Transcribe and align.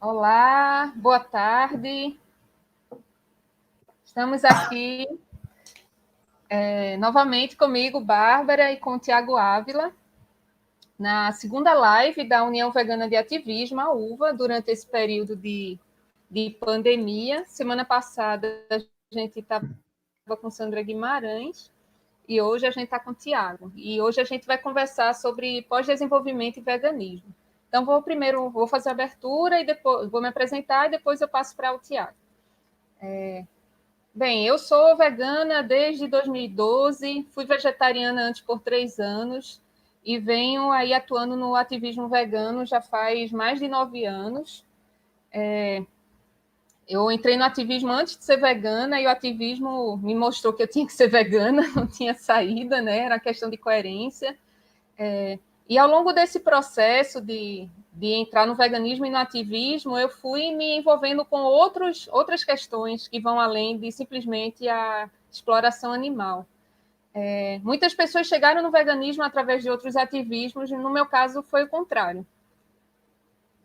Olá, 0.00 0.92
boa 0.94 1.18
tarde. 1.18 2.16
Estamos 4.04 4.44
aqui 4.44 5.04
é, 6.48 6.96
novamente 6.98 7.56
comigo, 7.56 8.00
Bárbara, 8.00 8.70
e 8.70 8.76
com 8.76 8.92
o 8.94 8.98
Tiago 9.00 9.36
Ávila, 9.36 9.92
na 10.96 11.32
segunda 11.32 11.74
live 11.74 12.22
da 12.28 12.44
União 12.44 12.70
Vegana 12.70 13.08
de 13.08 13.16
Ativismo, 13.16 13.80
a 13.80 13.92
UVA, 13.92 14.32
durante 14.32 14.70
esse 14.70 14.86
período 14.86 15.34
de, 15.34 15.76
de 16.30 16.50
pandemia. 16.50 17.44
Semana 17.46 17.84
passada 17.84 18.64
a 18.70 18.78
gente 19.12 19.40
estava 19.40 19.66
com 20.40 20.48
Sandra 20.48 20.80
Guimarães 20.80 21.72
e 22.28 22.40
hoje 22.40 22.68
a 22.68 22.70
gente 22.70 22.84
está 22.84 23.00
com 23.00 23.10
o 23.10 23.14
Tiago. 23.14 23.72
E 23.74 24.00
hoje 24.00 24.20
a 24.20 24.24
gente 24.24 24.46
vai 24.46 24.58
conversar 24.58 25.12
sobre 25.12 25.62
pós-desenvolvimento 25.62 26.58
e 26.58 26.62
veganismo. 26.62 27.34
Então, 27.68 27.84
vou 27.84 28.02
primeiro 28.02 28.48
vou 28.50 28.66
fazer 28.66 28.88
a 28.88 28.92
abertura 28.92 29.60
e 29.60 29.66
depois 29.66 30.10
vou 30.10 30.20
me 30.20 30.28
apresentar 30.28 30.86
e 30.86 30.90
depois 30.90 31.20
eu 31.20 31.28
passo 31.28 31.54
para 31.54 31.72
o 31.72 31.78
Tiago. 31.78 32.16
É, 33.00 33.44
bem, 34.14 34.46
eu 34.46 34.58
sou 34.58 34.96
vegana 34.96 35.62
desde 35.62 36.08
2012, 36.08 37.26
fui 37.30 37.44
vegetariana 37.44 38.22
antes 38.22 38.40
por 38.40 38.60
três 38.60 38.98
anos 38.98 39.60
e 40.04 40.18
venho 40.18 40.70
aí 40.72 40.94
atuando 40.94 41.36
no 41.36 41.54
ativismo 41.54 42.08
vegano 42.08 42.64
já 42.64 42.80
faz 42.80 43.30
mais 43.30 43.58
de 43.58 43.68
nove 43.68 44.06
anos. 44.06 44.64
É, 45.30 45.84
eu 46.88 47.12
entrei 47.12 47.36
no 47.36 47.44
ativismo 47.44 47.92
antes 47.92 48.16
de 48.16 48.24
ser 48.24 48.38
vegana 48.38 48.98
e 48.98 49.06
o 49.06 49.10
ativismo 49.10 49.98
me 49.98 50.14
mostrou 50.14 50.54
que 50.54 50.62
eu 50.62 50.68
tinha 50.68 50.86
que 50.86 50.92
ser 50.92 51.08
vegana, 51.12 51.68
não 51.76 51.86
tinha 51.86 52.14
saída, 52.14 52.80
né? 52.80 53.00
Era 53.00 53.20
questão 53.20 53.50
de 53.50 53.58
coerência. 53.58 54.36
É, 54.96 55.38
e 55.68 55.76
ao 55.76 55.88
longo 55.88 56.12
desse 56.12 56.40
processo 56.40 57.20
de, 57.20 57.68
de 57.92 58.06
entrar 58.14 58.46
no 58.46 58.54
veganismo 58.54 59.04
e 59.04 59.10
no 59.10 59.18
ativismo, 59.18 59.98
eu 59.98 60.08
fui 60.08 60.54
me 60.54 60.78
envolvendo 60.78 61.24
com 61.24 61.40
outros, 61.40 62.08
outras 62.10 62.42
questões 62.42 63.06
que 63.06 63.20
vão 63.20 63.38
além 63.38 63.76
de 63.76 63.92
simplesmente 63.92 64.66
a 64.66 65.10
exploração 65.30 65.92
animal. 65.92 66.46
É, 67.12 67.60
muitas 67.62 67.92
pessoas 67.92 68.26
chegaram 68.26 68.62
no 68.62 68.70
veganismo 68.70 69.22
através 69.22 69.62
de 69.62 69.68
outros 69.68 69.96
ativismos, 69.96 70.70
no 70.70 70.90
meu 70.90 71.04
caso 71.04 71.42
foi 71.42 71.64
o 71.64 71.68
contrário. 71.68 72.26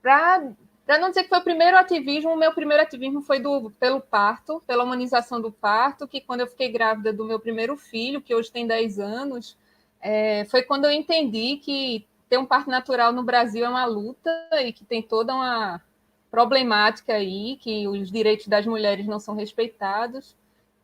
Para 0.01 0.99
não 0.99 1.09
dizer 1.09 1.23
que 1.23 1.29
foi 1.29 1.37
o 1.37 1.43
primeiro 1.43 1.77
ativismo, 1.77 2.31
o 2.31 2.37
meu 2.37 2.53
primeiro 2.53 2.83
ativismo 2.83 3.21
foi 3.21 3.39
do, 3.39 3.71
pelo 3.79 4.01
parto, 4.01 4.61
pela 4.67 4.83
humanização 4.83 5.39
do 5.39 5.51
parto, 5.51 6.07
que 6.07 6.19
quando 6.19 6.41
eu 6.41 6.47
fiquei 6.47 6.69
grávida 6.69 7.13
do 7.13 7.23
meu 7.23 7.39
primeiro 7.39 7.77
filho, 7.77 8.21
que 8.21 8.35
hoje 8.35 8.51
tem 8.51 8.67
10 8.67 8.99
anos, 8.99 9.55
é, 10.03 10.43
foi 10.45 10.63
quando 10.63 10.83
eu 10.83 10.91
entendi 10.91 11.55
que 11.57 12.05
ter 12.27 12.37
um 12.37 12.45
parto 12.45 12.69
natural 12.69 13.13
no 13.13 13.23
Brasil 13.23 13.65
é 13.65 13.69
uma 13.69 13.85
luta 13.85 14.29
e 14.61 14.73
que 14.73 14.83
tem 14.83 15.01
toda 15.01 15.33
uma 15.33 15.81
problemática 16.29 17.13
aí, 17.13 17.57
que 17.57 17.87
os 17.87 18.11
direitos 18.11 18.47
das 18.47 18.65
mulheres 18.65 19.07
não 19.07 19.19
são 19.19 19.33
respeitados. 19.33 20.35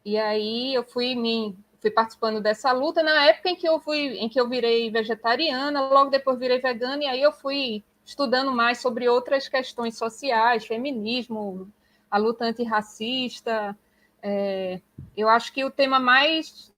E 0.06 0.18
aí 0.18 0.74
eu 0.74 0.84
fui 0.84 1.16
me 1.16 1.56
fui 1.82 1.92
participando 1.92 2.42
dessa 2.42 2.72
luta 2.72 3.02
na 3.04 3.26
época 3.26 3.50
em 3.50 3.56
que 3.56 3.68
eu 3.68 3.80
fui 3.80 4.18
em 4.20 4.30
que 4.30 4.40
eu 4.40 4.48
virei 4.48 4.90
vegetariana, 4.90 5.88
logo 5.88 6.10
depois 6.10 6.38
virei 6.38 6.60
vegana 6.60 7.04
e 7.04 7.08
aí 7.08 7.22
eu 7.22 7.32
fui 7.32 7.84
estudando 8.06 8.52
mais 8.52 8.80
sobre 8.80 9.08
outras 9.10 9.48
questões 9.48 9.98
sociais, 9.98 10.66
feminismo, 10.66 11.72
a 12.10 12.18
luta 12.18 12.46
antirracista. 12.46 13.78
É, 14.22 14.82
eu 15.16 15.30
acho 15.30 15.54
que 15.54 15.64
o 15.64 15.72
tema 15.72 16.00
mais 16.00 16.72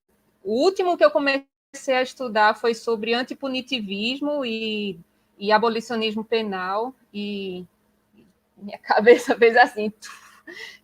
o 0.44 0.54
último 0.64 0.98
que 0.98 1.06
eu 1.06 1.12
comecei 1.12 1.51
comecei 1.72 1.96
a 1.96 2.02
estudar 2.02 2.56
foi 2.56 2.76
sobre 2.76 3.14
antipunitivismo 3.14 4.46
e, 4.46 5.00
e 5.40 5.52
abolicionismo 5.52 6.24
penal, 6.24 6.94
e 7.14 7.66
minha 8.58 8.78
cabeça 8.84 9.36
fez 9.38 9.56
assim, 9.56 9.92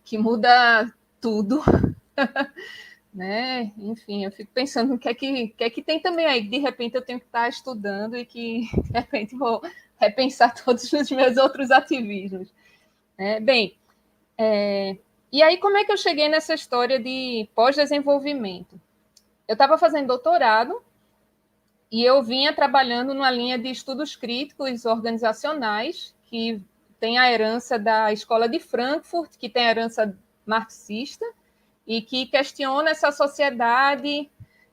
que 0.02 0.16
muda 0.16 0.92
tudo. 1.20 1.62
né? 3.12 3.72
Enfim, 3.78 4.24
eu 4.24 4.32
fico 4.32 4.50
pensando 4.52 4.94
o 4.94 4.98
que 4.98 5.08
é 5.08 5.14
que, 5.14 5.48
que 5.48 5.64
é 5.64 5.70
que 5.70 5.82
tem 5.82 6.00
também 6.00 6.26
aí, 6.26 6.42
de 6.42 6.58
repente 6.58 6.94
eu 6.94 7.02
tenho 7.02 7.18
que 7.18 7.26
estar 7.26 7.48
estudando 7.48 8.16
e 8.16 8.24
que 8.24 8.68
de 8.84 8.92
repente 8.92 9.36
vou 9.36 9.60
repensar 9.98 10.54
todos 10.54 10.90
os 10.92 11.10
meus 11.10 11.36
outros 11.36 11.70
ativismos. 11.70 12.52
É, 13.18 13.40
bem, 13.40 13.76
é, 14.38 14.96
e 15.32 15.42
aí 15.42 15.58
como 15.58 15.76
é 15.76 15.84
que 15.84 15.92
eu 15.92 15.96
cheguei 15.96 16.28
nessa 16.28 16.54
história 16.54 16.98
de 16.98 17.48
pós-desenvolvimento? 17.54 18.80
Eu 19.48 19.54
estava 19.54 19.78
fazendo 19.78 20.08
doutorado 20.08 20.82
e 21.90 22.04
eu 22.04 22.22
vinha 22.22 22.54
trabalhando 22.54 23.14
numa 23.14 23.30
linha 23.30 23.58
de 23.58 23.70
estudos 23.70 24.14
críticos 24.14 24.84
organizacionais, 24.84 26.14
que 26.26 26.62
tem 27.00 27.16
a 27.16 27.32
herança 27.32 27.78
da 27.78 28.12
Escola 28.12 28.46
de 28.46 28.60
Frankfurt, 28.60 29.38
que 29.38 29.48
tem 29.48 29.66
a 29.66 29.70
herança 29.70 30.18
marxista, 30.44 31.24
e 31.86 32.02
que 32.02 32.26
questiona 32.26 32.90
essa 32.90 33.10
sociedade. 33.10 34.30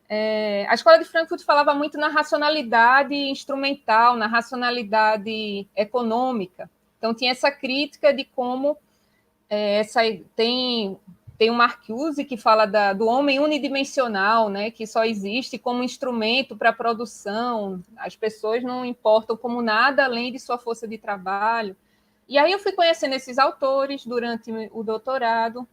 É, 0.09 0.65
a 0.67 0.73
Escola 0.73 0.99
de 0.99 1.05
Frankfurt 1.05 1.43
falava 1.43 1.73
muito 1.73 1.97
na 1.97 2.09
racionalidade 2.09 3.15
instrumental, 3.15 4.17
na 4.17 4.27
racionalidade 4.27 5.65
econômica. 5.73 6.69
Então, 6.97 7.13
tinha 7.13 7.31
essa 7.31 7.49
crítica 7.49 8.13
de 8.13 8.25
como 8.25 8.77
é, 9.49 9.79
essa, 9.79 10.01
tem 10.35 10.99
tem 11.37 11.49
o 11.49 11.53
Marcuse 11.53 12.23
que 12.23 12.37
fala 12.37 12.65
da, 12.65 12.93
do 12.93 13.07
homem 13.07 13.39
unidimensional, 13.39 14.49
né, 14.49 14.71
que 14.71 14.87
só 14.87 15.03
existe 15.03 15.57
como 15.57 15.83
instrumento 15.83 16.55
para 16.55 16.69
a 16.69 16.73
produção, 16.73 17.83
as 17.97 18.15
pessoas 18.15 18.63
não 18.63 18.85
importam 18.85 19.35
como 19.35 19.61
nada 19.61 20.05
além 20.05 20.31
de 20.31 20.39
sua 20.39 20.57
força 20.57 20.87
de 20.87 20.97
trabalho. 20.97 21.75
E 22.27 22.37
aí 22.37 22.51
eu 22.51 22.59
fui 22.59 22.71
conhecendo 22.71 23.13
esses 23.15 23.37
autores 23.37 24.05
durante 24.05 24.51
o 24.71 24.83
doutorado, 24.83 25.67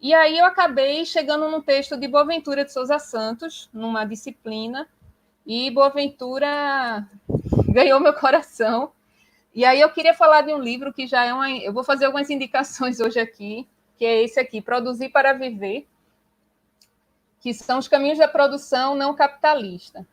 e 0.00 0.12
aí 0.12 0.36
eu 0.36 0.44
acabei 0.44 1.04
chegando 1.04 1.48
num 1.48 1.60
texto 1.60 1.96
de 1.96 2.08
Boaventura 2.08 2.64
de 2.64 2.72
Souza 2.72 2.98
Santos, 2.98 3.70
numa 3.72 4.04
disciplina, 4.04 4.88
e 5.46 5.70
Boaventura 5.70 7.06
ganhou 7.68 8.00
meu 8.00 8.12
coração. 8.12 8.90
E 9.54 9.64
aí 9.64 9.80
eu 9.80 9.90
queria 9.90 10.12
falar 10.12 10.40
de 10.40 10.52
um 10.52 10.58
livro 10.58 10.92
que 10.92 11.06
já 11.06 11.24
é 11.24 11.32
uma. 11.32 11.48
Eu 11.50 11.72
vou 11.72 11.84
fazer 11.84 12.06
algumas 12.06 12.30
indicações 12.30 12.98
hoje 12.98 13.20
aqui, 13.20 13.68
que 14.02 14.06
é 14.06 14.20
esse 14.24 14.40
aqui, 14.40 14.60
Produzir 14.60 15.10
para 15.10 15.32
Viver, 15.32 15.86
que 17.40 17.54
são 17.54 17.78
os 17.78 17.86
caminhos 17.86 18.18
da 18.18 18.26
produção 18.26 18.96
não 18.96 19.14
capitalista. 19.14 20.04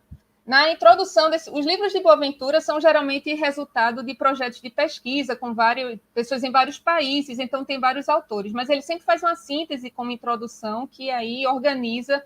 Na 0.46 0.72
introdução, 0.72 1.28
desse, 1.28 1.50
os 1.50 1.66
livros 1.66 1.92
de 1.92 2.00
Boaventura 2.00 2.62
são 2.62 2.80
geralmente 2.80 3.34
resultado 3.34 4.04
de 4.04 4.14
projetos 4.14 4.62
de 4.62 4.70
pesquisa 4.70 5.36
com 5.36 5.56
várias 5.56 6.00
pessoas 6.14 6.44
em 6.44 6.52
vários 6.52 6.78
países, 6.78 7.40
então 7.40 7.66
tem 7.66 7.80
vários 7.80 8.08
autores, 8.08 8.52
mas 8.52 8.70
ele 8.70 8.84
sempre 8.84 9.04
faz 9.04 9.24
uma 9.24 9.36
síntese 9.36 9.90
como 9.90 10.12
introdução 10.12 10.86
que 10.86 11.10
aí 11.10 11.48
organiza 11.48 12.24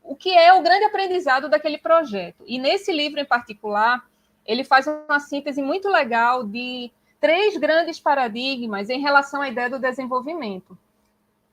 o 0.00 0.14
que 0.14 0.30
é 0.30 0.54
o 0.54 0.62
grande 0.62 0.84
aprendizado 0.84 1.48
daquele 1.48 1.78
projeto. 1.78 2.44
E 2.46 2.56
nesse 2.56 2.92
livro 2.92 3.18
em 3.18 3.24
particular, 3.24 4.08
ele 4.46 4.62
faz 4.62 4.86
uma 4.86 5.18
síntese 5.18 5.60
muito 5.60 5.88
legal 5.88 6.44
de 6.44 6.88
três 7.20 7.56
grandes 7.56 7.98
paradigmas 7.98 8.88
em 8.90 9.00
relação 9.00 9.42
à 9.42 9.48
ideia 9.48 9.68
do 9.68 9.80
desenvolvimento 9.80 10.78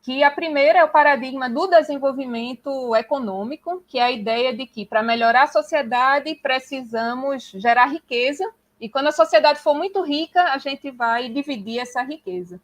que 0.02 0.24
a 0.24 0.32
primeira 0.32 0.80
é 0.80 0.84
o 0.84 0.90
paradigma 0.90 1.50
do 1.50 1.68
desenvolvimento 1.68 2.96
econômico, 2.96 3.84
que 3.88 4.00
é 4.00 4.04
a 4.04 4.12
ideia 4.12 4.54
de 4.54 4.66
que 4.66 4.86
para 4.86 5.04
melhorar 5.04 5.44
a 5.44 5.48
sociedade 5.48 6.34
precisamos 6.36 7.52
gerar 7.52 7.86
riqueza, 7.86 8.52
e 8.80 8.90
quando 8.90 9.08
a 9.08 9.12
sociedade 9.12 9.60
for 9.60 9.76
muito 9.76 10.02
rica, 10.02 10.42
a 10.54 10.58
gente 10.58 10.90
vai 10.90 11.30
dividir 11.30 11.80
essa 11.80 12.02
riqueza. 12.02 12.60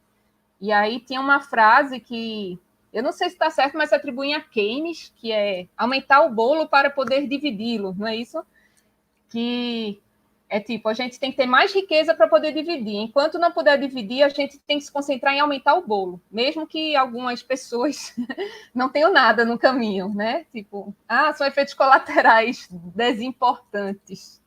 E 0.60 0.72
aí 0.72 1.00
tinha 1.00 1.22
uma 1.22 1.40
frase 1.40 2.00
que 2.00 2.60
eu 2.92 3.04
não 3.04 3.12
sei 3.12 3.30
se 3.30 3.36
está 3.36 3.52
certo, 3.52 3.78
mas 3.78 3.94
atribuem 3.94 4.34
a 4.34 4.42
Keynes, 4.42 5.14
que 5.18 5.32
é 5.32 5.68
aumentar 5.78 6.22
o 6.22 6.34
bolo 6.34 6.68
para 6.68 6.90
poder 6.90 7.28
dividi-lo, 7.28 7.94
não 7.96 8.08
é 8.08 8.16
isso? 8.16 8.44
Que 9.30 10.02
é 10.50 10.60
tipo, 10.60 10.88
a 10.88 10.94
gente 10.94 11.20
tem 11.20 11.32
que 11.32 11.38
ter 11.38 11.46
mais 11.46 11.74
riqueza 11.74 12.14
para 12.14 12.28
poder 12.28 12.54
dividir. 12.54 12.96
Enquanto 12.96 13.38
não 13.38 13.52
puder 13.52 13.78
dividir, 13.78 14.24
a 14.24 14.30
gente 14.30 14.58
tem 14.60 14.78
que 14.78 14.86
se 14.86 14.92
concentrar 14.92 15.34
em 15.34 15.40
aumentar 15.40 15.76
o 15.76 15.86
bolo, 15.86 16.22
mesmo 16.32 16.66
que 16.66 16.96
algumas 16.96 17.44
pessoas 17.44 18.16
não 18.74 18.90
tenham 18.90 19.12
nada 19.12 19.44
no 19.44 19.60
caminho, 19.60 20.10
né? 20.14 20.46
Tipo, 20.54 20.94
ah, 21.08 21.34
são 21.34 21.46
efeitos 21.46 21.74
colaterais 21.74 22.68
desimportantes. 22.72 24.42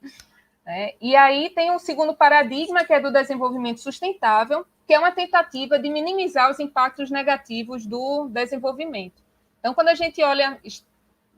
É, 0.67 0.95
e 1.01 1.17
aí 1.17 1.51
tem 1.51 1.71
um 1.71 1.79
segundo 1.79 2.15
paradigma, 2.15 2.85
que 2.85 2.93
é 2.93 3.01
do 3.01 3.13
desenvolvimento 3.13 3.81
sustentável, 3.81 4.65
que 4.87 4.95
é 4.95 4.99
uma 4.99 5.13
tentativa 5.13 5.79
de 5.79 5.91
minimizar 5.91 6.51
os 6.51 6.61
impactos 6.61 7.11
negativos 7.11 7.85
do 7.87 8.29
desenvolvimento. 8.29 9.23
Então, 9.59 9.75
quando 9.75 9.89
a 9.89 9.95
gente 9.95 10.23
olha 10.23 10.59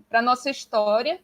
para 0.09 0.21
a 0.21 0.23
nossa 0.23 0.51
história, 0.51 1.21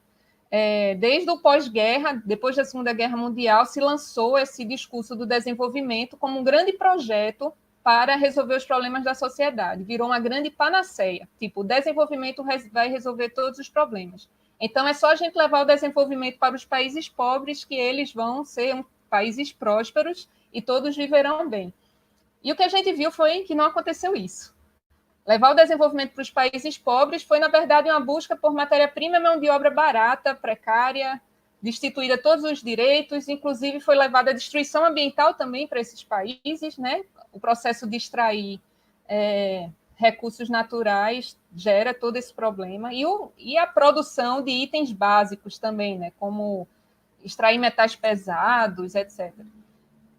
é, 0.50 0.94
desde 0.94 1.30
o 1.30 1.38
pós-guerra, 1.38 2.22
depois 2.24 2.56
da 2.56 2.64
Segunda 2.64 2.92
Guerra 2.92 3.16
Mundial, 3.16 3.66
se 3.66 3.80
lançou 3.80 4.38
esse 4.38 4.64
discurso 4.64 5.14
do 5.14 5.26
desenvolvimento 5.26 6.16
como 6.16 6.38
um 6.38 6.44
grande 6.44 6.72
projeto 6.72 7.52
para 7.82 8.16
resolver 8.16 8.56
os 8.56 8.64
problemas 8.64 9.04
da 9.04 9.14
sociedade. 9.14 9.84
Virou 9.84 10.08
uma 10.08 10.18
grande 10.18 10.50
panaceia. 10.50 11.28
Tipo, 11.38 11.60
o 11.60 11.64
desenvolvimento 11.64 12.44
vai 12.72 12.88
resolver 12.88 13.30
todos 13.30 13.58
os 13.58 13.68
problemas. 13.68 14.28
Então, 14.60 14.86
é 14.86 14.92
só 14.92 15.10
a 15.10 15.14
gente 15.14 15.36
levar 15.36 15.62
o 15.62 15.66
desenvolvimento 15.66 16.38
para 16.38 16.54
os 16.54 16.64
países 16.64 17.08
pobres 17.08 17.64
que 17.64 17.74
eles 17.74 18.12
vão 18.12 18.44
ser 18.44 18.84
países 19.08 19.52
prósperos 19.52 20.28
e 20.52 20.60
todos 20.60 20.96
viverão 20.96 21.48
bem. 21.48 21.72
E 22.42 22.52
o 22.52 22.56
que 22.56 22.62
a 22.62 22.68
gente 22.68 22.92
viu 22.92 23.10
foi 23.10 23.42
que 23.42 23.54
não 23.54 23.66
aconteceu 23.66 24.14
isso. 24.16 24.54
Levar 25.28 25.50
o 25.50 25.54
desenvolvimento 25.54 26.14
para 26.14 26.22
os 26.22 26.30
países 26.30 26.78
pobres 26.78 27.22
foi, 27.22 27.38
na 27.38 27.48
verdade, 27.48 27.90
uma 27.90 28.00
busca 28.00 28.34
por 28.34 28.54
matéria-prima 28.54 29.18
e 29.18 29.20
mão 29.20 29.38
de 29.38 29.50
obra 29.50 29.70
barata, 29.70 30.34
precária, 30.34 31.20
destituída 31.60 32.16
todos 32.16 32.44
os 32.44 32.62
direitos, 32.62 33.28
inclusive 33.28 33.78
foi 33.78 33.94
levada 33.94 34.30
a 34.30 34.34
destruição 34.34 34.86
ambiental 34.86 35.34
também 35.34 35.68
para 35.68 35.80
esses 35.80 36.02
países, 36.02 36.78
né? 36.78 37.02
O 37.30 37.38
processo 37.38 37.86
de 37.86 37.98
extrair 37.98 38.58
é, 39.06 39.68
recursos 39.96 40.48
naturais 40.48 41.38
gera 41.54 41.92
todo 41.92 42.16
esse 42.16 42.32
problema 42.32 42.94
e, 42.94 43.04
o, 43.04 43.30
e 43.36 43.58
a 43.58 43.66
produção 43.66 44.42
de 44.42 44.50
itens 44.50 44.92
básicos 44.92 45.58
também, 45.58 45.98
né? 45.98 46.10
Como 46.18 46.66
extrair 47.22 47.58
metais 47.58 47.94
pesados, 47.94 48.94
etc. 48.94 49.34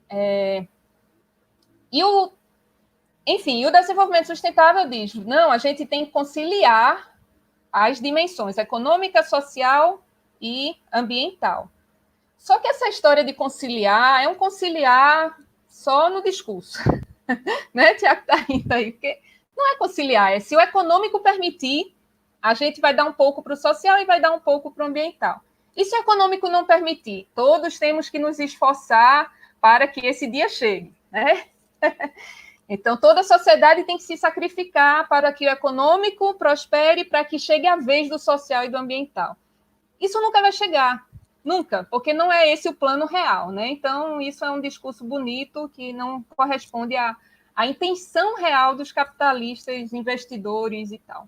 É, 0.08 0.68
e 1.92 2.04
o, 2.04 2.32
enfim, 3.30 3.64
o 3.66 3.72
desenvolvimento 3.72 4.26
sustentável 4.26 4.90
diz: 4.90 5.14
não, 5.14 5.52
a 5.52 5.58
gente 5.58 5.86
tem 5.86 6.06
que 6.06 6.12
conciliar 6.12 7.16
as 7.72 8.02
dimensões 8.02 8.58
econômica, 8.58 9.22
social 9.22 10.04
e 10.42 10.76
ambiental. 10.92 11.70
Só 12.38 12.58
que 12.58 12.68
essa 12.68 12.90
história 12.90 13.24
de 13.24 13.34
conciliar 13.34 14.24
é 14.24 14.28
um 14.28 14.34
conciliar 14.34 15.38
só 15.68 16.10
no 16.10 16.24
discurso. 16.24 16.80
né, 17.72 17.94
Tiago 17.94 18.22
está 18.22 18.36
rindo 18.38 18.74
aí, 18.74 18.94
porque 18.94 19.20
não 19.56 19.74
é 19.74 19.78
conciliar, 19.78 20.32
é 20.32 20.40
se 20.40 20.56
o 20.56 20.60
econômico 20.60 21.20
permitir, 21.20 21.94
a 22.42 22.56
gente 22.56 22.82
vai 22.82 22.96
dar 22.96 23.06
um 23.06 23.14
pouco 23.14 23.44
para 23.44 23.54
o 23.54 23.58
social 23.58 24.00
e 24.00 24.06
vai 24.06 24.20
dar 24.20 24.32
um 24.32 24.40
pouco 24.40 24.72
para 24.72 24.86
o 24.86 24.88
ambiental. 24.88 25.42
E 25.76 25.86
se 25.86 25.96
o 25.96 26.00
econômico 26.00 26.50
não 26.50 26.66
permitir? 26.66 27.28
Todos 27.36 27.78
temos 27.78 28.10
que 28.10 28.18
nos 28.18 28.40
esforçar 28.40 29.32
para 29.62 29.88
que 29.88 30.06
esse 30.06 30.26
dia 30.26 30.50
chegue, 30.50 30.92
né? 31.12 31.46
Então, 32.70 32.96
toda 32.96 33.22
a 33.22 33.24
sociedade 33.24 33.84
tem 33.84 33.98
que 33.98 34.04
se 34.04 34.16
sacrificar 34.16 35.10
para 35.10 35.34
que 35.34 35.48
o 35.48 35.50
econômico 35.50 36.36
prospere, 36.36 37.04
para 37.04 37.26
que 37.26 37.40
chegue 37.40 37.66
a 37.66 37.76
vez 37.76 38.08
do 38.08 38.20
social 38.20 38.64
e 38.64 38.70
do 38.70 38.78
ambiental. 38.78 39.36
Isso 40.00 40.22
nunca 40.22 40.40
vai 40.40 40.52
chegar, 40.52 41.04
nunca, 41.44 41.88
porque 41.90 42.14
não 42.14 42.32
é 42.32 42.54
esse 42.54 42.70
o 42.70 42.74
plano 42.74 43.08
real, 43.08 43.50
né? 43.50 43.70
Então, 43.70 44.22
isso 44.22 44.46
é 44.46 44.52
um 44.52 44.62
discurso 44.62 45.04
bonito 45.04 45.68
que 45.74 45.92
não 45.92 46.22
corresponde 46.22 46.96
à, 46.96 47.18
à 47.56 47.66
intenção 47.66 48.36
real 48.36 48.76
dos 48.76 48.92
capitalistas, 48.92 49.92
investidores 49.92 50.92
e 50.92 51.00
tal. 51.00 51.28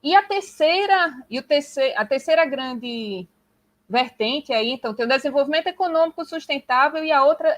E 0.00 0.14
a 0.14 0.22
terceira, 0.22 1.24
e 1.28 1.40
o 1.40 1.42
terceiro, 1.42 1.92
a 1.98 2.06
terceira 2.06 2.44
grande 2.44 3.26
vertente 3.88 4.52
aí, 4.52 4.70
então, 4.70 4.94
tem 4.94 5.06
o 5.06 5.08
desenvolvimento 5.08 5.66
econômico 5.66 6.24
sustentável 6.24 7.04
e 7.04 7.10
a 7.10 7.24
outra 7.24 7.56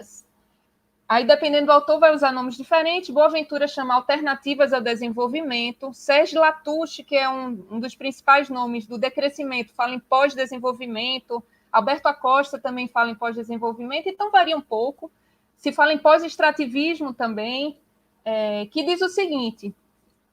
Aí, 1.07 1.25
dependendo 1.27 1.67
do 1.67 1.73
autor, 1.73 2.01
vai 2.01 2.15
usar 2.15 2.33
nomes 2.33 2.57
diferentes. 2.57 3.11
Boaventura 3.11 3.69
chama 3.69 3.95
Alternativas 3.95 4.73
ao 4.73 4.81
Desenvolvimento. 4.81 5.93
Sérgio 5.93 6.41
Latouche, 6.41 7.05
que 7.05 7.15
é 7.15 7.29
um, 7.29 7.67
um 7.71 7.79
dos 7.79 7.95
principais 7.95 8.49
nomes 8.49 8.87
do 8.87 8.97
decrescimento, 8.97 9.75
fala 9.75 9.95
em 9.95 10.01
pós-desenvolvimento. 10.01 11.45
Alberto 11.71 12.09
Acosta 12.09 12.59
também 12.59 12.89
fala 12.89 13.11
em 13.11 13.15
pós-desenvolvimento, 13.15 14.09
então 14.09 14.31
varia 14.31 14.57
um 14.57 14.63
pouco. 14.63 15.11
Se 15.57 15.73
fala 15.73 15.93
em 15.93 15.99
pós-extrativismo 15.99 17.13
também, 17.13 17.79
é, 18.25 18.67
que 18.67 18.83
diz 18.83 19.03
o 19.03 19.09
seguinte: 19.09 19.75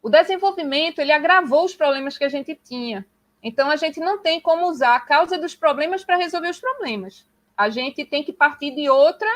o 0.02 0.10
desenvolvimento 0.10 1.00
ele 1.00 1.12
agravou 1.12 1.66
os 1.66 1.76
problemas 1.76 2.18
que 2.18 2.24
a 2.24 2.30
gente 2.30 2.56
tinha. 2.56 3.06
Então, 3.44 3.70
a 3.70 3.76
gente 3.76 4.00
não 4.00 4.20
tem 4.20 4.40
como 4.40 4.68
usar 4.68 4.96
a 4.96 5.00
causa 5.00 5.38
dos 5.38 5.56
problemas 5.56 6.04
para 6.04 6.16
resolver 6.16 6.50
os 6.50 6.60
problemas. 6.60 7.28
A 7.58 7.70
gente 7.70 8.06
tem 8.06 8.24
que 8.24 8.32
partir 8.32 8.72
de 8.72 8.88
outra 8.90 9.28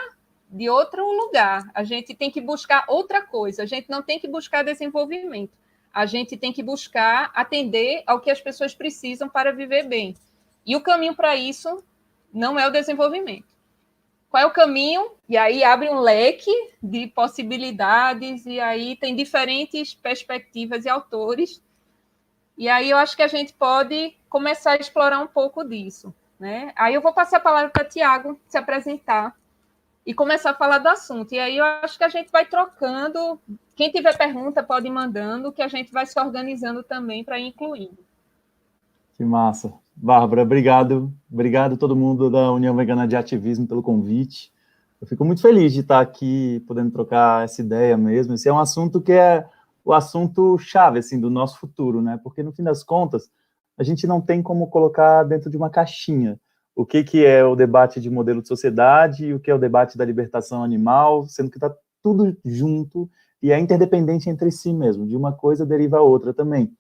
de 0.56 0.70
outro 0.70 1.06
lugar. 1.06 1.70
A 1.74 1.84
gente 1.84 2.16
tem 2.16 2.32
que 2.32 2.40
buscar 2.40 2.86
outra 2.88 3.22
coisa. 3.22 3.64
A 3.64 3.66
gente 3.66 3.90
não 3.90 4.02
tem 4.02 4.18
que 4.18 4.28
buscar 4.28 4.64
desenvolvimento. 4.64 5.52
A 5.94 6.06
gente 6.06 6.38
tem 6.38 6.54
que 6.54 6.64
buscar 6.64 7.30
atender 7.36 8.04
ao 8.08 8.22
que 8.22 8.32
as 8.32 8.40
pessoas 8.40 8.74
precisam 8.74 9.28
para 9.28 9.52
viver 9.52 9.84
bem. 9.84 10.16
E 10.66 10.74
o 10.74 10.82
caminho 10.82 11.14
para 11.14 11.36
isso 11.36 11.84
não 12.34 12.58
é 12.58 12.66
o 12.66 12.72
desenvolvimento. 12.72 13.54
Qual 14.30 14.44
é 14.44 14.46
o 14.46 14.52
caminho? 14.52 15.12
E 15.28 15.36
aí 15.36 15.62
abre 15.62 15.90
um 15.90 16.00
leque 16.00 16.52
de 16.82 17.08
possibilidades, 17.08 18.46
e 18.46 18.60
aí 18.60 18.96
tem 18.96 19.16
diferentes 19.16 19.94
perspectivas 19.94 20.86
e 20.86 20.90
autores. 20.90 21.62
E 22.58 22.70
aí 22.70 22.90
eu 22.90 22.98
acho 22.98 23.16
que 23.16 23.24
a 23.24 23.28
gente 23.28 23.54
pode 23.54 24.16
começar 24.30 24.72
a 24.72 24.78
explorar 24.78 25.20
um 25.20 25.28
pouco 25.28 25.64
disso. 25.66 26.14
Né? 26.40 26.72
Aí 26.78 26.94
eu 26.94 27.02
vou 27.02 27.14
passar 27.14 27.38
a 27.38 27.42
palavra 27.42 27.70
para 27.70 27.86
Tiago 27.86 28.40
se 28.48 28.58
apresentar 28.58 29.36
e 30.06 30.14
começar 30.14 30.52
a 30.52 30.56
falar 30.56 30.78
do 30.78 30.88
assunto. 30.88 31.34
E 31.34 31.40
aí 31.40 31.58
eu 31.58 31.66
acho 31.66 31.98
que 31.98 32.04
a 32.04 32.10
gente 32.10 32.32
vai 32.32 32.46
trocando. 32.46 33.40
Quem 33.76 33.90
tiver 33.90 34.16
pergunta 34.16 34.62
pode 34.62 34.88
ir 34.88 34.92
mandando, 34.92 35.52
que 35.52 35.62
a 35.62 35.68
gente 35.68 35.92
vai 35.92 36.06
se 36.06 36.20
organizando 36.20 36.84
também 36.84 37.24
para 37.24 37.40
ir 37.40 37.48
incluindo. 37.48 37.98
Que 39.16 39.26
massa. 39.26 39.74
Bárbara, 39.96 40.44
obrigado. 40.44 41.12
Obrigado 41.32 41.74
a 41.74 41.78
todo 41.78 41.96
mundo 41.96 42.30
da 42.30 42.52
União 42.52 42.76
Vegana 42.76 43.08
de 43.08 43.16
Ativismo 43.16 43.66
pelo 43.66 43.82
convite. 43.82 44.54
Eu 45.02 45.08
fico 45.08 45.26
muito 45.26 45.42
feliz 45.42 45.74
de 45.74 45.80
estar 45.80 46.00
aqui 46.00 46.64
podendo 46.68 46.92
trocar 46.92 47.44
essa 47.44 47.62
ideia 47.62 47.98
mesmo. 47.98 48.34
Esse 48.34 48.48
é 48.48 48.54
um 48.54 48.60
assunto 48.60 49.02
que 49.02 49.12
é 49.12 49.48
o 49.84 49.94
assunto 49.94 50.58
chave 50.58 51.00
assim 51.00 51.20
do 51.20 51.30
nosso 51.30 51.60
futuro, 51.60 52.02
né? 52.02 52.20
Porque 52.24 52.44
no 52.44 52.52
fim 52.52 52.64
das 52.64 52.84
contas, 52.84 53.30
a 53.78 53.84
gente 53.84 54.06
não 54.06 54.22
tem 54.22 54.42
como 54.42 54.68
colocar 54.68 55.24
dentro 55.24 55.50
de 55.50 55.58
uma 55.58 55.70
caixinha 55.70 56.40
o 56.76 56.86
que, 56.86 57.04
que 57.04 57.26
é 57.26 57.44
o 57.44 57.56
debate 57.56 58.02
de 58.02 58.10
modelo 58.10 58.42
de 58.42 58.48
sociedade 58.48 59.34
o 59.34 59.40
que 59.40 59.50
é 59.50 59.56
o 59.56 59.60
debate 59.60 59.98
da 59.98 60.04
libertação 60.04 60.64
animal, 60.64 61.26
sendo 61.28 61.50
que 61.50 61.58
está 61.58 61.74
tudo 62.04 62.38
junto 62.44 63.10
e 63.42 63.52
é 63.52 63.60
interdependente 63.60 64.30
entre 64.30 64.52
si 64.52 64.74
mesmo, 64.74 65.08
de 65.08 65.16
uma 65.16 65.32
coisa 65.32 65.66
deriva 65.66 65.98
a 65.98 66.02
outra 66.02 66.34
também. 66.34 66.72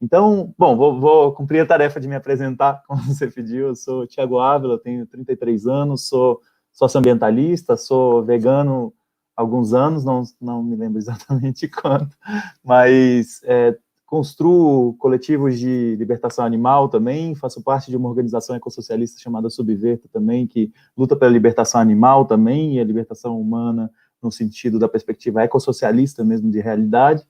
Então, 0.00 0.54
bom, 0.56 0.76
vou, 0.76 1.00
vou 1.00 1.32
cumprir 1.32 1.60
a 1.60 1.66
tarefa 1.66 1.98
de 1.98 2.06
me 2.06 2.14
apresentar, 2.14 2.82
como 2.86 3.02
você 3.02 3.26
pediu, 3.28 3.68
eu 3.68 3.74
sou 3.74 4.06
Tiago 4.06 4.38
Ávila, 4.38 4.78
tenho 4.78 5.06
33 5.06 5.66
anos, 5.66 6.08
sou 6.08 6.40
socioambientalista, 6.72 7.76
sou 7.76 8.24
vegano 8.24 8.92
há 9.36 9.42
alguns 9.42 9.72
anos, 9.74 10.04
não, 10.04 10.22
não 10.40 10.62
me 10.62 10.76
lembro 10.76 10.98
exatamente 11.02 11.66
quanto, 11.68 12.16
mas 12.62 13.40
é, 13.44 13.76
construo 14.08 14.94
coletivos 14.94 15.58
de 15.58 15.94
libertação 15.96 16.42
animal 16.42 16.88
também, 16.88 17.34
faço 17.34 17.62
parte 17.62 17.90
de 17.90 17.96
uma 17.96 18.08
organização 18.08 18.56
ecossocialista 18.56 19.20
chamada 19.20 19.50
Subverta 19.50 20.08
também, 20.10 20.46
que 20.46 20.72
luta 20.96 21.14
pela 21.14 21.30
libertação 21.30 21.78
animal 21.78 22.24
também, 22.24 22.76
e 22.76 22.80
a 22.80 22.84
libertação 22.84 23.38
humana 23.38 23.90
no 24.22 24.32
sentido 24.32 24.78
da 24.78 24.88
perspectiva 24.88 25.42
ecossocialista 25.42 26.24
mesmo 26.24 26.50
de 26.50 26.58
realidade, 26.58 27.22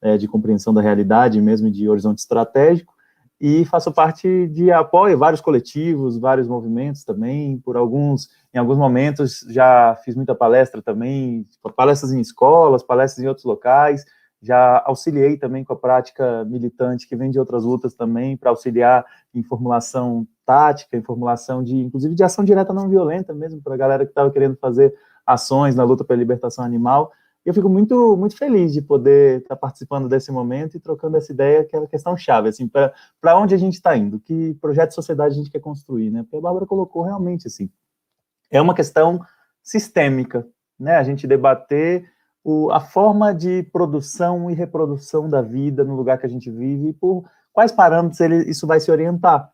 é, 0.00 0.16
de 0.16 0.26
compreensão 0.26 0.72
da 0.72 0.80
realidade 0.80 1.38
mesmo 1.38 1.70
de 1.70 1.86
horizonte 1.86 2.20
estratégico, 2.20 2.94
e 3.38 3.66
faço 3.66 3.92
parte 3.92 4.48
de 4.48 4.72
apoio 4.72 5.18
vários 5.18 5.42
coletivos, 5.42 6.16
vários 6.16 6.48
movimentos 6.48 7.04
também, 7.04 7.58
por 7.58 7.76
alguns, 7.76 8.30
em 8.54 8.58
alguns 8.58 8.78
momentos 8.78 9.44
já 9.50 9.98
fiz 10.02 10.14
muita 10.14 10.34
palestra 10.34 10.80
também, 10.80 11.46
palestras 11.76 12.10
em 12.10 12.20
escolas, 12.20 12.82
palestras 12.82 13.22
em 13.22 13.28
outros 13.28 13.44
locais, 13.44 14.02
já 14.42 14.82
auxiliei 14.84 15.36
também 15.36 15.62
com 15.64 15.72
a 15.72 15.76
prática 15.76 16.44
militante 16.44 17.06
que 17.06 17.14
vem 17.14 17.30
de 17.30 17.38
outras 17.38 17.64
lutas 17.64 17.94
também, 17.94 18.36
para 18.36 18.50
auxiliar 18.50 19.06
em 19.32 19.42
formulação 19.42 20.26
tática, 20.44 20.96
em 20.96 21.02
formulação 21.02 21.62
de, 21.62 21.76
inclusive, 21.76 22.14
de 22.14 22.24
ação 22.24 22.44
direta 22.44 22.72
não 22.72 22.88
violenta 22.88 23.32
mesmo, 23.32 23.62
para 23.62 23.74
a 23.74 23.76
galera 23.76 24.04
que 24.04 24.10
estava 24.10 24.30
querendo 24.32 24.56
fazer 24.56 24.92
ações 25.24 25.76
na 25.76 25.84
luta 25.84 26.02
pela 26.02 26.18
libertação 26.18 26.64
animal. 26.64 27.12
E 27.46 27.48
eu 27.48 27.54
fico 27.54 27.68
muito, 27.68 28.16
muito 28.16 28.36
feliz 28.36 28.72
de 28.72 28.82
poder 28.82 29.42
estar 29.42 29.54
tá 29.54 29.60
participando 29.60 30.08
desse 30.08 30.32
momento 30.32 30.76
e 30.76 30.80
trocando 30.80 31.16
essa 31.16 31.32
ideia, 31.32 31.64
que 31.64 31.76
é 31.76 31.78
a 31.78 31.86
questão 31.86 32.16
chave, 32.16 32.48
assim, 32.48 32.68
para 32.68 33.38
onde 33.38 33.54
a 33.54 33.58
gente 33.58 33.74
está 33.74 33.96
indo, 33.96 34.18
que 34.18 34.54
projeto 34.60 34.88
de 34.88 34.94
sociedade 34.96 35.34
a 35.34 35.36
gente 35.36 35.50
quer 35.50 35.60
construir, 35.60 36.10
né? 36.10 36.22
Porque 36.22 36.36
a 36.36 36.40
Bárbara 36.40 36.66
colocou 36.66 37.02
realmente, 37.02 37.46
assim, 37.46 37.70
é 38.50 38.60
uma 38.60 38.74
questão 38.74 39.20
sistêmica, 39.62 40.46
né? 40.78 40.96
A 40.96 41.04
gente 41.04 41.26
debater 41.28 42.10
o, 42.44 42.70
a 42.72 42.80
forma 42.80 43.32
de 43.34 43.62
produção 43.64 44.50
e 44.50 44.54
reprodução 44.54 45.28
da 45.28 45.40
vida 45.40 45.84
no 45.84 45.94
lugar 45.94 46.18
que 46.18 46.26
a 46.26 46.28
gente 46.28 46.50
vive 46.50 46.88
e 46.88 46.92
por 46.92 47.24
quais 47.52 47.70
parâmetros 47.70 48.20
ele, 48.20 48.50
isso 48.50 48.66
vai 48.66 48.80
se 48.80 48.90
orientar. 48.90 49.50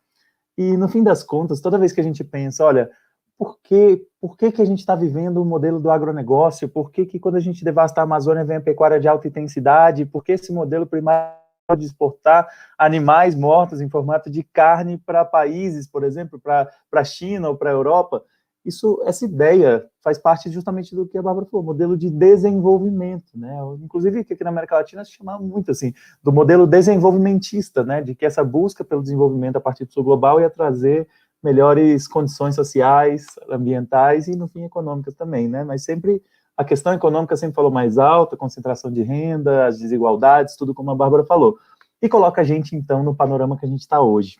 E, 0.57 0.75
no 0.75 0.89
fim 0.89 1.03
das 1.03 1.23
contas, 1.23 1.61
toda 1.61 1.77
vez 1.77 1.91
que 1.91 2.01
a 2.01 2.03
gente 2.03 2.23
pensa, 2.23 2.65
olha, 2.65 2.89
por 3.37 3.57
que, 3.63 4.05
por 4.19 4.35
que, 4.35 4.51
que 4.51 4.61
a 4.61 4.65
gente 4.65 4.79
está 4.79 4.95
vivendo 4.95 5.41
o 5.41 5.45
modelo 5.45 5.79
do 5.79 5.89
agronegócio? 5.89 6.67
Por 6.67 6.91
que, 6.91 7.05
que 7.05 7.19
quando 7.19 7.35
a 7.35 7.39
gente 7.39 7.63
devasta 7.63 8.01
a 8.01 8.03
Amazônia 8.03 8.43
vem 8.43 8.57
a 8.57 8.61
pecuária 8.61 8.99
de 8.99 9.07
alta 9.07 9.29
intensidade? 9.29 10.05
Por 10.05 10.23
que 10.23 10.33
esse 10.33 10.51
modelo 10.51 10.85
primário 10.85 11.33
de 11.77 11.85
exportar 11.85 12.47
animais 12.77 13.35
mortos 13.35 13.79
em 13.79 13.87
formato 13.87 14.29
de 14.29 14.43
carne 14.43 14.97
para 14.97 15.23
países, 15.23 15.87
por 15.87 16.03
exemplo, 16.03 16.37
para 16.39 16.69
a 16.91 17.03
China 17.05 17.49
ou 17.49 17.55
para 17.55 17.69
a 17.69 17.73
Europa? 17.73 18.23
Isso, 18.65 19.01
essa 19.05 19.25
ideia 19.25 19.85
faz 20.03 20.17
parte 20.17 20.49
justamente 20.49 20.93
do 20.93 21.07
que 21.07 21.17
a 21.17 21.21
Bárbara 21.21 21.45
falou, 21.45 21.65
modelo 21.65 21.97
de 21.97 22.09
desenvolvimento, 22.09 23.31
né? 23.35 23.57
Inclusive, 23.81 24.23
que 24.23 24.33
aqui 24.33 24.43
na 24.43 24.49
América 24.49 24.75
Latina 24.75 25.03
se 25.03 25.11
chama 25.11 25.39
muito 25.39 25.71
assim, 25.71 25.93
do 26.21 26.31
modelo 26.31 26.67
desenvolvimentista, 26.67 27.83
né? 27.83 28.01
De 28.01 28.13
que 28.13 28.25
essa 28.25 28.43
busca 28.43 28.83
pelo 28.83 29.01
desenvolvimento 29.01 29.55
a 29.55 29.61
partir 29.61 29.85
do 29.85 29.93
sul 29.93 30.03
global 30.03 30.39
ia 30.39 30.49
trazer 30.49 31.07
melhores 31.41 32.07
condições 32.07 32.55
sociais, 32.55 33.27
ambientais 33.49 34.27
e, 34.27 34.35
no 34.35 34.47
fim, 34.47 34.63
econômicas 34.63 35.15
também, 35.15 35.47
né? 35.47 35.63
Mas 35.63 35.83
sempre 35.83 36.21
a 36.57 36.63
questão 36.65 36.93
econômica 36.93 37.37
sempre 37.37 37.55
falou 37.55 37.71
mais 37.71 37.97
alta, 37.97 38.35
concentração 38.35 38.91
de 38.91 39.01
renda, 39.01 39.67
as 39.67 39.79
desigualdades, 39.79 40.57
tudo 40.57 40.73
como 40.73 40.91
a 40.91 40.95
Bárbara 40.95 41.23
falou. 41.23 41.57
E 42.01 42.09
coloca 42.09 42.41
a 42.41 42.43
gente, 42.43 42.75
então, 42.75 43.01
no 43.01 43.15
panorama 43.15 43.57
que 43.57 43.65
a 43.65 43.69
gente 43.69 43.79
está 43.79 44.01
hoje. 44.01 44.37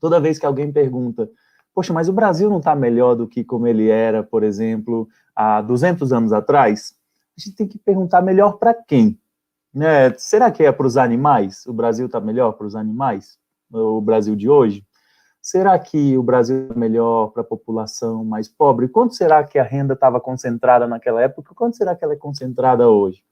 Toda 0.00 0.20
vez 0.20 0.38
que 0.38 0.46
alguém 0.46 0.72
pergunta, 0.72 1.28
poxa, 1.74 1.92
mas 1.92 2.08
o 2.08 2.12
Brasil 2.12 2.48
não 2.48 2.58
está 2.58 2.74
melhor 2.74 3.14
do 3.14 3.26
que 3.26 3.42
como 3.42 3.66
ele 3.66 3.88
era, 3.88 4.22
por 4.22 4.42
exemplo, 4.42 5.08
há 5.34 5.60
200 5.60 6.12
anos 6.12 6.32
atrás? 6.32 6.94
A 7.36 7.40
gente 7.40 7.56
tem 7.56 7.66
que 7.66 7.78
perguntar 7.78 8.22
melhor 8.22 8.58
para 8.58 8.72
quem? 8.72 9.18
Né? 9.72 10.14
Será 10.16 10.50
que 10.50 10.62
é 10.62 10.70
para 10.70 10.86
os 10.86 10.96
animais? 10.96 11.66
O 11.66 11.72
Brasil 11.72 12.06
está 12.06 12.20
melhor 12.20 12.52
para 12.52 12.66
os 12.66 12.76
animais? 12.76 13.36
O 13.72 14.00
Brasil 14.00 14.36
de 14.36 14.48
hoje? 14.48 14.86
Será 15.42 15.78
que 15.78 16.16
o 16.16 16.22
Brasil 16.22 16.68
é 16.74 16.78
melhor 16.78 17.28
para 17.28 17.42
a 17.42 17.44
população 17.44 18.24
mais 18.24 18.48
pobre? 18.48 18.88
Quanto 18.88 19.14
será 19.14 19.42
que 19.44 19.58
a 19.58 19.64
renda 19.64 19.94
estava 19.94 20.20
concentrada 20.20 20.86
naquela 20.86 21.20
época? 21.20 21.54
Quanto 21.54 21.76
será 21.76 21.94
que 21.94 22.04
ela 22.04 22.14
é 22.14 22.16
concentrada 22.16 22.88
hoje? 22.88 23.22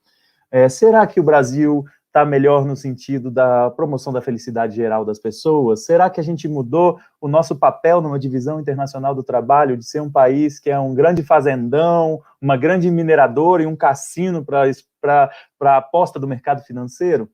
É, 0.50 0.68
será 0.68 1.06
que 1.06 1.18
o 1.18 1.22
Brasil 1.22 1.84
está 2.12 2.26
melhor 2.26 2.66
no 2.66 2.76
sentido 2.76 3.30
da 3.30 3.70
promoção 3.70 4.12
da 4.12 4.20
felicidade 4.20 4.76
geral 4.76 5.02
das 5.02 5.18
pessoas? 5.18 5.86
Será 5.86 6.10
que 6.10 6.20
a 6.20 6.22
gente 6.22 6.46
mudou 6.46 7.00
o 7.18 7.26
nosso 7.26 7.56
papel 7.56 8.02
numa 8.02 8.18
divisão 8.18 8.60
internacional 8.60 9.14
do 9.14 9.22
trabalho 9.22 9.78
de 9.78 9.84
ser 9.86 10.02
um 10.02 10.10
país 10.10 10.58
que 10.58 10.68
é 10.68 10.78
um 10.78 10.94
grande 10.94 11.22
fazendão, 11.22 12.20
uma 12.38 12.54
grande 12.54 12.90
mineradora 12.90 13.62
e 13.62 13.66
um 13.66 13.74
cassino 13.74 14.44
para 14.44 15.30
a 15.62 15.76
aposta 15.78 16.20
do 16.20 16.28
mercado 16.28 16.62
financeiro? 16.62 17.30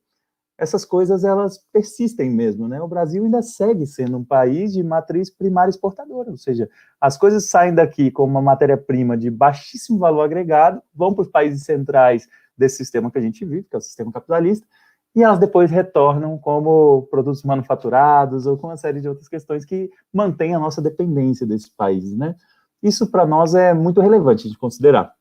essas 0.59 0.83
coisas 0.83 1.23
elas 1.23 1.57
persistem 1.71 2.29
mesmo, 2.29 2.67
né? 2.67 2.81
O 2.81 2.87
Brasil 2.87 3.23
ainda 3.23 3.41
segue 3.41 3.87
sendo 3.87 4.17
um 4.17 4.25
país 4.25 4.73
de 4.73 4.83
matriz 4.83 5.29
primária 5.29 5.69
exportadora, 5.69 6.29
ou 6.29 6.37
seja, 6.37 6.69
as 6.99 7.17
coisas 7.17 7.49
saem 7.49 7.73
daqui 7.73 8.11
como 8.11 8.31
uma 8.31 8.41
matéria-prima 8.41 9.17
de 9.17 9.31
baixíssimo 9.31 9.97
valor 9.97 10.23
agregado, 10.23 10.81
vão 10.93 11.13
para 11.13 11.21
os 11.21 11.29
países 11.29 11.63
centrais 11.63 12.27
desse 12.59 12.77
sistema 12.77 13.09
que 13.09 13.17
a 13.17 13.21
gente 13.21 13.43
vive, 13.45 13.63
que 13.63 13.75
é 13.75 13.79
o 13.79 13.81
sistema 13.81 14.11
capitalista, 14.11 14.67
e 15.15 15.23
elas 15.23 15.39
depois 15.39 15.71
retornam 15.71 16.37
como 16.37 17.07
produtos 17.09 17.41
manufaturados 17.43 18.45
ou 18.45 18.57
com 18.57 18.67
uma 18.67 18.77
série 18.77 19.01
de 19.01 19.09
outras 19.09 19.27
questões 19.27 19.65
que 19.65 19.89
mantêm 20.13 20.53
a 20.53 20.59
nossa 20.59 20.81
dependência 20.81 21.47
desses 21.47 21.69
países, 21.69 22.15
né? 22.15 22.35
Isso 22.81 23.09
para 23.09 23.25
nós 23.25 23.55
é 23.55 23.73
muito 23.73 24.01
relevante 24.01 24.47
de 24.47 24.57
considerar. 24.57 25.13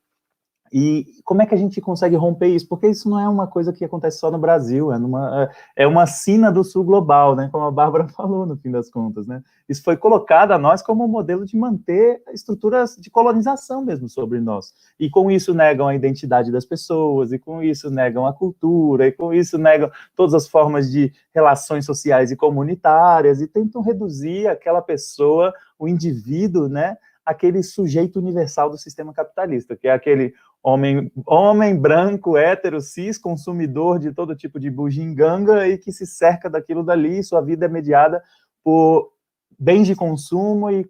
E 0.72 1.06
como 1.24 1.42
é 1.42 1.46
que 1.46 1.54
a 1.54 1.58
gente 1.58 1.80
consegue 1.80 2.16
romper 2.16 2.48
isso? 2.48 2.68
Porque 2.68 2.88
isso 2.88 3.08
não 3.08 3.18
é 3.18 3.28
uma 3.28 3.46
coisa 3.46 3.72
que 3.72 3.84
acontece 3.84 4.18
só 4.18 4.30
no 4.30 4.38
Brasil, 4.38 4.92
é, 4.92 4.98
numa, 4.98 5.50
é 5.76 5.86
uma 5.86 6.06
sina 6.06 6.50
do 6.50 6.64
sul 6.64 6.84
global, 6.84 7.34
né? 7.36 7.48
Como 7.50 7.64
a 7.64 7.70
Bárbara 7.70 8.08
falou, 8.14 8.46
no 8.46 8.56
fim 8.56 8.70
das 8.70 8.90
contas, 8.90 9.26
né? 9.26 9.42
Isso 9.68 9.82
foi 9.82 9.96
colocado 9.96 10.52
a 10.52 10.58
nós 10.58 10.82
como 10.82 11.04
um 11.04 11.08
modelo 11.08 11.44
de 11.44 11.56
manter 11.56 12.22
estruturas 12.32 12.96
de 12.96 13.10
colonização 13.10 13.84
mesmo 13.84 14.08
sobre 14.08 14.40
nós. 14.40 14.72
E 14.98 15.10
com 15.10 15.30
isso 15.30 15.52
negam 15.52 15.88
a 15.88 15.94
identidade 15.94 16.50
das 16.50 16.64
pessoas, 16.64 17.32
e 17.32 17.38
com 17.38 17.62
isso 17.62 17.90
negam 17.90 18.26
a 18.26 18.32
cultura, 18.32 19.06
e 19.06 19.12
com 19.12 19.32
isso 19.32 19.58
negam 19.58 19.90
todas 20.16 20.34
as 20.34 20.48
formas 20.48 20.90
de 20.90 21.12
relações 21.34 21.84
sociais 21.84 22.30
e 22.30 22.36
comunitárias, 22.36 23.40
e 23.40 23.46
tentam 23.46 23.82
reduzir 23.82 24.46
aquela 24.46 24.80
pessoa, 24.80 25.52
o 25.78 25.86
indivíduo, 25.86 26.68
né? 26.68 26.96
aquele 27.28 27.62
sujeito 27.62 28.18
universal 28.18 28.70
do 28.70 28.78
sistema 28.78 29.12
capitalista, 29.12 29.76
que 29.76 29.86
é 29.86 29.92
aquele 29.92 30.32
homem, 30.62 31.10
homem 31.26 31.76
branco, 31.76 32.36
hétero, 32.36 32.80
cis, 32.80 33.18
consumidor 33.18 33.98
de 33.98 34.12
todo 34.12 34.36
tipo 34.36 34.58
de 34.58 34.70
bugiganga 34.70 35.66
e 35.66 35.78
que 35.78 35.92
se 35.92 36.06
cerca 36.06 36.50
daquilo 36.50 36.82
dali, 36.82 37.22
sua 37.22 37.40
vida 37.40 37.66
é 37.66 37.68
mediada 37.68 38.22
por 38.62 39.12
bens 39.58 39.86
de 39.86 39.94
consumo 39.94 40.70
e 40.70 40.88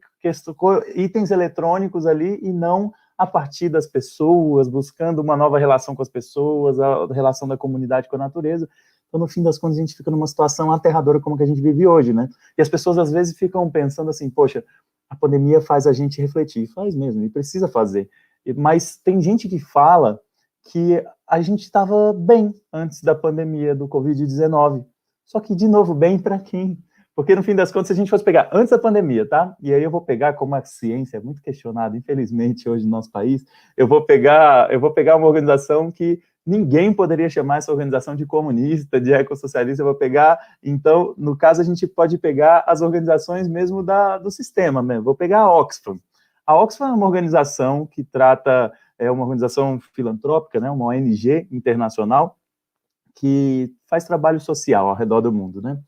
itens 0.94 1.30
eletrônicos 1.30 2.06
ali 2.06 2.38
e 2.42 2.52
não 2.52 2.92
a 3.16 3.26
partir 3.26 3.68
das 3.68 3.87
pessoas, 3.87 4.68
buscando 4.68 5.20
uma 5.20 5.37
nova 5.37 5.58
relação 5.58 5.94
com 5.94 6.02
as 6.02 6.08
pessoas, 6.08 6.78
a 6.78 7.06
relação 7.06 7.48
da 7.48 7.56
comunidade 7.56 8.08
com 8.08 8.16
a 8.16 8.18
natureza. 8.18 8.68
Então, 9.08 9.18
no 9.18 9.26
fim 9.26 9.42
das 9.42 9.58
contas, 9.58 9.78
a 9.78 9.80
gente 9.80 9.96
fica 9.96 10.10
numa 10.10 10.26
situação 10.26 10.70
aterradora 10.70 11.18
como 11.18 11.37
que 11.37 11.42
a 11.42 11.46
gente 11.46 11.60
vive 11.60 11.87
hoje, 11.87 12.12
né? 12.12 12.28
E 12.56 12.62
as 12.62 12.68
pessoas, 12.68 12.98
às 12.98 13.10
vezes, 13.10 13.37
ficam 13.37 13.68
pensando 13.70 14.10
assim, 14.10 14.30
poxa, 14.30 14.62
a 15.10 15.16
pandemia 15.16 15.60
faz 15.60 15.87
a 15.87 15.92
gente 15.92 16.20
refletir, 16.20 16.68
faz 16.68 16.94
mesmo, 16.94 17.25
e 17.25 17.30
precisa 17.30 17.66
fazer. 17.66 18.08
Mas 18.52 18.96
tem 18.96 19.20
gente 19.20 19.48
que 19.48 19.58
fala 19.58 20.20
que 20.70 21.02
a 21.26 21.40
gente 21.40 21.62
estava 21.62 22.12
bem 22.12 22.54
antes 22.72 23.02
da 23.02 23.14
pandemia 23.14 23.74
do 23.74 23.88
Covid-19. 23.88 24.84
Só 25.24 25.40
que, 25.40 25.54
de 25.54 25.68
novo, 25.68 25.94
bem 25.94 26.18
para 26.18 26.38
quem? 26.38 26.78
Porque, 27.14 27.34
no 27.34 27.42
fim 27.42 27.54
das 27.54 27.72
contas, 27.72 27.88
se 27.88 27.92
a 27.92 27.96
gente 27.96 28.10
fosse 28.10 28.22
pegar 28.22 28.48
antes 28.52 28.70
da 28.70 28.78
pandemia, 28.78 29.28
tá? 29.28 29.56
E 29.60 29.74
aí 29.74 29.82
eu 29.82 29.90
vou 29.90 30.00
pegar, 30.00 30.34
como 30.34 30.54
a 30.54 30.62
ciência 30.62 31.16
é 31.16 31.20
muito 31.20 31.42
questionada, 31.42 31.96
infelizmente, 31.96 32.68
hoje 32.68 32.84
no 32.84 32.92
nosso 32.92 33.10
país, 33.10 33.44
eu 33.76 33.88
vou 33.88 34.06
pegar, 34.06 34.72
eu 34.72 34.78
vou 34.78 34.92
pegar 34.92 35.16
uma 35.16 35.26
organização 35.26 35.90
que 35.90 36.22
ninguém 36.46 36.92
poderia 36.92 37.28
chamar 37.28 37.58
essa 37.58 37.72
organização 37.72 38.14
de 38.14 38.24
comunista, 38.24 39.00
de 39.00 39.12
ecossocialista, 39.12 39.82
eu 39.82 39.86
vou 39.86 39.96
pegar, 39.96 40.38
então, 40.62 41.12
no 41.18 41.36
caso, 41.36 41.60
a 41.60 41.64
gente 41.64 41.86
pode 41.86 42.16
pegar 42.18 42.62
as 42.66 42.80
organizações 42.80 43.48
mesmo 43.48 43.82
da, 43.82 44.16
do 44.16 44.30
sistema, 44.30 44.82
mesmo. 44.82 45.02
vou 45.02 45.14
pegar 45.14 45.40
a 45.40 45.52
Oxfam. 45.52 45.98
A 46.48 46.54
Oxfam 46.54 46.88
é 46.88 46.92
uma 46.92 47.04
organização 47.04 47.84
que 47.84 48.02
trata, 48.02 48.72
é 48.98 49.10
uma 49.10 49.22
organização 49.22 49.78
filantrópica, 49.78 50.58
né, 50.58 50.70
uma 50.70 50.86
ONG 50.86 51.46
internacional, 51.52 52.38
que 53.14 53.70
faz 53.84 54.06
trabalho 54.06 54.40
social 54.40 54.88
ao 54.88 54.96
redor 54.96 55.20
do 55.20 55.30
mundo, 55.30 55.60
né? 55.60 55.78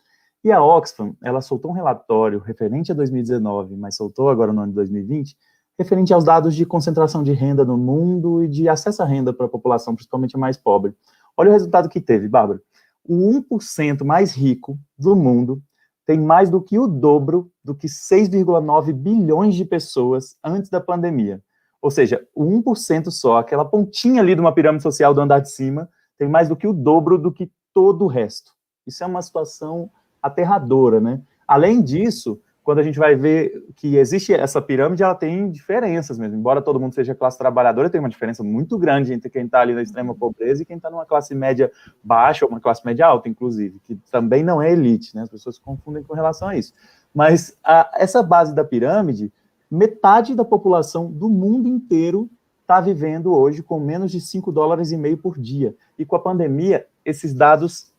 E 0.45 0.53
a 0.53 0.63
Oxfam, 0.63 1.15
ela 1.25 1.41
soltou 1.41 1.71
um 1.71 1.75
relatório 1.75 2.41
referente 2.41 2.93
a 2.93 2.95
2019, 2.95 3.75
mas 3.75 3.97
soltou 3.97 4.29
agora 4.29 4.53
no 4.53 4.61
ano 4.61 4.69
de 4.69 4.75
2020, 4.75 5.35
referente 5.79 6.13
aos 6.13 6.25
dados 6.25 6.55
de 6.55 6.67
concentração 6.67 7.23
de 7.23 7.33
renda 7.33 7.65
no 7.65 7.79
mundo 7.79 8.45
e 8.45 8.49
de 8.49 8.69
acesso 8.69 9.03
à 9.03 9.07
renda 9.07 9.33
para 9.33 9.47
a 9.47 9.49
população, 9.49 9.95
principalmente 9.95 10.37
a 10.37 10.39
mais 10.39 10.59
pobre. 10.59 10.95
Olha 11.39 11.49
o 11.49 11.53
resultado 11.55 11.89
que 11.89 12.03
teve, 12.03 12.29
Bárbara. 12.29 12.61
O 13.03 13.17
1% 13.17 14.05
mais 14.05 14.37
rico 14.37 14.79
do 14.99 15.17
mundo 15.17 15.63
tem 16.11 16.19
mais 16.19 16.51
do 16.51 16.61
que 16.61 16.77
o 16.77 16.89
dobro 16.89 17.53
do 17.63 17.73
que 17.73 17.87
6,9 17.87 18.93
bilhões 18.93 19.55
de 19.55 19.65
pessoas 19.65 20.37
antes 20.43 20.69
da 20.69 20.81
pandemia. 20.81 21.41
Ou 21.81 21.89
seja, 21.89 22.27
o 22.35 22.45
1% 22.45 23.13
só, 23.13 23.39
aquela 23.39 23.65
pontinha 23.65 24.21
ali 24.21 24.35
de 24.35 24.41
uma 24.41 24.53
pirâmide 24.53 24.83
social 24.83 25.15
do 25.15 25.21
andar 25.21 25.39
de 25.39 25.53
cima, 25.53 25.89
tem 26.19 26.29
mais 26.29 26.49
do 26.49 26.57
que 26.57 26.67
o 26.67 26.73
dobro 26.73 27.17
do 27.17 27.31
que 27.31 27.49
todo 27.73 28.07
o 28.07 28.09
resto. 28.09 28.51
Isso 28.85 29.05
é 29.05 29.07
uma 29.07 29.23
situação 29.23 29.89
aterradora, 30.21 31.01
né? 31.01 31.23
Além 31.47 31.81
disso, 31.81 32.41
quando 32.71 32.79
a 32.79 32.85
gente 32.85 33.01
vai 33.01 33.17
ver 33.17 33.65
que 33.75 33.97
existe 33.97 34.33
essa 34.33 34.63
pirâmide, 34.63 35.03
ela 35.03 35.17
tem 35.17 35.51
diferenças 35.51 36.17
mesmo. 36.17 36.37
Embora 36.37 36.63
todo 36.63 36.79
mundo 36.79 36.95
seja 36.95 37.17
classe 37.17 37.37
trabalhadora, 37.37 37.91
tem 37.91 37.99
uma 37.99 38.09
diferença 38.09 38.45
muito 38.45 38.79
grande 38.79 39.13
entre 39.13 39.29
quem 39.29 39.47
está 39.47 39.61
ali 39.61 39.75
na 39.75 39.83
extrema 39.83 40.15
pobreza 40.15 40.63
e 40.63 40.65
quem 40.65 40.77
está 40.77 40.89
numa 40.89 41.05
classe 41.05 41.35
média 41.35 41.69
baixa 42.01 42.45
ou 42.45 42.51
uma 42.53 42.61
classe 42.61 42.87
média 42.87 43.05
alta, 43.05 43.29
inclusive, 43.29 43.81
que 43.83 43.97
também 44.09 44.45
não 44.45 44.63
é 44.63 44.71
elite, 44.71 45.17
né? 45.17 45.23
As 45.23 45.29
pessoas 45.29 45.57
se 45.57 45.61
confundem 45.61 46.05
com 46.05 46.15
relação 46.15 46.47
a 46.47 46.57
isso. 46.57 46.73
Mas 47.13 47.59
a, 47.65 47.91
essa 47.97 48.23
base 48.23 48.55
da 48.55 48.63
pirâmide, 48.63 49.33
metade 49.69 50.37
da 50.37 50.45
população 50.45 51.11
do 51.11 51.29
mundo 51.29 51.69
inteiro 51.69 52.31
está 52.63 52.81
vivendo 52.81 53.33
hoje 53.33 53.65
com 53.65 53.81
menos 53.81 54.13
de 54.13 54.21
5 54.21 54.53
dólares 54.53 54.93
e 54.93 54.97
meio 54.97 55.19
por 55.19 55.37
dia. 55.37 55.75
E 55.99 56.05
com 56.05 56.15
a 56.15 56.21
pandemia, 56.21 56.87
esses 57.05 57.35
dados 57.35 57.93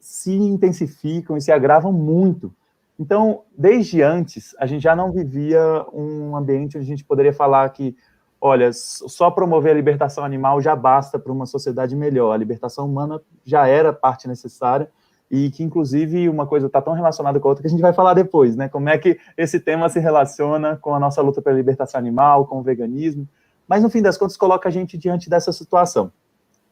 se 0.00 0.32
intensificam 0.32 1.36
e 1.36 1.42
se 1.42 1.52
agravam 1.52 1.92
muito. 1.92 2.50
Então, 2.98 3.42
desde 3.56 4.02
antes, 4.02 4.54
a 4.58 4.66
gente 4.66 4.82
já 4.82 4.94
não 4.94 5.10
vivia 5.10 5.84
um 5.92 6.36
ambiente 6.36 6.76
onde 6.76 6.86
a 6.86 6.88
gente 6.88 7.04
poderia 7.04 7.32
falar 7.32 7.68
que, 7.70 7.96
olha, 8.40 8.70
só 8.72 9.30
promover 9.30 9.72
a 9.72 9.74
libertação 9.74 10.24
animal 10.24 10.60
já 10.60 10.76
basta 10.76 11.18
para 11.18 11.32
uma 11.32 11.46
sociedade 11.46 11.96
melhor. 11.96 12.32
A 12.32 12.36
libertação 12.36 12.86
humana 12.86 13.20
já 13.44 13.66
era 13.66 13.92
parte 13.92 14.28
necessária 14.28 14.88
e 15.28 15.50
que, 15.50 15.64
inclusive, 15.64 16.28
uma 16.28 16.46
coisa 16.46 16.66
está 16.66 16.80
tão 16.80 16.92
relacionada 16.92 17.40
com 17.40 17.48
a 17.48 17.50
outra 17.50 17.62
que 17.62 17.66
a 17.66 17.70
gente 17.70 17.80
vai 17.80 17.92
falar 17.92 18.14
depois, 18.14 18.54
né? 18.54 18.68
Como 18.68 18.88
é 18.88 18.96
que 18.96 19.18
esse 19.36 19.58
tema 19.58 19.88
se 19.88 19.98
relaciona 19.98 20.76
com 20.76 20.94
a 20.94 21.00
nossa 21.00 21.20
luta 21.20 21.42
pela 21.42 21.56
libertação 21.56 21.98
animal, 21.98 22.46
com 22.46 22.60
o 22.60 22.62
veganismo. 22.62 23.28
Mas, 23.66 23.82
no 23.82 23.90
fim 23.90 24.02
das 24.02 24.16
contas, 24.16 24.36
coloca 24.36 24.68
a 24.68 24.72
gente 24.72 24.96
diante 24.96 25.28
dessa 25.28 25.52
situação. 25.52 26.12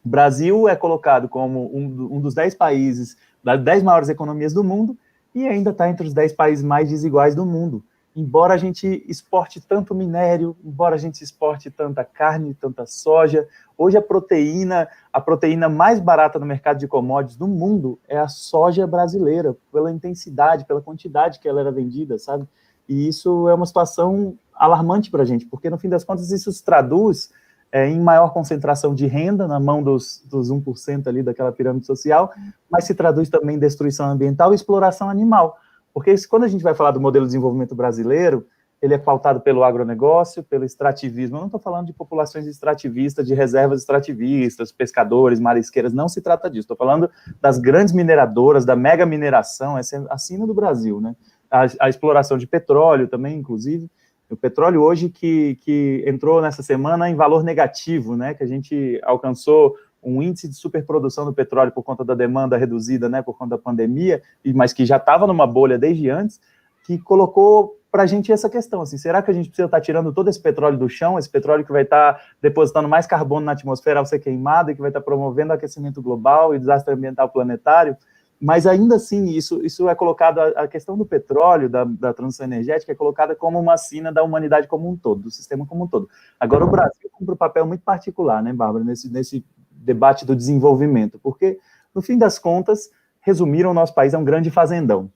O 0.05 0.09
Brasil 0.09 0.69
é 0.69 0.76
colocado 0.76 1.29
como 1.29 1.75
um, 1.76 2.17
um 2.17 2.21
dos 2.21 2.35
dez 2.35 2.55
países, 2.55 3.17
das 3.43 3.61
dez 3.62 3.83
maiores 3.83 4.09
economias 4.09 4.52
do 4.52 4.62
mundo, 4.62 4.97
e 5.35 5.47
ainda 5.47 5.71
está 5.71 5.89
entre 5.89 6.07
os 6.07 6.12
10 6.12 6.33
países 6.33 6.65
mais 6.65 6.89
desiguais 6.89 7.35
do 7.35 7.47
mundo. 7.47 7.83
Embora 8.15 8.53
a 8.53 8.59
gente 8.59 9.03
exporte 9.09 9.59
tanto 9.59 9.95
minério, 9.95 10.55
embora 10.62 10.97
a 10.97 10.99
gente 10.99 11.25
exporte 11.25 11.71
tanta 11.71 12.05
carne, 12.05 12.53
tanta 12.53 12.85
soja, 12.85 13.49
hoje 13.77 13.97
a 13.97 14.03
proteína, 14.03 14.87
a 15.11 15.19
proteína 15.19 15.67
mais 15.69 15.99
barata 15.99 16.39
no 16.39 16.45
mercado 16.45 16.79
de 16.79 16.87
commodities 16.87 17.39
do 17.39 17.49
mundo 17.49 17.99
é 18.07 18.19
a 18.19 18.29
soja 18.29 18.87
brasileira, 18.87 19.57
pela 19.73 19.91
intensidade, 19.91 20.67
pela 20.67 20.83
quantidade 20.83 21.39
que 21.39 21.49
ela 21.49 21.61
era 21.61 21.73
vendida, 21.73 22.19
sabe? 22.19 22.47
E 22.87 23.09
isso 23.09 23.49
é 23.49 23.55
uma 23.55 23.65
situação 23.65 24.37
alarmante 24.55 25.11
para 25.11 25.23
a 25.23 25.27
gente, 25.27 25.47
porque 25.47 25.71
no 25.71 25.79
fim 25.79 25.89
das 25.89 26.05
contas 26.05 26.31
isso 26.31 26.53
se 26.53 26.62
traduz 26.62 27.31
é, 27.73 27.88
em 27.88 27.99
maior 27.99 28.35
concentração 28.35 28.95
de 28.95 29.07
renda 29.07 29.49
na 29.49 29.59
mão 29.59 29.83
dos, 29.83 30.23
dos 30.29 30.50
1% 30.50 31.07
ali 31.07 31.23
daquela 31.23 31.50
pirâmide 31.50 31.87
social, 31.87 32.31
mas 32.71 32.85
se 32.85 32.95
traduz 32.95 33.31
também 33.31 33.57
em 33.57 33.59
destruição 33.59 34.11
ambiental 34.11 34.52
e 34.52 34.55
exploração 34.55 35.09
animal. 35.09 35.57
Porque 35.95 36.14
quando 36.29 36.45
a 36.45 36.49
gente 36.49 36.62
vai 36.62 36.75
falar 36.75 36.91
do 36.91 37.00
modelo 37.00 37.25
de 37.25 37.31
desenvolvimento 37.31 37.75
brasileiro, 37.75 38.47
ele 38.83 38.95
é 38.95 38.99
pautado 38.99 39.41
pelo 39.41 39.62
agronegócio, 39.62 40.43
pelo 40.43 40.64
extrativismo. 40.64 41.37
Eu 41.37 41.41
não 41.41 41.47
estou 41.47 41.61
falando 41.61 41.87
de 41.87 41.93
populações 41.93 42.47
extrativistas, 42.47 43.25
de 43.25 43.33
reservas 43.33 43.81
extrativistas, 43.81 44.73
pescadores, 44.73 45.38
marisqueiras, 45.38 45.93
não 45.93 46.09
se 46.09 46.21
trata 46.21 46.50
disso. 46.50 46.64
Estou 46.64 46.76
falando 46.76 47.09
das 47.41 47.59
grandes 47.59 47.95
mineradoras, 47.95 48.64
da 48.64 48.75
mega 48.75 49.07
mineração, 49.07 49.79
essa 49.79 49.97
é 49.97 50.05
a 50.11 50.19
sina 50.19 50.47
do 50.47 50.52
Brasil, 50.52 51.00
né? 51.00 51.14
A, 51.49 51.67
a, 51.81 51.88
exploração 51.88 52.37
de 52.37 52.47
petróleo 52.47 53.07
também, 53.07 53.38
inclusive. 53.38 53.88
O 54.31 54.37
petróleo 54.37 54.83
hoje 54.83 55.09
que, 55.09 55.57
que 55.57 56.02
entrou 56.07 56.41
nessa 56.41 56.62
semana 56.62 57.09
em 57.11 57.14
valor 57.14 57.45
negativo, 57.45 58.17
né? 58.17 58.35
Que 58.35 58.43
a 58.43 58.47
gente 58.47 59.00
alcançou 59.05 59.76
um 60.02 60.23
índice 60.23 60.49
de 60.49 60.55
superprodução 60.55 61.25
do 61.25 61.33
petróleo 61.33 61.71
por 61.71 61.83
conta 61.83 62.05
da 62.05 62.14
demanda 62.14 62.57
reduzida, 62.57 63.09
né? 63.09 63.23
Por 63.23 63.37
conta 63.37 63.57
da 63.57 63.62
pandemia, 63.62 64.23
mas 64.55 64.73
que 64.73 64.87
já 64.87 64.97
estava 64.97 65.26
numa 65.26 65.47
bolha 65.47 65.79
desde 65.79 66.09
antes, 66.09 66.41
que 66.85 66.99
colocou 66.99 67.79
para 67.93 68.05
a 68.05 68.07
gente 68.07 68.33
essa 68.33 68.49
questão, 68.49 68.81
assim, 68.81 68.97
será 68.97 69.21
que 69.21 69.31
a 69.31 69.35
gente 69.35 69.50
precisa 69.50 69.67
estar 69.67 69.76
tá 69.76 69.83
tirando 69.83 70.14
todo 70.14 70.31
esse 70.31 70.41
petróleo 70.41 70.79
do 70.79 70.88
chão, 70.88 71.19
esse 71.19 71.29
petróleo 71.29 71.62
que 71.62 71.71
vai 71.71 71.83
estar 71.83 72.14
tá 72.14 72.21
depositando 72.41 72.88
mais 72.88 73.07
carbono 73.07 73.45
na 73.45 73.52
atmosfera 73.52 74.00
ao 74.00 74.07
ser 74.07 74.19
queimado 74.19 74.71
e 74.71 74.75
que 74.75 74.81
vai 74.81 74.88
estar 74.88 75.00
tá 75.00 75.05
promovendo 75.05 75.52
aquecimento 75.52 76.00
global 76.00 76.55
e 76.55 76.59
desastre 76.59 76.95
ambiental 76.95 77.29
planetário? 77.29 77.95
Mas 78.42 78.66
ainda 78.66 78.96
assim, 78.96 79.26
isso, 79.26 79.64
isso 79.64 79.88
é 79.88 79.94
colocado, 79.94 80.40
a, 80.40 80.66
questão 80.66 80.99
do 80.99 81.06
petróleo, 81.06 81.70
da, 81.70 81.84
da 81.84 82.12
transição 82.12 82.44
energética, 82.44 82.90
é 82.90 82.94
colocada 82.94 83.37
como 83.37 83.56
uma 83.56 83.76
sina 83.76 84.11
da 84.11 84.25
humanidade 84.25 84.66
como 84.66 84.90
um 84.90 84.96
todo, 84.96 85.22
do 85.22 85.30
sistema 85.30 85.64
como 85.64 85.84
um 85.84 85.87
todo. 85.87 86.11
Agora, 86.40 86.64
o 86.64 86.68
Brasil 86.68 87.08
cumpre 87.12 87.34
um 87.34 87.38
papel 87.38 87.64
muito 87.64 87.84
particular, 87.84 88.42
né, 88.42 88.52
Bárbara, 88.52 88.84
nesse, 88.84 89.08
nesse 89.08 89.44
debate 89.70 90.26
do 90.26 90.34
desenvolvimento, 90.34 91.20
porque, 91.22 91.61
no 91.94 92.02
fim 92.02 92.18
das 92.18 92.37
contas, 92.37 92.90
resumiram, 93.20 93.70
o 93.70 93.75
nosso 93.75 93.94
país 93.94 94.12
é 94.12 94.18
um 94.18 94.25
grande 94.25 94.50
fazendão. 94.50 95.08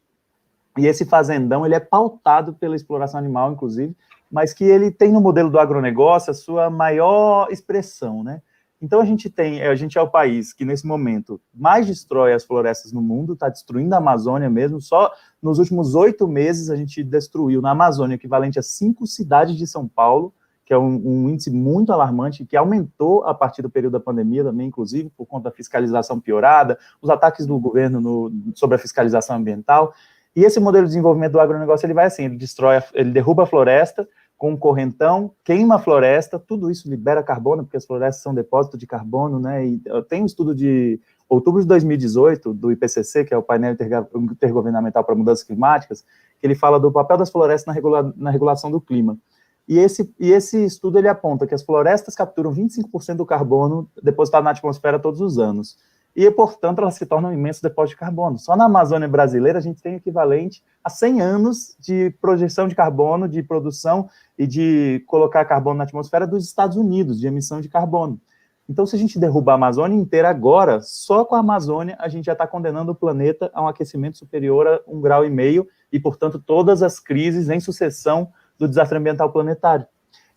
E 0.78 0.86
esse 0.86 1.04
fazendão, 1.04 1.66
ele 1.66 1.74
é 1.74 1.80
pautado 1.80 2.54
pela 2.54 2.76
exploração 2.76 3.18
animal, 3.18 3.50
inclusive, 3.50 3.92
mas 4.30 4.54
que 4.54 4.62
ele 4.62 4.88
tem 4.92 5.10
no 5.10 5.20
modelo 5.20 5.50
do 5.50 5.58
agronegócio 5.58 6.30
a 6.30 6.34
sua 6.34 6.70
maior 6.70 7.48
expressão, 7.50 8.22
né? 8.22 8.40
Então 8.80 9.00
a 9.00 9.04
gente 9.04 9.30
tem, 9.30 9.62
a 9.62 9.74
gente 9.74 9.96
é 9.96 10.02
o 10.02 10.08
país 10.08 10.52
que 10.52 10.64
nesse 10.64 10.86
momento 10.86 11.40
mais 11.54 11.86
destrói 11.86 12.34
as 12.34 12.44
florestas 12.44 12.92
no 12.92 13.00
mundo, 13.00 13.32
está 13.32 13.48
destruindo 13.48 13.94
a 13.94 13.98
Amazônia 13.98 14.50
mesmo. 14.50 14.80
Só 14.80 15.10
nos 15.42 15.58
últimos 15.58 15.94
oito 15.94 16.28
meses 16.28 16.68
a 16.68 16.76
gente 16.76 17.02
destruiu 17.02 17.62
na 17.62 17.70
Amazônia 17.70 18.16
equivalente 18.16 18.58
a 18.58 18.62
cinco 18.62 19.06
cidades 19.06 19.56
de 19.56 19.66
São 19.66 19.88
Paulo, 19.88 20.34
que 20.66 20.74
é 20.74 20.78
um, 20.78 21.00
um, 21.04 21.30
índice 21.30 21.50
muito 21.50 21.92
alarmante, 21.92 22.44
que 22.44 22.56
aumentou 22.56 23.24
a 23.24 23.32
partir 23.32 23.62
do 23.62 23.70
período 23.70 23.92
da 23.92 24.00
pandemia 24.00 24.44
também, 24.44 24.66
inclusive 24.66 25.10
por 25.16 25.24
conta 25.24 25.44
da 25.48 25.56
fiscalização 25.56 26.20
piorada, 26.20 26.78
os 27.00 27.08
ataques 27.08 27.46
do 27.46 27.58
governo 27.58 28.00
no, 28.00 28.32
sobre 28.54 28.74
a 28.74 28.78
fiscalização 28.78 29.36
ambiental. 29.36 29.94
E 30.34 30.44
esse 30.44 30.60
modelo 30.60 30.84
de 30.84 30.90
desenvolvimento 30.90 31.32
do 31.32 31.40
agronegócio, 31.40 31.86
ele 31.86 31.94
vai 31.94 32.06
assim, 32.06 32.24
ele 32.24 32.36
destrói, 32.36 32.82
ele 32.92 33.10
derruba 33.10 33.44
a 33.44 33.46
floresta 33.46 34.06
com 34.36 34.52
um 34.52 34.56
correntão, 34.56 35.32
queima 35.42 35.76
a 35.76 35.78
floresta, 35.78 36.38
tudo 36.38 36.70
isso 36.70 36.90
libera 36.90 37.22
carbono, 37.22 37.64
porque 37.64 37.76
as 37.76 37.86
florestas 37.86 38.22
são 38.22 38.34
depósito 38.34 38.76
de 38.76 38.86
carbono, 38.86 39.38
né, 39.38 39.66
e 39.66 39.82
tem 40.08 40.22
um 40.22 40.26
estudo 40.26 40.54
de 40.54 41.00
outubro 41.28 41.60
de 41.60 41.66
2018, 41.66 42.52
do 42.52 42.70
IPCC, 42.70 43.24
que 43.24 43.32
é 43.32 43.36
o 43.36 43.42
painel 43.42 43.76
intergovernamental 44.14 45.02
para 45.02 45.14
mudanças 45.14 45.42
climáticas, 45.42 46.04
que 46.38 46.46
ele 46.46 46.54
fala 46.54 46.78
do 46.78 46.92
papel 46.92 47.16
das 47.16 47.30
florestas 47.30 47.66
na, 47.66 47.72
regula 47.72 48.14
na 48.16 48.30
regulação 48.30 48.70
do 48.70 48.80
clima. 48.80 49.18
E 49.66 49.78
esse, 49.78 50.14
e 50.20 50.30
esse 50.30 50.64
estudo 50.64 50.98
ele 50.98 51.08
aponta 51.08 51.46
que 51.46 51.54
as 51.54 51.62
florestas 51.62 52.14
capturam 52.14 52.52
25% 52.52 53.16
do 53.16 53.26
carbono 53.26 53.90
depositado 54.00 54.44
na 54.44 54.50
atmosfera 54.50 54.98
todos 54.98 55.20
os 55.20 55.38
anos 55.38 55.76
e, 56.16 56.30
portanto, 56.30 56.78
elas 56.78 56.94
se 56.94 57.04
tornam 57.04 57.28
um 57.28 57.34
imenso 57.34 57.60
depósito 57.60 57.94
de 57.94 58.00
carbono. 58.00 58.38
Só 58.38 58.56
na 58.56 58.64
Amazônia 58.64 59.06
brasileira 59.06 59.58
a 59.58 59.62
gente 59.62 59.82
tem 59.82 59.96
equivalente 59.96 60.64
a 60.82 60.88
100 60.88 61.20
anos 61.20 61.76
de 61.78 62.08
projeção 62.22 62.66
de 62.66 62.74
carbono, 62.74 63.28
de 63.28 63.42
produção 63.42 64.08
e 64.38 64.46
de 64.46 65.04
colocar 65.06 65.44
carbono 65.44 65.76
na 65.76 65.84
atmosfera 65.84 66.26
dos 66.26 66.46
Estados 66.46 66.78
Unidos, 66.78 67.20
de 67.20 67.26
emissão 67.26 67.60
de 67.60 67.68
carbono. 67.68 68.18
Então, 68.66 68.86
se 68.86 68.96
a 68.96 68.98
gente 68.98 69.18
derrubar 69.18 69.52
a 69.52 69.56
Amazônia 69.56 69.94
inteira 69.94 70.30
agora, 70.30 70.80
só 70.80 71.22
com 71.22 71.34
a 71.34 71.40
Amazônia 71.40 71.96
a 72.00 72.08
gente 72.08 72.24
já 72.24 72.32
está 72.32 72.46
condenando 72.46 72.92
o 72.92 72.94
planeta 72.94 73.50
a 73.52 73.62
um 73.62 73.68
aquecimento 73.68 74.16
superior 74.16 74.66
a 74.66 74.80
um 74.88 75.02
grau 75.02 75.22
e 75.22 75.28
meio 75.28 75.68
e, 75.92 76.00
portanto, 76.00 76.38
todas 76.38 76.82
as 76.82 76.98
crises 76.98 77.50
em 77.50 77.60
sucessão 77.60 78.32
do 78.58 78.66
desastre 78.66 78.96
ambiental 78.96 79.30
planetário. 79.30 79.86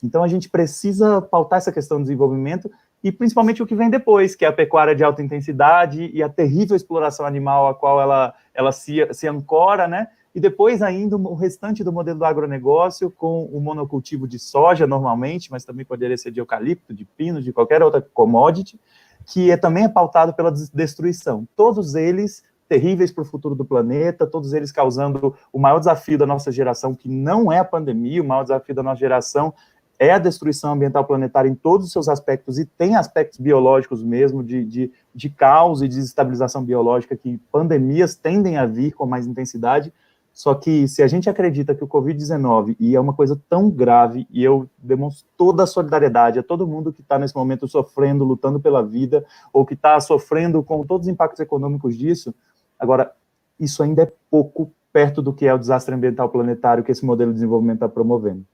Então, 0.04 0.24
a 0.24 0.28
gente 0.28 0.50
precisa 0.50 1.22
pautar 1.22 1.58
essa 1.58 1.72
questão 1.72 1.98
do 1.98 2.04
desenvolvimento 2.04 2.70
e 3.04 3.12
principalmente 3.12 3.64
o 3.64 3.66
que 3.66 3.76
vem 3.76 3.90
depois, 3.90 4.36
que 4.36 4.44
é 4.44 4.48
a 4.48 4.54
pecuária 4.54 4.96
de 4.96 5.04
alta 5.04 5.22
intensidade 5.22 6.10
e 6.14 6.22
a 6.22 6.30
terrível 6.30 6.76
exploração 6.76 7.26
animal 7.26 7.68
a 7.68 7.74
qual 7.74 8.02
ela, 8.02 8.34
ela 8.54 8.72
se, 8.72 9.08
se 9.14 9.28
ancora, 9.28 9.88
né? 9.88 10.08
E 10.36 10.40
depois 10.40 10.82
ainda 10.82 11.16
o 11.16 11.34
restante 11.34 11.84
do 11.84 11.92
modelo 11.92 12.20
do 12.20 12.26
agronegócio 12.26 13.10
com 13.10 13.46
o 13.46 13.60
monocultivo 13.60 14.28
de 14.28 14.38
soja 14.38 14.86
normalmente, 14.86 15.50
mas 15.50 15.66
também 15.66 15.86
poderia 15.86 16.18
ser 16.18 16.32
de 16.32 16.40
eucalipto, 16.40 16.94
de 16.94 17.04
pino, 17.04 17.42
de 17.42 17.52
qualquer 17.52 17.82
outra 17.82 18.02
commodity, 18.02 18.80
que 19.26 19.50
é 19.50 19.58
também 19.58 19.86
é 19.86 19.90
pautado 19.90 20.34
pela 20.34 20.52
destruição. 20.52 21.48
Todos 21.56 21.96
eles 21.96 22.44
terríveis 22.68 23.12
para 23.12 23.24
o 23.24 23.26
futuro 23.26 23.56
do 23.56 23.66
planeta, 23.66 24.28
todos 24.28 24.54
eles 24.54 24.72
causando 24.72 25.36
o 25.52 25.58
maior 25.58 25.80
desafio 25.80 26.20
da 26.20 26.28
nossa 26.28 26.52
geração, 26.52 26.94
que 26.94 27.10
não 27.10 27.52
é 27.52 27.58
a 27.58 27.66
pandemia, 27.66 28.22
o 28.22 28.28
maior 28.28 28.44
desafio 28.44 28.76
da 28.76 28.84
nossa 28.84 29.00
geração 29.00 29.54
é 30.00 30.12
a 30.12 30.18
destruição 30.18 30.72
ambiental 30.72 31.04
planetária 31.04 31.50
em 31.50 31.54
todos 31.54 31.88
os 31.88 31.92
seus 31.92 32.08
aspectos, 32.08 32.58
e 32.58 32.66
tem 32.66 32.96
aspectos 32.96 33.38
biológicos 33.38 34.02
mesmo, 34.02 34.42
de, 34.42 34.64
de, 34.64 34.92
de 35.14 35.30
caos 35.30 35.82
e 35.82 35.88
desestabilização 35.90 36.64
biológica, 36.64 37.18
que 37.18 37.38
pandemias 37.52 38.16
tendem 38.16 38.58
a 38.58 38.66
vir 38.66 38.94
com 38.94 39.06
mais 39.06 39.28
intensidade, 39.28 39.94
só 40.32 40.56
que 40.56 40.88
se 40.88 41.04
a 41.04 41.08
gente 41.08 41.30
acredita 41.30 41.76
que 41.76 41.84
o 41.84 41.88
Covid-19, 41.88 42.78
e 42.80 42.96
é 42.96 43.00
uma 43.00 43.14
coisa 43.14 43.38
tão 43.50 43.70
grave, 43.70 44.26
e 44.32 44.42
eu 44.42 44.70
demonstro 44.78 45.28
toda 45.36 45.64
a 45.64 45.68
solidariedade 45.68 46.40
a 46.40 46.44
todo 46.44 46.66
mundo 46.66 46.94
que 46.94 47.02
está 47.02 47.20
nesse 47.20 47.36
momento 47.36 47.68
sofrendo, 47.68 48.24
lutando 48.24 48.58
pela 48.58 48.82
vida, 48.82 49.26
ou 49.52 49.66
que 49.66 49.74
está 49.74 50.00
sofrendo 50.00 50.64
com 50.64 50.86
todos 50.86 51.08
os 51.08 51.12
impactos 51.12 51.42
econômicos 51.42 51.98
disso, 51.98 52.34
agora, 52.80 53.12
isso 53.60 53.84
ainda 53.84 54.04
é 54.04 54.14
pouco 54.32 54.72
perto 54.94 55.22
do 55.22 55.34
que 55.34 55.46
é 55.46 55.54
o 55.54 55.58
desastre 55.58 55.94
ambiental 55.94 56.30
planetário 56.30 56.86
que 56.86 56.92
esse 56.92 57.06
modelo 57.06 57.32
de 57.32 57.36
desenvolvimento 57.36 57.76
está 57.76 57.90
promovendo. 57.90 58.46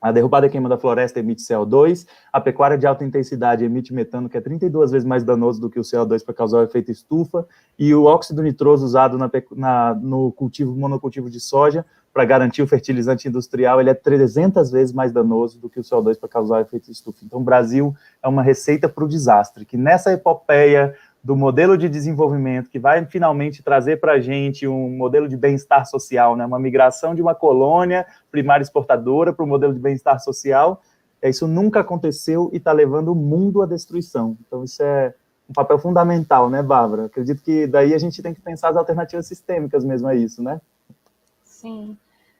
A 0.00 0.10
derrubada 0.10 0.46
e 0.46 0.50
queima 0.50 0.68
da 0.68 0.78
floresta 0.78 1.20
emite 1.20 1.42
CO2, 1.42 2.06
a 2.32 2.40
pecuária 2.40 2.78
de 2.78 2.86
alta 2.86 3.04
intensidade 3.04 3.64
emite 3.64 3.92
metano, 3.92 4.30
que 4.30 4.36
é 4.38 4.40
32 4.40 4.90
vezes 4.90 5.06
mais 5.06 5.22
danoso 5.22 5.60
do 5.60 5.68
que 5.68 5.78
o 5.78 5.82
CO2 5.82 6.24
para 6.24 6.32
causar 6.32 6.58
o 6.58 6.62
efeito 6.62 6.90
estufa, 6.90 7.46
e 7.78 7.94
o 7.94 8.04
óxido 8.04 8.42
nitroso 8.42 8.84
usado 8.84 9.18
na, 9.18 9.30
na, 9.54 9.94
no 9.94 10.32
cultivo, 10.32 10.74
monocultivo 10.74 11.28
de 11.28 11.38
soja, 11.38 11.84
para 12.12 12.24
garantir 12.24 12.62
o 12.62 12.66
fertilizante 12.66 13.28
industrial, 13.28 13.80
ele 13.80 13.90
é 13.90 13.94
300 13.94 14.70
vezes 14.70 14.92
mais 14.92 15.12
danoso 15.12 15.60
do 15.60 15.68
que 15.68 15.78
o 15.78 15.82
CO2 15.82 16.18
para 16.18 16.28
causar 16.28 16.58
o 16.58 16.60
efeito 16.62 16.90
estufa. 16.90 17.18
Então, 17.24 17.38
o 17.38 17.44
Brasil 17.44 17.94
é 18.22 18.26
uma 18.26 18.42
receita 18.42 18.88
para 18.88 19.04
o 19.04 19.08
desastre, 19.08 19.64
que 19.64 19.76
nessa 19.76 20.12
epopeia 20.12 20.94
do 21.22 21.36
modelo 21.36 21.76
de 21.76 21.88
desenvolvimento 21.88 22.70
que 22.70 22.78
vai 22.78 23.04
finalmente 23.04 23.62
trazer 23.62 24.00
para 24.00 24.12
a 24.12 24.20
gente 24.20 24.66
um 24.66 24.88
modelo 24.90 25.28
de 25.28 25.36
bem-estar 25.36 25.86
social, 25.86 26.34
né? 26.34 26.46
uma 26.46 26.58
migração 26.58 27.14
de 27.14 27.20
uma 27.20 27.34
colônia 27.34 28.06
primária 28.30 28.62
exportadora 28.62 29.32
para 29.32 29.44
o 29.44 29.48
modelo 29.48 29.74
de 29.74 29.78
bem-estar 29.78 30.18
social. 30.20 30.80
É, 31.20 31.28
isso 31.28 31.46
nunca 31.46 31.80
aconteceu 31.80 32.50
e 32.52 32.56
está 32.56 32.72
levando 32.72 33.12
o 33.12 33.14
mundo 33.14 33.60
à 33.60 33.66
destruição. 33.66 34.36
Então, 34.46 34.64
isso 34.64 34.82
é 34.82 35.14
um 35.48 35.52
papel 35.52 35.78
fundamental, 35.78 36.48
né, 36.48 36.62
Bárbara? 36.62 37.06
Acredito 37.06 37.42
que 37.42 37.66
daí 37.66 37.92
a 37.92 37.98
gente 37.98 38.22
tem 38.22 38.32
que 38.32 38.40
pensar 38.40 38.70
as 38.70 38.76
alternativas 38.76 39.26
sistêmicas 39.26 39.84
mesmo 39.84 40.08
a 40.08 40.14
isso, 40.14 40.42
né? 40.42 40.60
Sim. 41.44 41.98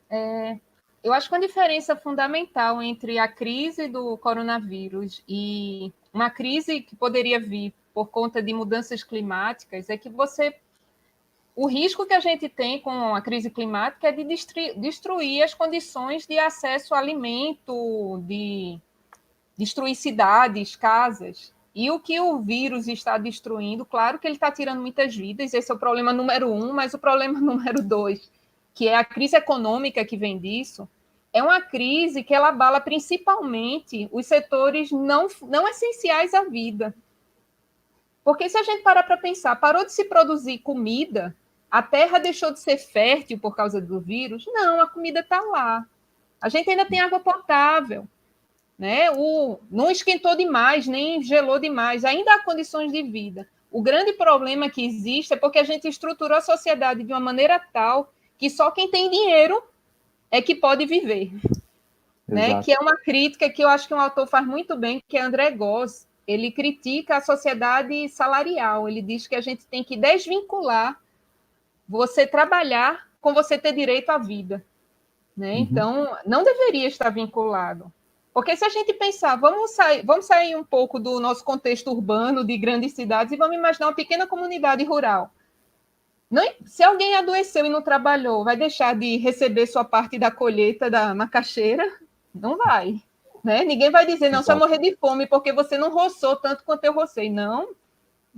É, 0.09 0.57
eu 1.05 1.13
acho 1.13 1.29
que 1.29 1.35
uma 1.35 1.41
diferença 1.41 1.95
fundamental 1.95 2.81
entre 2.81 3.19
a 3.19 3.29
crise 3.29 3.89
do 3.89 4.17
coronavírus 4.17 5.23
e 5.29 5.93
uma 6.13 6.31
crise 6.31 6.81
que 6.81 6.97
poderia 6.97 7.39
vir 7.39 7.75
por 7.93 8.09
conta 8.09 8.43
de 8.43 8.53
mudanças 8.53 9.03
climáticas 9.03 9.91
é 9.91 9.97
que 9.97 10.09
você 10.09 10.55
o 11.55 11.67
risco 11.67 12.07
que 12.07 12.15
a 12.15 12.21
gente 12.21 12.49
tem 12.49 12.81
com 12.81 13.15
a 13.15 13.21
crise 13.21 13.51
climática 13.51 14.09
é 14.09 14.13
de 14.13 14.25
destruir 14.77 15.43
as 15.43 15.53
condições 15.53 16.27
de 16.27 16.39
acesso 16.39 16.95
a 16.95 16.99
alimento, 16.99 18.23
de 18.27 18.79
destruir 19.59 19.95
cidades, 19.95 20.75
casas. 20.75 21.53
E 21.75 21.91
o 21.91 22.01
que 22.01 22.19
o 22.19 22.39
vírus 22.41 22.89
está 22.89 23.19
destruindo, 23.19 23.85
claro 23.85 24.19
que 24.19 24.27
ele 24.27 24.37
está 24.37 24.51
tirando 24.51 24.81
muitas 24.81 25.15
vidas, 25.15 25.53
esse 25.53 25.71
é 25.71 25.75
o 25.75 25.79
problema 25.79 26.13
número 26.13 26.51
um, 26.51 26.73
mas 26.73 26.95
o 26.95 26.99
problema 26.99 27.39
número 27.41 27.83
dois, 27.83 28.31
que 28.75 28.89
é 28.89 28.97
a 28.97 29.05
crise 29.05 29.37
econômica 29.37 30.05
que 30.05 30.17
vem 30.17 30.39
disso, 30.39 30.89
é 31.33 31.43
uma 31.43 31.61
crise 31.61 32.25
que 32.25 32.35
ela 32.35 32.49
abala 32.49 32.81
principalmente 32.81 34.09
os 34.11 34.27
setores 34.27 34.91
não, 34.91 35.29
não 35.43 35.69
essenciais 35.69 36.35
à 36.35 36.45
vida. 36.45 36.95
Porque 38.25 38.49
se 38.49 38.59
a 38.59 38.63
gente 38.63 38.83
parar 38.83 39.03
para 39.03 39.17
pensar, 39.17 39.57
parou 39.57 39.85
de 39.85 39.93
se 39.93 40.05
produzir 40.05 40.59
comida, 40.59 41.35
a 41.71 41.83
terra 41.83 42.19
deixou 42.19 42.53
de 42.53 42.61
ser 42.61 42.77
fértil 42.77 43.39
por 43.39 43.55
causa 43.55 43.81
do 43.81 44.01
vírus? 44.01 44.45
Não, 44.49 44.81
a 44.81 44.89
comida 44.89 45.21
está 45.21 45.41
lá. 45.41 45.87
A 46.41 46.49
gente 46.49 46.69
ainda 46.69 46.85
tem 46.85 47.01
água 47.01 47.21
potável. 47.21 48.07
Né? 48.79 49.11
O, 49.11 49.59
não 49.71 49.91
esquentou 49.91 50.35
demais, 50.37 50.87
nem 50.87 51.23
gelou 51.23 51.59
demais, 51.59 52.05
ainda 52.05 52.35
há 52.35 52.43
condições 52.43 52.91
de 52.91 53.03
vida. 53.03 53.47
O 53.71 53.83
grande 53.83 54.15
problema 54.15 54.71
que 54.71 54.85
existe 54.85 55.35
é 55.35 55.37
porque 55.37 55.59
a 55.59 55.65
gente 55.65 55.87
estruturou 55.87 56.37
a 56.37 56.41
sociedade 56.41 57.05
de 57.05 57.13
uma 57.13 57.21
maneira 57.21 57.61
tal 57.73 58.13
que 58.39 58.49
só 58.49 58.71
quem 58.71 58.91
tem 58.91 59.11
dinheiro 59.11 59.63
é 60.31 60.41
que 60.41 60.55
pode 60.55 60.87
viver. 60.87 61.31
né? 62.27 62.63
Que 62.63 62.73
é 62.73 62.79
uma 62.79 62.97
crítica 62.97 63.51
que 63.51 63.63
eu 63.63 63.69
acho 63.69 63.87
que 63.87 63.95
um 63.95 64.01
autor 64.01 64.27
faz 64.27 64.47
muito 64.47 64.77
bem, 64.77 65.03
que 65.07 65.19
é 65.19 65.21
André 65.21 65.51
Goss. 65.51 66.09
Ele 66.27 66.51
critica 66.51 67.17
a 67.17 67.21
sociedade 67.21 68.09
salarial. 68.09 68.89
Ele 68.89 69.03
diz 69.03 69.27
que 69.27 69.35
a 69.35 69.41
gente 69.41 69.67
tem 69.67 69.83
que 69.83 69.97
desvincular 69.97 71.01
você 71.89 72.27
trabalhar 72.27 73.09
com 73.21 73.35
você 73.35 73.59
ter 73.59 73.73
direito 73.73 74.11
à 74.11 74.19
vida. 74.19 74.65
Né? 75.37 75.55
Uhum. 75.55 75.59
Então, 75.59 76.17
não 76.27 76.45
deveria 76.45 76.87
estar 76.87 77.11
vinculado. 77.11 77.93
Porque 78.33 78.57
se 78.57 78.65
a 78.65 78.69
gente 78.69 78.95
pensar, 78.95 79.37
vamos 79.37 79.73
sair, 79.73 80.05
vamos 80.05 80.27
sair 80.27 80.55
um 80.55 80.63
pouco 80.63 81.01
do 81.01 81.19
nosso 81.19 81.45
contexto 81.45 81.91
urbano, 81.91 82.45
de 82.45 82.57
grandes 82.57 82.93
cidades, 82.93 83.33
e 83.33 83.37
vamos 83.37 83.57
imaginar 83.57 83.89
uma 83.89 83.95
pequena 83.95 84.27
comunidade 84.27 84.85
rural. 84.85 85.33
Não, 86.31 86.49
se 86.65 86.83
alguém 86.85 87.17
adoeceu 87.17 87.67
e 87.67 87.69
não 87.69 87.83
trabalhou, 87.83 88.45
vai 88.45 88.57
deixar 88.57 88.95
de 88.95 89.17
receber 89.17 89.67
sua 89.67 89.85
parte 89.85 90.17
da 90.17 90.31
colheita 90.31 90.89
da 90.89 91.13
macaxeira? 91.13 91.85
Não 92.33 92.57
vai. 92.57 93.03
Né? 93.43 93.65
Ninguém 93.65 93.91
vai 93.91 94.07
dizer, 94.07 94.29
não, 94.31 94.43
só 94.43 94.57
morrer 94.57 94.79
de 94.79 94.97
fome 94.97 95.27
porque 95.27 95.53
você 95.53 95.79
não 95.79 95.91
roçou 95.91 96.37
tanto 96.37 96.65
quanto 96.65 96.85
eu 96.85 96.93
rocei. 96.93 97.31
Não. 97.31 97.75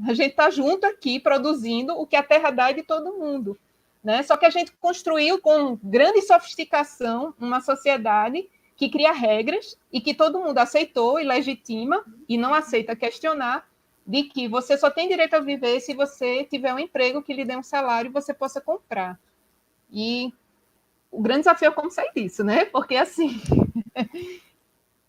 A 0.06 0.14
gente 0.14 0.30
está 0.30 0.48
junto 0.48 0.86
aqui 0.86 1.20
produzindo 1.20 1.94
o 1.94 2.06
que 2.06 2.16
a 2.16 2.22
terra 2.22 2.50
dá 2.50 2.72
de 2.72 2.82
todo 2.82 3.18
mundo. 3.18 3.58
Né? 4.02 4.22
Só 4.22 4.36
que 4.36 4.46
a 4.46 4.50
gente 4.50 4.72
construiu 4.72 5.40
com 5.40 5.78
grande 5.82 6.22
sofisticação 6.22 7.34
uma 7.38 7.60
sociedade 7.60 8.48
que 8.76 8.88
cria 8.88 9.12
regras 9.12 9.78
e 9.92 10.00
que 10.00 10.14
todo 10.14 10.40
mundo 10.40 10.58
aceitou 10.58 11.20
e 11.20 11.24
legitima 11.24 12.04
e 12.28 12.36
não 12.36 12.54
aceita 12.54 12.96
questionar 12.96 13.68
de 14.04 14.24
que 14.24 14.48
você 14.48 14.76
só 14.76 14.90
tem 14.90 15.08
direito 15.08 15.34
a 15.34 15.40
viver 15.40 15.78
se 15.80 15.94
você 15.94 16.44
tiver 16.44 16.74
um 16.74 16.78
emprego 16.78 17.22
que 17.22 17.32
lhe 17.32 17.44
dê 17.44 17.56
um 17.56 17.62
salário 17.62 18.08
e 18.08 18.12
você 18.12 18.34
possa 18.34 18.60
comprar. 18.60 19.20
E 19.92 20.32
o 21.10 21.20
grande 21.20 21.40
desafio 21.40 21.68
é 21.68 21.70
como 21.70 21.90
sair 21.90 22.10
disso, 22.14 22.42
né? 22.42 22.64
Porque 22.64 22.96
assim 22.96 23.40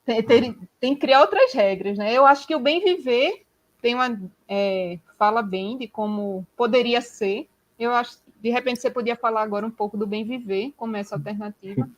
tem, 0.05 0.53
tem, 0.79 0.93
que 0.93 1.01
criar 1.01 1.21
outras 1.21 1.53
regras, 1.53 1.97
né? 1.97 2.13
Eu 2.13 2.25
acho 2.25 2.45
que 2.45 2.55
o 2.55 2.59
bem 2.59 2.83
viver 2.83 3.45
tem 3.81 3.95
uma 3.95 4.19
é, 4.47 4.99
fala 5.17 5.41
bem 5.41 5.77
de 5.77 5.87
como 5.87 6.45
poderia 6.55 7.01
ser. 7.01 7.47
Eu 7.77 7.91
acho 7.91 8.17
de 8.43 8.49
repente 8.49 8.81
você 8.81 8.91
podia 8.91 9.15
falar 9.15 9.41
agora 9.41 9.65
um 9.65 9.71
pouco 9.71 9.97
do 9.97 10.05
bem 10.05 10.25
viver 10.25 10.73
como 10.75 10.97
essa 10.97 11.15
alternativa. 11.15 11.89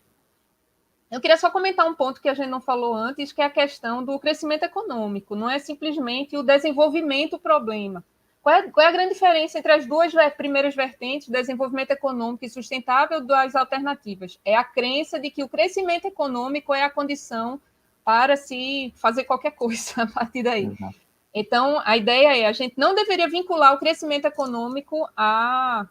Eu 1.10 1.20
queria 1.20 1.38
só 1.38 1.50
comentar 1.50 1.88
um 1.88 1.96
ponto 1.96 2.22
que 2.22 2.30
a 2.30 2.36
gente 2.36 2.50
não 2.50 2.62
falou 2.62 2.94
antes, 2.94 3.32
que 3.32 3.42
é 3.42 3.46
a 3.46 3.50
questão 3.50 4.04
do 4.04 4.20
crescimento 4.20 4.64
econômico. 4.64 5.36
Não 5.36 5.50
é 5.50 5.58
simplesmente 5.58 6.38
o 6.38 6.44
desenvolvimento 6.44 7.36
o 7.36 7.40
problema. 7.40 8.04
Qual 8.44 8.54
é, 8.54 8.70
qual 8.70 8.86
é, 8.86 8.90
a 8.90 8.92
grande 8.92 9.14
diferença 9.14 9.58
entre 9.58 9.72
as 9.72 9.88
duas 9.88 10.14
primeiras 10.38 10.76
vertentes, 10.76 11.30
desenvolvimento 11.30 11.90
econômico 11.90 12.46
e 12.46 12.50
sustentável, 12.50 13.22
das 13.22 13.56
alternativas? 13.56 14.40
É 14.46 14.56
a 14.56 14.64
crença 14.64 15.20
de 15.20 15.32
que 15.32 15.44
o 15.44 15.50
crescimento 15.50 16.06
econômico 16.06 16.72
é 16.72 16.84
a 16.84 16.90
condição 16.92 17.60
para 18.06 18.38
se 18.38 18.94
fazer 18.96 19.24
qualquer 19.26 19.52
coisa 19.52 20.04
a 20.04 20.08
partir 20.08 20.44
daí. 20.44 20.68
Uhum. 20.68 20.92
Então, 21.34 21.82
a 21.84 21.98
ideia 21.98 22.38
é 22.38 22.46
a 22.46 22.54
gente 22.54 22.76
não 22.78 22.96
deveria 22.96 23.28
vincular 23.28 23.74
o 23.74 23.80
crescimento 23.80 24.26
econômico 24.26 25.10
a 25.18 25.86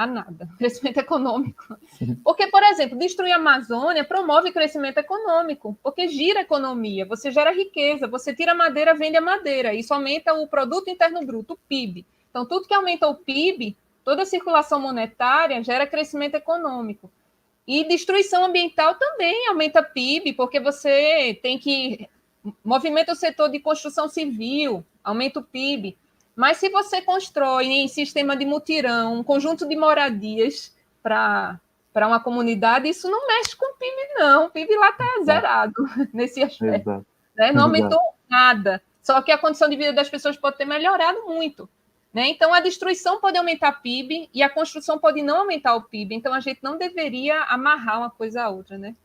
a 0.00 0.06
nada, 0.06 0.48
crescimento 0.56 0.96
econômico. 0.98 1.76
Porque, 2.24 2.46
por 2.46 2.62
exemplo, 2.62 2.98
destruir 2.98 3.32
a 3.32 3.36
Amazônia 3.36 4.02
promove 4.02 4.50
crescimento 4.50 4.96
econômico, 4.96 5.78
porque 5.82 6.08
gira 6.08 6.38
a 6.38 6.42
economia, 6.42 7.04
você 7.04 7.30
gera 7.30 7.52
riqueza, 7.52 8.08
você 8.08 8.34
tira 8.34 8.54
madeira, 8.54 8.94
vende 8.94 9.18
a 9.18 9.20
madeira, 9.20 9.74
isso 9.74 9.92
aumenta 9.92 10.32
o 10.32 10.48
produto 10.48 10.88
interno 10.88 11.22
bruto, 11.26 11.52
o 11.52 11.58
PIB. 11.68 12.06
Então, 12.30 12.46
tudo 12.46 12.66
que 12.66 12.72
aumenta 12.72 13.08
o 13.08 13.14
PIB, 13.14 13.76
toda 14.02 14.22
a 14.22 14.26
circulação 14.26 14.80
monetária 14.80 15.62
gera 15.62 15.86
crescimento 15.86 16.34
econômico. 16.34 17.10
E 17.70 17.84
destruição 17.84 18.44
ambiental 18.44 18.96
também 18.96 19.46
aumenta 19.46 19.80
PIB, 19.80 20.32
porque 20.32 20.58
você 20.58 21.38
tem 21.40 21.56
que 21.56 22.10
movimenta 22.64 23.12
o 23.12 23.14
setor 23.14 23.48
de 23.48 23.60
construção 23.60 24.08
civil, 24.08 24.84
aumenta 25.04 25.38
o 25.38 25.44
PIB. 25.44 25.96
Mas 26.34 26.56
se 26.56 26.68
você 26.68 27.00
constrói 27.00 27.66
em 27.66 27.86
sistema 27.86 28.36
de 28.36 28.44
mutirão 28.44 29.20
um 29.20 29.22
conjunto 29.22 29.68
de 29.68 29.76
moradias 29.76 30.76
para 31.00 31.60
para 31.92 32.08
uma 32.08 32.18
comunidade, 32.18 32.88
isso 32.88 33.08
não 33.08 33.28
mexe 33.28 33.54
com 33.54 33.66
o 33.66 33.76
PIB, 33.76 34.14
não. 34.14 34.46
O 34.46 34.50
PIB 34.50 34.76
lá 34.76 34.90
está 34.90 35.06
zerado 35.24 35.74
nesse 36.12 36.42
aspecto. 36.42 37.06
Né? 37.36 37.52
Não 37.52 37.64
aumentou 37.64 38.00
nada. 38.28 38.82
Só 39.00 39.22
que 39.22 39.30
a 39.30 39.38
condição 39.38 39.68
de 39.68 39.76
vida 39.76 39.92
das 39.92 40.08
pessoas 40.08 40.36
pode 40.36 40.56
ter 40.56 40.64
melhorado 40.64 41.24
muito. 41.24 41.68
Né? 42.12 42.28
Então, 42.28 42.52
a 42.52 42.60
destruição 42.60 43.20
pode 43.20 43.38
aumentar 43.38 43.70
o 43.70 43.82
PIB 43.82 44.28
e 44.34 44.42
a 44.42 44.50
construção 44.50 44.98
pode 44.98 45.22
não 45.22 45.38
aumentar 45.38 45.76
o 45.76 45.82
PIB. 45.82 46.14
Então, 46.14 46.34
a 46.34 46.40
gente 46.40 46.60
não 46.62 46.76
deveria 46.76 47.42
amarrar 47.44 47.98
uma 47.98 48.10
coisa 48.10 48.42
à 48.42 48.50
outra, 48.50 48.76
né? 48.76 48.96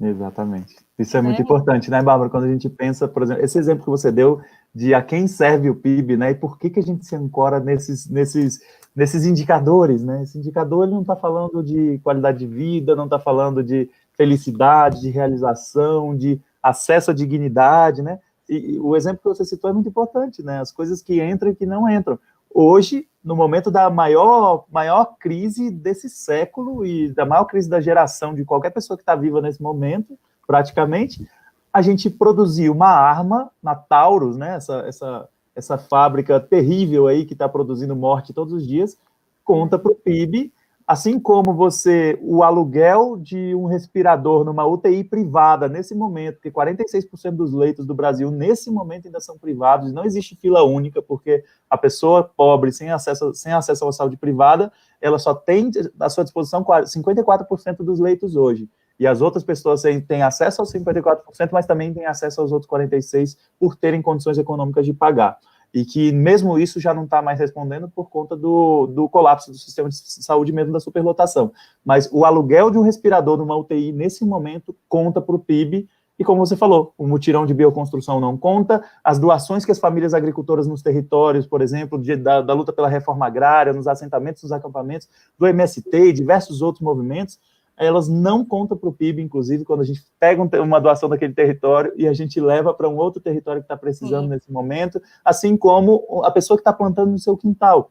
Exatamente. 0.00 0.76
Isso 0.98 1.16
é 1.16 1.20
muito 1.20 1.40
é. 1.40 1.42
importante, 1.42 1.90
né, 1.90 2.02
Bárbara? 2.02 2.30
Quando 2.30 2.44
a 2.44 2.48
gente 2.50 2.68
pensa, 2.70 3.06
por 3.06 3.22
exemplo, 3.22 3.44
esse 3.44 3.58
exemplo 3.58 3.84
que 3.84 3.90
você 3.90 4.10
deu 4.10 4.40
de 4.74 4.94
a 4.94 5.02
quem 5.02 5.26
serve 5.26 5.68
o 5.68 5.74
PIB, 5.74 6.16
né? 6.16 6.30
E 6.30 6.34
por 6.34 6.58
que, 6.58 6.70
que 6.70 6.80
a 6.80 6.82
gente 6.82 7.04
se 7.04 7.14
ancora 7.14 7.60
nesses, 7.60 8.08
nesses, 8.08 8.60
nesses 8.96 9.26
indicadores, 9.26 10.02
né? 10.02 10.22
Esse 10.22 10.38
indicador 10.38 10.84
ele 10.84 10.94
não 10.94 11.02
está 11.02 11.16
falando 11.16 11.62
de 11.62 11.98
qualidade 12.02 12.38
de 12.38 12.46
vida, 12.46 12.96
não 12.96 13.04
está 13.04 13.18
falando 13.18 13.62
de 13.62 13.90
felicidade, 14.16 15.00
de 15.00 15.10
realização, 15.10 16.16
de 16.16 16.40
acesso 16.62 17.10
à 17.10 17.14
dignidade, 17.14 18.02
né? 18.02 18.18
E, 18.48 18.74
e, 18.74 18.80
o 18.80 18.96
exemplo 18.96 19.20
que 19.22 19.28
você 19.28 19.44
citou 19.44 19.70
é 19.70 19.72
muito 19.72 19.88
importante, 19.88 20.42
né? 20.42 20.60
As 20.60 20.72
coisas 20.72 21.02
que 21.02 21.22
entram 21.22 21.50
e 21.50 21.54
que 21.54 21.66
não 21.66 21.88
entram. 21.88 22.18
Hoje, 22.52 23.06
no 23.22 23.36
momento 23.36 23.70
da 23.70 23.88
maior, 23.88 24.64
maior 24.70 25.16
crise 25.18 25.70
desse 25.70 26.08
século 26.08 26.84
e 26.84 27.12
da 27.12 27.24
maior 27.24 27.44
crise 27.44 27.68
da 27.68 27.80
geração 27.80 28.34
de 28.34 28.44
qualquer 28.44 28.70
pessoa 28.70 28.96
que 28.96 29.02
está 29.02 29.14
viva 29.14 29.40
nesse 29.40 29.62
momento, 29.62 30.18
praticamente, 30.46 31.28
a 31.72 31.80
gente 31.80 32.10
produziu 32.10 32.72
uma 32.72 32.88
arma 32.88 33.50
na 33.62 33.74
Taurus, 33.74 34.36
né, 34.36 34.56
essa, 34.56 34.80
essa, 34.86 35.28
essa 35.54 35.78
fábrica 35.78 36.40
terrível 36.40 37.06
aí 37.06 37.24
que 37.24 37.34
está 37.34 37.48
produzindo 37.48 37.94
morte 37.94 38.32
todos 38.32 38.52
os 38.52 38.66
dias, 38.66 38.98
conta 39.44 39.78
para 39.78 39.92
o 39.92 39.94
PIB, 39.94 40.52
assim 40.90 41.20
como 41.20 41.54
você, 41.54 42.18
o 42.20 42.42
aluguel 42.42 43.16
de 43.16 43.54
um 43.54 43.66
respirador 43.66 44.44
numa 44.44 44.66
UTI 44.66 45.04
privada 45.04 45.68
nesse 45.68 45.94
momento, 45.94 46.34
porque 46.34 46.50
46% 46.50 47.30
dos 47.30 47.52
leitos 47.52 47.86
do 47.86 47.94
Brasil 47.94 48.28
nesse 48.28 48.72
momento 48.72 49.06
ainda 49.06 49.20
são 49.20 49.38
privados, 49.38 49.92
não 49.92 50.04
existe 50.04 50.34
fila 50.34 50.64
única, 50.64 51.00
porque 51.00 51.44
a 51.70 51.78
pessoa 51.78 52.24
pobre, 52.36 52.72
sem 52.72 52.90
acesso, 52.90 53.32
sem 53.34 53.52
acesso 53.52 53.86
à 53.86 53.92
saúde 53.92 54.16
privada, 54.16 54.72
ela 55.00 55.20
só 55.20 55.32
tem 55.32 55.70
à 56.00 56.08
sua 56.08 56.24
disposição 56.24 56.64
54% 56.64 57.84
dos 57.84 58.00
leitos 58.00 58.34
hoje 58.34 58.68
e 58.98 59.06
as 59.06 59.20
outras 59.20 59.44
pessoas 59.44 59.82
têm 60.08 60.24
acesso 60.24 60.60
aos 60.60 60.72
54%, 60.72 61.20
mas 61.52 61.66
também 61.66 61.94
têm 61.94 62.04
acesso 62.04 62.40
aos 62.40 62.50
outros 62.50 62.68
46% 62.68 63.36
por 63.60 63.76
terem 63.76 64.02
condições 64.02 64.38
econômicas 64.38 64.84
de 64.84 64.92
pagar. 64.92 65.38
E 65.72 65.84
que 65.84 66.10
mesmo 66.10 66.58
isso 66.58 66.80
já 66.80 66.92
não 66.92 67.04
está 67.04 67.22
mais 67.22 67.38
respondendo 67.38 67.88
por 67.88 68.10
conta 68.10 68.36
do, 68.36 68.86
do 68.86 69.08
colapso 69.08 69.50
do 69.50 69.56
sistema 69.56 69.88
de 69.88 69.96
saúde, 69.96 70.52
mesmo 70.52 70.72
da 70.72 70.80
superlotação. 70.80 71.52
Mas 71.84 72.08
o 72.12 72.24
aluguel 72.24 72.70
de 72.70 72.78
um 72.78 72.82
respirador 72.82 73.36
numa 73.38 73.56
UTI, 73.56 73.92
nesse 73.92 74.24
momento, 74.24 74.74
conta 74.88 75.20
para 75.20 75.34
o 75.34 75.38
PIB, 75.38 75.88
e 76.20 76.24
como 76.24 76.44
você 76.44 76.54
falou, 76.54 76.92
o 76.98 77.06
mutirão 77.06 77.46
de 77.46 77.54
bioconstrução 77.54 78.20
não 78.20 78.36
conta, 78.36 78.84
as 79.02 79.18
doações 79.18 79.64
que 79.64 79.72
as 79.72 79.78
famílias 79.78 80.12
agricultoras 80.12 80.66
nos 80.66 80.82
territórios, 80.82 81.46
por 81.46 81.62
exemplo, 81.62 81.98
de, 81.98 82.14
da, 82.14 82.42
da, 82.42 82.52
luta 82.52 82.74
pela 82.74 82.88
reforma 82.88 83.26
agrária, 83.26 83.72
nos 83.72 83.88
assentamentos, 83.88 84.42
nos 84.42 84.52
acampamentos, 84.52 85.08
do 85.38 85.46
MST 85.46 85.88
e 85.96 86.12
diversos 86.12 86.60
outros 86.60 86.84
movimentos, 86.84 87.38
elas 87.80 88.08
não 88.08 88.44
contam 88.44 88.76
para 88.76 88.90
o 88.90 88.92
PIB, 88.92 89.22
inclusive, 89.22 89.64
quando 89.64 89.80
a 89.80 89.84
gente 89.84 90.04
pega 90.18 90.42
uma 90.62 90.78
doação 90.78 91.08
daquele 91.08 91.32
território 91.32 91.90
e 91.96 92.06
a 92.06 92.12
gente 92.12 92.38
leva 92.38 92.74
para 92.74 92.86
um 92.86 92.96
outro 92.96 93.22
território 93.22 93.62
que 93.62 93.64
está 93.64 93.76
precisando 93.76 94.24
Sim. 94.24 94.34
nesse 94.34 94.52
momento, 94.52 95.00
assim 95.24 95.56
como 95.56 96.22
a 96.22 96.30
pessoa 96.30 96.58
que 96.58 96.60
está 96.60 96.74
plantando 96.74 97.10
no 97.10 97.18
seu 97.18 97.38
quintal, 97.38 97.90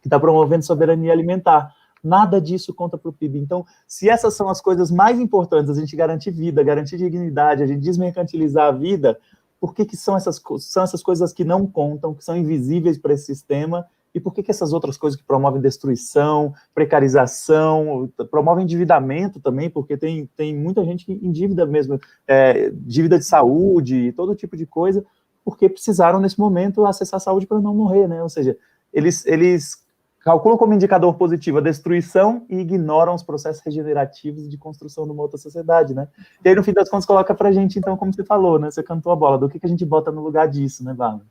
que 0.00 0.06
está 0.06 0.20
promovendo 0.20 0.64
soberania 0.64 1.12
alimentar. 1.12 1.74
Nada 2.04 2.40
disso 2.40 2.72
conta 2.72 2.96
para 2.96 3.08
o 3.08 3.12
PIB. 3.12 3.40
Então, 3.40 3.66
se 3.84 4.08
essas 4.08 4.34
são 4.34 4.48
as 4.48 4.60
coisas 4.60 4.92
mais 4.92 5.18
importantes, 5.18 5.76
a 5.76 5.80
gente 5.80 5.96
garantir 5.96 6.30
vida, 6.30 6.62
garantir 6.62 6.96
dignidade, 6.96 7.64
a 7.64 7.66
gente 7.66 7.80
desmercantilizar 7.80 8.68
a 8.68 8.70
vida, 8.72 9.18
por 9.58 9.74
que, 9.74 9.84
que 9.84 9.96
são, 9.96 10.16
essas, 10.16 10.40
são 10.60 10.84
essas 10.84 11.02
coisas 11.02 11.32
que 11.32 11.44
não 11.44 11.66
contam, 11.66 12.14
que 12.14 12.22
são 12.22 12.36
invisíveis 12.36 12.96
para 12.96 13.14
esse 13.14 13.24
sistema 13.24 13.84
e 14.16 14.20
por 14.20 14.32
que, 14.32 14.42
que 14.42 14.50
essas 14.50 14.72
outras 14.72 14.96
coisas 14.96 15.20
que 15.20 15.26
promovem 15.26 15.60
destruição, 15.60 16.54
precarização, 16.74 18.10
promovem 18.30 18.64
endividamento 18.64 19.38
também, 19.38 19.68
porque 19.68 19.94
tem, 19.94 20.26
tem 20.34 20.56
muita 20.56 20.82
gente 20.86 21.12
em 21.12 21.30
dívida 21.30 21.66
mesmo, 21.66 22.00
é, 22.26 22.70
dívida 22.70 23.18
de 23.18 23.26
saúde, 23.26 24.12
todo 24.12 24.34
tipo 24.34 24.56
de 24.56 24.64
coisa, 24.64 25.04
porque 25.44 25.68
precisaram, 25.68 26.18
nesse 26.18 26.38
momento, 26.38 26.86
acessar 26.86 27.18
a 27.18 27.20
saúde 27.20 27.46
para 27.46 27.60
não 27.60 27.74
morrer, 27.74 28.08
né? 28.08 28.22
Ou 28.22 28.28
seja, 28.30 28.56
eles, 28.90 29.26
eles 29.26 29.84
calculam 30.20 30.56
como 30.56 30.72
indicador 30.72 31.14
positivo 31.16 31.58
a 31.58 31.60
destruição 31.60 32.46
e 32.48 32.60
ignoram 32.60 33.14
os 33.14 33.22
processos 33.22 33.62
regenerativos 33.62 34.48
de 34.48 34.56
construção 34.56 35.04
de 35.04 35.10
uma 35.10 35.24
outra 35.24 35.36
sociedade, 35.36 35.92
né? 35.92 36.08
E 36.42 36.48
aí, 36.48 36.54
no 36.54 36.64
fim 36.64 36.72
das 36.72 36.88
contas, 36.88 37.04
coloca 37.04 37.34
para 37.34 37.50
a 37.50 37.52
gente, 37.52 37.78
então, 37.78 37.98
como 37.98 38.14
você 38.14 38.24
falou, 38.24 38.58
né? 38.58 38.70
Você 38.70 38.82
cantou 38.82 39.12
a 39.12 39.16
bola, 39.16 39.36
do 39.36 39.46
que, 39.46 39.60
que 39.60 39.66
a 39.66 39.68
gente 39.68 39.84
bota 39.84 40.10
no 40.10 40.22
lugar 40.22 40.48
disso, 40.48 40.82
né, 40.82 40.94
Bárbara? 40.94 41.26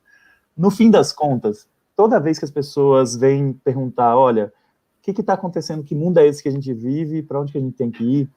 No 0.56 0.70
fim 0.70 0.88
das 0.88 1.12
contas, 1.12 1.68
toda 1.96 2.20
vez 2.20 2.38
que 2.38 2.44
as 2.44 2.50
pessoas 2.50 3.16
vêm 3.16 3.52
perguntar, 3.52 4.16
olha, 4.16 4.52
o 4.98 5.02
que 5.02 5.20
está 5.20 5.32
acontecendo, 5.32 5.82
que 5.82 5.94
mundo 5.94 6.18
é 6.18 6.26
esse 6.26 6.42
que 6.42 6.48
a 6.48 6.52
gente 6.52 6.72
vive, 6.72 7.22
para 7.22 7.40
onde 7.40 7.52
que 7.52 7.58
a 7.58 7.60
gente 7.60 7.76
tem 7.76 7.90
que 7.90 8.04
ir, 8.04 8.30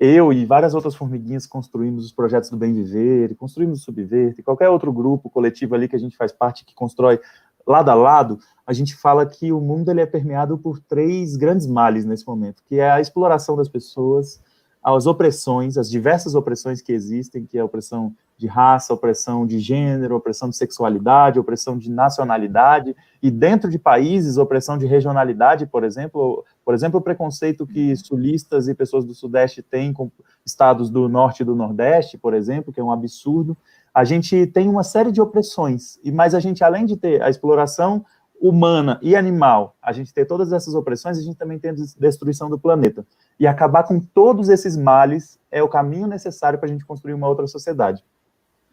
eu 0.00 0.32
e 0.32 0.44
várias 0.44 0.74
outras 0.74 0.94
formiguinhas 0.94 1.46
construímos 1.46 2.04
os 2.04 2.12
projetos 2.12 2.50
do 2.50 2.56
Bem 2.56 2.72
Viver, 2.72 3.34
construímos 3.36 3.80
o 3.80 3.84
Subverte, 3.84 4.42
qualquer 4.42 4.68
outro 4.68 4.92
grupo 4.92 5.30
coletivo 5.30 5.74
ali 5.74 5.88
que 5.88 5.96
a 5.96 5.98
gente 5.98 6.16
faz 6.16 6.32
parte, 6.32 6.64
que 6.64 6.74
constrói 6.74 7.20
lado 7.66 7.90
a 7.90 7.94
lado, 7.94 8.38
a 8.66 8.72
gente 8.72 8.96
fala 8.96 9.26
que 9.26 9.52
o 9.52 9.60
mundo 9.60 9.90
ele 9.90 10.00
é 10.00 10.06
permeado 10.06 10.56
por 10.56 10.78
três 10.78 11.36
grandes 11.36 11.66
males 11.66 12.04
nesse 12.04 12.26
momento, 12.26 12.62
que 12.66 12.78
é 12.78 12.90
a 12.90 13.00
exploração 13.00 13.56
das 13.56 13.68
pessoas, 13.68 14.40
as 14.82 15.06
opressões, 15.06 15.76
as 15.76 15.90
diversas 15.90 16.34
opressões 16.34 16.80
que 16.80 16.92
existem, 16.92 17.44
que 17.44 17.58
é 17.58 17.60
a 17.60 17.64
opressão 17.64 18.14
de 18.38 18.46
raça, 18.46 18.94
opressão 18.94 19.44
de 19.44 19.58
gênero, 19.58 20.14
opressão 20.14 20.48
de 20.48 20.56
sexualidade, 20.56 21.40
opressão 21.40 21.76
de 21.76 21.90
nacionalidade, 21.90 22.94
e 23.20 23.32
dentro 23.32 23.68
de 23.68 23.80
países, 23.80 24.38
opressão 24.38 24.78
de 24.78 24.86
regionalidade, 24.86 25.66
por 25.66 25.82
exemplo, 25.82 26.44
por 26.64 26.72
exemplo, 26.72 27.00
o 27.00 27.02
preconceito 27.02 27.66
que 27.66 27.96
sulistas 27.96 28.68
e 28.68 28.74
pessoas 28.74 29.04
do 29.04 29.12
Sudeste 29.12 29.60
têm 29.60 29.92
com 29.92 30.08
estados 30.46 30.88
do 30.88 31.08
Norte 31.08 31.40
e 31.40 31.44
do 31.44 31.56
Nordeste, 31.56 32.16
por 32.16 32.32
exemplo, 32.32 32.72
que 32.72 32.78
é 32.78 32.84
um 32.84 32.92
absurdo. 32.92 33.56
A 33.92 34.04
gente 34.04 34.46
tem 34.46 34.68
uma 34.68 34.84
série 34.84 35.10
de 35.10 35.20
opressões, 35.20 35.98
e 36.04 36.12
mas 36.12 36.32
a 36.32 36.38
gente, 36.38 36.62
além 36.62 36.86
de 36.86 36.96
ter 36.96 37.20
a 37.20 37.28
exploração 37.28 38.04
humana 38.40 39.00
e 39.02 39.16
animal, 39.16 39.74
a 39.82 39.92
gente 39.92 40.14
ter 40.14 40.24
todas 40.24 40.52
essas 40.52 40.76
opressões, 40.76 41.18
a 41.18 41.22
gente 41.22 41.36
também 41.36 41.58
tem 41.58 41.72
a 41.72 41.74
destruição 41.98 42.48
do 42.48 42.56
planeta. 42.56 43.04
E 43.40 43.48
acabar 43.48 43.82
com 43.82 43.98
todos 43.98 44.48
esses 44.48 44.76
males 44.76 45.40
é 45.50 45.60
o 45.60 45.68
caminho 45.68 46.06
necessário 46.06 46.56
para 46.56 46.68
a 46.68 46.70
gente 46.70 46.86
construir 46.86 47.14
uma 47.14 47.26
outra 47.26 47.48
sociedade 47.48 48.04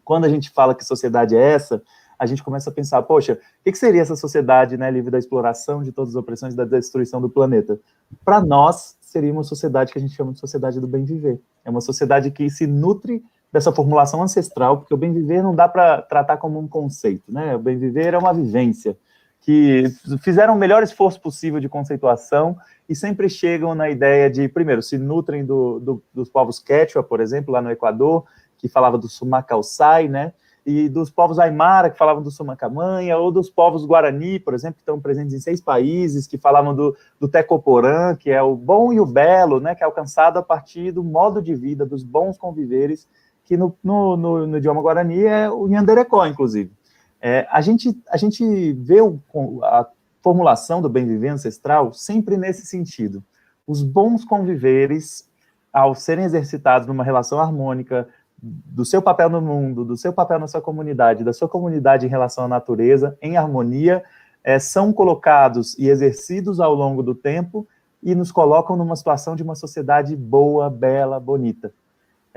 quando 0.06 0.24
a 0.24 0.28
gente 0.28 0.50
fala 0.50 0.72
que 0.72 0.84
sociedade 0.84 1.36
é 1.36 1.52
essa, 1.52 1.82
a 2.16 2.24
gente 2.24 2.42
começa 2.42 2.70
a 2.70 2.72
pensar, 2.72 3.02
poxa, 3.02 3.34
o 3.34 3.64
que, 3.64 3.76
seria 3.76 4.00
essa 4.00 4.14
sociedade 4.14 4.76
né, 4.78 4.88
livre 4.88 5.10
da 5.10 5.18
exploração 5.18 5.82
de 5.82 5.90
todas 5.90 6.10
as 6.10 6.16
opressões 6.16 6.54
e 6.54 6.56
da 6.56 6.64
destruição 6.64 7.20
do 7.20 7.28
planeta? 7.28 7.78
Para 8.24 8.40
nós, 8.40 8.96
seria 9.00 9.32
uma 9.32 9.42
sociedade 9.42 9.92
que 9.92 9.98
a 9.98 10.00
gente 10.00 10.14
chama 10.14 10.32
de 10.32 10.38
sociedade 10.38 10.80
do 10.80 10.86
bem 10.86 11.04
viver. 11.04 11.40
É 11.64 11.68
uma 11.68 11.80
sociedade 11.80 12.30
que 12.30 12.48
se 12.48 12.68
nutre 12.68 13.22
dessa 13.52 13.72
formulação 13.72 14.22
ancestral, 14.22 14.78
porque 14.78 14.94
o 14.94 14.96
bem 14.96 15.12
viver 15.12 15.42
não 15.42 15.54
dá 15.54 15.68
para 15.68 16.00
tratar 16.02 16.36
como 16.36 16.58
um 16.58 16.68
conceito, 16.68 17.24
né? 17.30 17.56
O 17.56 17.58
bem 17.58 17.76
viver 17.76 18.14
é 18.14 18.18
uma 18.18 18.32
vivência 18.32 18.96
que 19.40 19.84
fizeram 20.22 20.54
o 20.54 20.58
melhor 20.58 20.82
esforço 20.82 21.20
possível 21.20 21.60
de 21.60 21.68
conceituação 21.68 22.56
e 22.88 22.94
sempre 22.94 23.28
chegam 23.28 23.74
na 23.74 23.88
ideia 23.88 24.28
de, 24.30 24.48
primeiro, 24.48 24.82
se 24.82 24.98
nutrem 24.98 25.44
do, 25.44 25.78
do, 25.78 26.02
dos 26.12 26.28
povos 26.28 26.58
Quechua, 26.58 27.02
por 27.02 27.20
exemplo, 27.20 27.52
lá 27.52 27.62
no 27.62 27.70
Equador, 27.70 28.24
que 28.58 28.68
falava 28.68 28.98
do 28.98 29.08
Sumacalçai, 29.08 30.08
né? 30.08 30.32
E 30.64 30.88
dos 30.88 31.10
povos 31.10 31.38
Aymara, 31.38 31.90
que 31.90 31.96
falavam 31.96 32.22
do 32.22 32.30
Sumacamanha, 32.30 33.16
ou 33.16 33.30
dos 33.30 33.48
povos 33.48 33.84
Guarani, 33.84 34.40
por 34.40 34.52
exemplo, 34.52 34.74
que 34.74 34.82
estão 34.82 35.00
presentes 35.00 35.32
em 35.32 35.38
seis 35.38 35.60
países, 35.60 36.26
que 36.26 36.36
falavam 36.36 36.74
do, 36.74 36.96
do 37.20 37.28
Tecoporã, 37.28 38.16
que 38.16 38.30
é 38.30 38.42
o 38.42 38.56
bom 38.56 38.92
e 38.92 38.98
o 38.98 39.06
belo, 39.06 39.60
né? 39.60 39.76
Que 39.76 39.84
é 39.84 39.86
alcançado 39.86 40.38
a 40.38 40.42
partir 40.42 40.90
do 40.90 41.04
modo 41.04 41.40
de 41.40 41.54
vida, 41.54 41.86
dos 41.86 42.02
bons 42.02 42.36
conviveres, 42.36 43.08
que 43.44 43.56
no, 43.56 43.76
no, 43.82 44.16
no, 44.16 44.46
no 44.46 44.58
idioma 44.58 44.82
Guarani 44.82 45.24
é 45.24 45.48
o 45.48 45.68
Nhanderecó, 45.68 46.26
inclusive. 46.26 46.72
É, 47.20 47.46
a, 47.50 47.60
gente, 47.60 47.96
a 48.10 48.16
gente 48.16 48.72
vê 48.72 49.00
o, 49.00 49.20
a 49.62 49.86
formulação 50.22 50.82
do 50.82 50.88
bem 50.88 51.06
viver 51.06 51.28
ancestral 51.28 51.92
sempre 51.92 52.36
nesse 52.36 52.66
sentido. 52.66 53.22
Os 53.64 53.82
bons 53.82 54.24
conviveres, 54.24 55.30
ao 55.72 55.94
serem 55.94 56.24
exercitados 56.24 56.88
numa 56.88 57.04
relação 57.04 57.38
harmônica, 57.38 58.08
do 58.40 58.84
seu 58.84 59.00
papel 59.00 59.30
no 59.30 59.40
mundo, 59.40 59.84
do 59.84 59.96
seu 59.96 60.12
papel 60.12 60.38
na 60.38 60.46
sua 60.46 60.60
comunidade, 60.60 61.24
da 61.24 61.32
sua 61.32 61.48
comunidade 61.48 62.06
em 62.06 62.08
relação 62.08 62.44
à 62.44 62.48
natureza, 62.48 63.16
em 63.20 63.36
harmonia, 63.36 64.04
é, 64.44 64.58
são 64.58 64.92
colocados 64.92 65.76
e 65.78 65.88
exercidos 65.88 66.60
ao 66.60 66.74
longo 66.74 67.02
do 67.02 67.14
tempo 67.14 67.66
e 68.02 68.14
nos 68.14 68.30
colocam 68.30 68.76
numa 68.76 68.94
situação 68.94 69.34
de 69.34 69.42
uma 69.42 69.54
sociedade 69.54 70.14
boa, 70.14 70.70
bela, 70.70 71.18
bonita. 71.18 71.72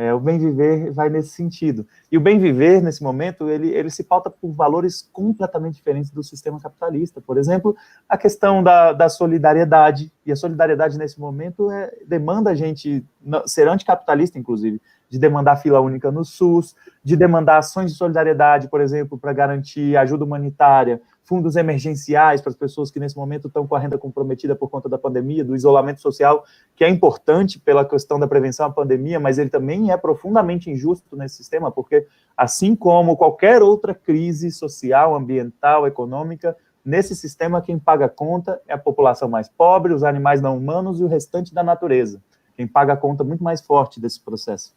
É, 0.02 0.14
o 0.14 0.20
bem 0.20 0.40
viver 0.40 0.94
vai 0.94 1.10
nesse 1.10 1.28
sentido. 1.32 1.86
E 2.10 2.18
o 2.18 2.22
bem 2.22 2.40
viver, 2.40 2.82
nesse 2.82 3.04
momento, 3.04 3.50
ele, 3.50 3.68
ele 3.68 3.90
se 3.90 4.02
pauta 4.02 4.30
por 4.30 4.54
valores 4.54 5.02
completamente 5.12 5.76
diferentes 5.76 6.10
do 6.10 6.24
sistema 6.24 6.58
capitalista. 6.58 7.20
Por 7.20 7.38
exemplo, 7.38 7.76
a 8.08 8.18
questão 8.18 8.64
da, 8.64 8.94
da 8.94 9.10
solidariedade. 9.10 10.10
E 10.26 10.32
a 10.32 10.38
solidariedade, 10.38 10.98
nesse 10.98 11.20
momento, 11.20 11.70
é, 11.70 11.92
demanda 12.08 12.52
a 12.52 12.56
gente 12.56 13.06
ser 13.46 13.68
anticapitalista, 13.68 14.40
inclusive 14.40 14.80
de 15.10 15.18
demandar 15.18 15.58
fila 15.58 15.82
única 15.82 16.12
no 16.12 16.24
SUS, 16.24 16.76
de 17.04 17.18
demandar 17.18 17.58
ações 17.58 17.92
de 17.92 17.98
solidariedade, 17.98 18.70
por 18.70 18.80
exemplo, 18.80 19.18
para 19.18 19.34
garantir 19.34 19.98
ajuda 19.98 20.24
humanitária, 20.24 21.02
fundos 21.30 21.56
emergenciais 21.56 22.42
para 22.42 22.50
as 22.50 22.56
pessoas 22.56 22.90
que 22.90 23.00
nesse 23.00 23.16
momento 23.16 23.48
estão 23.48 23.68
com 23.68 23.76
a 23.76 23.80
renda 23.80 24.00
comprometida 24.00 24.56
por 24.56 24.68
conta 24.68 24.90
da 24.90 24.98
pandemia, 24.98 25.46
do 25.46 25.56
isolamento 25.56 26.02
social, 26.02 26.44
que 26.76 26.84
é 26.84 26.90
importante 26.90 27.60
pela 27.60 27.86
questão 27.86 28.20
da 28.20 28.28
prevenção 28.28 28.66
à 28.66 28.70
pandemia, 28.72 29.20
mas 29.20 29.38
ele 29.38 29.52
também 29.52 29.92
é 29.92 29.96
profundamente 29.96 30.72
injusto 30.72 31.16
nesse 31.16 31.36
sistema, 31.36 31.72
porque 31.72 32.08
assim 32.36 32.76
como 32.76 33.16
qualquer 33.16 33.62
outra 33.62 33.94
crise 33.94 34.50
social, 34.50 35.14
ambiental, 35.14 35.86
econômica, 35.86 36.58
nesse 36.84 37.16
sistema 37.16 37.62
quem 37.62 37.78
paga 37.78 38.06
a 38.06 38.10
conta 38.10 38.60
é 38.68 38.74
a 38.74 38.78
população 38.80 39.30
mais 39.30 39.48
pobre, 39.48 39.94
os 39.94 40.04
animais 40.04 40.42
não 40.42 40.58
humanos 40.58 41.00
e 41.00 41.04
o 41.04 41.08
restante 41.08 41.54
da 41.54 41.62
natureza. 41.62 42.20
Quem 42.58 42.66
paga 42.66 42.94
a 42.94 42.98
conta 42.98 43.24
muito 43.24 43.44
mais 43.44 43.62
forte 43.62 44.02
desse 44.02 44.20
processo. 44.20 44.74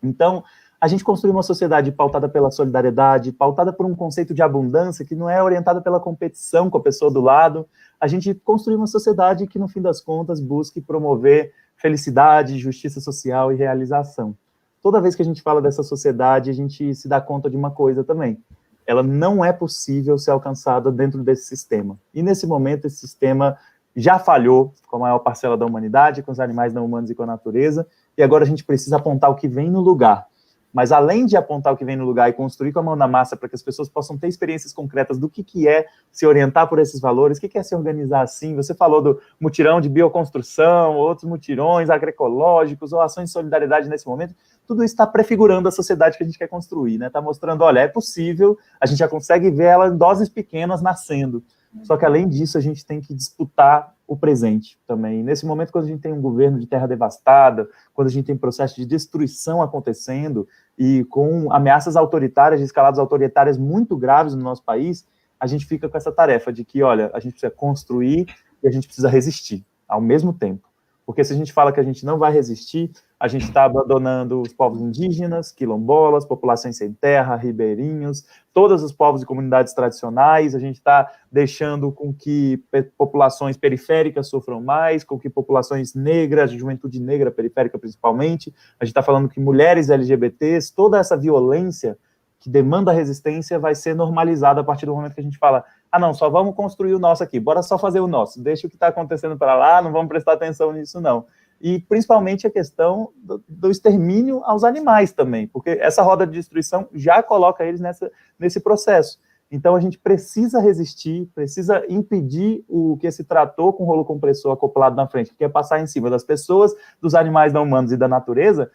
Então, 0.00 0.44
a 0.80 0.88
gente 0.88 1.04
construiu 1.04 1.34
uma 1.34 1.42
sociedade 1.42 1.92
pautada 1.92 2.26
pela 2.26 2.50
solidariedade, 2.50 3.32
pautada 3.32 3.70
por 3.70 3.84
um 3.84 3.94
conceito 3.94 4.32
de 4.32 4.42
abundância 4.42 5.04
que 5.04 5.14
não 5.14 5.28
é 5.28 5.42
orientada 5.42 5.80
pela 5.82 6.00
competição 6.00 6.70
com 6.70 6.78
a 6.78 6.82
pessoa 6.82 7.10
do 7.10 7.20
lado. 7.20 7.68
A 8.00 8.06
gente 8.06 8.32
construiu 8.32 8.78
uma 8.78 8.86
sociedade 8.86 9.46
que, 9.46 9.58
no 9.58 9.68
fim 9.68 9.82
das 9.82 10.00
contas, 10.00 10.40
busque 10.40 10.80
promover 10.80 11.52
felicidade, 11.76 12.58
justiça 12.58 12.98
social 12.98 13.52
e 13.52 13.56
realização. 13.56 14.34
Toda 14.82 15.02
vez 15.02 15.14
que 15.14 15.20
a 15.20 15.24
gente 15.24 15.42
fala 15.42 15.60
dessa 15.60 15.82
sociedade, 15.82 16.48
a 16.48 16.54
gente 16.54 16.94
se 16.94 17.06
dá 17.06 17.20
conta 17.20 17.50
de 17.50 17.56
uma 17.56 17.70
coisa 17.70 18.02
também. 18.02 18.42
Ela 18.86 19.02
não 19.02 19.44
é 19.44 19.52
possível 19.52 20.16
ser 20.16 20.30
alcançada 20.30 20.90
dentro 20.90 21.22
desse 21.22 21.44
sistema. 21.44 21.98
E 22.14 22.22
nesse 22.22 22.46
momento, 22.46 22.86
esse 22.86 22.96
sistema 22.96 23.58
já 23.94 24.18
falhou 24.18 24.72
com 24.88 24.96
a 24.96 25.00
maior 25.00 25.18
parcela 25.18 25.58
da 25.58 25.66
humanidade, 25.66 26.22
com 26.22 26.32
os 26.32 26.40
animais 26.40 26.72
não 26.72 26.86
humanos 26.86 27.10
e 27.10 27.14
com 27.14 27.22
a 27.22 27.26
natureza, 27.26 27.86
e 28.16 28.22
agora 28.22 28.44
a 28.44 28.46
gente 28.46 28.64
precisa 28.64 28.96
apontar 28.96 29.30
o 29.30 29.34
que 29.34 29.46
vem 29.46 29.70
no 29.70 29.80
lugar. 29.80 30.29
Mas 30.72 30.92
além 30.92 31.26
de 31.26 31.36
apontar 31.36 31.72
o 31.72 31.76
que 31.76 31.84
vem 31.84 31.96
no 31.96 32.04
lugar 32.04 32.28
e 32.28 32.32
construir 32.32 32.72
com 32.72 32.78
a 32.78 32.82
mão 32.82 32.96
na 32.96 33.08
massa 33.08 33.36
para 33.36 33.48
que 33.48 33.54
as 33.54 33.62
pessoas 33.62 33.88
possam 33.88 34.16
ter 34.16 34.28
experiências 34.28 34.72
concretas 34.72 35.18
do 35.18 35.28
que, 35.28 35.42
que 35.42 35.66
é 35.66 35.86
se 36.12 36.26
orientar 36.26 36.68
por 36.68 36.78
esses 36.78 37.00
valores, 37.00 37.38
o 37.38 37.40
que, 37.40 37.48
que 37.48 37.58
é 37.58 37.62
se 37.62 37.74
organizar 37.74 38.22
assim. 38.22 38.54
Você 38.54 38.74
falou 38.74 39.02
do 39.02 39.20
mutirão 39.40 39.80
de 39.80 39.88
bioconstrução, 39.88 40.96
outros 40.96 41.28
mutirões 41.28 41.90
agroecológicos 41.90 42.92
ou 42.92 43.00
ações 43.00 43.26
de 43.26 43.32
solidariedade 43.32 43.88
nesse 43.88 44.06
momento. 44.06 44.34
Tudo 44.66 44.84
isso 44.84 44.94
está 44.94 45.06
prefigurando 45.06 45.68
a 45.68 45.72
sociedade 45.72 46.16
que 46.16 46.22
a 46.22 46.26
gente 46.26 46.38
quer 46.38 46.46
construir, 46.46 46.98
né? 46.98 47.08
Está 47.08 47.20
mostrando, 47.20 47.62
olha, 47.62 47.80
é 47.80 47.88
possível, 47.88 48.56
a 48.80 48.86
gente 48.86 48.98
já 48.98 49.08
consegue 49.08 49.50
ver 49.50 49.64
ela 49.64 49.88
em 49.88 49.96
doses 49.96 50.28
pequenas 50.28 50.80
nascendo. 50.80 51.42
Só 51.82 51.96
que 51.96 52.04
além 52.04 52.28
disso, 52.28 52.58
a 52.58 52.60
gente 52.60 52.84
tem 52.84 53.00
que 53.00 53.14
disputar 53.14 53.94
o 54.06 54.16
presente 54.16 54.76
também. 54.88 55.22
nesse 55.22 55.46
momento, 55.46 55.70
quando 55.70 55.84
a 55.84 55.86
gente 55.86 56.00
tem 56.00 56.12
um 56.12 56.20
governo 56.20 56.58
de 56.58 56.66
terra 56.66 56.88
devastada, 56.88 57.68
quando 57.94 58.08
a 58.08 58.10
gente 58.10 58.26
tem 58.26 58.36
processo 58.36 58.74
de 58.74 58.84
destruição 58.84 59.62
acontecendo 59.62 60.48
e 60.76 61.04
com 61.04 61.52
ameaças 61.52 61.94
autoritárias, 61.94 62.60
escaladas 62.60 62.98
autoritárias 62.98 63.56
muito 63.56 63.96
graves 63.96 64.34
no 64.34 64.42
nosso 64.42 64.64
país, 64.64 65.06
a 65.38 65.46
gente 65.46 65.64
fica 65.64 65.88
com 65.88 65.96
essa 65.96 66.10
tarefa 66.10 66.52
de 66.52 66.64
que, 66.64 66.82
olha, 66.82 67.08
a 67.14 67.20
gente 67.20 67.34
precisa 67.34 67.52
construir 67.52 68.26
e 68.60 68.66
a 68.66 68.70
gente 68.70 68.88
precisa 68.88 69.08
resistir 69.08 69.64
ao 69.86 70.00
mesmo 70.00 70.32
tempo. 70.32 70.69
Porque 71.10 71.24
se 71.24 71.32
a 71.32 71.36
gente 71.36 71.52
fala 71.52 71.72
que 71.72 71.80
a 71.80 71.82
gente 71.82 72.06
não 72.06 72.20
vai 72.20 72.32
resistir, 72.32 72.88
a 73.18 73.26
gente 73.26 73.46
está 73.46 73.64
abandonando 73.64 74.40
os 74.40 74.52
povos 74.52 74.80
indígenas, 74.80 75.50
quilombolas, 75.50 76.24
populações 76.24 76.76
sem 76.76 76.92
terra, 76.92 77.34
ribeirinhos, 77.34 78.24
todos 78.54 78.80
os 78.84 78.92
povos 78.92 79.20
e 79.20 79.26
comunidades 79.26 79.74
tradicionais, 79.74 80.54
a 80.54 80.60
gente 80.60 80.76
está 80.76 81.10
deixando 81.30 81.90
com 81.90 82.14
que 82.14 82.62
populações 82.96 83.56
periféricas 83.56 84.28
sofram 84.28 84.62
mais, 84.62 85.02
com 85.02 85.18
que 85.18 85.28
populações 85.28 85.96
negras, 85.96 86.52
juventude 86.52 87.00
negra 87.00 87.32
periférica 87.32 87.76
principalmente, 87.76 88.54
a 88.78 88.84
gente 88.84 88.92
está 88.92 89.02
falando 89.02 89.28
que 89.28 89.40
mulheres 89.40 89.90
LGBTs, 89.90 90.72
toda 90.72 90.96
essa 90.96 91.16
violência 91.16 91.98
que 92.40 92.50
demanda 92.50 92.90
resistência 92.90 93.58
vai 93.58 93.74
ser 93.74 93.94
normalizada 93.94 94.62
a 94.62 94.64
partir 94.64 94.86
do 94.86 94.94
momento 94.94 95.14
que 95.14 95.20
a 95.20 95.24
gente 95.24 95.38
fala 95.38 95.64
ah, 95.92 95.98
não, 95.98 96.14
só 96.14 96.30
vamos 96.30 96.54
construir 96.54 96.94
o 96.94 96.98
nosso 96.98 97.22
aqui, 97.22 97.38
bora 97.38 97.62
só 97.62 97.78
fazer 97.78 98.00
o 98.00 98.08
nosso, 98.08 98.42
deixa 98.42 98.66
o 98.66 98.70
que 98.70 98.76
está 98.76 98.88
acontecendo 98.88 99.36
para 99.36 99.54
lá, 99.54 99.82
não 99.82 99.92
vamos 99.92 100.08
prestar 100.08 100.32
atenção 100.32 100.72
nisso, 100.72 101.00
não 101.00 101.26
e 101.60 101.78
principalmente 101.78 102.46
a 102.46 102.50
questão 102.50 103.12
do, 103.16 103.42
do, 103.46 103.70
extermínio 103.70 104.42
aos 104.44 104.64
animais 104.64 105.12
também, 105.12 105.46
porque 105.46 105.70
essa 105.70 106.02
roda 106.02 106.26
de 106.26 106.32
destruição 106.32 106.88
já 106.94 107.22
coloca 107.22 107.64
eles 107.64 107.80
nessa, 107.80 108.10
nesse 108.38 108.60
processo. 108.60 109.18
Então 109.50 109.74
a 109.74 109.80
gente 109.80 109.98
precisa 109.98 110.60
resistir, 110.60 111.28
precisa 111.34 111.84
impedir 111.88 112.64
o 112.66 112.96
que 112.96 113.06
esse 113.06 113.24
trator 113.24 113.74
com 113.74 113.84
rolo 113.84 114.04
compressor 114.04 114.52
acoplado 114.52 114.96
na 114.96 115.06
frente, 115.06 115.30
que 115.30 115.36
quer 115.36 115.50
passar 115.50 115.80
em 115.80 115.86
cima 115.86 116.08
das 116.08 116.24
pessoas, 116.24 116.72
dos 117.00 117.14
animais 117.14 117.52
não 117.52 117.64
humanos 117.64 117.92
e 117.92 117.96
da 117.96 118.08
natureza, 118.08 118.70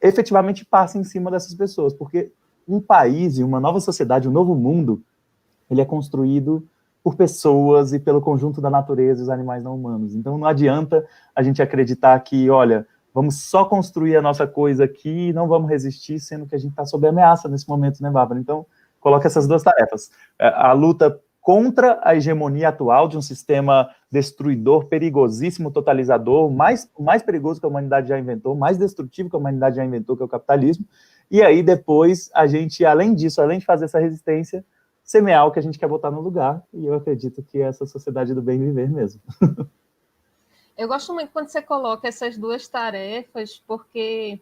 efetivamente 0.00 0.64
passa 0.64 0.98
em 0.98 1.04
cima 1.04 1.30
dessas 1.30 1.54
pessoas, 1.54 1.92
porque 1.92 2.32
um 2.66 2.80
país 2.80 3.38
e 3.38 3.44
uma 3.44 3.60
nova 3.60 3.80
sociedade, 3.80 4.28
um 4.28 4.32
novo 4.32 4.54
mundo, 4.54 5.02
ele 5.70 5.80
é 5.80 5.84
construído 5.84 6.66
por 7.02 7.14
pessoas 7.14 7.92
e 7.92 7.98
pelo 7.98 8.20
conjunto 8.20 8.60
da 8.60 8.68
natureza 8.68 9.20
e 9.20 9.22
os 9.22 9.28
animais 9.28 9.62
não 9.62 9.74
humanos. 9.74 10.14
Então 10.14 10.36
não 10.36 10.46
adianta 10.46 11.06
a 11.34 11.42
gente 11.42 11.62
acreditar 11.62 12.18
que, 12.20 12.50
olha, 12.50 12.86
vamos 13.14 13.42
só 13.42 13.64
construir 13.64 14.16
a 14.16 14.22
nossa 14.22 14.46
coisa 14.46 14.84
aqui 14.84 15.28
e 15.28 15.32
não 15.32 15.48
vamos 15.48 15.70
resistir, 15.70 16.20
sendo 16.20 16.46
que 16.46 16.54
a 16.54 16.58
gente 16.58 16.72
está 16.72 16.84
sob 16.84 17.06
ameaça 17.06 17.48
nesse 17.48 17.68
momento, 17.68 18.02
né, 18.02 18.10
Bárbara? 18.10 18.40
Então, 18.40 18.66
coloca 19.00 19.26
essas 19.26 19.46
duas 19.46 19.62
tarefas. 19.62 20.10
É, 20.38 20.48
a 20.48 20.72
luta 20.72 21.18
contra 21.40 21.98
a 22.02 22.14
hegemonia 22.14 22.68
atual 22.68 23.08
de 23.08 23.16
um 23.16 23.22
sistema 23.22 23.88
destruidor, 24.12 24.86
perigosíssimo, 24.86 25.70
totalizador, 25.70 26.50
mais, 26.50 26.88
mais 26.98 27.22
perigoso 27.22 27.58
que 27.58 27.66
a 27.66 27.68
humanidade 27.68 28.08
já 28.08 28.18
inventou, 28.18 28.54
mais 28.54 28.76
destrutivo 28.76 29.30
que 29.30 29.36
a 29.36 29.38
humanidade 29.38 29.76
já 29.76 29.84
inventou, 29.84 30.16
que 30.16 30.22
é 30.22 30.26
o 30.26 30.28
capitalismo. 30.28 30.84
E 31.30 31.42
aí, 31.42 31.62
depois, 31.62 32.30
a 32.34 32.46
gente, 32.46 32.84
além 32.84 33.14
disso, 33.14 33.40
além 33.40 33.58
de 33.58 33.64
fazer 33.64 33.84
essa 33.84 34.00
resistência, 34.00 34.64
semear 35.04 35.46
o 35.46 35.50
que 35.50 35.58
a 35.58 35.62
gente 35.62 35.78
quer 35.78 35.88
botar 35.88 36.10
no 36.10 36.20
lugar. 36.20 36.62
E 36.72 36.86
eu 36.86 36.94
acredito 36.94 37.42
que 37.42 37.58
é 37.58 37.66
essa 37.68 37.86
sociedade 37.86 38.34
do 38.34 38.42
bem 38.42 38.58
viver 38.58 38.90
mesmo. 38.90 39.20
Eu 40.78 40.88
gosto 40.88 41.12
muito 41.12 41.30
quando 41.30 41.48
você 41.48 41.60
coloca 41.60 42.08
essas 42.08 42.38
duas 42.38 42.66
tarefas, 42.66 43.62
porque 43.66 44.40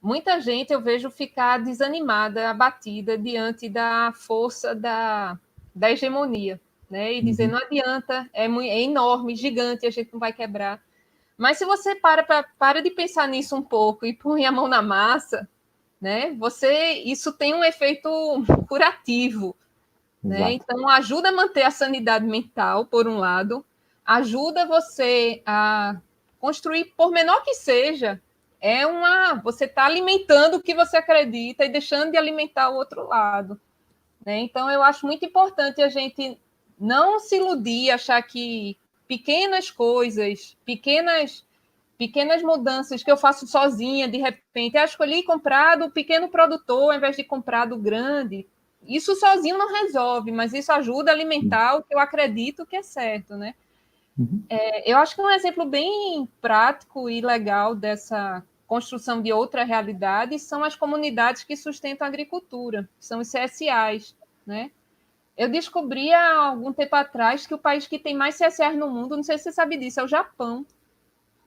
muita 0.00 0.40
gente 0.40 0.72
eu 0.72 0.80
vejo 0.80 1.10
ficar 1.10 1.62
desanimada, 1.62 2.48
abatida 2.48 3.18
diante 3.18 3.68
da 3.68 4.14
força 4.14 4.74
da, 4.74 5.38
da 5.74 5.90
hegemonia, 5.90 6.58
né? 6.88 7.12
E 7.12 7.22
dizer 7.22 7.48
uhum. 7.48 7.52
não 7.52 7.58
adianta, 7.58 8.30
é, 8.32 8.46
é 8.46 8.82
enorme, 8.82 9.36
gigante, 9.36 9.86
a 9.86 9.90
gente 9.90 10.10
não 10.10 10.18
vai 10.18 10.32
quebrar. 10.32 10.82
Mas 11.36 11.58
se 11.58 11.66
você 11.66 11.94
para, 11.94 12.22
pra, 12.22 12.42
para 12.58 12.80
de 12.80 12.90
pensar 12.90 13.28
nisso 13.28 13.54
um 13.54 13.62
pouco 13.62 14.06
e 14.06 14.14
põe 14.14 14.46
a 14.46 14.52
mão 14.52 14.66
na 14.66 14.80
massa, 14.80 15.46
né? 16.00 16.34
Você 16.38 16.94
isso 17.04 17.32
tem 17.32 17.54
um 17.54 17.64
efeito 17.64 18.08
curativo, 18.68 19.56
né? 20.22 20.52
Então 20.52 20.88
ajuda 20.88 21.28
a 21.28 21.32
manter 21.32 21.62
a 21.62 21.70
sanidade 21.70 22.26
mental 22.26 22.86
por 22.86 23.06
um 23.06 23.18
lado, 23.18 23.64
ajuda 24.04 24.66
você 24.66 25.42
a 25.46 26.00
construir, 26.38 26.86
por 26.96 27.10
menor 27.10 27.42
que 27.42 27.54
seja, 27.54 28.20
é 28.60 28.86
uma. 28.86 29.34
Você 29.42 29.64
está 29.64 29.84
alimentando 29.84 30.56
o 30.56 30.62
que 30.62 30.74
você 30.74 30.96
acredita 30.96 31.64
e 31.64 31.68
deixando 31.68 32.10
de 32.10 32.16
alimentar 32.16 32.70
o 32.70 32.76
outro 32.76 33.06
lado. 33.06 33.60
Né? 34.24 34.38
Então, 34.40 34.70
eu 34.70 34.82
acho 34.82 35.06
muito 35.06 35.24
importante 35.24 35.82
a 35.82 35.88
gente 35.88 36.38
não 36.78 37.18
se 37.18 37.36
iludir, 37.36 37.90
achar 37.90 38.20
que 38.22 38.76
pequenas 39.06 39.70
coisas, 39.70 40.56
pequenas 40.64 41.44
pequenas 41.98 42.42
mudanças 42.42 43.02
que 43.02 43.10
eu 43.10 43.16
faço 43.16 43.46
sozinha, 43.46 44.08
de 44.08 44.18
repente, 44.18 44.76
ah, 44.76 44.84
escolhi 44.84 45.22
comprar 45.22 45.76
do 45.76 45.90
pequeno 45.90 46.28
produtor 46.28 46.92
ao 46.92 46.96
invés 46.96 47.16
de 47.16 47.24
comprar 47.24 47.66
do 47.66 47.76
grande. 47.76 48.46
Isso 48.86 49.14
sozinho 49.16 49.58
não 49.58 49.72
resolve, 49.72 50.30
mas 50.30 50.52
isso 50.52 50.72
ajuda 50.72 51.10
a 51.10 51.14
alimentar 51.14 51.76
o 51.76 51.82
que 51.82 51.94
eu 51.94 51.98
acredito 51.98 52.66
que 52.66 52.76
é 52.76 52.82
certo, 52.82 53.34
né? 53.36 53.54
Uhum. 54.18 54.42
É, 54.48 54.90
eu 54.90 54.96
acho 54.98 55.14
que 55.14 55.20
um 55.20 55.30
exemplo 55.30 55.64
bem 55.64 56.28
prático 56.40 57.10
e 57.10 57.20
legal 57.20 57.74
dessa 57.74 58.42
construção 58.66 59.22
de 59.22 59.32
outra 59.32 59.64
realidade 59.64 60.38
são 60.38 60.64
as 60.64 60.74
comunidades 60.74 61.44
que 61.44 61.56
sustentam 61.56 62.04
a 62.04 62.08
agricultura, 62.08 62.88
são 62.98 63.20
os 63.20 63.30
CSAs, 63.30 64.16
né? 64.46 64.70
Eu 65.36 65.50
descobri 65.50 66.12
há 66.12 66.46
algum 66.46 66.72
tempo 66.72 66.96
atrás 66.96 67.46
que 67.46 67.54
o 67.54 67.58
país 67.58 67.86
que 67.86 67.98
tem 67.98 68.14
mais 68.14 68.38
CSAs 68.38 68.76
no 68.76 68.90
mundo, 68.90 69.16
não 69.16 69.22
sei 69.22 69.36
se 69.36 69.44
você 69.44 69.52
sabe 69.52 69.76
disso, 69.76 70.00
é 70.00 70.04
o 70.04 70.08
Japão. 70.08 70.64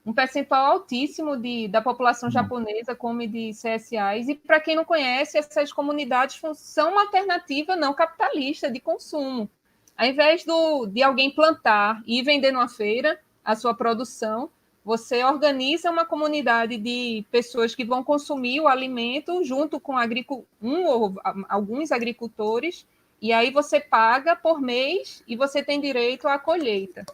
Um 0.04 0.12
percentual 0.12 0.72
altíssimo 0.72 1.36
de, 1.36 1.68
da 1.68 1.82
população 1.82 2.28
uhum. 2.28 2.32
japonesa 2.32 2.94
come 2.94 3.26
de 3.26 3.50
CSAs. 3.50 4.28
E, 4.28 4.34
para 4.34 4.60
quem 4.60 4.74
não 4.74 4.84
conhece, 4.84 5.38
essas 5.38 5.72
comunidades 5.72 6.40
são 6.54 6.92
uma 6.92 7.02
alternativa 7.02 7.76
não 7.76 7.92
capitalista 7.92 8.70
de 8.70 8.80
consumo. 8.80 9.48
Ao 9.96 10.06
invés 10.06 10.44
do, 10.44 10.86
de 10.86 11.02
alguém 11.02 11.30
plantar 11.30 12.02
e 12.06 12.22
vender 12.22 12.52
numa 12.52 12.68
feira 12.68 13.20
a 13.44 13.54
sua 13.54 13.74
produção, 13.74 14.50
você 14.82 15.22
organiza 15.22 15.90
uma 15.90 16.06
comunidade 16.06 16.78
de 16.78 17.24
pessoas 17.30 17.74
que 17.74 17.84
vão 17.84 18.02
consumir 18.02 18.60
o 18.60 18.68
alimento 18.68 19.44
junto 19.44 19.78
com 19.78 19.94
um 20.62 20.86
ou 20.86 21.14
alguns 21.48 21.92
agricultores, 21.92 22.86
e 23.20 23.32
aí 23.32 23.50
você 23.50 23.78
paga 23.78 24.34
por 24.34 24.60
mês 24.60 25.22
e 25.28 25.36
você 25.36 25.62
tem 25.62 25.80
direito 25.80 26.26
à 26.26 26.38
colheita. 26.38 27.04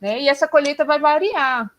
Né? 0.00 0.22
E 0.22 0.28
essa 0.28 0.48
colheita 0.48 0.84
vai 0.84 0.98
variar. 0.98 1.70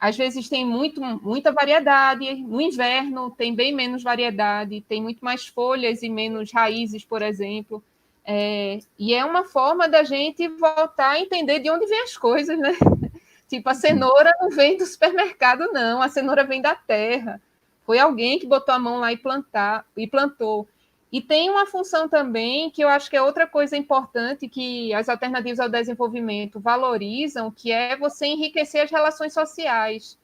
Às 0.00 0.16
vezes 0.16 0.48
tem 0.48 0.64
muito, 0.64 1.00
muita 1.00 1.50
variedade, 1.50 2.34
no 2.36 2.60
inverno 2.60 3.30
tem 3.30 3.54
bem 3.54 3.74
menos 3.74 4.02
variedade, 4.02 4.84
tem 4.88 5.02
muito 5.02 5.24
mais 5.24 5.46
folhas 5.46 6.02
e 6.02 6.08
menos 6.08 6.52
raízes, 6.52 7.04
por 7.04 7.20
exemplo. 7.20 7.82
É, 8.24 8.78
e 8.98 9.14
é 9.14 9.24
uma 9.24 9.44
forma 9.44 9.88
da 9.88 10.04
gente 10.04 10.46
voltar 10.48 11.12
a 11.12 11.20
entender 11.20 11.60
de 11.60 11.70
onde 11.70 11.86
vêm 11.86 12.02
as 12.02 12.16
coisas, 12.16 12.58
né? 12.58 12.76
Tipo, 13.48 13.70
a 13.70 13.74
cenoura 13.74 14.30
não 14.40 14.50
vem 14.50 14.76
do 14.76 14.84
supermercado, 14.84 15.72
não, 15.72 16.02
a 16.02 16.08
cenoura 16.10 16.44
vem 16.44 16.60
da 16.60 16.74
terra. 16.74 17.40
Foi 17.86 17.98
alguém 17.98 18.38
que 18.38 18.46
botou 18.46 18.74
a 18.74 18.78
mão 18.78 18.98
lá 18.98 19.10
e, 19.10 19.16
plantar, 19.16 19.86
e 19.96 20.06
plantou. 20.06 20.68
E 21.10 21.22
tem 21.22 21.48
uma 21.48 21.66
função 21.66 22.08
também 22.08 22.70
que 22.70 22.82
eu 22.82 22.88
acho 22.88 23.08
que 23.08 23.16
é 23.16 23.22
outra 23.22 23.46
coisa 23.46 23.76
importante 23.76 24.48
que 24.48 24.92
as 24.92 25.08
alternativas 25.08 25.58
ao 25.58 25.68
desenvolvimento 25.68 26.60
valorizam, 26.60 27.50
que 27.50 27.72
é 27.72 27.96
você 27.96 28.26
enriquecer 28.26 28.82
as 28.82 28.90
relações 28.90 29.32
sociais. 29.32 30.18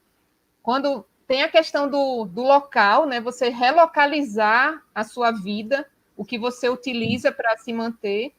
Quando 0.61 1.05
tem 1.27 1.43
a 1.43 1.49
questão 1.49 1.89
do, 1.89 2.25
do 2.25 2.43
local, 2.43 3.05
né? 3.05 3.19
Você 3.19 3.49
relocalizar 3.49 4.83
a 4.93 5.03
sua 5.03 5.31
vida 5.31 5.87
o 6.15 6.23
que 6.23 6.37
você 6.37 6.69
utiliza 6.69 7.31
para 7.31 7.57
se 7.57 7.73
manter. 7.73 8.31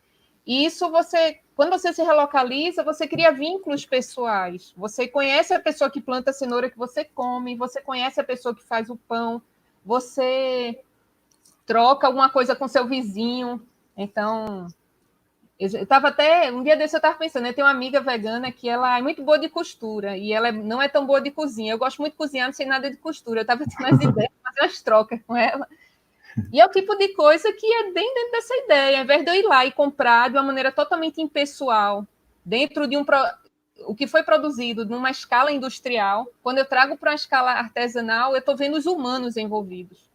E 0.47 0.65
isso 0.65 0.89
você, 0.91 1.41
quando 1.55 1.71
você 1.71 1.93
se 1.93 2.03
relocaliza, 2.03 2.85
você 2.85 3.07
cria 3.07 3.33
vínculos 3.33 3.85
pessoais. 3.85 4.73
Você 4.77 5.09
conhece 5.09 5.53
a 5.53 5.61
pessoa 5.61 5.91
que 5.91 6.01
planta 6.01 6.31
a 6.31 6.35
cenoura 6.35 6.71
que 6.71 6.79
você 6.79 7.05
come, 7.05 7.57
você 7.57 7.83
conhece 7.83 8.21
a 8.21 8.25
pessoa 8.25 8.55
que 8.55 8.63
faz 8.63 8.89
o 8.89 8.97
pão, 8.97 9.43
você 9.85 10.81
troca 11.67 12.07
alguma 12.07 12.31
coisa 12.31 12.57
com 12.57 12.69
seu 12.69 12.87
vizinho. 12.87 13.61
Então, 13.97 14.69
eu 15.59 15.69
estava 15.69 16.09
até 16.09 16.53
um 16.53 16.63
dia 16.63 16.77
desse 16.77 16.95
eu 16.95 16.99
estava 16.99 17.17
pensando, 17.17 17.47
eu 17.47 17.55
tenho 17.55 17.67
uma 17.67 17.73
amiga 17.73 18.01
vegana 18.01 18.53
que 18.53 18.69
ela 18.69 18.99
é 18.99 19.03
muito 19.03 19.23
boa 19.23 19.39
de 19.39 19.49
costura 19.49 20.17
e 20.17 20.33
ela 20.33 20.53
não 20.53 20.81
é 20.81 20.89
tão 20.89 21.07
boa 21.07 21.21
de 21.21 21.31
cozinha. 21.31 21.73
Eu 21.73 21.79
gosto 21.79 21.99
muito 21.99 22.13
de 22.13 22.19
cozinhar, 22.19 22.47
não 22.47 22.55
sei 22.55 22.67
nada 22.67 22.91
de 22.91 22.97
costura. 22.97 23.41
Eu 23.41 23.43
estava 23.43 23.65
tendo 23.65 23.87
as 23.87 24.01
ideias 24.01 24.31
de 24.31 24.43
fazer 24.43 24.61
umas 24.61 24.83
trocas 24.83 25.21
com 25.27 25.37
ela. 25.37 25.67
E 26.53 26.61
é 26.61 26.67
o 26.67 26.71
tipo 26.71 26.95
de 26.97 27.09
coisa 27.15 27.51
que 27.53 27.67
é 27.67 27.91
bem 27.91 28.15
dentro 28.15 28.33
dessa 28.33 28.55
ideia. 28.57 28.99
Ao 28.99 29.05
invés 29.05 29.25
de 29.25 29.31
eu 29.31 29.35
ir 29.35 29.45
lá 29.45 29.65
e 29.65 29.73
comprar 29.73 30.29
de 30.29 30.37
uma 30.37 30.43
maneira 30.43 30.71
totalmente 30.71 31.21
impessoal, 31.21 32.07
dentro 32.45 32.87
de 32.87 32.97
um. 32.97 33.05
Pro... 33.05 33.19
O 33.87 33.95
que 33.95 34.07
foi 34.07 34.23
produzido 34.23 34.85
numa 34.87 35.11
escala 35.11 35.53
industrial, 35.53 36.27
quando 36.43 36.59
eu 36.59 36.65
trago 36.65 36.97
para 36.97 37.11
uma 37.11 37.17
escala 37.17 37.53
artesanal, 37.53 38.33
eu 38.33 38.39
estou 38.39 38.57
vendo 38.57 38.77
os 38.77 38.87
humanos 38.87 39.37
envolvidos. 39.37 40.06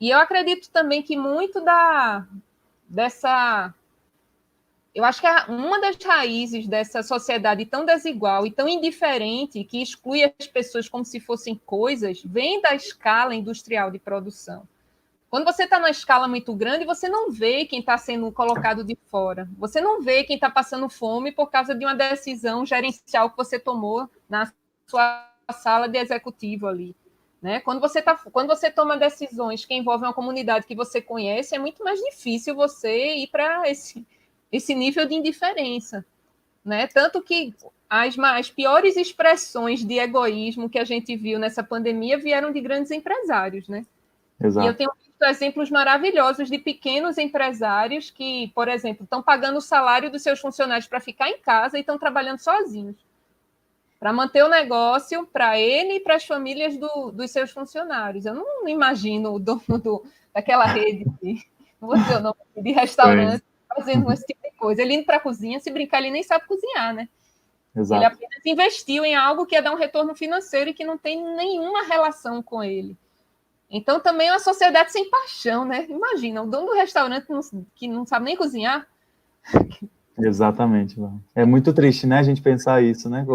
E 0.00 0.10
eu 0.10 0.18
acredito 0.18 0.70
também 0.70 1.02
que 1.02 1.16
muito 1.16 1.60
da 1.60 2.26
dessa. 2.88 3.74
Eu 4.94 5.04
acho 5.04 5.20
que 5.20 5.26
uma 5.50 5.78
das 5.78 5.96
raízes 6.02 6.66
dessa 6.66 7.02
sociedade 7.02 7.66
tão 7.66 7.84
desigual 7.84 8.46
e 8.46 8.50
tão 8.50 8.66
indiferente, 8.66 9.62
que 9.62 9.82
exclui 9.82 10.24
as 10.24 10.46
pessoas 10.46 10.88
como 10.88 11.04
se 11.04 11.20
fossem 11.20 11.54
coisas, 11.66 12.22
vem 12.24 12.62
da 12.62 12.74
escala 12.74 13.34
industrial 13.34 13.90
de 13.90 13.98
produção. 13.98 14.66
Quando 15.28 15.44
você 15.44 15.64
está 15.64 15.78
numa 15.78 15.90
escala 15.90 16.26
muito 16.26 16.54
grande, 16.54 16.86
você 16.86 17.10
não 17.10 17.30
vê 17.30 17.66
quem 17.66 17.80
está 17.80 17.98
sendo 17.98 18.32
colocado 18.32 18.82
de 18.82 18.96
fora. 19.10 19.46
Você 19.58 19.82
não 19.82 20.00
vê 20.00 20.24
quem 20.24 20.36
está 20.36 20.48
passando 20.48 20.88
fome 20.88 21.30
por 21.30 21.50
causa 21.50 21.74
de 21.74 21.84
uma 21.84 21.94
decisão 21.94 22.64
gerencial 22.64 23.28
que 23.28 23.36
você 23.36 23.58
tomou 23.58 24.08
na 24.28 24.50
sua 24.86 25.30
sala 25.52 25.88
de 25.88 25.98
executivo 25.98 26.66
ali. 26.66 26.96
Né? 27.46 27.60
Quando, 27.60 27.80
você 27.80 28.02
tá, 28.02 28.16
quando 28.32 28.48
você 28.48 28.72
toma 28.72 28.96
decisões 28.96 29.64
que 29.64 29.72
envolvem 29.72 30.08
uma 30.08 30.12
comunidade 30.12 30.66
que 30.66 30.74
você 30.74 31.00
conhece, 31.00 31.54
é 31.54 31.58
muito 31.60 31.84
mais 31.84 32.00
difícil 32.00 32.56
você 32.56 33.14
ir 33.18 33.28
para 33.28 33.70
esse, 33.70 34.04
esse 34.50 34.74
nível 34.74 35.06
de 35.06 35.14
indiferença. 35.14 36.04
Né? 36.64 36.88
Tanto 36.88 37.22
que 37.22 37.54
as, 37.88 38.18
as 38.18 38.50
piores 38.50 38.96
expressões 38.96 39.84
de 39.84 39.96
egoísmo 39.96 40.68
que 40.68 40.76
a 40.76 40.82
gente 40.82 41.14
viu 41.14 41.38
nessa 41.38 41.62
pandemia 41.62 42.18
vieram 42.18 42.50
de 42.50 42.60
grandes 42.60 42.90
empresários. 42.90 43.68
Né? 43.68 43.86
Exato. 44.42 44.66
E 44.66 44.68
eu 44.68 44.74
tenho 44.74 44.90
exemplos 45.22 45.70
maravilhosos 45.70 46.50
de 46.50 46.58
pequenos 46.58 47.16
empresários 47.16 48.10
que, 48.10 48.50
por 48.56 48.66
exemplo, 48.66 49.04
estão 49.04 49.22
pagando 49.22 49.58
o 49.58 49.62
salário 49.62 50.10
dos 50.10 50.22
seus 50.22 50.40
funcionários 50.40 50.88
para 50.88 50.98
ficar 50.98 51.30
em 51.30 51.38
casa 51.38 51.76
e 51.78 51.80
estão 51.82 51.96
trabalhando 51.96 52.40
sozinhos. 52.40 52.96
Para 53.98 54.12
manter 54.12 54.44
o 54.44 54.48
negócio 54.48 55.26
para 55.26 55.58
ele 55.58 55.94
e 55.94 56.00
para 56.00 56.16
as 56.16 56.24
famílias 56.24 56.76
do, 56.76 57.10
dos 57.10 57.30
seus 57.30 57.50
funcionários. 57.50 58.26
Eu 58.26 58.34
não 58.34 58.68
imagino 58.68 59.34
o 59.34 59.38
dono 59.38 59.78
do, 59.82 60.04
daquela 60.34 60.66
rede 60.66 61.06
de, 61.22 61.44
não 61.80 61.88
vou 61.88 61.96
dizer 61.96 62.16
o 62.16 62.20
nome, 62.20 62.36
de 62.56 62.72
restaurante 62.72 63.42
fazendo 63.74 64.10
esse 64.12 64.24
tipo 64.26 64.42
de 64.42 64.56
coisa. 64.56 64.82
Ele 64.82 64.94
indo 64.94 65.04
para 65.04 65.16
a 65.16 65.20
cozinha, 65.20 65.60
se 65.60 65.70
brincar, 65.70 65.98
ele 65.98 66.10
nem 66.10 66.22
sabe 66.22 66.46
cozinhar, 66.46 66.94
né? 66.94 67.08
Exato. 67.74 68.00
Ele 68.00 68.06
apenas 68.06 68.46
investiu 68.46 69.04
em 69.04 69.14
algo 69.14 69.44
que 69.44 69.54
ia 69.54 69.62
dar 69.62 69.72
um 69.72 69.76
retorno 69.76 70.14
financeiro 70.14 70.70
e 70.70 70.74
que 70.74 70.84
não 70.84 70.96
tem 70.96 71.22
nenhuma 71.36 71.84
relação 71.84 72.42
com 72.42 72.62
ele. 72.62 72.96
Então 73.68 74.00
também 74.00 74.28
é 74.28 74.32
uma 74.32 74.38
sociedade 74.38 74.92
sem 74.92 75.10
paixão, 75.10 75.64
né? 75.64 75.86
Imagina, 75.88 76.42
o 76.42 76.46
dono 76.46 76.68
do 76.68 76.74
restaurante 76.74 77.26
que 77.74 77.88
não 77.88 78.06
sabe 78.06 78.24
nem 78.24 78.36
cozinhar, 78.36 78.86
Exatamente. 80.18 80.98
É 81.34 81.44
muito 81.44 81.72
triste, 81.72 82.06
né, 82.06 82.18
a 82.18 82.22
gente 82.22 82.40
pensar 82.40 82.82
isso, 82.82 83.08
né? 83.08 83.26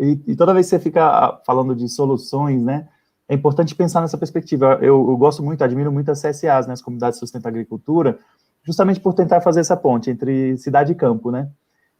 E, 0.00 0.32
e, 0.32 0.36
toda 0.36 0.54
vez 0.54 0.66
que 0.66 0.70
você 0.70 0.78
fica 0.78 1.38
falando 1.44 1.74
de 1.74 1.88
soluções, 1.88 2.62
né, 2.62 2.88
é 3.28 3.34
importante 3.34 3.74
pensar 3.74 4.00
nessa 4.00 4.16
perspectiva. 4.16 4.78
Eu, 4.80 5.10
eu 5.10 5.16
gosto 5.16 5.42
muito, 5.42 5.62
admiro 5.62 5.92
muito 5.92 6.10
as 6.10 6.22
CSAs, 6.22 6.66
né, 6.66 6.72
as 6.72 6.82
Comunidades 6.82 7.18
de 7.18 7.20
Sustenta 7.20 7.48
Agricultura, 7.48 8.18
justamente 8.62 8.98
por 8.98 9.12
tentar 9.12 9.40
fazer 9.42 9.60
essa 9.60 9.76
ponte 9.76 10.10
entre 10.10 10.56
cidade 10.56 10.92
e 10.92 10.94
campo, 10.94 11.30
né? 11.30 11.48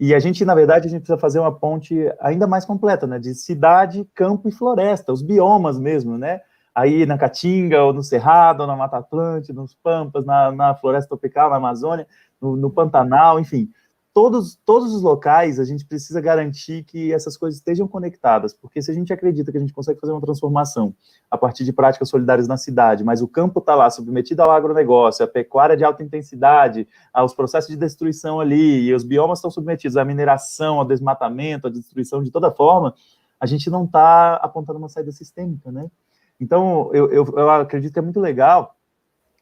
E 0.01 0.15
a 0.15 0.19
gente, 0.19 0.45
na 0.45 0.55
verdade, 0.55 0.87
a 0.87 0.91
gente 0.91 1.01
precisa 1.01 1.19
fazer 1.19 1.39
uma 1.39 1.53
ponte 1.53 1.95
ainda 2.19 2.47
mais 2.47 2.65
completa, 2.65 3.07
né, 3.07 3.19
de 3.19 3.35
cidade, 3.35 4.09
campo 4.15 4.49
e 4.49 4.53
floresta, 4.53 5.13
os 5.13 5.21
biomas 5.21 5.79
mesmo, 5.79 6.17
né? 6.17 6.41
Aí 6.75 7.05
na 7.05 7.19
Caatinga, 7.19 7.83
ou 7.83 7.93
no 7.93 8.03
Cerrado, 8.03 8.63
ou 8.63 8.67
na 8.67 8.75
Mata 8.75 8.97
Atlântica, 8.97 9.53
nos 9.53 9.75
Pampas, 9.75 10.25
na, 10.25 10.51
na 10.51 10.75
floresta 10.75 11.09
tropical, 11.09 11.51
na 11.51 11.57
Amazônia, 11.57 12.07
no, 12.41 12.57
no 12.57 12.71
Pantanal, 12.71 13.39
enfim 13.39 13.69
todos, 14.15 14.57
todos 14.65 14.95
os 14.95 15.03
locais 15.03 15.59
a 15.59 15.65
gente 15.65 15.87
precisa 15.87 16.21
garantir 16.21 16.85
que 16.85 17.13
essas 17.13 17.37
coisas 17.37 17.59
estejam 17.59 17.89
conectadas, 17.89 18.53
porque 18.53 18.83
se 18.83 18.91
a 18.91 18.95
gente 18.95 19.13
acredita 19.13 19.51
que 19.51 19.57
a 19.57 19.61
gente 19.61 19.73
consegue 19.73 19.99
fazer 19.99 20.13
uma 20.13 20.21
transformação 20.21 20.95
a 21.31 21.39
partir 21.39 21.65
de 21.65 21.73
práticas 21.73 22.09
solidárias 22.09 22.47
na 22.47 22.57
cidade, 22.57 23.03
mas 23.05 23.23
o 23.23 23.29
campo 23.29 23.59
está 23.59 23.75
lá 23.75 23.89
submetido 23.91 24.43
ao 24.43 24.51
agronegócio, 24.51 25.25
a 25.25 25.29
pecuária 25.29 25.77
de 25.77 25.85
alta 25.85 26.03
intensidade, 26.03 26.87
aos 27.13 27.35
processos 27.35 27.71
de 27.71 27.77
destruição 27.77 28.39
ali, 28.39 28.83
e 28.83 28.95
os 28.95 29.03
biomas 29.03 29.39
estão 29.39 29.51
submetidos 29.51 29.97
à 29.97 30.05
mineração, 30.05 30.79
ao 30.79 30.85
desmatamento, 30.85 31.67
à 31.67 31.71
destruição 31.71 32.23
de 32.23 32.31
toda 32.31 32.51
forma, 32.51 32.95
a 33.41 33.47
gente 33.47 33.71
não 33.71 33.85
está 33.85 34.37
apontando 34.37 34.79
uma 34.79 34.89
saída 34.89 35.11
sistêmica, 35.11 35.73
né? 35.73 35.91
Então, 36.39 36.91
eu, 36.93 37.11
eu, 37.11 37.25
eu 37.37 37.51
acredito 37.51 37.93
que 37.93 37.99
é 37.99 38.03
muito 38.03 38.21
legal 38.21 38.77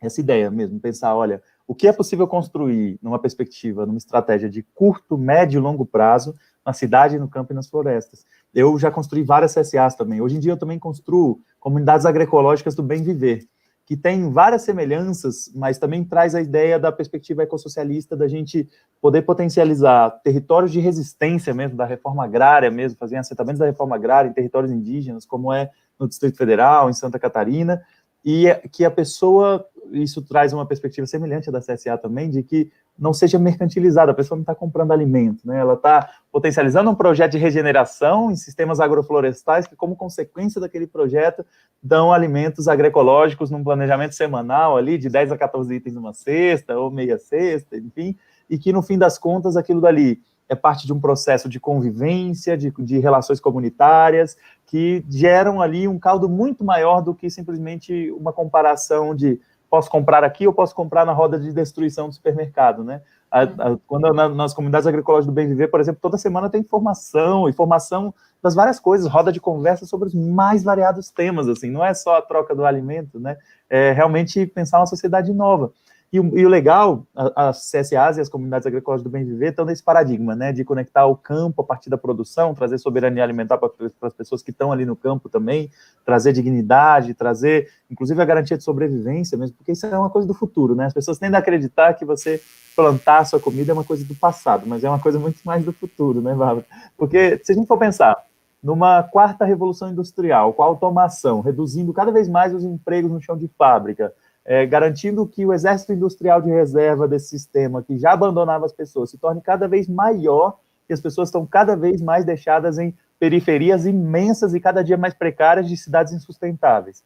essa 0.01 0.21
ideia 0.21 0.51
mesmo, 0.51 0.81
pensar, 0.81 1.15
olha, 1.15 1.43
o 1.71 1.75
que 1.75 1.87
é 1.87 1.93
possível 1.93 2.27
construir 2.27 2.99
numa 3.01 3.17
perspectiva, 3.17 3.87
numa 3.87 3.97
estratégia 3.97 4.51
de 4.51 4.61
curto, 4.75 5.17
médio 5.17 5.59
e 5.59 5.63
longo 5.63 5.87
prazo, 5.87 6.35
na 6.67 6.73
cidade, 6.73 7.17
no 7.17 7.29
campo 7.29 7.53
e 7.53 7.55
nas 7.55 7.71
florestas. 7.71 8.25
Eu 8.53 8.77
já 8.77 8.91
construí 8.91 9.23
várias 9.23 9.55
CSAs 9.55 9.95
também. 9.95 10.21
Hoje 10.21 10.37
em 10.37 10.41
dia 10.41 10.51
eu 10.51 10.57
também 10.57 10.81
construo 10.81 11.41
comunidades 11.61 12.05
agroecológicas 12.05 12.75
do 12.75 12.83
bem 12.83 13.05
viver, 13.05 13.47
que 13.87 13.97
tem 13.97 14.33
várias 14.33 14.63
semelhanças, 14.63 15.49
mas 15.55 15.79
também 15.79 16.03
traz 16.03 16.35
a 16.35 16.41
ideia 16.41 16.77
da 16.77 16.91
perspectiva 16.91 17.45
ecossocialista 17.45 18.17
da 18.17 18.27
gente 18.27 18.69
poder 19.01 19.23
potencializar 19.23 20.11
territórios 20.25 20.73
de 20.73 20.81
resistência 20.81 21.55
mesmo, 21.55 21.77
da 21.77 21.85
reforma 21.85 22.25
agrária 22.25 22.69
mesmo, 22.69 22.99
fazer 22.99 23.17
assentamentos 23.17 23.61
da 23.61 23.67
reforma 23.67 23.95
agrária 23.95 24.29
em 24.29 24.33
territórios 24.33 24.73
indígenas, 24.73 25.25
como 25.25 25.53
é 25.53 25.71
no 26.01 26.09
Distrito 26.09 26.37
Federal, 26.37 26.91
em 26.91 26.95
Santa 26.95 27.17
Catarina, 27.17 27.81
e 28.25 28.55
que 28.71 28.85
a 28.85 28.91
pessoa 28.91 29.67
isso 29.93 30.23
traz 30.23 30.53
uma 30.53 30.67
perspectiva 30.67 31.07
semelhante 31.07 31.49
à 31.49 31.53
da 31.53 31.61
CSA 31.61 31.97
também, 31.99 32.31
de 32.31 32.43
que 32.43 32.71
não 32.99 33.15
seja 33.15 33.39
mercantilizada, 33.39 34.13
a 34.13 34.15
pessoa 34.15 34.37
não 34.37 34.43
está 34.43 34.55
comprando 34.55 34.93
alimento, 34.93 35.47
né? 35.47 35.59
ela 35.59 35.73
está 35.73 36.11
potencializando 36.31 36.91
um 36.91 36.95
projeto 36.95 37.33
de 37.33 37.39
regeneração 37.39 38.31
em 38.31 38.37
sistemas 38.37 38.79
agroflorestais 38.79 39.67
que, 39.67 39.75
como 39.75 39.97
consequência 39.97 40.61
daquele 40.61 40.87
projeto, 40.87 41.45
dão 41.83 42.13
alimentos 42.13 42.69
agroecológicos 42.69 43.51
num 43.51 43.65
planejamento 43.65 44.15
semanal 44.15 44.77
ali, 44.77 44.99
de 44.99 45.09
10 45.09 45.33
a 45.33 45.39
14 45.39 45.75
itens 45.75 45.95
numa 45.95 46.13
cesta, 46.13 46.79
ou 46.79 46.91
meia 46.91 47.19
cesta, 47.19 47.77
enfim, 47.79 48.17
e 48.51 48.59
que, 48.59 48.71
no 48.71 48.83
fim 48.83 48.99
das 48.99 49.19
contas, 49.19 49.57
aquilo 49.57 49.81
dali 49.81 50.21
é 50.51 50.57
parte 50.57 50.85
de 50.85 50.93
um 50.93 50.99
processo 50.99 51.49
de 51.49 51.61
convivência, 51.61 52.59
de, 52.59 52.73
de 52.81 52.99
relações 52.99 53.39
comunitárias, 53.39 54.37
que 54.67 55.05
geram 55.09 55.63
ali 55.63 55.87
um 55.87 55.97
caldo 55.97 56.29
muito 56.29 56.65
maior 56.65 57.01
do 57.01 57.15
que 57.15 57.31
simplesmente 57.31 58.11
uma 58.11 58.33
comparação 58.33 59.15
de 59.15 59.41
posso 59.71 59.89
comprar 59.89 60.25
aqui 60.25 60.49
ou 60.49 60.53
posso 60.53 60.75
comprar 60.75 61.07
na 61.07 61.13
roda 61.13 61.39
de 61.39 61.53
destruição 61.53 62.09
do 62.09 62.15
supermercado, 62.15 62.83
né? 62.83 63.01
A, 63.31 63.43
a, 63.43 63.77
quando 63.87 64.13
na, 64.13 64.29
nas 64.29 64.53
comunidades 64.53 64.89
agroecológicas 64.89 65.27
do 65.27 65.33
Bem 65.33 65.47
Viver, 65.47 65.69
por 65.69 65.81
exemplo, 65.81 66.01
toda 66.03 66.19
semana 66.19 66.51
tem 66.51 66.61
informação, 66.61 67.49
informação 67.49 68.13
das 68.43 68.57
várias 68.57 68.81
coisas, 68.81 69.07
roda 69.07 69.31
de 69.31 69.39
conversa 69.39 69.87
sobre 69.87 70.09
os 70.09 70.15
mais 70.15 70.65
variados 70.65 71.11
temas, 71.11 71.47
assim, 71.47 71.71
não 71.71 71.85
é 71.85 71.95
só 71.95 72.17
a 72.17 72.23
troca 72.23 72.57
do 72.57 72.65
alimento, 72.65 73.21
né? 73.21 73.37
É 73.69 73.93
realmente 73.93 74.45
pensar 74.47 74.81
uma 74.81 74.87
sociedade 74.87 75.33
nova. 75.33 75.73
E, 76.13 76.17
e, 76.17 76.45
o 76.45 76.49
legal, 76.49 77.07
as 77.15 77.71
CSAs 77.71 78.17
e 78.17 78.21
as 78.21 78.29
comunidades 78.29 78.67
agrícolas 78.67 79.01
do 79.01 79.09
bem 79.09 79.25
viver 79.25 79.51
estão 79.51 79.65
nesse 79.65 79.83
paradigma, 79.83 80.35
né, 80.35 80.53
de 80.53 80.65
conectar 80.65 81.07
o 81.07 81.17
campo 81.17 81.63
a 81.63 81.65
partir 81.65 81.89
da 81.89 81.97
produção, 81.97 82.53
trazer 82.53 82.79
soberania 82.79 83.23
alimentar 83.23 83.59
para, 83.59 83.69
para 83.69 84.09
as 84.09 84.15
pessoas 84.15 84.43
que 84.43 84.51
estão 84.51 84.73
ali 84.73 84.85
no 84.85 84.97
campo 84.97 85.29
também, 85.29 85.71
trazer 86.05 86.33
dignidade, 86.33 87.15
trazer, 87.15 87.69
inclusive, 87.89 88.21
a 88.21 88.25
garantia 88.25 88.59
de 88.59 88.65
sobrevivência 88.65 89.39
mesmo, 89.39 89.57
porque 89.57 89.71
isso 89.71 89.87
é 89.87 89.97
uma 89.97 90.11
coisa 90.11 90.27
do 90.27 90.35
futuro, 90.35 90.75
né, 90.75 90.87
as 90.87 90.93
pessoas 90.93 91.17
tendem 91.17 91.37
a 91.37 91.39
acreditar 91.39 91.95
que 91.95 92.05
você 92.05 92.43
plantar 92.75 93.19
a 93.19 93.25
sua 93.25 93.39
comida 93.39 93.71
é 93.71 93.75
uma 93.75 93.85
coisa 93.85 94.05
do 94.05 94.15
passado, 94.15 94.65
mas 94.67 94.83
é 94.83 94.89
uma 94.89 94.99
coisa 94.99 95.19
muito 95.19 95.39
mais 95.45 95.65
do 95.65 95.73
futuro, 95.73 96.21
né, 96.21 96.35
Bárbara? 96.35 96.67
Porque, 96.97 97.41
se 97.45 97.53
a 97.53 97.55
gente 97.55 97.69
for 97.69 97.79
pensar, 97.79 98.17
numa 98.61 99.03
quarta 99.03 99.45
revolução 99.45 99.91
industrial, 99.91 100.53
com 100.53 100.63
a 100.63 100.67
automação, 100.67 101.41
reduzindo 101.41 101.93
cada 101.93 102.11
vez 102.11 102.29
mais 102.29 102.53
os 102.53 102.65
empregos 102.65 103.13
no 103.13 103.21
chão 103.21 103.37
de 103.37 103.49
fábrica, 103.57 104.13
é, 104.51 104.67
garantindo 104.67 105.25
que 105.29 105.47
o 105.47 105.53
exército 105.53 105.93
industrial 105.93 106.43
de 106.43 106.51
reserva 106.51 107.07
desse 107.07 107.29
sistema, 107.29 107.85
que 107.85 107.97
já 107.97 108.11
abandonava 108.11 108.67
as 108.67 108.73
pessoas, 108.73 109.09
se 109.09 109.17
torne 109.17 109.41
cada 109.41 109.69
vez 109.69 109.87
maior, 109.87 110.59
e 110.89 110.93
as 110.93 111.01
pessoas 111.01 111.29
estão 111.29 111.47
cada 111.47 111.77
vez 111.77 112.03
mais 112.03 112.25
deixadas 112.25 112.77
em 112.77 112.93
periferias 113.17 113.87
imensas 113.87 114.53
e 114.53 114.59
cada 114.59 114.83
dia 114.83 114.97
mais 114.97 115.15
precárias 115.15 115.69
de 115.69 115.77
cidades 115.77 116.13
insustentáveis. 116.13 117.05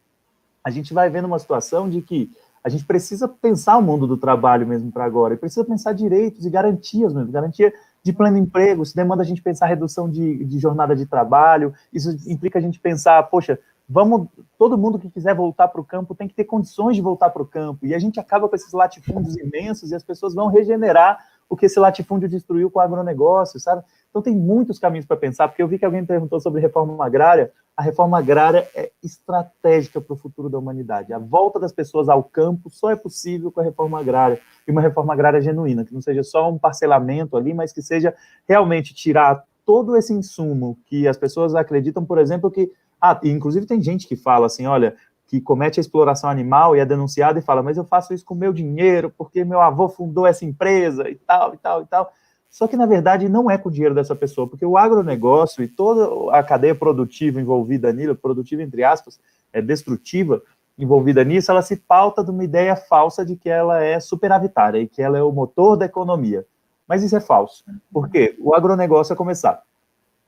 A 0.64 0.70
gente 0.70 0.94
vai 0.94 1.10
vendo 1.10 1.26
uma 1.26 1.38
situação 1.38 1.90
de 1.90 2.00
que 2.00 2.30
a 2.64 2.70
gente 2.70 2.86
precisa 2.86 3.28
pensar 3.28 3.76
o 3.76 3.82
mundo 3.82 4.06
do 4.06 4.16
trabalho 4.16 4.66
mesmo 4.66 4.90
para 4.90 5.04
agora, 5.04 5.34
e 5.34 5.36
precisa 5.36 5.66
pensar 5.66 5.92
direitos 5.92 6.46
e 6.46 6.48
garantias 6.48 7.12
mesmo, 7.12 7.30
garantia 7.30 7.74
de 8.02 8.10
pleno 8.10 8.38
emprego, 8.38 8.82
isso 8.82 8.96
demanda 8.96 9.22
a 9.22 9.26
gente 9.26 9.42
pensar 9.42 9.66
redução 9.66 10.08
de, 10.08 10.46
de 10.46 10.58
jornada 10.58 10.96
de 10.96 11.04
trabalho, 11.04 11.74
isso 11.92 12.16
implica 12.26 12.58
a 12.58 12.62
gente 12.62 12.80
pensar, 12.80 13.22
poxa, 13.24 13.58
vamos, 13.88 14.28
todo 14.58 14.78
mundo 14.78 14.98
que 14.98 15.10
quiser 15.10 15.34
voltar 15.34 15.68
para 15.68 15.80
o 15.80 15.84
campo 15.84 16.14
tem 16.14 16.26
que 16.26 16.34
ter 16.34 16.44
condições 16.44 16.96
de 16.96 17.02
voltar 17.02 17.30
para 17.30 17.42
o 17.42 17.46
campo, 17.46 17.86
e 17.86 17.94
a 17.94 17.98
gente 17.98 18.18
acaba 18.18 18.48
com 18.48 18.56
esses 18.56 18.72
latifúndios 18.72 19.36
imensos 19.36 19.90
e 19.90 19.94
as 19.94 20.02
pessoas 20.02 20.34
vão 20.34 20.48
regenerar 20.48 21.18
o 21.48 21.56
que 21.56 21.66
esse 21.66 21.78
latifúndio 21.78 22.28
destruiu 22.28 22.70
com 22.70 22.78
o 22.78 22.82
agronegócio, 22.82 23.60
sabe? 23.60 23.82
Então 24.08 24.22
tem 24.22 24.34
muitos 24.34 24.78
caminhos 24.78 25.06
para 25.06 25.16
pensar, 25.16 25.48
porque 25.48 25.62
eu 25.62 25.68
vi 25.68 25.78
que 25.78 25.84
alguém 25.84 26.04
perguntou 26.04 26.40
sobre 26.40 26.60
reforma 26.60 27.04
agrária, 27.04 27.52
a 27.76 27.82
reforma 27.82 28.18
agrária 28.18 28.68
é 28.74 28.90
estratégica 29.02 30.00
para 30.00 30.14
o 30.14 30.16
futuro 30.16 30.48
da 30.48 30.58
humanidade. 30.58 31.12
A 31.12 31.18
volta 31.18 31.58
das 31.58 31.72
pessoas 31.72 32.08
ao 32.08 32.22
campo 32.22 32.70
só 32.70 32.90
é 32.90 32.96
possível 32.96 33.52
com 33.52 33.60
a 33.60 33.64
reforma 33.64 34.00
agrária, 34.00 34.40
e 34.66 34.70
uma 34.70 34.80
reforma 34.80 35.12
agrária 35.12 35.40
genuína, 35.40 35.84
que 35.84 35.92
não 35.92 36.00
seja 36.00 36.22
só 36.22 36.50
um 36.50 36.58
parcelamento 36.58 37.36
ali, 37.36 37.52
mas 37.52 37.72
que 37.72 37.82
seja 37.82 38.14
realmente 38.48 38.94
tirar 38.94 39.44
todo 39.66 39.96
esse 39.96 40.12
insumo 40.12 40.78
que 40.86 41.08
as 41.08 41.16
pessoas 41.16 41.54
acreditam, 41.54 42.04
por 42.04 42.18
exemplo, 42.18 42.50
que 42.50 42.70
ah, 43.10 43.20
inclusive 43.22 43.66
tem 43.66 43.82
gente 43.82 44.08
que 44.08 44.16
fala 44.16 44.46
assim, 44.46 44.66
olha, 44.66 44.96
que 45.26 45.38
comete 45.38 45.78
a 45.78 45.82
exploração 45.82 46.30
animal 46.30 46.74
e 46.74 46.80
é 46.80 46.86
denunciado 46.86 47.38
e 47.38 47.42
fala, 47.42 47.62
mas 47.62 47.76
eu 47.76 47.84
faço 47.84 48.14
isso 48.14 48.24
com 48.24 48.34
meu 48.34 48.50
dinheiro, 48.50 49.12
porque 49.16 49.44
meu 49.44 49.60
avô 49.60 49.90
fundou 49.90 50.26
essa 50.26 50.44
empresa 50.44 51.06
e 51.10 51.16
tal, 51.16 51.52
e 51.52 51.58
tal, 51.58 51.82
e 51.82 51.86
tal. 51.86 52.12
Só 52.48 52.66
que, 52.66 52.78
na 52.78 52.86
verdade, 52.86 53.28
não 53.28 53.50
é 53.50 53.58
com 53.58 53.68
o 53.68 53.72
dinheiro 53.72 53.94
dessa 53.94 54.16
pessoa, 54.16 54.48
porque 54.48 54.64
o 54.64 54.78
agronegócio 54.78 55.62
e 55.62 55.68
toda 55.68 56.34
a 56.34 56.42
cadeia 56.42 56.74
produtiva 56.74 57.38
envolvida 57.38 57.92
nisso, 57.92 58.14
produtiva 58.14 58.62
entre 58.62 58.82
aspas, 58.82 59.20
é 59.52 59.60
destrutiva, 59.60 60.40
envolvida 60.78 61.22
nisso, 61.24 61.50
ela 61.50 61.62
se 61.62 61.76
pauta 61.76 62.24
de 62.24 62.30
uma 62.30 62.42
ideia 62.42 62.74
falsa 62.74 63.22
de 63.22 63.36
que 63.36 63.50
ela 63.50 63.82
é 63.82 64.00
superavitária 64.00 64.78
e 64.78 64.88
que 64.88 65.02
ela 65.02 65.18
é 65.18 65.22
o 65.22 65.30
motor 65.30 65.76
da 65.76 65.84
economia. 65.84 66.46
Mas 66.88 67.02
isso 67.02 67.16
é 67.16 67.20
falso. 67.20 67.64
Por 67.92 68.08
quê? 68.08 68.34
O 68.40 68.54
agronegócio 68.54 69.12
é 69.12 69.16
começar 69.16 69.62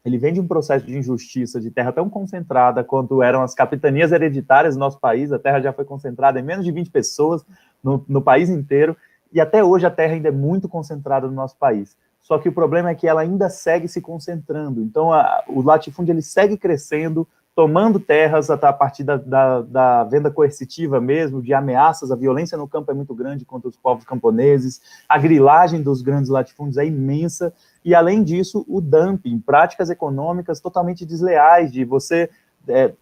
ele 0.07 0.18
vem 0.18 0.32
de 0.32 0.40
um 0.40 0.46
processo 0.46 0.86
de 0.86 0.96
injustiça 0.96 1.61
de 1.61 1.68
terra 1.68 1.90
tão 1.90 2.09
concentrada 2.09 2.84
quanto 2.84 3.20
eram 3.24 3.42
as 3.42 3.54
capitanias 3.54 4.12
hereditárias 4.12 4.76
do 4.76 4.78
nosso 4.78 5.00
país, 5.00 5.32
a 5.32 5.38
terra 5.38 5.61
já 5.61 5.72
foi 5.72 5.84
concentrada 5.84 6.38
em 6.38 6.44
menos 6.44 6.64
de 6.64 6.70
20 6.70 6.92
pessoas 6.92 7.44
no, 7.82 8.04
no 8.09 8.22
país 8.22 8.48
inteiro, 8.48 8.96
e 9.32 9.40
até 9.40 9.64
hoje 9.64 9.84
a 9.84 9.90
terra 9.90 10.14
ainda 10.14 10.28
é 10.28 10.32
muito 10.32 10.68
concentrada 10.68 11.26
no 11.26 11.32
nosso 11.32 11.57
país. 11.59 11.96
Só 12.20 12.38
que 12.38 12.48
o 12.48 12.52
problema 12.52 12.88
é 12.90 12.94
que 12.94 13.09
ela 13.09 13.20
ainda 13.20 13.50
segue 13.50 13.88
se 13.88 14.00
concentrando. 14.00 14.80
Então, 14.80 15.12
a, 15.12 15.42
o 15.48 15.61
latifúndio 15.61 16.12
ele 16.12 16.22
segue 16.22 16.57
crescendo, 16.57 17.26
tomando 17.57 17.98
terras 17.98 18.50
a 18.50 18.72
partir 18.72 19.02
da, 19.02 19.16
da, 19.16 19.62
da, 19.62 20.04
venda 20.04 20.30
coercitiva 20.30 21.00
mesmo, 21.00 21.42
de 21.42 21.54
ameaças, 21.54 22.12
a 22.12 22.16
violência 22.16 22.57
no 22.59 22.68
campo 22.68 22.90
é 22.90 22.94
muito 22.94 23.14
grande 23.14 23.46
contra 23.46 23.66
os 23.66 23.76
povos 23.76 24.04
camponeses, 24.04 24.80
a 25.09 25.18
grilagem 25.18 25.82
dos 25.82 26.02
grandes 26.02 26.28
latifúndios 26.28 26.76
é 26.76 26.84
imensa, 26.84 27.54
e, 27.87 27.95
além 27.95 28.24
disso, 28.24 28.64
o 28.68 28.80
dumping, 28.80 29.39
práticas 29.39 29.89
econômicas 29.91 30.59
totalmente 30.59 31.07
desleais, 31.07 31.70
de 31.70 31.84
você 31.84 32.28
é, 32.66 32.93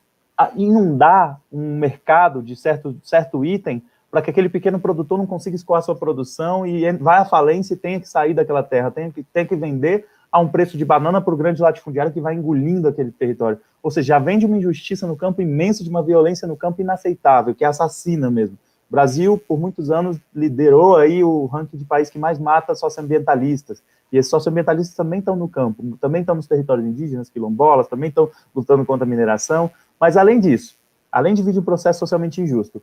inundar 0.54 1.40
um 1.50 1.78
mercado 1.78 2.42
de 2.42 2.54
certo, 2.54 2.94
certo 3.02 3.42
item 3.46 3.82
para 4.10 4.20
que 4.20 4.28
aquele 4.28 4.50
pequeno 4.50 4.78
produtor 4.78 5.16
não 5.16 5.26
consiga 5.26 5.56
escoar 5.56 5.80
sua 5.80 5.96
produção 5.96 6.66
e 6.66 6.92
vai 6.98 7.18
à 7.18 7.24
falência 7.24 7.72
e 7.72 7.78
tenha 7.78 7.98
que 7.98 8.06
sair 8.06 8.34
daquela 8.34 8.62
terra, 8.62 8.90
tenha 8.90 9.10
que, 9.10 9.22
tenha 9.22 9.46
que 9.46 9.56
vender 9.56 10.06
a 10.30 10.38
um 10.38 10.48
preço 10.48 10.76
de 10.76 10.84
banana 10.84 11.18
para 11.18 11.32
o 11.32 11.36
grande 11.36 11.62
latifundiário 11.62 12.12
que 12.12 12.20
vai 12.20 12.34
engolindo 12.34 12.86
aquele 12.86 13.10
território. 13.10 13.58
Ou 13.82 13.90
seja, 13.90 14.08
já 14.08 14.18
vem 14.18 14.38
de 14.38 14.44
uma 14.44 14.58
injustiça 14.58 15.06
no 15.06 15.16
campo 15.16 15.40
imensa, 15.40 15.82
de 15.82 15.88
uma 15.88 16.02
violência 16.02 16.46
no 16.46 16.58
campo 16.58 16.82
inaceitável, 16.82 17.54
que 17.54 17.64
é 17.64 17.68
assassina 17.68 18.30
mesmo. 18.30 18.58
O 18.90 18.92
Brasil, 18.92 19.38
por 19.38 19.58
muitos 19.58 19.90
anos, 19.90 20.18
liderou 20.34 20.96
aí 20.96 21.24
o 21.24 21.46
ranking 21.46 21.78
de 21.78 21.86
país 21.86 22.10
que 22.10 22.18
mais 22.18 22.38
mata 22.38 22.74
socioambientalistas. 22.74 23.82
E 24.14 24.16
esses 24.16 24.30
socioambientalistas 24.30 24.94
também 24.94 25.18
estão 25.18 25.34
no 25.34 25.48
campo, 25.48 25.98
também 26.00 26.20
estão 26.20 26.36
nos 26.36 26.46
territórios 26.46 26.86
indígenas, 26.86 27.28
quilombolas, 27.28 27.88
também 27.88 28.10
estão 28.10 28.30
lutando 28.54 28.84
contra 28.84 29.04
a 29.04 29.08
mineração. 29.08 29.68
Mas, 30.00 30.16
além 30.16 30.38
disso, 30.38 30.76
além 31.10 31.34
de 31.34 31.42
vir 31.42 31.52
de 31.52 31.58
um 31.58 31.64
processo 31.64 31.98
socialmente 31.98 32.40
injusto, 32.40 32.80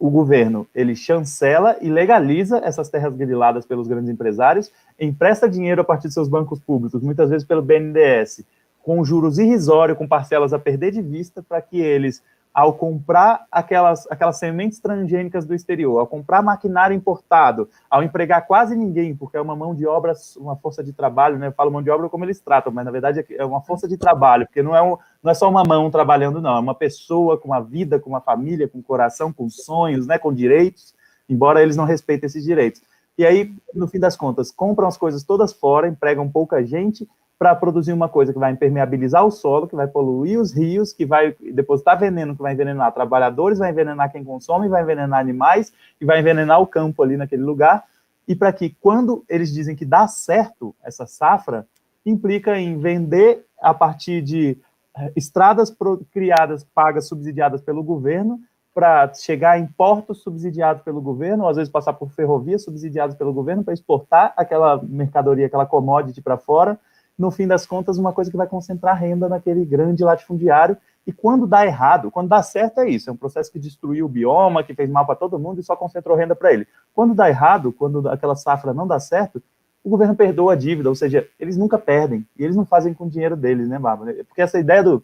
o 0.00 0.08
governo 0.08 0.66
ele 0.74 0.96
chancela 0.96 1.76
e 1.82 1.90
legaliza 1.90 2.56
essas 2.64 2.88
terras 2.88 3.14
griladas 3.14 3.66
pelos 3.66 3.86
grandes 3.86 4.08
empresários, 4.08 4.72
empresta 4.98 5.46
dinheiro 5.46 5.82
a 5.82 5.84
partir 5.84 6.08
de 6.08 6.14
seus 6.14 6.26
bancos 6.26 6.58
públicos, 6.58 7.02
muitas 7.02 7.28
vezes 7.28 7.46
pelo 7.46 7.60
BNDES, 7.60 8.42
com 8.82 9.04
juros 9.04 9.38
irrisórios, 9.38 9.98
com 9.98 10.08
parcelas 10.08 10.54
a 10.54 10.58
perder 10.58 10.90
de 10.90 11.02
vista, 11.02 11.42
para 11.42 11.60
que 11.60 11.78
eles 11.78 12.22
ao 12.54 12.74
comprar 12.74 13.46
aquelas, 13.50 14.06
aquelas 14.10 14.38
sementes 14.38 14.78
transgênicas 14.78 15.46
do 15.46 15.54
exterior, 15.54 15.98
ao 15.98 16.06
comprar 16.06 16.42
maquinário 16.42 16.94
importado, 16.94 17.68
ao 17.88 18.02
empregar 18.02 18.46
quase 18.46 18.76
ninguém, 18.76 19.16
porque 19.16 19.36
é 19.36 19.40
uma 19.40 19.56
mão 19.56 19.74
de 19.74 19.86
obra, 19.86 20.12
uma 20.36 20.54
força 20.56 20.84
de 20.84 20.92
trabalho, 20.92 21.38
né? 21.38 21.46
Eu 21.46 21.52
falo 21.52 21.70
mão 21.70 21.82
de 21.82 21.90
obra 21.90 22.08
como 22.08 22.24
eles 22.24 22.40
tratam, 22.40 22.72
mas 22.72 22.84
na 22.84 22.90
verdade 22.90 23.24
é 23.30 23.44
uma 23.44 23.62
força 23.62 23.88
de 23.88 23.96
trabalho, 23.96 24.46
porque 24.46 24.62
não 24.62 24.76
é, 24.76 24.82
um, 24.82 24.98
não 25.22 25.30
é 25.30 25.34
só 25.34 25.48
uma 25.48 25.64
mão 25.64 25.90
trabalhando, 25.90 26.42
não, 26.42 26.56
é 26.56 26.60
uma 26.60 26.74
pessoa 26.74 27.38
com 27.38 27.48
uma 27.48 27.60
vida, 27.60 27.98
com 27.98 28.10
uma 28.10 28.20
família, 28.20 28.68
com 28.68 28.82
coração, 28.82 29.32
com 29.32 29.48
sonhos, 29.48 30.06
né? 30.06 30.18
Com 30.18 30.32
direitos, 30.32 30.94
embora 31.28 31.62
eles 31.62 31.76
não 31.76 31.84
respeitem 31.84 32.26
esses 32.26 32.44
direitos. 32.44 32.82
E 33.16 33.24
aí, 33.24 33.54
no 33.74 33.86
fim 33.86 33.98
das 33.98 34.16
contas, 34.16 34.50
compram 34.50 34.88
as 34.88 34.96
coisas 34.96 35.22
todas 35.22 35.52
fora, 35.52 35.88
empregam 35.88 36.28
pouca 36.30 36.64
gente 36.64 37.08
para 37.42 37.56
produzir 37.56 37.92
uma 37.92 38.08
coisa 38.08 38.32
que 38.32 38.38
vai 38.38 38.52
impermeabilizar 38.52 39.26
o 39.26 39.30
solo, 39.32 39.66
que 39.66 39.74
vai 39.74 39.88
poluir 39.88 40.38
os 40.38 40.52
rios, 40.52 40.92
que 40.92 41.04
vai 41.04 41.34
depositar 41.52 41.98
veneno, 41.98 42.36
que 42.36 42.40
vai 42.40 42.52
envenenar 42.52 42.92
trabalhadores, 42.92 43.58
vai 43.58 43.72
envenenar 43.72 44.12
quem 44.12 44.22
consome, 44.22 44.68
vai 44.68 44.84
envenenar 44.84 45.18
animais 45.18 45.72
e 46.00 46.04
vai 46.04 46.20
envenenar 46.20 46.60
o 46.60 46.68
campo 46.68 47.02
ali 47.02 47.16
naquele 47.16 47.42
lugar. 47.42 47.82
E 48.28 48.36
para 48.36 48.52
que, 48.52 48.70
quando 48.80 49.24
eles 49.28 49.52
dizem 49.52 49.74
que 49.74 49.84
dá 49.84 50.06
certo 50.06 50.72
essa 50.84 51.04
safra, 51.04 51.66
implica 52.06 52.56
em 52.56 52.78
vender 52.78 53.44
a 53.60 53.74
partir 53.74 54.22
de 54.22 54.56
eh, 54.96 55.12
estradas 55.16 55.76
criadas, 56.12 56.64
pagas, 56.72 57.08
subsidiadas 57.08 57.60
pelo 57.60 57.82
governo, 57.82 58.38
para 58.72 59.12
chegar 59.14 59.58
em 59.58 59.66
portos 59.66 60.22
subsidiados 60.22 60.84
pelo 60.84 61.00
governo, 61.00 61.42
ou 61.42 61.50
às 61.50 61.56
vezes 61.56 61.72
passar 61.72 61.94
por 61.94 62.08
ferrovias 62.12 62.62
subsidiadas 62.62 63.16
pelo 63.16 63.32
governo 63.32 63.64
para 63.64 63.74
exportar 63.74 64.32
aquela 64.36 64.80
mercadoria, 64.80 65.46
aquela 65.46 65.66
commodity 65.66 66.22
para 66.22 66.38
fora, 66.38 66.78
no 67.18 67.30
fim 67.30 67.46
das 67.46 67.66
contas, 67.66 67.98
uma 67.98 68.12
coisa 68.12 68.30
que 68.30 68.36
vai 68.36 68.46
concentrar 68.46 68.98
renda 68.98 69.28
naquele 69.28 69.64
grande 69.64 70.02
latifundiário. 70.02 70.76
E 71.06 71.12
quando 71.12 71.46
dá 71.46 71.66
errado, 71.66 72.10
quando 72.10 72.28
dá 72.28 72.42
certo, 72.42 72.80
é 72.80 72.88
isso. 72.88 73.10
É 73.10 73.12
um 73.12 73.16
processo 73.16 73.50
que 73.50 73.58
destruiu 73.58 74.06
o 74.06 74.08
bioma, 74.08 74.62
que 74.62 74.74
fez 74.74 74.88
mal 74.88 75.04
para 75.04 75.16
todo 75.16 75.38
mundo 75.38 75.60
e 75.60 75.64
só 75.64 75.74
concentrou 75.76 76.16
renda 76.16 76.34
para 76.34 76.52
ele. 76.52 76.66
Quando 76.94 77.14
dá 77.14 77.28
errado, 77.28 77.72
quando 77.72 78.08
aquela 78.08 78.36
safra 78.36 78.72
não 78.72 78.86
dá 78.86 79.00
certo, 79.00 79.42
o 79.84 79.90
governo 79.90 80.14
perdoa 80.14 80.52
a 80.52 80.56
dívida, 80.56 80.88
ou 80.88 80.94
seja, 80.94 81.28
eles 81.40 81.56
nunca 81.56 81.76
perdem. 81.76 82.26
E 82.38 82.44
eles 82.44 82.54
não 82.54 82.64
fazem 82.64 82.94
com 82.94 83.04
o 83.04 83.10
dinheiro 83.10 83.36
deles, 83.36 83.68
né, 83.68 83.78
Bárbara? 83.78 84.24
Porque 84.24 84.40
essa 84.40 84.58
ideia 84.58 84.82
do, 84.82 85.02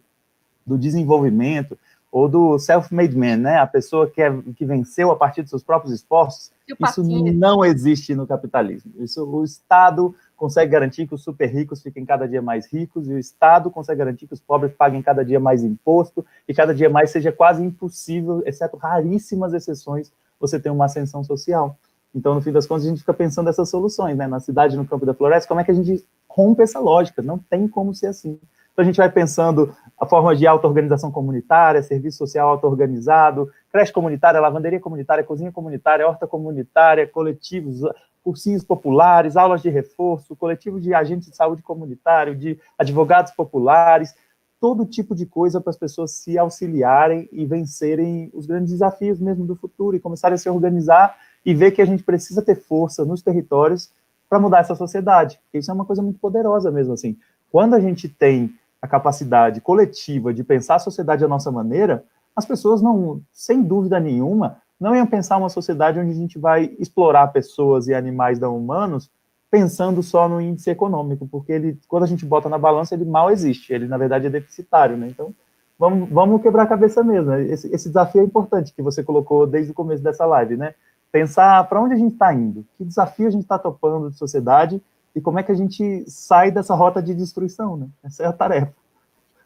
do 0.64 0.78
desenvolvimento, 0.78 1.76
ou 2.10 2.28
do 2.28 2.58
self-made 2.58 3.16
man, 3.16 3.36
né? 3.36 3.58
A 3.58 3.66
pessoa 3.66 4.08
que, 4.08 4.22
é, 4.22 4.32
que 4.56 4.64
venceu 4.64 5.10
a 5.10 5.16
partir 5.16 5.42
dos 5.42 5.50
seus 5.50 5.62
próprios 5.62 5.92
esforços, 5.92 6.50
isso 6.66 7.02
não 7.02 7.64
existe 7.64 8.14
no 8.14 8.26
capitalismo. 8.26 8.92
Isso 8.98 9.24
o 9.24 9.44
Estado 9.44 10.14
consegue 10.38 10.70
garantir 10.70 11.06
que 11.08 11.14
os 11.14 11.22
super 11.22 11.46
ricos 11.46 11.82
fiquem 11.82 12.06
cada 12.06 12.26
dia 12.26 12.40
mais 12.40 12.72
ricos 12.72 13.08
e 13.08 13.12
o 13.12 13.18
Estado 13.18 13.70
consegue 13.72 13.98
garantir 13.98 14.28
que 14.28 14.32
os 14.32 14.40
pobres 14.40 14.72
paguem 14.72 15.02
cada 15.02 15.24
dia 15.24 15.40
mais 15.40 15.64
imposto 15.64 16.24
e 16.48 16.54
cada 16.54 16.72
dia 16.72 16.88
mais 16.88 17.10
seja 17.10 17.32
quase 17.32 17.62
impossível, 17.62 18.40
exceto 18.46 18.76
raríssimas 18.76 19.52
exceções, 19.52 20.12
você 20.38 20.60
ter 20.60 20.70
uma 20.70 20.84
ascensão 20.84 21.24
social. 21.24 21.76
Então, 22.14 22.36
no 22.36 22.40
fim 22.40 22.52
das 22.52 22.66
contas, 22.66 22.86
a 22.86 22.88
gente 22.88 23.00
fica 23.00 23.12
pensando 23.12 23.46
nessas 23.46 23.68
soluções, 23.68 24.16
né? 24.16 24.28
Na 24.28 24.38
cidade, 24.38 24.76
no 24.76 24.86
campo 24.86 25.04
da 25.04 25.12
floresta, 25.12 25.48
como 25.48 25.60
é 25.60 25.64
que 25.64 25.72
a 25.72 25.74
gente 25.74 26.06
rompe 26.28 26.62
essa 26.62 26.78
lógica? 26.78 27.20
Não 27.20 27.36
tem 27.36 27.66
como 27.66 27.92
ser 27.92 28.06
assim. 28.06 28.38
Então, 28.72 28.84
a 28.84 28.86
gente 28.86 28.96
vai 28.96 29.10
pensando 29.10 29.74
a 30.00 30.06
forma 30.06 30.36
de 30.36 30.46
auto-organização 30.46 31.10
comunitária, 31.10 31.82
serviço 31.82 32.18
social 32.18 32.48
auto-organizado, 32.48 33.50
creche 33.72 33.92
comunitária, 33.92 34.40
lavanderia 34.40 34.78
comunitária, 34.78 35.24
cozinha 35.24 35.50
comunitária, 35.50 36.06
horta 36.06 36.28
comunitária, 36.28 37.08
coletivos, 37.08 37.80
cursinhos 38.28 38.62
populares, 38.62 39.38
aulas 39.38 39.62
de 39.62 39.70
reforço, 39.70 40.36
coletivo 40.36 40.78
de 40.78 40.92
agentes 40.92 41.30
de 41.30 41.34
saúde 41.34 41.62
comunitário, 41.62 42.36
de 42.36 42.60
advogados 42.76 43.32
populares, 43.32 44.14
todo 44.60 44.84
tipo 44.84 45.14
de 45.14 45.24
coisa 45.24 45.62
para 45.62 45.70
as 45.70 45.78
pessoas 45.78 46.10
se 46.10 46.36
auxiliarem 46.36 47.26
e 47.32 47.46
vencerem 47.46 48.30
os 48.34 48.44
grandes 48.44 48.72
desafios 48.72 49.18
mesmo 49.18 49.46
do 49.46 49.56
futuro 49.56 49.96
e 49.96 50.00
começarem 50.00 50.34
a 50.34 50.38
se 50.38 50.46
organizar 50.46 51.16
e 51.42 51.54
ver 51.54 51.70
que 51.70 51.80
a 51.80 51.86
gente 51.86 52.02
precisa 52.02 52.42
ter 52.42 52.56
força 52.56 53.02
nos 53.02 53.22
territórios 53.22 53.90
para 54.28 54.38
mudar 54.38 54.58
essa 54.58 54.74
sociedade. 54.74 55.40
Isso 55.54 55.70
é 55.70 55.74
uma 55.74 55.86
coisa 55.86 56.02
muito 56.02 56.20
poderosa 56.20 56.70
mesmo 56.70 56.92
assim. 56.92 57.16
Quando 57.50 57.72
a 57.72 57.80
gente 57.80 58.10
tem 58.10 58.54
a 58.82 58.86
capacidade 58.86 59.62
coletiva 59.62 60.34
de 60.34 60.44
pensar 60.44 60.74
a 60.74 60.80
sociedade 60.80 61.22
da 61.22 61.28
nossa 61.28 61.50
maneira, 61.50 62.04
as 62.36 62.44
pessoas 62.44 62.82
não, 62.82 63.22
sem 63.32 63.62
dúvida 63.62 63.98
nenhuma, 63.98 64.58
não 64.80 64.94
iam 64.94 65.06
pensar 65.06 65.36
uma 65.36 65.48
sociedade 65.48 65.98
onde 65.98 66.10
a 66.10 66.14
gente 66.14 66.38
vai 66.38 66.74
explorar 66.78 67.28
pessoas 67.28 67.88
e 67.88 67.94
animais 67.94 68.38
não 68.38 68.56
humanos 68.56 69.10
pensando 69.50 70.02
só 70.02 70.28
no 70.28 70.40
índice 70.40 70.70
econômico, 70.70 71.26
porque 71.26 71.52
ele, 71.52 71.80
quando 71.88 72.02
a 72.02 72.06
gente 72.06 72.24
bota 72.24 72.48
na 72.48 72.58
balança, 72.58 72.94
ele 72.94 73.04
mal 73.04 73.30
existe, 73.30 73.72
ele 73.72 73.88
na 73.88 73.96
verdade 73.96 74.26
é 74.26 74.30
deficitário, 74.30 74.96
né? 74.96 75.08
Então, 75.08 75.34
vamos, 75.78 76.08
vamos 76.10 76.42
quebrar 76.42 76.64
a 76.64 76.66
cabeça 76.66 77.02
mesmo. 77.02 77.32
Esse, 77.34 77.66
esse 77.74 77.88
desafio 77.88 78.20
é 78.20 78.24
importante 78.24 78.74
que 78.74 78.82
você 78.82 79.02
colocou 79.02 79.46
desde 79.46 79.72
o 79.72 79.74
começo 79.74 80.02
dessa 80.02 80.26
live, 80.26 80.56
né? 80.56 80.74
Pensar 81.10 81.66
para 81.66 81.80
onde 81.80 81.94
a 81.94 81.96
gente 81.96 82.12
está 82.12 82.32
indo, 82.34 82.64
que 82.76 82.84
desafio 82.84 83.26
a 83.26 83.30
gente 83.30 83.42
está 83.42 83.58
topando 83.58 84.10
de 84.10 84.18
sociedade 84.18 84.82
e 85.14 85.20
como 85.20 85.38
é 85.38 85.42
que 85.42 85.50
a 85.50 85.54
gente 85.54 86.04
sai 86.06 86.50
dessa 86.50 86.74
rota 86.74 87.02
de 87.02 87.14
destruição, 87.14 87.76
né? 87.76 87.88
Essa 88.04 88.24
é 88.24 88.26
a 88.26 88.32
tarefa. 88.32 88.74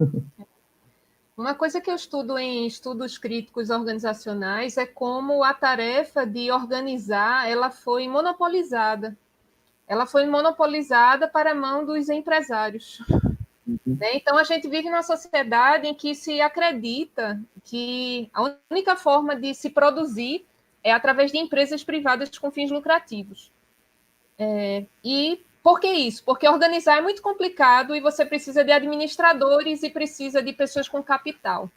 Uma 1.37 1.55
coisa 1.55 1.81
que 1.81 1.91
eu 1.91 1.95
estudo 1.95 2.39
em 2.39 2.67
estudos 2.67 3.17
críticos 3.17 3.71
organizacionais 3.71 4.77
é 4.77 4.85
como 4.85 5.43
a 5.43 5.55
tarefa 5.55 6.27
de 6.27 6.51
organizar 6.51 7.49
ela 7.49 7.71
foi 7.71 8.07
monopolizada. 8.07 9.17
Ela 9.89 10.07
foi 10.07 10.27
monopolizada 10.27 11.27
para 11.27 11.53
a 11.53 11.55
mão 11.55 11.85
dos 11.87 12.09
empresários. 12.11 13.01
Uhum. 13.67 13.79
Né? 13.87 14.17
Então, 14.17 14.37
a 14.37 14.45
gente 14.45 14.69
vive 14.69 14.91
numa 14.91 15.03
sociedade 15.03 15.87
em 15.87 15.95
que 15.95 16.15
se 16.15 16.41
acredita 16.41 17.41
que 17.65 18.31
a 18.33 18.55
única 18.71 18.97
forma 18.97 19.35
de 19.35 19.55
se 19.55 19.71
produzir 19.71 20.45
é 20.85 20.93
através 20.93 21.33
de 21.33 21.39
empresas 21.39 21.83
privadas 21.83 22.37
com 22.39 22.51
fins 22.51 22.71
lucrativos. 22.71 23.51
É, 24.39 24.85
e 25.05 25.41
por 25.63 25.79
que 25.79 25.89
isso? 25.89 26.25
Porque 26.25 26.49
organizar 26.49 26.99
é 26.99 27.01
muito 27.01 27.23
complicado 27.23 27.95
e 27.95 28.01
você 28.01 28.27
precisa 28.27 28.65
de 28.65 28.73
administradores 28.73 29.83
e 29.83 29.91
precisa 29.91 30.43
de 30.43 30.53
pessoas 30.53 30.89
com 30.89 31.03
capital. 31.03 31.71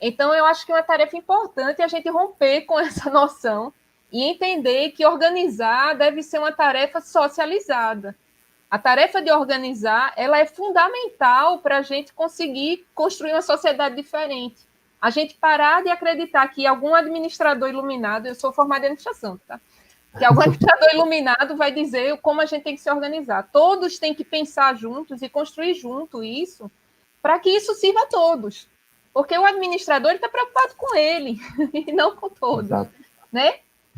Então, 0.00 0.32
eu 0.34 0.44
acho 0.44 0.64
que 0.64 0.72
é 0.72 0.74
uma 0.76 0.82
tarefa 0.82 1.16
importante 1.16 1.82
a 1.82 1.88
gente 1.88 2.08
romper 2.08 2.62
com 2.62 2.78
essa 2.80 3.10
noção 3.10 3.72
e 4.12 4.22
entender 4.22 4.90
que 4.90 5.06
organizar 5.06 5.94
deve 5.94 6.22
ser 6.22 6.38
uma 6.38 6.52
tarefa 6.52 7.00
socializada. 7.00 8.14
A 8.70 8.78
tarefa 8.78 9.20
de 9.20 9.30
organizar 9.30 10.12
ela 10.16 10.38
é 10.38 10.46
fundamental 10.46 11.58
para 11.58 11.78
a 11.78 11.82
gente 11.82 12.12
conseguir 12.12 12.86
construir 12.94 13.32
uma 13.32 13.42
sociedade 13.42 13.96
diferente. 13.96 14.66
A 15.00 15.10
gente 15.10 15.34
parar 15.34 15.82
de 15.82 15.90
acreditar 15.90 16.46
que 16.48 16.66
algum 16.66 16.94
administrador 16.94 17.68
iluminado, 17.68 18.26
eu 18.26 18.34
sou 18.34 18.52
formada 18.52 18.86
em 18.86 18.92
administração, 18.92 19.38
tá? 19.46 19.60
Que 20.18 20.24
algum 20.24 20.40
administrador 20.40 20.88
iluminado 20.92 21.56
vai 21.56 21.72
dizer 21.72 22.18
como 22.18 22.40
a 22.40 22.46
gente 22.46 22.62
tem 22.62 22.74
que 22.74 22.82
se 22.82 22.90
organizar. 22.90 23.48
Todos 23.50 23.98
têm 23.98 24.14
que 24.14 24.24
pensar 24.24 24.76
juntos 24.76 25.22
e 25.22 25.28
construir 25.28 25.74
junto 25.74 26.22
isso, 26.22 26.70
para 27.20 27.38
que 27.38 27.50
isso 27.50 27.74
sirva 27.74 28.02
a 28.02 28.06
todos. 28.06 28.68
Porque 29.12 29.36
o 29.36 29.44
administrador 29.44 30.12
está 30.12 30.28
preocupado 30.28 30.74
com 30.76 30.96
ele 30.96 31.38
e 31.72 31.92
não 31.92 32.16
com 32.16 32.28
todos, 32.28 32.66
Exato. 32.66 32.90
né? 33.30 33.56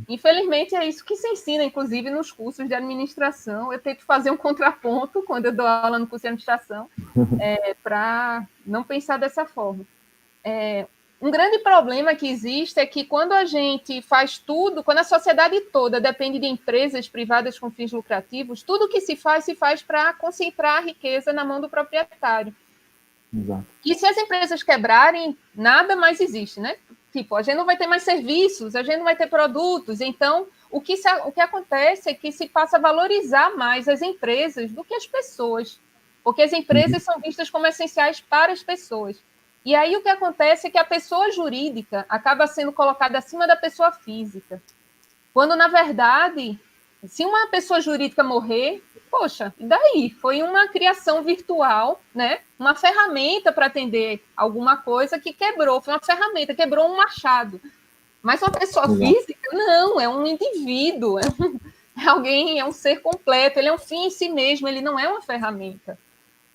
Infelizmente 0.09 0.75
é 0.75 0.87
isso 0.87 1.05
que 1.05 1.15
se 1.15 1.29
ensina, 1.29 1.63
inclusive 1.63 2.11
nos 2.11 2.33
cursos 2.33 2.67
de 2.67 2.75
administração. 2.75 3.73
Eu 3.73 3.79
tento 3.81 4.05
fazer 4.05 4.31
um 4.31 4.37
contraponto 4.37 5.23
quando 5.23 5.47
eu 5.47 5.53
dou 5.53 5.67
aula 5.67 5.99
no 5.99 6.07
curso 6.07 6.23
de 6.23 6.29
administração, 6.29 6.89
é, 7.41 7.75
para 7.83 8.47
não 8.67 8.83
pensar 8.83 9.19
dessa 9.19 9.47
forma. 9.47 9.87
É, 10.43 10.87
um 11.25 11.31
grande 11.31 11.59
problema 11.61 12.15
que 12.15 12.29
existe 12.29 12.79
é 12.79 12.85
que 12.85 13.03
quando 13.03 13.33
a 13.33 13.47
gente 13.47 14.03
faz 14.03 14.37
tudo, 14.37 14.85
quando 14.85 14.99
a 14.99 15.05
sociedade 15.05 15.59
toda 15.73 15.99
depende 15.99 16.39
de 16.39 16.47
empresas 16.47 17.09
privadas 17.09 17.59
com 17.59 17.71
fins 17.71 17.91
lucrativos, 17.93 18.63
tudo 18.63 18.91
que 18.91 19.01
se 19.01 19.17
faz, 19.17 19.47
se 19.47 19.55
faz 19.55 19.83
para 19.83 20.13
concentrar 20.13 20.77
a 20.77 20.85
riqueza 20.85 21.33
na 21.33 21.43
mão 21.43 21.63
do 21.63 21.69
proprietário. 21.71 22.55
Exato. 23.33 23.65
E 23.83 23.95
se 23.95 24.05
as 24.05 24.19
empresas 24.19 24.63
quebrarem, 24.63 25.35
nada 25.55 25.97
mais 25.97 26.21
existe, 26.21 26.61
né? 26.61 26.77
Tipo, 27.11 27.37
a 27.37 27.43
gente 27.43 27.57
não 27.57 27.65
vai 27.65 27.79
ter 27.79 27.87
mais 27.87 28.03
serviços, 28.03 28.77
a 28.77 28.83
gente 28.83 28.99
não 28.99 29.05
vai 29.05 29.17
ter 29.17 29.27
produtos. 29.27 30.03
Então, 30.03 30.47
o 30.71 30.79
que, 30.79 30.99
se, 30.99 31.11
o 31.25 31.33
que 31.33 31.41
acontece 31.41 32.11
é 32.11 32.15
que 32.15 32.31
se 32.33 32.47
passa 32.47 32.77
a 32.77 32.81
valorizar 32.81 33.57
mais 33.57 33.89
as 33.89 34.03
empresas 34.03 34.71
do 34.73 34.85
que 34.85 34.95
as 34.95 35.07
pessoas, 35.07 35.81
porque 36.23 36.43
as 36.43 36.53
empresas 36.53 37.07
uhum. 37.07 37.13
são 37.15 37.21
vistas 37.23 37.49
como 37.49 37.67
essenciais 37.67 38.21
para 38.21 38.53
as 38.53 38.63
pessoas. 38.63 39.17
E 39.65 39.75
aí 39.75 39.97
o 39.97 40.03
que 40.03 40.09
acontece 40.09 40.67
é 40.67 40.71
que 40.71 40.79
a 40.79 40.85
pessoa 40.85 41.33
jurídica 41.33 42.05
acaba 42.09 42.47
sendo 42.47 42.73
colocada 42.73 43.19
acima 43.19 43.47
da 43.47 43.57
pessoa 43.57 43.91
física. 43.91 44.63
Quando, 45.33 45.57
na 45.57 45.69
verdade, 45.69 46.59
se 47.07 47.25
uma 47.25 47.49
pessoa 47.49 47.81
jurídica 47.81 48.23
morrer, 48.23 48.83
poxa, 49.11 49.55
e 49.59 49.65
daí? 49.65 50.11
Foi 50.21 50.43
uma 50.43 50.69
criação 50.69 51.23
virtual, 51.23 52.01
né? 52.15 52.41
Uma 52.59 52.75
ferramenta 52.75 53.53
para 53.53 53.67
atender 53.67 54.23
alguma 54.37 54.77
coisa 54.77 55.19
que 55.19 55.33
quebrou, 55.33 55.81
foi 55.81 55.95
uma 55.95 56.01
ferramenta, 56.01 56.55
quebrou 56.55 56.87
um 56.91 56.97
machado. 56.97 57.61
Mas 58.23 58.43
uma 58.43 58.51
pessoa 58.51 58.89
física, 58.97 59.49
não, 59.53 60.01
é 60.01 60.09
um 60.09 60.27
indivíduo, 60.27 61.19
é, 61.19 61.23
um, 61.41 61.61
é, 62.01 62.09
alguém, 62.09 62.59
é 62.59 62.65
um 62.65 62.73
ser 62.73 63.01
completo, 63.01 63.59
ele 63.59 63.69
é 63.69 63.73
um 63.73 63.79
fim 63.79 64.07
em 64.07 64.11
si 64.11 64.29
mesmo, 64.29 64.67
ele 64.67 64.81
não 64.81 64.99
é 64.99 65.09
uma 65.09 65.21
ferramenta. 65.21 65.99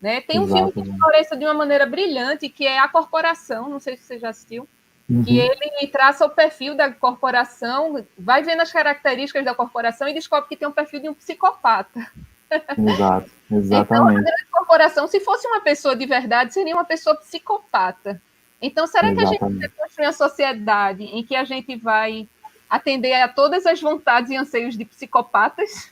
Né? 0.02 0.22
Tem 0.22 0.40
um 0.40 0.48
filme 0.48 0.72
que 0.72 0.92
aparece 0.92 1.36
de 1.36 1.44
uma 1.46 1.54
maneira 1.54 1.86
brilhante, 1.86 2.48
que 2.48 2.66
é 2.66 2.80
A 2.80 2.88
Corporação, 2.88 3.68
não 3.68 3.80
sei 3.80 3.98
se 3.98 4.04
você 4.04 4.18
já 4.18 4.30
assistiu, 4.30 4.68
uhum. 5.10 5.24
que 5.24 5.38
ele 5.38 5.88
traça 5.88 6.26
o 6.26 6.30
perfil 6.30 6.76
da 6.76 6.90
corporação, 6.92 8.06
vai 8.18 8.42
vendo 8.42 8.62
as 8.62 8.72
características 8.72 9.44
da 9.44 9.54
corporação 9.54 10.08
e 10.08 10.14
descobre 10.14 10.48
que 10.48 10.56
tem 10.56 10.68
um 10.68 10.72
perfil 10.72 11.02
de 11.02 11.10
um 11.10 11.14
psicopata. 11.14 12.08
Exato, 12.78 13.30
exatamente. 13.52 14.20
Então, 14.30 14.34
a 14.54 14.58
corporação, 14.58 15.08
se 15.08 15.20
fosse 15.20 15.48
uma 15.48 15.62
pessoa 15.62 15.96
de 15.96 16.06
verdade, 16.06 16.54
seria 16.54 16.76
uma 16.76 16.86
pessoa 16.86 17.16
psicopata. 17.16 18.22
Então, 18.62 18.88
será 18.88 19.12
Exatamente. 19.12 19.38
que 19.38 19.46
a 19.46 19.48
gente 19.48 19.60
vai 19.60 19.70
construir 19.70 20.06
uma 20.06 20.14
sociedade 20.14 21.04
em 21.04 21.24
que 21.24 21.36
a 21.36 21.44
gente 21.44 21.76
vai 21.76 22.28
atender 22.70 23.14
a 23.14 23.28
todas 23.28 23.66
as 23.66 23.82
vontades 23.82 24.32
e 24.32 24.36
anseios 24.36 24.78
de 24.78 24.86
psicopatas? 24.86 25.92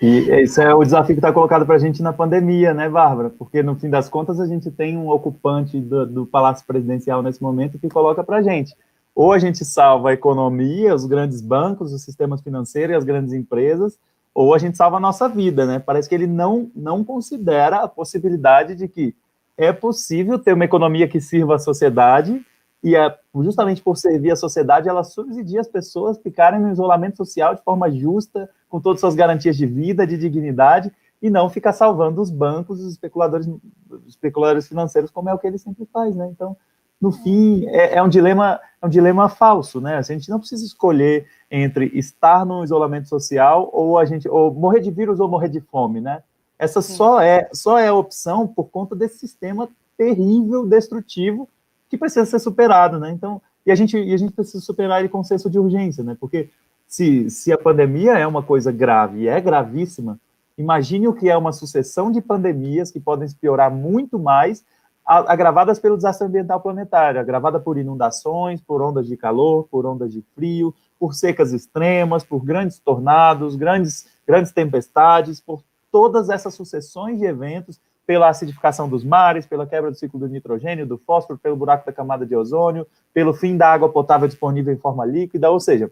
E 0.00 0.30
esse 0.30 0.62
é 0.62 0.74
o 0.74 0.82
desafio 0.82 1.14
que 1.14 1.20
está 1.20 1.32
colocado 1.32 1.64
para 1.64 1.76
a 1.76 1.78
gente 1.78 2.02
na 2.02 2.12
pandemia, 2.12 2.74
né, 2.74 2.88
Bárbara? 2.88 3.30
Porque, 3.30 3.62
no 3.62 3.74
fim 3.76 3.88
das 3.88 4.08
contas, 4.08 4.40
a 4.40 4.46
gente 4.46 4.70
tem 4.70 4.96
um 4.96 5.08
ocupante 5.08 5.80
do, 5.80 6.06
do 6.06 6.26
Palácio 6.26 6.66
Presidencial 6.66 7.22
nesse 7.22 7.42
momento 7.42 7.78
que 7.78 7.88
coloca 7.88 8.22
para 8.22 8.38
a 8.38 8.42
gente. 8.42 8.74
Ou 9.14 9.32
a 9.32 9.38
gente 9.38 9.64
salva 9.64 10.10
a 10.10 10.12
economia, 10.12 10.94
os 10.94 11.06
grandes 11.06 11.40
bancos, 11.40 11.92
os 11.92 12.02
sistemas 12.02 12.42
financeiros 12.42 12.94
e 12.94 12.96
as 12.96 13.04
grandes 13.04 13.32
empresas, 13.32 13.98
ou 14.34 14.54
a 14.54 14.58
gente 14.58 14.76
salva 14.76 14.98
a 14.98 15.00
nossa 15.00 15.28
vida, 15.28 15.64
né? 15.64 15.78
Parece 15.78 16.08
que 16.08 16.14
ele 16.14 16.26
não, 16.26 16.70
não 16.76 17.02
considera 17.02 17.78
a 17.78 17.88
possibilidade 17.88 18.74
de 18.74 18.86
que 18.86 19.14
é 19.56 19.72
possível 19.72 20.38
ter 20.38 20.52
uma 20.52 20.66
economia 20.66 21.08
que 21.08 21.20
sirva 21.20 21.54
a 21.54 21.58
sociedade 21.58 22.44
e 22.86 22.94
é, 22.94 23.18
justamente 23.42 23.82
por 23.82 23.96
servir 23.96 24.30
a 24.30 24.36
sociedade, 24.36 24.88
ela 24.88 25.02
subsidia 25.02 25.60
as 25.60 25.66
pessoas 25.66 26.18
ficarem 26.18 26.60
no 26.60 26.70
isolamento 26.70 27.16
social 27.16 27.52
de 27.52 27.60
forma 27.64 27.90
justa, 27.90 28.48
com 28.68 28.80
todas 28.80 28.98
as 28.98 29.00
suas 29.00 29.16
garantias 29.16 29.56
de 29.56 29.66
vida, 29.66 30.06
de 30.06 30.16
dignidade, 30.16 30.92
e 31.20 31.28
não 31.28 31.50
ficar 31.50 31.72
salvando 31.72 32.22
os 32.22 32.30
bancos, 32.30 32.78
os 32.78 32.92
especuladores, 32.92 33.48
os 33.90 34.06
especuladores 34.06 34.68
financeiros, 34.68 35.10
como 35.10 35.28
é 35.28 35.34
o 35.34 35.38
que 35.38 35.48
ele 35.48 35.58
sempre 35.58 35.84
faz, 35.92 36.14
né? 36.14 36.28
Então, 36.30 36.56
no 37.00 37.10
fim, 37.10 37.66
é, 37.66 37.96
é, 37.96 38.02
um 38.04 38.08
dilema, 38.08 38.60
é 38.80 38.86
um 38.86 38.88
dilema 38.88 39.28
falso, 39.28 39.80
né? 39.80 39.96
A 39.96 40.02
gente 40.02 40.30
não 40.30 40.38
precisa 40.38 40.64
escolher 40.64 41.26
entre 41.50 41.86
estar 41.86 42.46
no 42.46 42.62
isolamento 42.62 43.08
social 43.08 43.68
ou 43.72 43.98
a 43.98 44.04
gente 44.04 44.28
ou 44.28 44.54
morrer 44.54 44.78
de 44.78 44.92
vírus 44.92 45.18
ou 45.18 45.28
morrer 45.28 45.48
de 45.48 45.60
fome, 45.60 46.00
né? 46.00 46.22
Essa 46.56 46.80
só 46.80 47.20
é, 47.20 47.48
só 47.52 47.80
é 47.80 47.88
a 47.88 47.94
opção 47.94 48.46
por 48.46 48.66
conta 48.66 48.94
desse 48.94 49.18
sistema 49.18 49.68
terrível, 49.98 50.64
destrutivo, 50.64 51.48
que 51.96 52.00
precisa 52.00 52.24
ser 52.24 52.38
superado, 52.38 52.98
né? 52.98 53.10
Então, 53.10 53.40
e 53.64 53.72
a 53.72 53.74
gente, 53.74 53.98
e 53.98 54.14
a 54.14 54.16
gente 54.16 54.32
precisa 54.32 54.62
superar 54.62 55.00
ele 55.00 55.08
com 55.08 55.24
senso 55.24 55.50
de 55.50 55.58
urgência, 55.58 56.04
né? 56.04 56.16
Porque 56.18 56.50
se, 56.86 57.28
se 57.30 57.52
a 57.52 57.58
pandemia 57.58 58.12
é 58.12 58.26
uma 58.26 58.42
coisa 58.42 58.70
grave 58.70 59.22
e 59.22 59.28
é 59.28 59.40
gravíssima, 59.40 60.18
imagine 60.56 61.08
o 61.08 61.12
que 61.12 61.28
é 61.28 61.36
uma 61.36 61.52
sucessão 61.52 62.12
de 62.12 62.20
pandemias 62.20 62.90
que 62.90 63.00
podem 63.00 63.28
piorar 63.40 63.70
muito 63.70 64.18
mais, 64.18 64.64
agravadas 65.04 65.78
pelo 65.78 65.96
desastre 65.96 66.26
ambiental 66.26 66.60
planetário, 66.60 67.20
agravada 67.20 67.60
por 67.60 67.78
inundações, 67.78 68.60
por 68.60 68.82
ondas 68.82 69.06
de 69.06 69.16
calor, 69.16 69.68
por 69.70 69.86
ondas 69.86 70.12
de 70.12 70.20
frio, 70.34 70.74
por 70.98 71.14
secas 71.14 71.52
extremas, 71.52 72.24
por 72.24 72.44
grandes 72.44 72.80
tornados, 72.80 73.54
grandes, 73.54 74.08
grandes 74.26 74.50
tempestades, 74.50 75.40
por 75.40 75.62
todas 75.92 76.28
essas 76.28 76.54
sucessões 76.54 77.18
de 77.18 77.24
eventos, 77.24 77.80
pela 78.06 78.28
acidificação 78.28 78.88
dos 78.88 79.02
mares, 79.02 79.46
pela 79.46 79.66
quebra 79.66 79.90
do 79.90 79.96
ciclo 79.96 80.20
do 80.20 80.28
nitrogênio, 80.28 80.86
do 80.86 80.96
fósforo, 80.96 81.38
pelo 81.38 81.56
buraco 81.56 81.84
da 81.84 81.92
camada 81.92 82.24
de 82.24 82.36
ozônio, 82.36 82.86
pelo 83.12 83.34
fim 83.34 83.56
da 83.56 83.68
água 83.68 83.88
potável 83.88 84.28
disponível 84.28 84.72
em 84.72 84.78
forma 84.78 85.04
líquida, 85.04 85.50
ou 85.50 85.58
seja, 85.58 85.90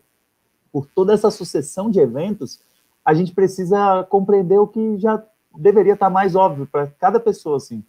por 0.73 0.87
toda 0.87 1.13
essa 1.13 1.31
sucessão 1.31 1.91
de 1.91 1.99
eventos, 1.99 2.61
a 3.05 3.13
gente 3.13 3.35
precisa 3.35 4.05
compreender 4.05 4.59
o 4.59 4.67
que 4.67 4.97
já 4.99 5.23
deveria 5.57 5.95
estar 5.95 6.09
mais 6.09 6.35
óbvio 6.35 6.67
para 6.67 6.87
cada 6.87 7.19
pessoa, 7.21 7.57
assim. 7.57 7.85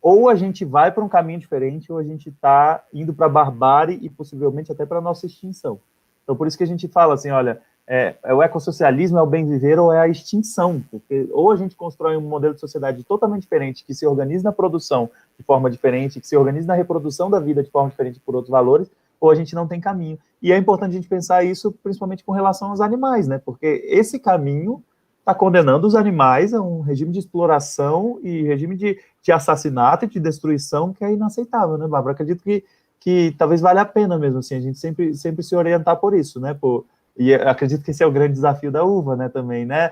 Ou 0.00 0.28
a 0.28 0.34
gente 0.34 0.64
vai 0.64 0.92
para 0.92 1.04
um 1.04 1.08
caminho 1.08 1.40
diferente, 1.40 1.92
ou 1.92 1.98
a 1.98 2.04
gente 2.04 2.28
está 2.28 2.84
indo 2.92 3.12
para 3.12 3.26
a 3.26 3.28
barbárie 3.28 3.98
e 4.00 4.08
possivelmente 4.08 4.70
até 4.70 4.86
para 4.86 4.98
a 4.98 5.00
nossa 5.00 5.26
extinção. 5.26 5.80
Então, 6.22 6.36
por 6.36 6.46
isso 6.46 6.56
que 6.56 6.64
a 6.64 6.66
gente 6.66 6.88
fala 6.88 7.14
assim, 7.14 7.30
olha, 7.30 7.60
é, 7.88 8.16
é, 8.24 8.34
o 8.34 8.42
ecossocialismo 8.42 9.18
é 9.18 9.22
o 9.22 9.26
bem 9.26 9.46
viver 9.46 9.78
ou 9.78 9.92
é 9.92 10.00
a 10.00 10.08
extinção, 10.08 10.82
porque 10.90 11.28
ou 11.30 11.52
a 11.52 11.56
gente 11.56 11.76
constrói 11.76 12.16
um 12.16 12.20
modelo 12.20 12.54
de 12.54 12.60
sociedade 12.60 13.04
totalmente 13.04 13.42
diferente, 13.42 13.84
que 13.84 13.94
se 13.94 14.04
organiza 14.04 14.42
na 14.42 14.52
produção 14.52 15.08
de 15.38 15.44
forma 15.44 15.70
diferente, 15.70 16.20
que 16.20 16.26
se 16.26 16.36
organiza 16.36 16.66
na 16.66 16.74
reprodução 16.74 17.30
da 17.30 17.38
vida 17.38 17.62
de 17.62 17.70
forma 17.70 17.90
diferente 17.90 18.18
por 18.18 18.34
outros 18.34 18.50
valores, 18.50 18.90
ou 19.20 19.30
a 19.30 19.34
gente 19.34 19.54
não 19.54 19.68
tem 19.68 19.80
caminho. 19.80 20.18
E 20.42 20.52
é 20.52 20.56
importante 20.56 20.90
a 20.90 20.94
gente 20.94 21.08
pensar 21.08 21.44
isso 21.44 21.72
principalmente 21.82 22.24
com 22.24 22.32
relação 22.32 22.70
aos 22.70 22.80
animais, 22.80 23.28
né? 23.28 23.38
Porque 23.38 23.84
esse 23.86 24.18
caminho 24.18 24.82
está 25.20 25.34
condenando 25.34 25.86
os 25.86 25.94
animais 25.94 26.52
a 26.52 26.60
um 26.60 26.80
regime 26.80 27.12
de 27.12 27.20
exploração 27.20 28.18
e 28.22 28.42
regime 28.42 28.76
de, 28.76 28.98
de 29.22 29.32
assassinato 29.32 30.04
e 30.04 30.08
de 30.08 30.20
destruição 30.20 30.92
que 30.92 31.04
é 31.04 31.12
inaceitável, 31.12 31.78
né, 31.78 31.86
Bárbara? 31.86 32.14
Acredito 32.14 32.42
que, 32.42 32.64
que 33.00 33.34
talvez 33.38 33.60
valha 33.60 33.82
a 33.82 33.86
pena 33.86 34.18
mesmo, 34.18 34.40
assim, 34.40 34.56
a 34.56 34.60
gente 34.60 34.78
sempre, 34.78 35.14
sempre 35.14 35.42
se 35.42 35.54
orientar 35.54 35.96
por 35.96 36.14
isso, 36.14 36.40
né? 36.40 36.52
Por, 36.52 36.84
e 37.18 37.34
acredito 37.34 37.82
que 37.82 37.90
esse 37.90 38.02
é 38.02 38.06
o 38.06 38.12
grande 38.12 38.34
desafio 38.34 38.70
da 38.70 38.84
uva, 38.84 39.16
né, 39.16 39.28
também, 39.28 39.64
né? 39.64 39.90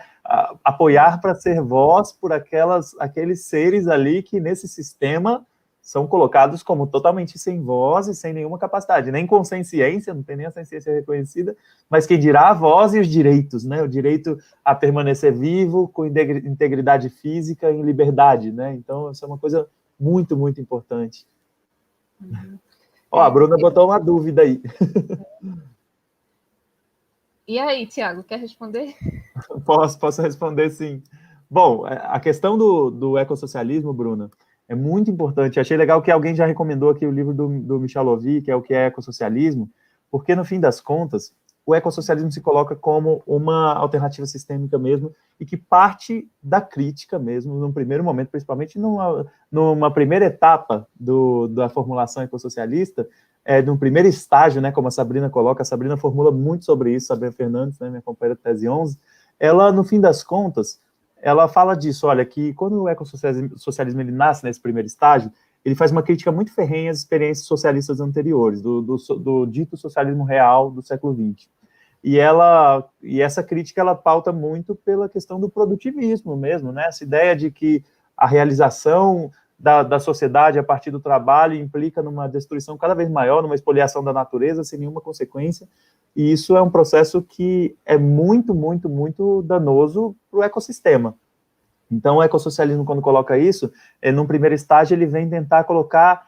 apoiar 0.62 1.20
para 1.20 1.34
ser 1.34 1.60
voz 1.62 2.12
por 2.12 2.32
aquelas, 2.32 2.94
aqueles 2.98 3.44
seres 3.44 3.86
ali 3.86 4.22
que 4.22 4.40
nesse 4.40 4.66
sistema 4.68 5.46
são 5.84 6.06
colocados 6.06 6.62
como 6.62 6.86
totalmente 6.86 7.38
sem 7.38 7.60
voz 7.60 8.08
e 8.08 8.14
sem 8.14 8.32
nenhuma 8.32 8.58
capacidade, 8.58 9.12
nem 9.12 9.26
com 9.26 9.36
consciência, 9.36 10.14
não 10.14 10.22
tem 10.22 10.34
nem 10.34 10.46
a 10.46 10.50
consciência 10.50 10.94
reconhecida, 10.94 11.54
mas 11.90 12.06
quem 12.06 12.18
dirá 12.18 12.48
a 12.48 12.54
voz 12.54 12.94
e 12.94 13.00
os 13.00 13.06
direitos, 13.06 13.64
né? 13.64 13.82
O 13.82 13.88
direito 13.88 14.38
a 14.64 14.74
permanecer 14.74 15.34
vivo, 15.34 15.86
com 15.88 16.06
integridade 16.06 17.10
física, 17.10 17.70
em 17.70 17.82
liberdade, 17.82 18.50
né? 18.50 18.74
Então, 18.74 19.10
isso 19.10 19.22
é 19.22 19.28
uma 19.28 19.36
coisa 19.36 19.68
muito, 20.00 20.34
muito 20.34 20.58
importante. 20.58 21.26
Uhum. 22.18 22.58
Ó, 23.10 23.20
a 23.20 23.28
Bruna 23.28 23.58
botou 23.58 23.84
uma 23.84 24.00
dúvida 24.00 24.40
aí. 24.40 24.62
E 27.46 27.58
aí, 27.58 27.86
Tiago, 27.86 28.24
quer 28.24 28.38
responder? 28.38 28.94
Posso, 29.66 29.98
posso 29.98 30.22
responder 30.22 30.70
sim. 30.70 31.02
Bom, 31.50 31.86
é, 31.86 32.00
a 32.04 32.18
questão 32.18 32.56
do, 32.56 32.90
do 32.90 33.18
ecossocialismo, 33.18 33.92
Bruna, 33.92 34.30
é 34.68 34.74
muito 34.74 35.10
importante. 35.10 35.60
Achei 35.60 35.76
legal 35.76 36.00
que 36.00 36.10
alguém 36.10 36.34
já 36.34 36.46
recomendou 36.46 36.90
aqui 36.90 37.06
o 37.06 37.10
livro 37.10 37.34
do, 37.34 37.48
do 37.60 37.80
Michel 37.80 38.04
Lovy, 38.04 38.40
que 38.40 38.50
é 38.50 38.56
o 38.56 38.62
que 38.62 38.72
é 38.72 38.86
ecossocialismo, 38.86 39.68
porque 40.10 40.34
no 40.34 40.44
fim 40.44 40.58
das 40.58 40.80
contas, 40.80 41.34
o 41.66 41.74
ecossocialismo 41.74 42.30
se 42.30 42.40
coloca 42.40 42.76
como 42.76 43.22
uma 43.26 43.74
alternativa 43.74 44.26
sistêmica 44.26 44.78
mesmo 44.78 45.14
e 45.40 45.44
que 45.44 45.56
parte 45.56 46.28
da 46.42 46.60
crítica 46.60 47.18
mesmo, 47.18 47.54
num 47.54 47.72
primeiro 47.72 48.04
momento, 48.04 48.30
principalmente 48.30 48.78
numa, 48.78 49.26
numa 49.50 49.90
primeira 49.90 50.26
etapa 50.26 50.86
do, 50.94 51.48
da 51.48 51.68
formulação 51.68 52.22
ecossocialista, 52.22 53.08
é, 53.44 53.60
de 53.60 53.70
um 53.70 53.76
primeiro 53.76 54.08
estágio, 54.08 54.62
né, 54.62 54.72
como 54.72 54.88
a 54.88 54.90
Sabrina 54.90 55.28
coloca, 55.28 55.62
a 55.62 55.64
Sabrina 55.64 55.96
formula 55.96 56.30
muito 56.30 56.64
sobre 56.64 56.94
isso, 56.94 57.08
Sabrina 57.08 57.32
Fernandes, 57.32 57.78
né, 57.78 57.90
minha 57.90 58.02
companheira 58.02 58.38
tese 58.42 58.68
11, 58.68 58.98
ela, 59.38 59.70
no 59.70 59.84
fim 59.84 60.00
das 60.00 60.22
contas, 60.24 60.80
ela 61.20 61.48
fala 61.48 61.74
disso, 61.74 62.06
olha, 62.06 62.24
que 62.24 62.54
quando 62.54 62.82
o 62.82 62.88
ecossocialismo 62.88 63.58
socialismo, 63.58 64.00
ele 64.00 64.12
nasce 64.12 64.44
nesse 64.44 64.60
primeiro 64.60 64.86
estágio, 64.86 65.30
ele 65.64 65.74
faz 65.74 65.90
uma 65.90 66.02
crítica 66.02 66.30
muito 66.30 66.52
ferrenha 66.52 66.90
às 66.90 66.98
experiências 66.98 67.46
socialistas 67.46 68.00
anteriores, 68.00 68.60
do, 68.60 68.82
do, 68.82 68.96
do 68.96 69.46
dito 69.46 69.76
socialismo 69.76 70.24
real 70.24 70.70
do 70.70 70.82
século 70.82 71.14
XX. 71.14 71.48
E 72.02 72.18
ela 72.18 72.86
e 73.02 73.22
essa 73.22 73.42
crítica 73.42 73.80
ela 73.80 73.94
pauta 73.94 74.30
muito 74.30 74.74
pela 74.74 75.08
questão 75.08 75.40
do 75.40 75.48
produtivismo 75.48 76.36
mesmo, 76.36 76.70
né? 76.70 76.84
Essa 76.86 77.02
ideia 77.02 77.34
de 77.34 77.50
que 77.50 77.82
a 78.14 78.26
realização 78.26 79.30
da, 79.58 79.82
da 79.82 79.98
sociedade 79.98 80.58
a 80.58 80.62
partir 80.62 80.90
do 80.90 81.00
trabalho 81.00 81.54
implica 81.54 82.02
numa 82.02 82.28
destruição 82.28 82.76
cada 82.76 82.94
vez 82.94 83.08
maior, 83.08 83.42
numa 83.42 83.54
expoliação 83.54 84.02
da 84.02 84.12
natureza 84.12 84.64
sem 84.64 84.78
nenhuma 84.78 85.00
consequência. 85.00 85.68
E 86.14 86.32
isso 86.32 86.56
é 86.56 86.62
um 86.62 86.70
processo 86.70 87.22
que 87.22 87.76
é 87.84 87.98
muito, 87.98 88.54
muito, 88.54 88.88
muito 88.88 89.42
danoso 89.42 90.14
para 90.30 90.38
o 90.38 90.42
ecossistema. 90.42 91.14
Então, 91.90 92.16
o 92.16 92.22
ecossocialismo, 92.22 92.84
quando 92.84 93.02
coloca 93.02 93.36
isso, 93.38 93.70
é, 94.00 94.10
num 94.10 94.26
primeiro 94.26 94.54
estágio, 94.54 94.94
ele 94.94 95.06
vem 95.06 95.28
tentar 95.28 95.64
colocar 95.64 96.26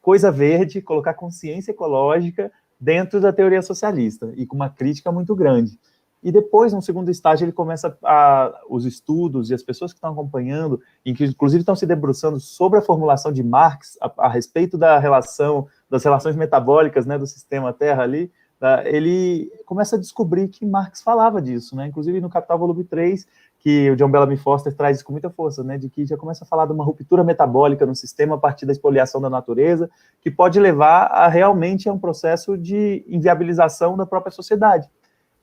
coisa 0.00 0.30
verde, 0.30 0.82
colocar 0.82 1.14
consciência 1.14 1.70
ecológica 1.70 2.50
dentro 2.78 3.20
da 3.20 3.32
teoria 3.32 3.62
socialista, 3.62 4.32
e 4.36 4.44
com 4.44 4.56
uma 4.56 4.68
crítica 4.68 5.12
muito 5.12 5.34
grande. 5.36 5.78
E 6.22 6.30
depois, 6.30 6.72
no 6.72 6.80
segundo 6.80 7.10
estágio, 7.10 7.44
ele 7.44 7.52
começa 7.52 7.96
a, 8.04 8.52
os 8.68 8.84
estudos 8.84 9.50
e 9.50 9.54
as 9.54 9.62
pessoas 9.62 9.92
que 9.92 9.96
estão 9.96 10.12
acompanhando, 10.12 10.80
que 11.04 11.24
inclusive 11.24 11.62
estão 11.62 11.74
se 11.74 11.84
debruçando 11.84 12.38
sobre 12.38 12.78
a 12.78 12.82
formulação 12.82 13.32
de 13.32 13.42
Marx 13.42 13.98
a, 14.00 14.12
a 14.18 14.28
respeito 14.28 14.78
da 14.78 14.98
relação, 14.98 15.66
das 15.90 16.04
relações 16.04 16.36
metabólicas 16.36 17.06
né, 17.06 17.18
do 17.18 17.26
sistema 17.26 17.72
Terra 17.72 18.04
ali, 18.04 18.30
tá? 18.60 18.84
ele 18.86 19.50
começa 19.66 19.96
a 19.96 19.98
descobrir 19.98 20.46
que 20.46 20.64
Marx 20.64 21.02
falava 21.02 21.42
disso, 21.42 21.74
né? 21.74 21.88
Inclusive 21.88 22.20
no 22.20 22.30
Capital 22.30 22.56
Volume 22.56 22.84
3, 22.84 23.26
que 23.58 23.90
o 23.90 23.96
John 23.96 24.08
Bellamy 24.08 24.36
Foster 24.36 24.72
traz 24.72 24.98
isso 24.98 25.04
com 25.04 25.12
muita 25.12 25.28
força, 25.28 25.64
né? 25.64 25.76
De 25.76 25.88
que 25.88 26.06
já 26.06 26.16
começa 26.16 26.44
a 26.44 26.46
falar 26.46 26.66
de 26.66 26.72
uma 26.72 26.84
ruptura 26.84 27.24
metabólica 27.24 27.84
no 27.84 27.96
sistema 27.96 28.36
a 28.36 28.38
partir 28.38 28.64
da 28.64 28.70
expoliação 28.70 29.20
da 29.20 29.28
natureza, 29.28 29.90
que 30.20 30.30
pode 30.30 30.60
levar 30.60 31.06
a 31.06 31.26
realmente 31.26 31.88
a 31.88 31.92
um 31.92 31.98
processo 31.98 32.56
de 32.56 33.04
inviabilização 33.08 33.96
da 33.96 34.06
própria 34.06 34.30
sociedade. 34.30 34.88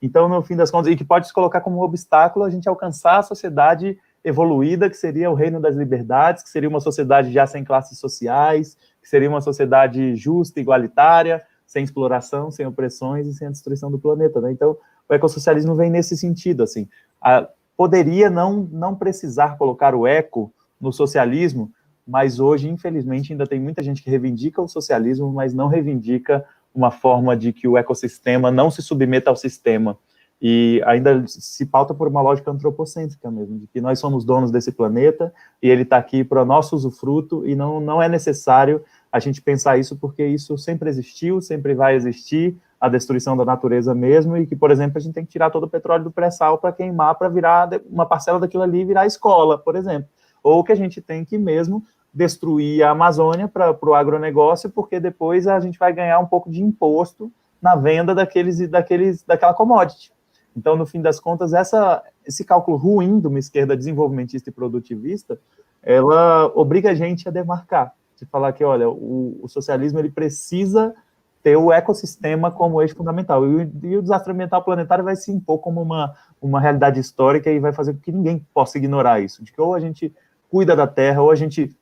Então, 0.02 0.28
no 0.28 0.42
fim 0.42 0.56
das 0.56 0.70
contas, 0.70 0.92
e 0.92 0.96
que 0.96 1.04
pode 1.04 1.26
se 1.26 1.32
colocar 1.32 1.60
como 1.60 1.78
um 1.78 1.82
obstáculo 1.82 2.44
a 2.44 2.50
gente 2.50 2.68
alcançar 2.68 3.18
a 3.18 3.22
sociedade 3.22 3.98
evoluída, 4.24 4.88
que 4.88 4.96
seria 4.96 5.30
o 5.30 5.34
reino 5.34 5.60
das 5.60 5.76
liberdades, 5.76 6.42
que 6.42 6.50
seria 6.50 6.68
uma 6.68 6.80
sociedade 6.80 7.32
já 7.32 7.46
sem 7.46 7.64
classes 7.64 7.98
sociais, 7.98 8.76
que 9.02 9.08
seria 9.08 9.28
uma 9.28 9.40
sociedade 9.40 10.14
justa, 10.16 10.60
igualitária, 10.60 11.42
sem 11.66 11.84
exploração, 11.84 12.50
sem 12.50 12.66
opressões 12.66 13.26
e 13.26 13.34
sem 13.34 13.46
a 13.46 13.50
destruição 13.50 13.90
do 13.90 13.98
planeta. 13.98 14.40
Né? 14.40 14.52
Então, 14.52 14.76
o 15.08 15.14
ecossocialismo 15.14 15.74
vem 15.74 15.90
nesse 15.90 16.16
sentido, 16.16 16.62
assim, 16.62 16.88
a, 17.20 17.48
poderia 17.76 18.28
não, 18.28 18.68
não 18.70 18.94
precisar 18.94 19.56
colocar 19.56 19.94
o 19.94 20.06
eco 20.06 20.52
no 20.80 20.92
socialismo, 20.92 21.70
mas 22.06 22.40
hoje, 22.40 22.68
infelizmente, 22.68 23.32
ainda 23.32 23.46
tem 23.46 23.60
muita 23.60 23.82
gente 23.82 24.02
que 24.02 24.10
reivindica 24.10 24.60
o 24.60 24.68
socialismo, 24.68 25.32
mas 25.32 25.54
não 25.54 25.68
reivindica 25.68 26.44
uma 26.74 26.90
forma 26.90 27.36
de 27.36 27.52
que 27.52 27.66
o 27.66 27.76
ecossistema 27.76 28.50
não 28.50 28.70
se 28.70 28.82
submeta 28.82 29.30
ao 29.30 29.36
sistema. 29.36 29.98
E 30.42 30.82
ainda 30.86 31.22
se 31.26 31.66
pauta 31.66 31.92
por 31.92 32.08
uma 32.08 32.22
lógica 32.22 32.50
antropocêntrica 32.50 33.30
mesmo, 33.30 33.58
de 33.58 33.66
que 33.66 33.80
nós 33.80 33.98
somos 33.98 34.24
donos 34.24 34.50
desse 34.50 34.72
planeta 34.72 35.32
e 35.62 35.68
ele 35.68 35.82
está 35.82 35.98
aqui 35.98 36.24
para 36.24 36.46
nosso 36.46 36.74
usufruto 36.74 37.46
e 37.46 37.54
não, 37.54 37.78
não 37.78 38.02
é 38.02 38.08
necessário 38.08 38.82
a 39.12 39.18
gente 39.18 39.42
pensar 39.42 39.76
isso 39.76 39.96
porque 39.96 40.24
isso 40.24 40.56
sempre 40.56 40.88
existiu, 40.88 41.42
sempre 41.42 41.74
vai 41.74 41.94
existir, 41.94 42.56
a 42.80 42.88
destruição 42.88 43.36
da 43.36 43.44
natureza 43.44 43.94
mesmo, 43.94 44.38
e 44.38 44.46
que, 44.46 44.56
por 44.56 44.70
exemplo, 44.70 44.96
a 44.96 45.00
gente 45.00 45.12
tem 45.12 45.24
que 45.24 45.30
tirar 45.30 45.50
todo 45.50 45.64
o 45.64 45.68
petróleo 45.68 46.04
do 46.04 46.10
pré-sal 46.10 46.56
para 46.56 46.72
queimar, 46.72 47.14
para 47.16 47.28
virar 47.28 47.68
uma 47.90 48.06
parcela 48.06 48.40
daquilo 48.40 48.62
ali 48.62 48.84
virar 48.86 49.04
escola, 49.04 49.58
por 49.58 49.76
exemplo. 49.76 50.08
Ou 50.42 50.64
que 50.64 50.72
a 50.72 50.74
gente 50.74 51.02
tem 51.02 51.22
que 51.22 51.36
mesmo 51.36 51.84
destruir 52.12 52.82
a 52.82 52.90
Amazônia 52.90 53.48
para 53.48 53.76
o 53.82 53.94
agronegócio, 53.94 54.70
porque 54.70 54.98
depois 54.98 55.46
a 55.46 55.60
gente 55.60 55.78
vai 55.78 55.92
ganhar 55.92 56.18
um 56.18 56.26
pouco 56.26 56.50
de 56.50 56.62
imposto 56.62 57.32
na 57.62 57.76
venda 57.76 58.14
daqueles, 58.14 58.68
daqueles, 58.68 59.22
daquela 59.22 59.54
commodity. 59.54 60.12
Então, 60.56 60.76
no 60.76 60.86
fim 60.86 61.00
das 61.00 61.20
contas, 61.20 61.52
essa, 61.52 62.02
esse 62.26 62.44
cálculo 62.44 62.76
ruim 62.76 63.20
de 63.20 63.28
uma 63.28 63.38
esquerda 63.38 63.76
desenvolvimentista 63.76 64.50
e 64.50 64.52
produtivista, 64.52 65.38
ela 65.82 66.46
obriga 66.54 66.90
a 66.90 66.94
gente 66.94 67.28
a 67.28 67.32
demarcar, 67.32 67.94
de 68.16 68.26
falar 68.26 68.52
que, 68.52 68.64
olha, 68.64 68.88
o, 68.88 69.38
o 69.42 69.48
socialismo 69.48 69.98
ele 69.98 70.10
precisa 70.10 70.94
ter 71.42 71.56
o 71.56 71.72
ecossistema 71.72 72.50
como 72.50 72.82
eixo 72.82 72.94
fundamental. 72.94 73.46
E, 73.46 73.70
e, 73.84 73.96
o 73.96 74.02
desastre 74.02 74.32
ambiental 74.32 74.62
planetário 74.62 75.04
vai 75.04 75.16
se 75.16 75.30
impor 75.32 75.58
como 75.58 75.80
uma, 75.80 76.14
uma 76.40 76.60
realidade 76.60 77.00
histórica 77.00 77.50
e 77.50 77.58
vai 77.58 77.72
fazer 77.72 77.94
com 77.94 78.00
que 78.00 78.12
ninguém 78.12 78.44
possa 78.52 78.76
ignorar 78.76 79.20
isso, 79.20 79.42
de 79.42 79.52
que 79.52 79.60
ou 79.60 79.74
a 79.74 79.80
gente 79.80 80.14
cuida 80.50 80.74
da 80.76 80.86
Terra, 80.86 81.22
ou 81.22 81.30
a 81.30 81.34
gente 81.34 81.74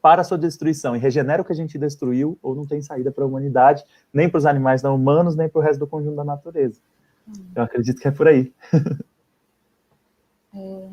para 0.00 0.20
a 0.20 0.24
sua 0.24 0.38
destruição 0.38 0.94
e 0.94 0.98
regenera 0.98 1.42
o 1.42 1.44
que 1.44 1.52
a 1.52 1.56
gente 1.56 1.78
destruiu, 1.78 2.38
ou 2.42 2.54
não 2.54 2.66
tem 2.66 2.80
saída 2.80 3.10
para 3.10 3.24
a 3.24 3.26
humanidade, 3.26 3.84
nem 4.12 4.28
para 4.28 4.38
os 4.38 4.46
animais 4.46 4.82
não 4.82 4.94
humanos, 4.94 5.34
nem 5.34 5.48
para 5.48 5.58
o 5.58 5.62
resto 5.62 5.80
do 5.80 5.86
conjunto 5.86 6.16
da 6.16 6.24
natureza. 6.24 6.80
Hum. 7.28 7.32
Eu 7.54 7.62
acredito 7.62 8.00
que 8.00 8.08
é 8.08 8.10
por 8.10 8.28
aí. 8.28 8.52
É. 10.54 10.88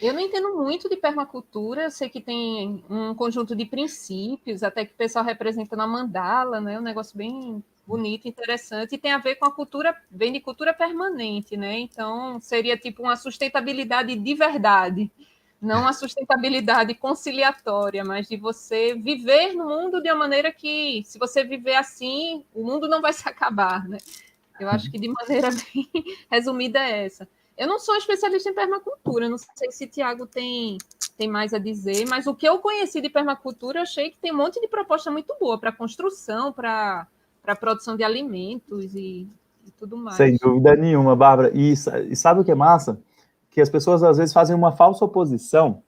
Eu 0.00 0.14
não 0.14 0.20
entendo 0.20 0.56
muito 0.56 0.88
de 0.88 0.96
permacultura, 0.96 1.90
sei 1.90 2.08
que 2.08 2.20
tem 2.20 2.82
um 2.90 3.14
conjunto 3.14 3.54
de 3.54 3.66
princípios, 3.66 4.62
até 4.62 4.84
que 4.84 4.92
o 4.92 4.96
pessoal 4.96 5.24
representa 5.24 5.76
na 5.76 5.86
mandala, 5.86 6.60
né? 6.60 6.80
Um 6.80 6.82
negócio 6.82 7.16
bem 7.16 7.62
bonito, 7.86 8.26
interessante, 8.26 8.94
e 8.94 8.98
tem 8.98 9.12
a 9.12 9.18
ver 9.18 9.36
com 9.36 9.44
a 9.44 9.52
cultura, 9.52 9.94
vem 10.10 10.32
de 10.32 10.40
cultura 10.40 10.72
permanente, 10.72 11.56
né? 11.56 11.78
Então, 11.78 12.40
seria 12.40 12.76
tipo 12.76 13.02
uma 13.02 13.14
sustentabilidade 13.14 14.16
de 14.16 14.34
verdade 14.34 15.10
não 15.62 15.86
a 15.86 15.92
sustentabilidade 15.92 16.92
conciliatória, 16.94 18.04
mas 18.04 18.26
de 18.26 18.36
você 18.36 18.94
viver 18.94 19.54
no 19.54 19.64
mundo 19.64 20.02
de 20.02 20.10
uma 20.10 20.18
maneira 20.18 20.50
que, 20.52 21.04
se 21.06 21.20
você 21.20 21.44
viver 21.44 21.76
assim, 21.76 22.44
o 22.52 22.64
mundo 22.64 22.88
não 22.88 23.00
vai 23.00 23.12
se 23.12 23.28
acabar, 23.28 23.88
né? 23.88 23.98
Eu 24.58 24.68
acho 24.68 24.90
que 24.90 24.98
de 24.98 25.08
maneira 25.08 25.50
bem 25.72 25.88
resumida 26.28 26.80
é 26.80 27.06
essa. 27.06 27.28
Eu 27.56 27.68
não 27.68 27.78
sou 27.78 27.94
especialista 27.94 28.50
em 28.50 28.54
permacultura, 28.54 29.28
não 29.28 29.38
sei 29.38 29.70
se 29.70 29.86
Tiago 29.86 30.26
tem, 30.26 30.78
tem 31.16 31.28
mais 31.28 31.54
a 31.54 31.58
dizer, 31.58 32.08
mas 32.08 32.26
o 32.26 32.34
que 32.34 32.48
eu 32.48 32.58
conheci 32.58 33.00
de 33.00 33.08
permacultura, 33.08 33.78
eu 33.78 33.82
achei 33.82 34.10
que 34.10 34.18
tem 34.18 34.32
um 34.32 34.38
monte 34.38 34.60
de 34.60 34.66
proposta 34.66 35.12
muito 35.12 35.32
boa 35.38 35.58
para 35.58 35.70
construção, 35.70 36.52
para 36.52 37.06
produção 37.60 37.96
de 37.96 38.02
alimentos 38.02 38.96
e, 38.96 39.28
e, 39.64 39.70
tudo 39.78 39.96
mais. 39.96 40.16
Sem 40.16 40.36
dúvida 40.38 40.74
nenhuma, 40.74 41.14
Bárbara. 41.14 41.52
E, 41.54 41.72
e 41.72 42.16
sabe 42.16 42.40
o 42.40 42.44
que 42.44 42.50
é 42.50 42.54
massa? 42.56 42.98
Que 43.52 43.60
as 43.60 43.68
pessoas 43.68 44.02
às 44.02 44.16
vezes 44.16 44.32
fazem 44.32 44.56
uma 44.56 44.72
falsa 44.72 45.04
oposição 45.04 45.82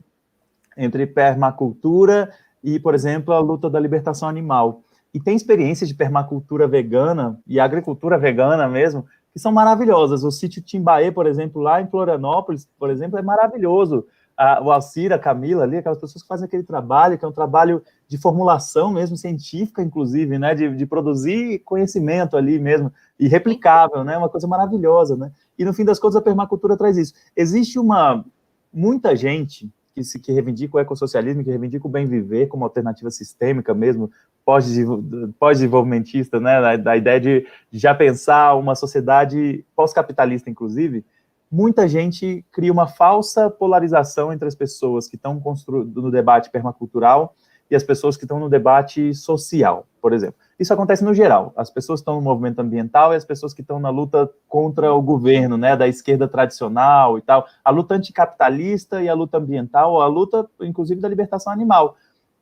entre 0.76 1.06
permacultura 1.06 2.30
e, 2.62 2.78
por 2.78 2.94
exemplo, 2.94 3.32
a 3.32 3.40
luta 3.40 3.70
da 3.70 3.80
libertação 3.80 4.28
animal. 4.28 4.82
E 5.12 5.18
tem 5.18 5.34
experiências 5.34 5.88
de 5.88 5.94
permacultura 5.94 6.68
vegana 6.68 7.40
e 7.46 7.58
agricultura 7.58 8.18
vegana 8.18 8.68
mesmo, 8.68 9.06
que 9.32 9.38
são 9.38 9.50
maravilhosas. 9.50 10.24
O 10.24 10.30
sítio 10.30 10.62
Timbaê, 10.62 11.10
por 11.10 11.26
exemplo, 11.26 11.62
lá 11.62 11.80
em 11.80 11.86
Florianópolis, 11.86 12.68
por 12.78 12.90
exemplo, 12.90 13.18
é 13.18 13.22
maravilhoso. 13.22 14.06
A, 14.36 14.62
o 14.62 14.70
Alcira, 14.70 15.14
a 15.14 15.18
Camila 15.18 15.62
ali, 15.62 15.76
aquelas 15.76 15.98
pessoas 15.98 16.22
que 16.22 16.28
fazem 16.28 16.46
aquele 16.46 16.64
trabalho, 16.64 17.16
que 17.16 17.24
é 17.24 17.28
um 17.28 17.32
trabalho 17.32 17.82
de 18.08 18.18
formulação 18.18 18.92
mesmo, 18.92 19.16
científica, 19.16 19.80
inclusive, 19.80 20.38
né? 20.38 20.54
De, 20.54 20.76
de 20.76 20.84
produzir 20.84 21.60
conhecimento 21.60 22.36
ali 22.36 22.58
mesmo, 22.58 22.92
e 23.18 23.28
replicável, 23.28 24.02
né? 24.02 24.18
Uma 24.18 24.28
coisa 24.28 24.48
maravilhosa, 24.48 25.16
né? 25.16 25.30
E 25.58 25.64
no 25.64 25.72
fim 25.72 25.84
das 25.84 25.98
contas 25.98 26.16
a 26.16 26.22
permacultura 26.22 26.76
traz 26.76 26.96
isso. 26.96 27.14
Existe 27.36 27.78
uma 27.78 28.24
muita 28.72 29.14
gente 29.14 29.70
que 29.94 30.02
se 30.02 30.18
que 30.18 30.32
reivindica 30.32 30.76
o 30.76 30.80
ecossocialismo, 30.80 31.44
que 31.44 31.50
reivindica 31.50 31.86
o 31.86 31.90
bem 31.90 32.04
viver 32.04 32.48
como 32.48 32.64
alternativa 32.64 33.10
sistêmica 33.10 33.72
mesmo, 33.72 34.10
pós-desenvolvimentista, 34.44 36.40
né, 36.40 36.60
da, 36.60 36.76
da, 36.76 36.96
ideia 36.96 37.20
de, 37.20 37.46
de 37.70 37.78
já 37.78 37.94
pensar 37.94 38.56
uma 38.56 38.74
sociedade 38.74 39.64
pós-capitalista, 39.74 40.50
inclusive, 40.50 41.04
muita 41.50 41.86
gente 41.88 42.44
cria 42.50 42.72
uma 42.72 42.88
falsa 42.88 43.48
polarização 43.48 44.32
entre 44.32 44.48
as 44.48 44.56
pessoas 44.56 45.06
que 45.06 45.14
estão 45.14 45.40
no 45.68 46.10
debate 46.10 46.50
permacultural 46.50 47.36
e 47.70 47.76
as 47.76 47.82
pessoas 47.82 48.16
que 48.16 48.24
estão 48.24 48.38
no 48.38 48.48
debate 48.48 49.14
social, 49.14 49.86
por 50.00 50.12
exemplo. 50.12 50.36
Isso 50.58 50.72
acontece 50.72 51.02
no 51.04 51.12
geral. 51.12 51.52
As 51.56 51.70
pessoas 51.70 52.00
estão 52.00 52.14
no 52.14 52.22
movimento 52.22 52.60
ambiental 52.60 53.12
e 53.12 53.16
as 53.16 53.24
pessoas 53.24 53.52
que 53.52 53.60
estão 53.60 53.80
na 53.80 53.90
luta 53.90 54.30
contra 54.48 54.92
o 54.92 55.02
governo, 55.02 55.56
né, 55.56 55.76
da 55.76 55.88
esquerda 55.88 56.28
tradicional 56.28 57.18
e 57.18 57.22
tal. 57.22 57.46
A 57.64 57.70
luta 57.70 57.94
anticapitalista 57.94 59.02
e 59.02 59.08
a 59.08 59.14
luta 59.14 59.38
ambiental, 59.38 60.00
a 60.00 60.06
luta, 60.06 60.48
inclusive, 60.60 61.00
da 61.00 61.08
libertação 61.08 61.52
animal. 61.52 61.96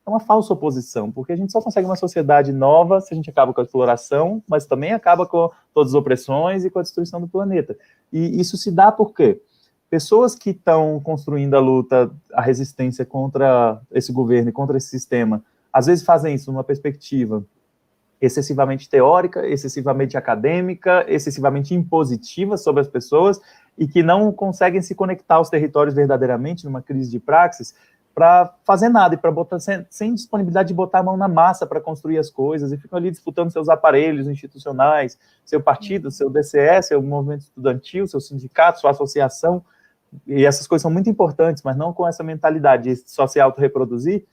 É 0.04 0.10
uma 0.10 0.20
falsa 0.20 0.52
oposição, 0.52 1.12
porque 1.12 1.32
a 1.32 1.36
gente 1.36 1.52
só 1.52 1.62
consegue 1.62 1.86
uma 1.86 1.96
sociedade 1.96 2.52
nova 2.52 3.00
se 3.00 3.14
a 3.14 3.16
gente 3.16 3.30
acaba 3.30 3.54
com 3.54 3.60
a 3.60 3.64
exploração, 3.64 4.42
mas 4.48 4.66
também 4.66 4.92
acaba 4.92 5.24
com 5.24 5.48
todas 5.72 5.92
as 5.92 5.94
opressões 5.94 6.64
e 6.64 6.70
com 6.70 6.80
a 6.80 6.82
destruição 6.82 7.20
do 7.20 7.28
planeta. 7.28 7.76
E 8.12 8.40
isso 8.40 8.56
se 8.56 8.70
dá 8.70 8.90
por 8.90 9.14
quê? 9.14 9.40
Pessoas 9.92 10.34
que 10.34 10.48
estão 10.48 10.98
construindo 11.00 11.52
a 11.52 11.60
luta, 11.60 12.10
a 12.32 12.40
resistência 12.40 13.04
contra 13.04 13.78
esse 13.90 14.10
governo 14.10 14.48
e 14.48 14.52
contra 14.52 14.78
esse 14.78 14.88
sistema, 14.88 15.44
às 15.70 15.84
vezes 15.84 16.02
fazem 16.02 16.34
isso 16.34 16.50
numa 16.50 16.64
perspectiva 16.64 17.44
excessivamente 18.18 18.88
teórica, 18.88 19.46
excessivamente 19.46 20.16
acadêmica, 20.16 21.04
excessivamente 21.06 21.74
impositiva 21.74 22.56
sobre 22.56 22.80
as 22.80 22.88
pessoas 22.88 23.38
e 23.76 23.86
que 23.86 24.02
não 24.02 24.32
conseguem 24.32 24.80
se 24.80 24.94
conectar 24.94 25.34
aos 25.34 25.50
territórios 25.50 25.94
verdadeiramente 25.94 26.64
numa 26.64 26.80
crise 26.80 27.10
de 27.10 27.20
praxis 27.20 27.74
para 28.14 28.50
fazer 28.64 28.88
nada 28.88 29.14
e 29.14 29.18
para 29.18 29.30
botar 29.30 29.60
sem, 29.60 29.86
sem, 29.90 30.14
disponibilidade 30.14 30.68
de 30.68 30.74
botar 30.74 31.00
a 31.00 31.02
mão 31.02 31.18
na 31.18 31.28
massa 31.28 31.66
para 31.66 31.82
construir 31.82 32.16
as 32.16 32.30
coisas 32.30 32.72
e 32.72 32.78
ficam 32.78 32.98
ali 32.98 33.10
disputando 33.10 33.52
seus 33.52 33.68
aparelhos 33.68 34.26
institucionais, 34.26 35.18
seu 35.44 35.60
partido, 35.60 36.10
seu 36.10 36.30
DCE, 36.30 36.82
seu 36.82 37.02
movimento 37.02 37.42
estudantil, 37.42 38.06
seu 38.06 38.22
sindicato, 38.22 38.80
sua 38.80 38.92
associação 38.92 39.62
e 40.26 40.44
essas 40.44 40.66
coisas 40.66 40.82
são 40.82 40.90
muito 40.90 41.08
importantes, 41.08 41.62
mas 41.62 41.76
não 41.76 41.92
com 41.92 42.06
essa 42.06 42.22
mentalidade 42.22 42.84
de 42.84 43.10
só 43.10 43.26
se 43.26 43.40
autorreproduzir. 43.40 44.24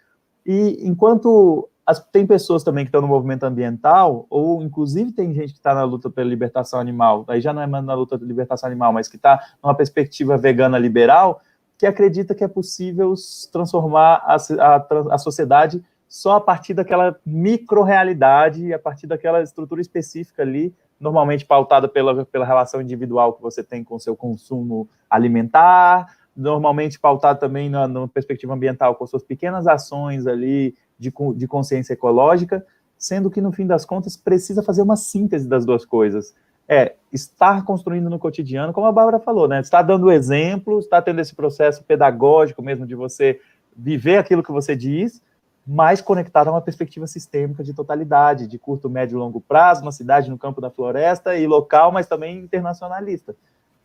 E 0.46 0.80
enquanto 0.88 1.70
as, 1.86 2.00
tem 2.00 2.26
pessoas 2.26 2.64
também 2.64 2.86
que 2.86 2.90
estão 2.90 3.02
no 3.02 3.08
movimento 3.08 3.44
ambiental, 3.44 4.28
ou 4.30 4.62
inclusive 4.62 5.12
tem 5.12 5.34
gente 5.34 5.54
que 5.54 5.60
está 5.60 5.74
na 5.74 5.84
luta 5.84 6.10
pela 6.10 6.30
libertação 6.30 6.80
animal, 6.80 7.26
aí 7.28 7.42
já 7.42 7.52
não 7.52 7.62
é 7.62 7.68
mais 7.68 7.84
na 7.84 7.94
luta 7.94 8.18
pela 8.18 8.28
libertação 8.28 8.68
animal, 8.68 8.94
mas 8.94 9.08
que 9.08 9.16
está 9.16 9.40
numa 9.64 9.74
perspectiva 9.74 10.38
vegana 10.38 10.78
liberal, 10.78 11.42
que 11.78 11.86
acredita 11.86 12.36
que 12.36 12.44
é 12.44 12.48
possível 12.48 13.14
transformar 13.52 14.22
a, 14.26 14.36
a, 14.36 15.16
a 15.16 15.18
sociedade 15.18 15.84
só 16.08 16.34
a 16.36 16.42
partir 16.42 16.74
daquela 16.74 17.16
micro-realidade, 17.26 18.74
a 18.74 18.80
partir 18.80 19.08
daquela 19.08 19.42
estrutura 19.42 19.80
específica 19.80 20.42
ali, 20.42 20.76
normalmente 21.00 21.46
pautada 21.46 21.88
pela, 21.88 22.26
pela 22.26 22.46
relação 22.46 22.82
individual 22.82 23.34
que 23.34 23.42
você 23.42 23.64
tem 23.64 23.84
com 23.84 23.96
o 23.96 24.00
seu 24.00 24.16
consumo 24.16 24.90
alimentar, 25.10 26.14
normalmente 26.36 27.00
pautado 27.00 27.40
também 27.40 27.70
na, 27.70 27.88
na 27.88 28.08
perspectiva 28.08 28.54
ambiental, 28.54 28.96
com 28.96 29.08
suas 29.08 29.24
pequenas 29.24 29.68
ações 29.68 30.28
ali 30.28 30.76
de, 30.98 31.12
de 31.36 31.48
consciência 31.48 31.94
ecológica, 31.94 32.66
sendo 32.98 33.30
que, 33.30 33.42
no 33.42 33.52
fim 33.52 33.66
das 33.66 33.86
contas, 33.86 34.18
precisa 34.18 34.62
fazer 34.62 34.82
uma 34.82 34.98
síntese 34.98 35.48
das 35.48 35.66
duas 35.66 35.86
coisas. 35.86 36.36
É 36.68 36.96
estar 37.12 37.64
construindo 37.64 38.10
no 38.10 38.20
cotidiano, 38.20 38.74
como 38.74 38.86
a 38.86 38.92
Bárbara 38.92 39.20
falou, 39.20 39.48
né? 39.48 39.60
Está 39.60 39.82
dando 39.82 40.12
exemplo, 40.12 40.80
está 40.80 41.02
tendo 41.02 41.20
esse 41.20 41.34
processo 41.34 41.84
pedagógico 41.84 42.62
mesmo 42.62 42.86
de 42.86 42.94
você 42.94 43.40
viver 43.76 44.18
aquilo 44.18 44.44
que 44.44 44.52
você 44.52 44.76
diz, 44.76 45.22
mas 45.66 46.02
conectado 46.02 46.48
a 46.48 46.52
uma 46.52 46.62
perspectiva 46.62 47.06
sistêmica 47.08 47.64
de 47.64 47.74
totalidade, 47.74 48.48
de 48.48 48.58
curto, 48.58 48.90
médio 48.90 49.16
e 49.16 49.20
longo 49.20 49.40
prazo, 49.40 49.82
uma 49.82 49.92
cidade 49.92 50.30
no 50.30 50.38
campo 50.38 50.60
da 50.60 50.70
floresta 50.70 51.36
e 51.36 51.46
local, 51.46 51.92
mas 51.92 52.08
também 52.08 52.38
internacionalista. 52.40 53.36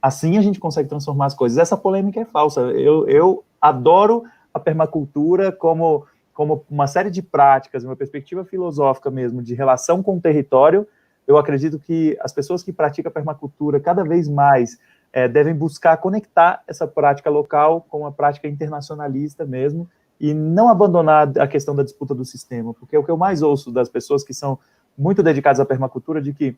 Assim 0.00 0.38
a 0.38 0.42
gente 0.42 0.60
consegue 0.60 0.88
transformar 0.88 1.26
as 1.26 1.34
coisas. 1.34 1.58
Essa 1.58 1.76
polêmica 1.76 2.20
é 2.20 2.24
falsa. 2.24 2.60
Eu, 2.60 3.08
eu 3.08 3.44
adoro 3.60 4.24
a 4.52 4.58
permacultura 4.58 5.50
como 5.52 6.06
como 6.34 6.64
uma 6.68 6.88
série 6.88 7.10
de 7.10 7.22
práticas, 7.22 7.84
uma 7.84 7.94
perspectiva 7.94 8.44
filosófica 8.44 9.08
mesmo 9.08 9.40
de 9.40 9.54
relação 9.54 10.02
com 10.02 10.16
o 10.16 10.20
território, 10.20 10.84
eu 11.26 11.38
acredito 11.38 11.78
que 11.78 12.18
as 12.20 12.32
pessoas 12.32 12.62
que 12.62 12.72
praticam 12.72 13.10
permacultura 13.10 13.80
cada 13.80 14.04
vez 14.04 14.28
mais 14.28 14.78
é, 15.12 15.28
devem 15.28 15.54
buscar 15.54 15.96
conectar 15.96 16.62
essa 16.66 16.86
prática 16.86 17.30
local 17.30 17.86
com 17.88 18.04
a 18.04 18.12
prática 18.12 18.48
internacionalista 18.48 19.46
mesmo 19.46 19.88
e 20.20 20.32
não 20.32 20.68
abandonar 20.68 21.38
a 21.38 21.46
questão 21.46 21.74
da 21.74 21.82
disputa 21.82 22.14
do 22.14 22.24
sistema, 22.24 22.72
porque 22.74 22.96
é 22.96 22.98
o 22.98 23.04
que 23.04 23.10
eu 23.10 23.16
mais 23.16 23.42
ouço 23.42 23.70
das 23.70 23.88
pessoas 23.88 24.22
que 24.22 24.32
são 24.32 24.58
muito 24.96 25.22
dedicadas 25.22 25.60
à 25.60 25.66
permacultura 25.66 26.22
de 26.22 26.32
que 26.32 26.56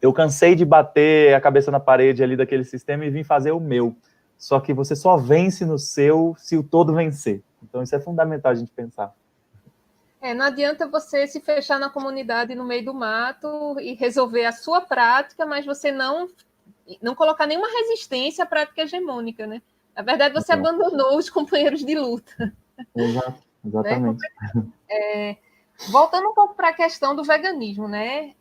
eu 0.00 0.12
cansei 0.12 0.54
de 0.54 0.64
bater 0.64 1.34
a 1.34 1.40
cabeça 1.40 1.70
na 1.70 1.80
parede 1.80 2.22
ali 2.22 2.36
daquele 2.36 2.64
sistema 2.64 3.04
e 3.04 3.10
vim 3.10 3.24
fazer 3.24 3.50
o 3.50 3.60
meu. 3.60 3.96
Só 4.38 4.60
que 4.60 4.72
você 4.72 4.94
só 4.94 5.16
vence 5.16 5.64
no 5.64 5.78
seu 5.78 6.34
se 6.38 6.56
o 6.56 6.62
todo 6.62 6.94
vencer. 6.94 7.42
Então, 7.62 7.82
isso 7.82 7.96
é 7.96 8.00
fundamental 8.00 8.52
a 8.52 8.54
gente 8.54 8.70
pensar. 8.70 9.14
É, 10.20 10.34
não 10.34 10.46
adianta 10.46 10.88
você 10.88 11.26
se 11.26 11.40
fechar 11.40 11.78
na 11.78 11.88
comunidade 11.88 12.54
no 12.54 12.64
meio 12.64 12.84
do 12.84 12.94
mato 12.94 13.78
e 13.80 13.94
resolver 13.94 14.44
a 14.44 14.52
sua 14.52 14.80
prática, 14.80 15.46
mas 15.46 15.64
você 15.64 15.90
não 15.90 16.28
não 17.02 17.16
colocar 17.16 17.46
nenhuma 17.46 17.68
resistência 17.68 18.44
à 18.44 18.46
prática 18.46 18.82
hegemônica, 18.82 19.46
né? 19.46 19.60
Na 19.94 20.02
verdade, 20.02 20.34
você 20.34 20.52
abandonou 20.52 21.16
os 21.16 21.28
companheiros 21.28 21.84
de 21.84 21.94
luta. 21.96 22.52
Exato, 22.94 23.42
exatamente. 23.64 24.20
Né? 24.54 24.66
É, 24.90 25.36
voltando 25.88 26.28
um 26.28 26.34
pouco 26.34 26.54
para 26.54 26.68
a 26.68 26.74
questão 26.74 27.14
do 27.14 27.24
veganismo, 27.24 27.88
né? 27.88 28.34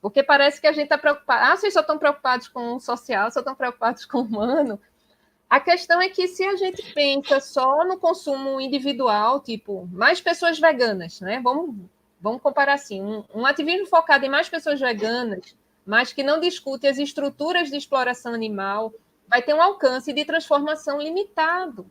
Porque 0.00 0.22
parece 0.22 0.60
que 0.60 0.66
a 0.66 0.72
gente 0.72 0.84
está 0.84 0.98
preocupado. 0.98 1.52
Ah, 1.52 1.56
vocês 1.56 1.72
só 1.72 1.80
estão 1.80 1.98
preocupados 1.98 2.48
com 2.48 2.74
o 2.74 2.80
social, 2.80 3.30
só 3.30 3.40
estão 3.40 3.54
preocupados 3.54 4.04
com 4.04 4.18
o 4.18 4.22
humano. 4.22 4.80
A 5.48 5.60
questão 5.60 6.00
é 6.00 6.08
que 6.08 6.26
se 6.26 6.42
a 6.42 6.56
gente 6.56 6.82
pensa 6.94 7.38
só 7.38 7.84
no 7.84 7.98
consumo 7.98 8.60
individual, 8.60 9.38
tipo, 9.38 9.86
mais 9.92 10.20
pessoas 10.20 10.58
veganas, 10.58 11.20
né? 11.20 11.40
Vamos, 11.40 11.76
vamos 12.20 12.40
comparar 12.40 12.72
assim, 12.72 13.02
um, 13.02 13.22
um 13.34 13.44
ativismo 13.46 13.86
focado 13.86 14.24
em 14.24 14.30
mais 14.30 14.48
pessoas 14.48 14.80
veganas, 14.80 15.54
mas 15.84 16.12
que 16.12 16.22
não 16.22 16.40
discute 16.40 16.86
as 16.86 16.98
estruturas 16.98 17.70
de 17.70 17.76
exploração 17.76 18.32
animal, 18.32 18.94
vai 19.28 19.42
ter 19.42 19.54
um 19.54 19.62
alcance 19.62 20.12
de 20.12 20.24
transformação 20.24 21.00
limitado. 21.00 21.84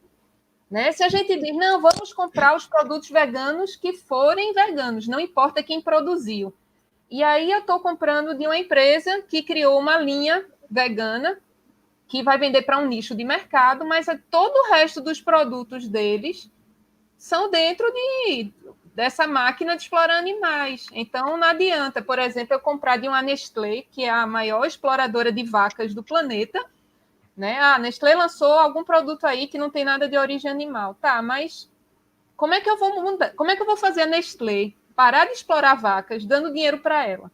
Né? 0.72 0.94
Se 0.94 1.04
a 1.04 1.10
gente 1.10 1.36
diz, 1.38 1.54
não, 1.54 1.82
vamos 1.82 2.14
comprar 2.14 2.56
os 2.56 2.66
produtos 2.66 3.10
veganos 3.10 3.76
que 3.76 3.92
forem 3.92 4.54
veganos, 4.54 5.06
não 5.06 5.20
importa 5.20 5.62
quem 5.62 5.82
produziu. 5.82 6.54
E 7.10 7.22
aí 7.22 7.52
eu 7.52 7.60
estou 7.60 7.82
comprando 7.82 8.34
de 8.34 8.46
uma 8.48 8.58
empresa 8.58 9.22
que 9.24 9.44
criou 9.44 9.78
uma 9.78 9.98
linha 9.98 10.46
vegana 10.70 11.38
que 12.08 12.24
vai 12.24 12.38
vender 12.38 12.62
para 12.62 12.78
um 12.78 12.88
nicho 12.88 13.14
de 13.14 13.26
mercado, 13.26 13.86
mas 13.86 14.08
é 14.08 14.18
todo 14.30 14.56
o 14.56 14.72
resto 14.72 15.02
dos 15.02 15.20
produtos 15.20 15.90
deles 15.90 16.50
são 17.18 17.52
dentro 17.52 17.86
de, 17.92 18.52
dessa 18.96 19.28
máquina 19.28 19.76
de 19.76 19.84
explorar 19.84 20.20
animais. 20.20 20.88
Então, 20.94 21.38
não 21.38 21.48
adianta, 21.48 22.02
por 22.02 22.18
exemplo, 22.18 22.54
eu 22.56 22.60
comprar 22.60 22.98
de 22.98 23.08
uma 23.08 23.22
Nestlé, 23.22 23.84
que 23.92 24.06
é 24.06 24.10
a 24.10 24.26
maior 24.26 24.66
exploradora 24.66 25.32
de 25.32 25.44
vacas 25.44 25.94
do 25.94 26.02
planeta, 26.02 26.66
né? 27.36 27.60
Ah, 27.60 27.80
Nestlé 27.80 28.16
lançou 28.16 28.52
algum 28.54 28.84
produto 28.84 29.26
aí 29.26 29.48
que 29.48 29.58
não 29.58 29.70
tem 29.70 29.86
nada 29.86 30.08
de 30.08 30.18
origem 30.18 30.50
animal. 30.50 30.96
Tá, 30.96 31.22
mas 31.22 31.70
como 32.36 32.54
é 32.54 32.62
que 32.62 32.70
eu 32.70 32.78
vou 32.78 33.02
mudar? 33.02 33.34
Como 33.36 33.52
é 33.52 33.56
que 33.56 33.62
eu 33.62 33.66
vou 33.66 33.78
fazer 33.78 34.02
a 34.02 34.08
Nestlé 34.08 34.74
parar 34.96 35.26
de 35.26 35.34
explorar 35.34 35.76
vacas, 35.76 36.26
dando 36.26 36.54
dinheiro 36.54 36.80
para 36.80 37.06
ela? 37.08 37.32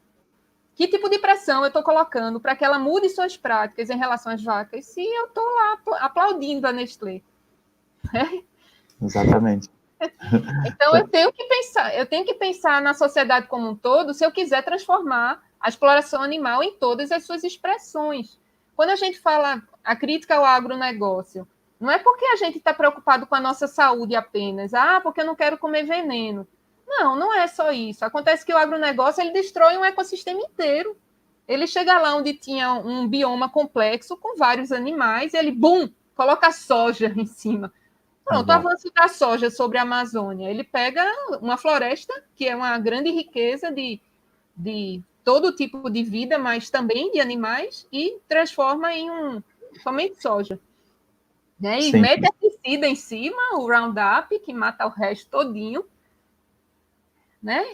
Que 0.75 0.87
tipo 0.87 1.09
de 1.09 1.17
pressão 1.17 1.61
eu 1.61 1.67
estou 1.67 1.81
colocando 1.81 2.39
para 2.39 2.55
que 2.55 2.63
ela 2.63 2.77
mude 2.77 3.09
suas 3.09 3.35
práticas 3.35 3.89
em 3.89 3.97
relação 3.97 4.31
às 4.31 4.43
vacas 4.43 4.85
se 4.85 5.03
eu 5.03 5.25
estou 5.25 5.43
lá 5.43 5.79
aplaudindo 6.01 6.67
a 6.67 6.71
Nestlé? 6.71 7.21
Exatamente. 9.01 9.69
então 10.67 10.95
eu 10.95 11.07
tenho 11.07 11.33
que 11.33 11.43
pensar, 11.45 11.95
eu 11.95 12.05
tenho 12.05 12.23
que 12.23 12.35
pensar 12.35 12.81
na 12.81 12.93
sociedade 12.93 13.47
como 13.47 13.69
um 13.69 13.75
todo 13.75 14.13
se 14.13 14.23
eu 14.23 14.31
quiser 14.31 14.63
transformar 14.63 15.41
a 15.59 15.69
exploração 15.69 16.21
animal 16.21 16.61
em 16.61 16.75
todas 16.75 17.11
as 17.11 17.25
suas 17.25 17.43
expressões. 17.43 18.39
Quando 18.75 18.91
a 18.91 18.95
gente 18.95 19.19
fala 19.19 19.63
a 19.87 19.95
crítica 19.95 20.35
ao 20.35 20.43
agronegócio, 20.43 21.47
não 21.79 21.89
é 21.89 21.97
porque 21.97 22.25
a 22.25 22.35
gente 22.35 22.57
está 22.57 22.73
preocupado 22.73 23.25
com 23.25 23.35
a 23.35 23.39
nossa 23.39 23.67
saúde 23.67 24.15
apenas, 24.15 24.73
ah, 24.73 24.99
porque 24.99 25.21
eu 25.21 25.25
não 25.25 25.35
quero 25.35 25.57
comer 25.57 25.83
veneno. 25.83 26.45
Não, 26.85 27.15
não 27.15 27.33
é 27.33 27.47
só 27.47 27.71
isso. 27.71 28.03
Acontece 28.03 28.45
que 28.45 28.53
o 28.53 28.57
agronegócio 28.57 29.21
ele 29.21 29.31
destrói 29.31 29.77
um 29.77 29.85
ecossistema 29.85 30.41
inteiro. 30.41 30.97
Ele 31.47 31.65
chega 31.65 31.97
lá 31.99 32.15
onde 32.15 32.33
tinha 32.33 32.73
um 32.73 33.07
bioma 33.07 33.47
complexo 33.47 34.17
com 34.17 34.37
vários 34.37 34.73
animais, 34.73 35.33
e 35.33 35.37
ele, 35.37 35.51
bum, 35.51 35.89
coloca 36.15 36.51
soja 36.51 37.07
em 37.15 37.25
cima. 37.25 37.71
Pronto, 38.25 38.49
o 38.49 38.51
avanço 38.51 38.91
da 38.93 39.07
soja 39.07 39.49
sobre 39.49 39.77
a 39.77 39.83
Amazônia. 39.83 40.49
Ele 40.49 40.65
pega 40.65 41.01
uma 41.41 41.55
floresta, 41.55 42.13
que 42.35 42.45
é 42.45 42.53
uma 42.53 42.77
grande 42.77 43.09
riqueza 43.09 43.71
de, 43.71 44.01
de 44.53 45.01
todo 45.23 45.55
tipo 45.55 45.89
de 45.89 46.03
vida, 46.03 46.37
mas 46.37 46.69
também 46.69 47.09
de 47.09 47.21
animais, 47.21 47.87
e 47.91 48.17
transforma 48.27 48.93
em 48.93 49.09
um 49.09 49.41
somente 49.77 50.21
soja. 50.21 50.59
Né? 51.59 51.79
E 51.79 51.91
Sim. 51.91 52.01
mete 52.01 52.29
em 52.63 52.95
cima, 52.95 53.55
o 53.55 53.67
Roundup, 53.67 54.39
que 54.39 54.53
mata 54.53 54.85
o 54.85 54.89
resto 54.89 55.29
todinho 55.29 55.85
né? 57.41 57.65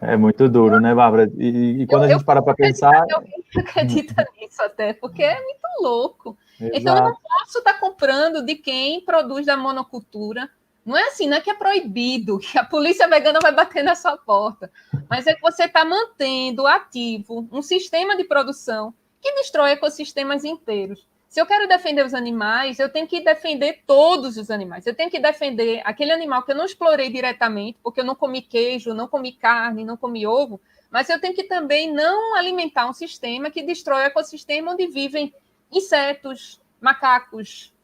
É 0.00 0.16
muito 0.16 0.48
duro, 0.48 0.80
né, 0.80 0.94
Bárbara? 0.94 1.30
E, 1.36 1.82
e 1.82 1.86
quando 1.86 2.02
eu, 2.04 2.10
a 2.10 2.12
gente 2.12 2.24
para 2.24 2.42
para 2.42 2.54
pensar. 2.54 3.04
Alguém 3.12 3.44
acredita 3.56 4.26
nisso 4.38 4.62
até, 4.62 4.92
porque 4.92 5.22
é 5.22 5.40
muito 5.40 5.60
louco. 5.80 6.36
Exato. 6.60 6.76
Então, 6.76 6.96
eu 6.96 7.02
não 7.04 7.16
posso 7.16 7.58
estar 7.58 7.74
tá 7.74 7.78
comprando 7.78 8.44
de 8.44 8.56
quem 8.56 9.00
produz 9.04 9.46
da 9.46 9.56
monocultura. 9.56 10.50
Não 10.84 10.96
é 10.96 11.04
assim, 11.04 11.26
não 11.26 11.38
é 11.38 11.40
que 11.40 11.48
é 11.48 11.54
proibido, 11.54 12.38
que 12.40 12.58
a 12.58 12.64
polícia 12.64 13.08
vegana 13.08 13.38
vai 13.40 13.54
bater 13.54 13.82
na 13.82 13.94
sua 13.94 14.16
porta, 14.16 14.70
mas 15.08 15.26
é 15.26 15.34
que 15.34 15.40
você 15.40 15.64
está 15.64 15.84
mantendo 15.84 16.66
ativo 16.66 17.48
um 17.50 17.62
sistema 17.62 18.16
de 18.16 18.24
produção 18.24 18.92
que 19.22 19.32
destrói 19.36 19.70
ecossistemas 19.70 20.44
inteiros. 20.44 21.06
Se 21.34 21.40
eu 21.40 21.46
quero 21.46 21.66
defender 21.66 22.06
os 22.06 22.14
animais, 22.14 22.78
eu 22.78 22.88
tenho 22.88 23.08
que 23.08 23.20
defender 23.20 23.80
todos 23.84 24.36
os 24.36 24.52
animais. 24.52 24.86
Eu 24.86 24.94
tenho 24.94 25.10
que 25.10 25.18
defender 25.18 25.82
aquele 25.84 26.12
animal 26.12 26.44
que 26.44 26.52
eu 26.52 26.56
não 26.56 26.64
explorei 26.64 27.10
diretamente, 27.10 27.76
porque 27.82 28.02
eu 28.02 28.04
não 28.04 28.14
comi 28.14 28.40
queijo, 28.40 28.94
não 28.94 29.08
comi 29.08 29.32
carne, 29.32 29.84
não 29.84 29.96
comi 29.96 30.24
ovo, 30.24 30.60
mas 30.92 31.08
eu 31.08 31.20
tenho 31.20 31.34
que 31.34 31.42
também 31.42 31.92
não 31.92 32.36
alimentar 32.36 32.88
um 32.88 32.92
sistema 32.92 33.50
que 33.50 33.64
destrói 33.64 34.02
o 34.02 34.06
ecossistema 34.06 34.70
onde 34.70 34.86
vivem 34.86 35.34
insetos, 35.72 36.62
macacos, 36.80 37.74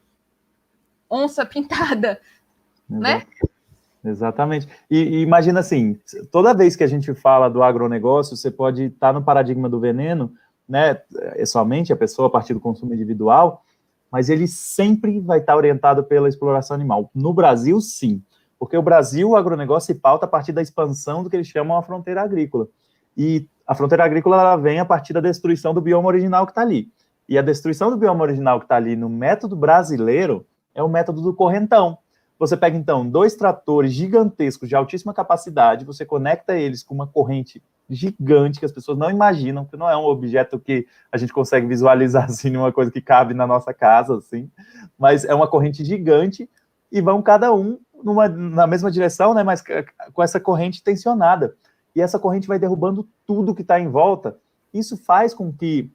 onça 1.10 1.42
pintada, 1.44 2.20
né? 2.88 3.26
Exatamente. 4.04 4.68
E, 4.88 4.96
e, 4.96 5.22
imagina 5.22 5.58
assim, 5.58 5.98
toda 6.30 6.54
vez 6.54 6.76
que 6.76 6.84
a 6.84 6.86
gente 6.86 7.12
fala 7.14 7.50
do 7.50 7.64
agronegócio, 7.64 8.36
você 8.36 8.48
pode 8.48 8.84
estar 8.84 9.12
no 9.12 9.24
paradigma 9.24 9.68
do 9.68 9.80
veneno, 9.80 10.32
né, 10.70 11.00
é 11.34 11.44
somente 11.44 11.92
a 11.92 11.96
pessoa 11.96 12.28
a 12.28 12.30
partir 12.30 12.54
do 12.54 12.60
consumo 12.60 12.94
individual, 12.94 13.64
mas 14.10 14.30
ele 14.30 14.46
sempre 14.46 15.18
vai 15.18 15.40
estar 15.40 15.56
orientado 15.56 16.04
pela 16.04 16.28
exploração 16.28 16.74
animal. 16.74 17.10
No 17.12 17.34
Brasil, 17.34 17.80
sim, 17.80 18.22
porque 18.56 18.76
o 18.76 18.82
Brasil, 18.82 19.30
o 19.30 19.36
agronegócio 19.36 19.92
se 19.92 20.00
pauta 20.00 20.26
a 20.26 20.28
partir 20.28 20.52
da 20.52 20.62
expansão 20.62 21.24
do 21.24 21.28
que 21.28 21.36
eles 21.36 21.48
chamam 21.48 21.76
a 21.76 21.82
fronteira 21.82 22.22
agrícola. 22.22 22.68
E 23.16 23.48
a 23.66 23.74
fronteira 23.74 24.04
agrícola 24.04 24.40
ela 24.40 24.56
vem 24.56 24.78
a 24.78 24.84
partir 24.84 25.12
da 25.12 25.20
destruição 25.20 25.74
do 25.74 25.80
bioma 25.80 26.06
original 26.06 26.46
que 26.46 26.52
está 26.52 26.62
ali. 26.62 26.88
E 27.28 27.36
a 27.36 27.42
destruição 27.42 27.90
do 27.90 27.96
bioma 27.96 28.22
original 28.22 28.58
que 28.58 28.64
está 28.64 28.76
ali 28.76 28.94
no 28.94 29.08
método 29.08 29.56
brasileiro 29.56 30.46
é 30.74 30.82
o 30.82 30.88
método 30.88 31.20
do 31.20 31.34
correntão. 31.34 31.98
Você 32.40 32.56
pega, 32.56 32.76
então, 32.76 33.08
dois 33.08 33.36
tratores 33.36 33.92
gigantescos 33.92 34.68
de 34.68 34.74
altíssima 34.74 35.14
capacidade, 35.14 35.84
você 35.84 36.04
conecta 36.04 36.56
eles 36.56 36.82
com 36.82 36.92
uma 36.92 37.06
corrente 37.06 37.62
gigante 37.88 38.58
que 38.58 38.64
as 38.64 38.72
pessoas 38.72 38.98
não 38.98 39.10
imaginam, 39.10 39.64
que 39.64 39.76
não 39.76 39.88
é 39.88 39.96
um 39.96 40.04
objeto 40.04 40.58
que 40.58 40.86
a 41.12 41.16
gente 41.16 41.32
consegue 41.32 41.66
visualizar 41.66 42.24
assim, 42.28 42.56
uma 42.56 42.72
coisa 42.72 42.90
que 42.90 43.00
cabe 43.00 43.34
na 43.34 43.46
nossa 43.46 43.72
casa, 43.72 44.16
assim, 44.16 44.50
mas 44.98 45.24
é 45.24 45.34
uma 45.34 45.46
corrente 45.46 45.84
gigante 45.84 46.50
e 46.90 47.00
vão 47.00 47.22
cada 47.22 47.54
um 47.54 47.78
numa, 48.02 48.28
na 48.28 48.66
mesma 48.66 48.90
direção, 48.90 49.34
né, 49.34 49.44
mas 49.44 49.62
com 50.12 50.22
essa 50.22 50.40
corrente 50.40 50.82
tensionada. 50.82 51.54
E 51.94 52.00
essa 52.00 52.18
corrente 52.18 52.48
vai 52.48 52.58
derrubando 52.58 53.06
tudo 53.26 53.54
que 53.54 53.62
está 53.62 53.78
em 53.78 53.88
volta 53.88 54.36
isso 54.72 54.96
faz 54.96 55.34
com 55.34 55.52
que 55.52 55.90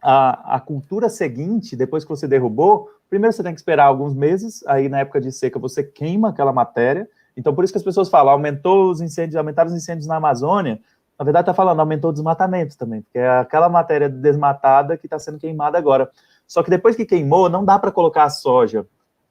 a, 0.00 0.56
a 0.56 0.60
cultura 0.60 1.08
seguinte, 1.08 1.76
depois 1.76 2.04
que 2.04 2.10
você 2.10 2.26
derrubou, 2.26 2.90
primeiro 3.12 3.30
você 3.30 3.42
tem 3.42 3.52
que 3.52 3.60
esperar 3.60 3.84
alguns 3.84 4.14
meses, 4.14 4.66
aí 4.66 4.88
na 4.88 5.00
época 5.00 5.20
de 5.20 5.30
seca 5.30 5.58
você 5.58 5.84
queima 5.84 6.30
aquela 6.30 6.50
matéria, 6.50 7.06
então 7.36 7.54
por 7.54 7.62
isso 7.62 7.70
que 7.70 7.76
as 7.76 7.84
pessoas 7.84 8.08
falam, 8.08 8.32
aumentou 8.32 8.90
os 8.90 9.02
incêndios, 9.02 9.36
aumentaram 9.36 9.68
os 9.68 9.76
incêndios 9.76 10.06
na 10.06 10.16
Amazônia, 10.16 10.80
na 11.18 11.22
verdade 11.22 11.42
está 11.42 11.52
falando, 11.52 11.80
aumentou 11.80 12.08
o 12.08 12.12
desmatamento 12.14 12.74
também, 12.78 13.02
porque 13.02 13.18
é 13.18 13.28
aquela 13.28 13.68
matéria 13.68 14.08
desmatada 14.08 14.96
que 14.96 15.06
está 15.06 15.18
sendo 15.18 15.38
queimada 15.38 15.76
agora. 15.76 16.10
Só 16.46 16.62
que 16.62 16.70
depois 16.70 16.96
que 16.96 17.04
queimou, 17.04 17.50
não 17.50 17.66
dá 17.66 17.78
para 17.78 17.92
colocar 17.92 18.24
a 18.24 18.30
soja. 18.30 18.86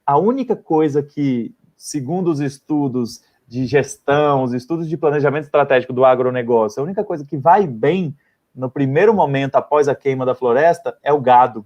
A 0.05 0.15
única 0.15 0.55
coisa 0.55 1.01
que, 1.01 1.51
segundo 1.75 2.29
os 2.29 2.39
estudos 2.39 3.23
de 3.47 3.65
gestão, 3.65 4.43
os 4.43 4.53
estudos 4.53 4.87
de 4.87 4.95
planejamento 4.95 5.45
estratégico 5.45 5.91
do 5.91 6.05
agronegócio, 6.05 6.79
a 6.79 6.85
única 6.85 7.03
coisa 7.03 7.25
que 7.25 7.35
vai 7.35 7.65
bem 7.65 8.15
no 8.53 8.69
primeiro 8.69 9.11
momento 9.11 9.55
após 9.55 9.87
a 9.87 9.95
queima 9.95 10.23
da 10.23 10.35
floresta 10.35 10.95
é 11.01 11.11
o 11.11 11.19
gado. 11.19 11.65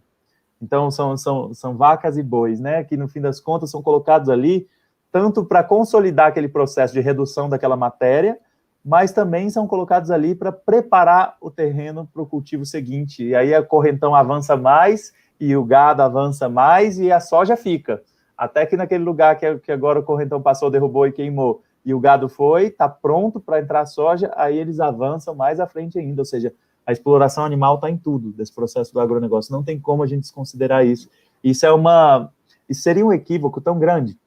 Então, 0.61 0.89
são, 0.89 1.17
são, 1.17 1.53
são 1.53 1.75
vacas 1.75 2.17
e 2.17 2.23
bois, 2.23 2.59
né? 2.59 2.83
Que 2.83 2.97
no 2.97 3.07
fim 3.07 3.21
das 3.21 3.39
contas 3.39 3.69
são 3.69 3.81
colocados 3.81 4.29
ali 4.29 4.67
tanto 5.15 5.45
para 5.45 5.63
consolidar 5.63 6.27
aquele 6.27 6.49
processo 6.49 6.93
de 6.93 6.99
redução 6.99 7.47
daquela 7.47 7.77
matéria, 7.77 8.37
mas 8.83 9.13
também 9.13 9.49
são 9.49 9.65
colocados 9.65 10.11
ali 10.11 10.35
para 10.35 10.51
preparar 10.51 11.37
o 11.39 11.49
terreno 11.49 12.05
para 12.11 12.21
o 12.21 12.25
cultivo 12.25 12.65
seguinte. 12.65 13.23
E 13.23 13.33
aí 13.33 13.53
a 13.53 13.63
correntão 13.63 14.13
avança 14.13 14.57
mais, 14.57 15.13
e 15.39 15.55
o 15.55 15.63
gado 15.63 16.01
avança 16.01 16.49
mais, 16.49 16.99
e 16.99 17.13
a 17.13 17.21
soja 17.21 17.55
fica. 17.55 18.03
Até 18.37 18.65
que 18.65 18.75
naquele 18.75 19.05
lugar 19.05 19.37
que, 19.37 19.57
que 19.59 19.71
agora 19.71 20.01
o 20.01 20.03
correntão 20.03 20.41
passou, 20.41 20.69
derrubou 20.69 21.07
e 21.07 21.13
queimou, 21.13 21.63
e 21.85 21.93
o 21.93 21.99
gado 21.99 22.27
foi, 22.27 22.65
está 22.65 22.89
pronto 22.89 23.39
para 23.39 23.61
entrar 23.61 23.81
a 23.81 23.85
soja, 23.85 24.29
aí 24.35 24.57
eles 24.57 24.81
avançam 24.81 25.33
mais 25.33 25.61
à 25.61 25.65
frente 25.65 25.97
ainda. 25.97 26.21
Ou 26.21 26.25
seja, 26.25 26.53
a 26.85 26.91
exploração 26.91 27.43
animal 27.43 27.75
está 27.75 27.89
em 27.89 27.97
tudo 27.97 28.31
desse 28.31 28.53
processo 28.53 28.93
do 28.93 28.99
agronegócio. 28.99 29.51
Não 29.51 29.63
tem 29.63 29.79
como 29.79 30.03
a 30.03 30.07
gente 30.07 30.21
desconsiderar 30.21 30.85
isso. 30.85 31.09
Isso 31.43 31.65
é 31.65 31.71
uma. 31.71 32.29
Isso 32.69 32.81
seria 32.81 33.05
um 33.05 33.13
equívoco 33.13 33.59
tão 33.59 33.79
grande 33.79 34.17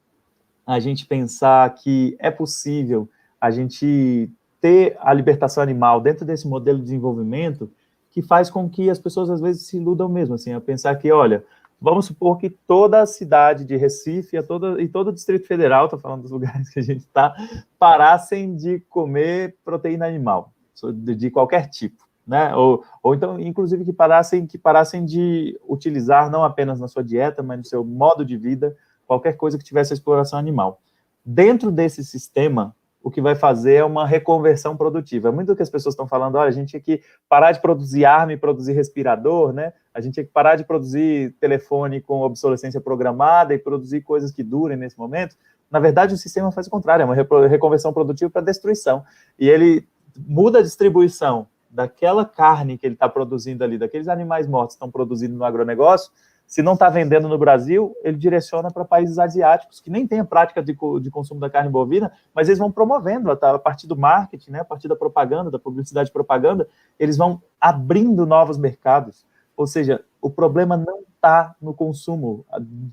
a 0.65 0.79
gente 0.79 1.05
pensar 1.05 1.73
que 1.73 2.15
é 2.19 2.29
possível 2.29 3.09
a 3.41 3.49
gente 3.49 4.29
ter 4.61 4.95
a 4.99 5.11
libertação 5.13 5.63
animal 5.63 5.99
dentro 5.99 6.25
desse 6.25 6.47
modelo 6.47 6.77
de 6.77 6.83
desenvolvimento 6.83 7.71
que 8.11 8.21
faz 8.21 8.49
com 8.49 8.69
que 8.69 8.89
as 8.89 8.99
pessoas 8.99 9.29
às 9.29 9.41
vezes 9.41 9.65
se 9.65 9.77
iludam 9.77 10.09
mesmo, 10.09 10.35
assim, 10.35 10.53
a 10.53 10.61
pensar 10.61 10.95
que, 10.95 11.11
olha, 11.11 11.43
vamos 11.81 12.05
supor 12.05 12.37
que 12.37 12.49
toda 12.49 13.01
a 13.01 13.05
cidade 13.05 13.65
de 13.65 13.77
Recife 13.77 14.37
a 14.37 14.43
toda, 14.43 14.81
e 14.81 14.87
todo 14.87 15.07
o 15.07 15.13
Distrito 15.13 15.47
Federal, 15.47 15.85
estou 15.85 15.99
falando 15.99 16.23
dos 16.23 16.31
lugares 16.31 16.69
que 16.69 16.79
a 16.79 16.83
gente 16.83 17.01
está, 17.01 17.33
parassem 17.79 18.55
de 18.55 18.79
comer 18.89 19.55
proteína 19.63 20.05
animal, 20.05 20.51
de 20.93 21.31
qualquer 21.31 21.69
tipo 21.69 22.08
né? 22.29 22.55
Ou, 22.55 22.83
ou 23.01 23.15
então, 23.15 23.39
inclusive, 23.39 23.83
que 23.83 23.91
parassem, 23.91 24.45
que 24.45 24.57
parassem 24.57 25.03
de 25.03 25.59
utilizar 25.67 26.29
não 26.29 26.43
apenas 26.43 26.79
na 26.79 26.87
sua 26.87 27.03
dieta, 27.03 27.41
mas 27.41 27.57
no 27.57 27.65
seu 27.65 27.83
modo 27.83 28.23
de 28.23 28.37
vida, 28.37 28.77
qualquer 29.07 29.33
coisa 29.33 29.57
que 29.57 29.63
tivesse 29.63 29.93
exploração 29.93 30.37
animal. 30.37 30.79
Dentro 31.25 31.71
desse 31.71 32.03
sistema, 32.05 32.75
o 33.01 33.09
que 33.09 33.19
vai 33.19 33.33
fazer 33.33 33.75
é 33.75 33.83
uma 33.83 34.05
reconversão 34.05 34.77
produtiva. 34.77 35.31
Muito 35.31 35.47
do 35.47 35.55
que 35.55 35.63
as 35.63 35.69
pessoas 35.71 35.93
estão 35.93 36.07
falando, 36.07 36.35
olha, 36.35 36.49
a 36.49 36.51
gente 36.51 36.69
tinha 36.69 36.81
que 36.81 37.01
parar 37.27 37.51
de 37.51 37.61
produzir 37.61 38.05
arma 38.05 38.33
e 38.33 38.37
produzir 38.37 38.73
respirador, 38.73 39.51
né? 39.51 39.73
A 39.91 39.99
gente 39.99 40.13
tinha 40.13 40.23
que 40.23 40.31
parar 40.31 40.55
de 40.55 40.63
produzir 40.63 41.35
telefone 41.39 41.99
com 41.99 42.21
obsolescência 42.21 42.79
programada 42.79 43.55
e 43.55 43.57
produzir 43.57 44.01
coisas 44.01 44.31
que 44.31 44.43
durem 44.43 44.77
nesse 44.77 44.99
momento. 44.99 45.35
Na 45.71 45.79
verdade, 45.79 46.13
o 46.13 46.17
sistema 46.17 46.51
faz 46.51 46.67
o 46.67 46.69
contrário, 46.69 47.01
é 47.01 47.05
uma 47.05 47.47
reconversão 47.47 47.91
produtiva 47.91 48.29
para 48.29 48.43
destruição. 48.43 49.03
E 49.39 49.49
ele 49.49 49.87
muda 50.15 50.59
a 50.59 50.63
distribuição 50.63 51.47
daquela 51.69 52.25
carne 52.25 52.77
que 52.77 52.85
ele 52.85 52.95
está 52.95 53.07
produzindo 53.07 53.63
ali, 53.63 53.77
daqueles 53.77 54.07
animais 54.07 54.47
mortos 54.47 54.75
que 54.75 54.77
estão 54.77 54.91
produzindo 54.91 55.35
no 55.35 55.43
agronegócio, 55.43 56.11
se 56.49 56.63
não 56.63 56.73
está 56.73 56.89
vendendo 56.89 57.29
no 57.29 57.37
Brasil, 57.37 57.95
ele 58.03 58.17
direciona 58.17 58.71
para 58.71 58.83
países 58.83 59.19
asiáticos 59.19 59.79
que 59.79 59.91
nem 59.91 60.07
têm 60.07 60.21
a 60.21 60.25
prática 60.25 60.63
de, 60.63 60.75
de, 60.99 61.11
consumo 61.11 61.39
da 61.39 61.47
carne 61.47 61.69
bovina, 61.69 62.11
mas 62.33 62.47
eles 62.47 62.57
vão 62.57 62.71
promovendo 62.71 63.35
tá, 63.35 63.53
a 63.53 63.59
partir 63.59 63.85
do 63.85 63.95
marketing, 63.95 64.51
né, 64.51 64.61
a 64.61 64.65
partir 64.65 64.87
da 64.87 64.95
propaganda, 64.95 65.51
da 65.51 65.59
publicidade 65.59 66.11
propaganda, 66.11 66.67
eles 66.99 67.17
vão 67.17 67.39
abrindo 67.61 68.25
novos 68.25 68.57
mercados. 68.57 69.23
Ou 69.55 69.67
seja, 69.67 70.03
o 70.19 70.27
problema 70.27 70.75
não 70.75 71.01
está 71.13 71.55
no 71.61 71.71
consumo. 71.71 72.43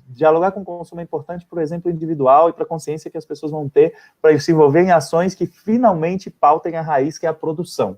Dialogar 0.07 0.51
com 0.51 0.61
o 0.61 0.65
consumo 0.65 1.01
é 1.01 1.03
importante, 1.03 1.43
por 1.43 1.59
exemplo, 1.59 1.89
individual 1.89 2.49
e 2.49 2.53
para 2.53 2.63
a 2.63 2.67
consciência 2.67 3.09
que 3.09 3.17
as 3.17 3.25
pessoas 3.25 3.51
vão 3.51 3.67
ter 3.67 3.95
para 4.21 4.39
se 4.39 4.51
envolver 4.51 4.83
em 4.83 4.91
ações 4.91 5.33
que 5.33 5.47
finalmente 5.47 6.29
pautem 6.29 6.75
a 6.75 6.81
raiz, 6.81 7.17
que 7.17 7.25
é 7.25 7.29
a 7.29 7.33
produção. 7.33 7.97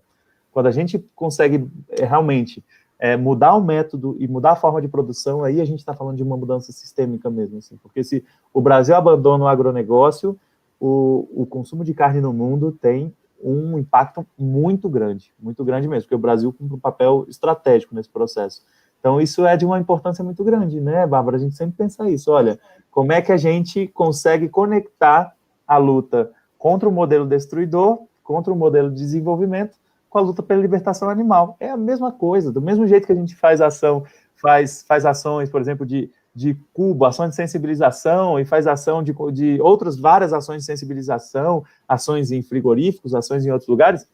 Quando 0.60 0.68
a 0.68 0.72
gente 0.72 1.00
consegue 1.16 1.66
é, 1.90 2.04
realmente 2.04 2.62
é, 3.00 3.16
mudar 3.16 3.56
o 3.56 3.64
método 3.64 4.18
e 4.20 4.28
mudar 4.28 4.52
a 4.52 4.56
forma 4.58 4.82
de 4.82 4.90
produção, 4.90 5.42
aí 5.42 5.62
a 5.62 5.66
gente 5.66 5.80
está 5.80 5.94
falando 5.94 6.18
de 6.18 6.24
uma 6.24 6.36
mudança 6.36 6.74
sistêmica 6.74 7.30
mesmo, 7.30 7.60
assim, 7.60 7.78
porque 7.82 8.04
se 8.04 8.26
o 8.54 8.60
Brasil 8.60 8.94
abandona 8.94 9.46
o 9.46 9.48
agronegócio, 9.48 10.38
o, 10.78 11.30
o 11.34 11.46
consumo 11.46 11.86
de 11.86 11.94
carne 11.94 12.20
no 12.20 12.34
mundo 12.34 12.74
tem 12.74 13.16
um 13.42 13.80
impacto 13.80 14.28
muito 14.38 14.90
grande, 14.90 15.32
muito 15.40 15.64
grande 15.64 15.88
mesmo, 15.88 16.04
porque 16.04 16.16
o 16.16 16.20
Brasil 16.20 16.52
cumpre 16.52 16.76
um 16.76 16.80
papel 16.80 17.26
estratégico 17.30 17.96
nesse 17.96 18.10
processo. 18.10 18.62
Então, 19.00 19.22
isso 19.22 19.46
é 19.46 19.56
de 19.56 19.66
uma 19.66 19.80
importância 19.80 20.26
muito 20.26 20.44
grande, 20.44 20.82
né, 20.82 21.08
Bárbara? 21.08 21.38
A 21.38 21.40
gente 21.40 21.56
sempre 21.56 21.78
pensa 21.78 22.10
isso. 22.10 22.30
Olha, 22.32 22.60
como 22.92 23.14
é 23.14 23.22
que 23.22 23.32
a 23.32 23.38
gente 23.38 23.88
consegue 23.88 24.50
conectar 24.50 25.34
a 25.66 25.78
luta 25.78 26.32
contra 26.58 26.90
o 26.90 26.92
modelo 26.92 27.26
destruidor, 27.26 28.00
contra 28.22 28.52
o 28.52 28.58
modelo 28.58 28.90
de 28.90 28.98
desenvolvimento, 28.98 29.80
com 30.10 30.18
a 30.18 30.22
luta 30.22 30.42
pela 30.42 30.62
libertação 30.62 31.10
animal. 31.10 31.56
É 31.60 31.70
a 31.70 31.78
mesma 31.78 32.12
coisa, 32.12 32.52
do 32.52 32.62
mesmo 32.62 32.88
jeito 32.88 33.06
que 33.06 33.14
a 33.14 33.16
gente 33.16 33.36
faz 33.36 33.62
ação, 33.62 34.04
faz, 34.36 34.84
faz 34.88 35.06
ações, 35.06 35.50
por 35.50 35.62
exemplo, 35.62 35.86
de, 35.86 36.10
de 36.34 36.58
cubo, 36.74 37.06
ações 37.06 37.30
de 37.30 37.36
sensibilização, 37.36 38.40
e 38.40 38.46
faz 38.46 38.66
ação 38.66 39.04
de, 39.04 39.14
de 39.32 39.62
outras 39.62 39.98
várias 39.98 40.34
ações 40.34 40.60
de 40.60 40.66
sensibilização, 40.66 41.64
ações 41.88 42.32
em 42.32 42.42
frigoríficos, 42.42 43.14
ações 43.14 43.46
em 43.46 43.52
outros 43.52 43.70
lugares, 43.70 44.08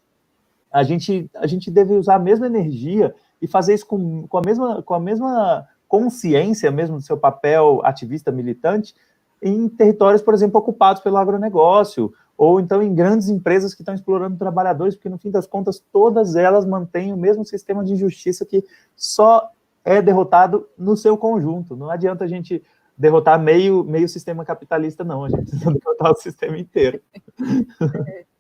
a 0.76 0.84
gente, 0.84 1.32
a 1.36 1.48
gente 1.48 1.72
deve 1.72 1.93
usar 1.93 2.16
a 2.16 2.20
mesma 2.20 2.48
energia 2.48 3.16
e 3.41 3.48
fazer 3.48 3.74
isso 3.74 3.86
com, 3.86 4.28
com, 4.28 4.38
a, 4.38 4.41
mesma, 4.46 4.82
com 4.82 4.93
a 4.93 5.00
mesma 5.00 5.66
consciência 5.88 6.70
mesmo 6.70 6.98
do 6.98 7.02
seu 7.02 7.18
papel 7.18 7.80
ativista 7.86 8.30
militante 8.30 8.93
em 9.41 9.70
territórios, 9.70 10.22
por 10.22 10.34
exemplo, 10.34 10.60
ocupados 10.60 11.02
pelo 11.02 11.16
agronegócio, 11.16 12.14
ou 12.38 12.60
então 12.60 12.82
em 12.82 12.94
grandes 12.94 13.30
empresas 13.30 13.74
que 13.74 13.82
estão 13.82 13.96
explorando 13.96 14.38
trabalhadores, 14.38 14.96
porque 14.96 15.10
no 15.10 15.18
fim 15.18 15.32
das 15.32 15.48
contas 15.48 15.82
todas 15.92 16.36
elas 16.36 16.66
mantêm 16.66 17.14
o 17.14 17.18
mesmo 17.18 17.46
sistema 17.46 17.84
de 17.84 17.96
justiça 17.96 18.46
que 18.46 18.64
só 18.96 19.50
é 19.84 20.02
derrotado 20.02 20.68
no 20.78 20.98
seu 20.98 21.18
conjunto. 21.18 21.76
Não 21.76 21.90
adianta 21.90 22.24
a 22.26 22.28
gente 22.28 22.64
derrotar 22.98 23.40
meio, 23.40 23.84
meio 23.84 24.08
sistema 24.10 24.44
capitalista, 24.44 25.04
não, 25.04 25.26
a 25.26 25.30
gente 25.30 25.44
precisa 25.44 25.72
derrotar 25.72 26.12
o 26.12 26.16
sistema 26.16 26.58
inteiro. 26.58 27.02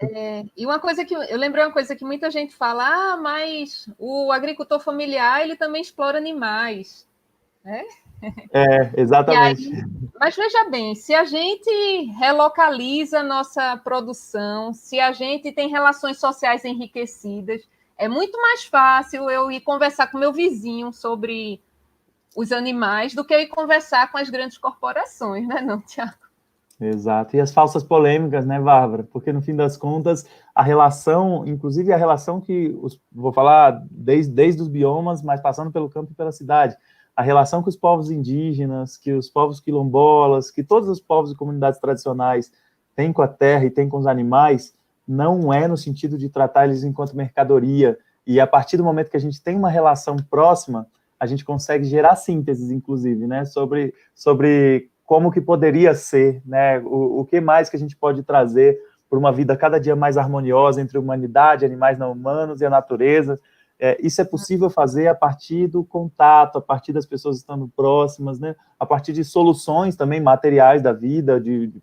É, 0.00 0.44
e 0.54 0.66
uma 0.66 0.78
coisa 0.78 1.06
que 1.06 1.14
eu 1.14 1.38
lembrei 1.38 1.64
uma 1.64 1.72
coisa 1.72 1.96
que 1.96 2.04
muita 2.04 2.30
gente 2.30 2.54
fala, 2.54 2.84
ah, 2.86 3.16
mas 3.16 3.88
o 3.98 4.30
agricultor 4.30 4.78
familiar 4.78 5.42
ele 5.42 5.56
também 5.56 5.80
explora 5.80 6.18
animais, 6.18 7.08
né? 7.64 7.82
É, 8.52 8.90
exatamente. 9.00 9.72
Aí, 9.72 9.84
mas 10.18 10.34
veja 10.34 10.68
bem, 10.70 10.94
se 10.94 11.14
a 11.14 11.24
gente 11.24 12.04
relocaliza 12.18 13.22
nossa 13.22 13.76
produção, 13.76 14.72
se 14.72 14.98
a 14.98 15.12
gente 15.12 15.52
tem 15.52 15.68
relações 15.68 16.18
sociais 16.18 16.64
enriquecidas, 16.64 17.62
é 17.96 18.08
muito 18.08 18.40
mais 18.40 18.64
fácil 18.64 19.28
eu 19.30 19.50
ir 19.50 19.60
conversar 19.60 20.08
com 20.08 20.18
meu 20.18 20.32
vizinho 20.32 20.92
sobre 20.92 21.60
os 22.36 22.52
animais 22.52 23.14
do 23.14 23.24
que 23.24 23.34
eu 23.34 23.40
ir 23.40 23.48
conversar 23.48 24.10
com 24.10 24.18
as 24.18 24.30
grandes 24.30 24.58
corporações, 24.58 25.46
né, 25.46 25.60
não, 25.60 25.80
Tiago? 25.80 26.14
Exato. 26.80 27.36
E 27.36 27.40
as 27.40 27.52
falsas 27.52 27.82
polêmicas, 27.82 28.46
né, 28.46 28.60
Bárbara? 28.60 29.02
Porque 29.02 29.32
no 29.32 29.42
fim 29.42 29.56
das 29.56 29.76
contas, 29.76 30.24
a 30.54 30.62
relação, 30.62 31.44
inclusive 31.44 31.92
a 31.92 31.96
relação 31.96 32.40
que, 32.40 32.72
os, 32.80 33.00
vou 33.10 33.32
falar 33.32 33.84
desde, 33.90 34.32
desde 34.32 34.62
os 34.62 34.68
biomas, 34.68 35.20
mas 35.20 35.40
passando 35.40 35.72
pelo 35.72 35.90
campo 35.90 36.12
e 36.12 36.14
pela 36.14 36.30
cidade, 36.30 36.76
a 37.18 37.22
relação 37.22 37.64
que 37.64 37.68
os 37.68 37.74
povos 37.74 38.12
indígenas, 38.12 38.96
que 38.96 39.12
os 39.12 39.28
povos 39.28 39.58
quilombolas, 39.58 40.52
que 40.52 40.62
todos 40.62 40.88
os 40.88 41.00
povos 41.00 41.32
e 41.32 41.34
comunidades 41.34 41.80
tradicionais 41.80 42.52
têm 42.94 43.12
com 43.12 43.20
a 43.20 43.26
terra 43.26 43.64
e 43.64 43.70
têm 43.70 43.88
com 43.88 43.98
os 43.98 44.06
animais, 44.06 44.72
não 45.06 45.52
é 45.52 45.66
no 45.66 45.76
sentido 45.76 46.16
de 46.16 46.28
tratar 46.28 46.66
eles 46.66 46.84
enquanto 46.84 47.16
mercadoria. 47.16 47.98
E 48.24 48.38
a 48.38 48.46
partir 48.46 48.76
do 48.76 48.84
momento 48.84 49.10
que 49.10 49.16
a 49.16 49.20
gente 49.20 49.42
tem 49.42 49.56
uma 49.56 49.68
relação 49.68 50.14
próxima, 50.30 50.86
a 51.18 51.26
gente 51.26 51.44
consegue 51.44 51.82
gerar 51.82 52.14
sínteses, 52.14 52.70
inclusive, 52.70 53.26
né, 53.26 53.44
sobre, 53.44 53.92
sobre 54.14 54.88
como 55.04 55.32
que 55.32 55.40
poderia 55.40 55.96
ser, 55.96 56.40
né, 56.46 56.78
o, 56.78 57.22
o 57.22 57.24
que 57.24 57.40
mais 57.40 57.68
que 57.68 57.74
a 57.74 57.80
gente 57.80 57.96
pode 57.96 58.22
trazer 58.22 58.78
para 59.10 59.18
uma 59.18 59.32
vida 59.32 59.56
cada 59.56 59.80
dia 59.80 59.96
mais 59.96 60.16
harmoniosa 60.16 60.80
entre 60.80 60.96
humanidade, 60.96 61.64
animais 61.64 61.98
não 61.98 62.12
humanos 62.12 62.60
e 62.60 62.64
a 62.64 62.70
natureza, 62.70 63.40
é, 63.80 63.96
isso 64.04 64.20
é 64.20 64.24
possível 64.24 64.68
fazer 64.68 65.06
a 65.06 65.14
partir 65.14 65.68
do 65.68 65.84
contato, 65.84 66.58
a 66.58 66.60
partir 66.60 66.92
das 66.92 67.06
pessoas 67.06 67.36
estando 67.36 67.68
próximas, 67.68 68.40
né? 68.40 68.56
a 68.78 68.84
partir 68.84 69.12
de 69.12 69.24
soluções 69.24 69.94
também 69.94 70.20
materiais 70.20 70.82
da 70.82 70.92
vida, 70.92 71.40
de, 71.40 71.68
de 71.68 71.82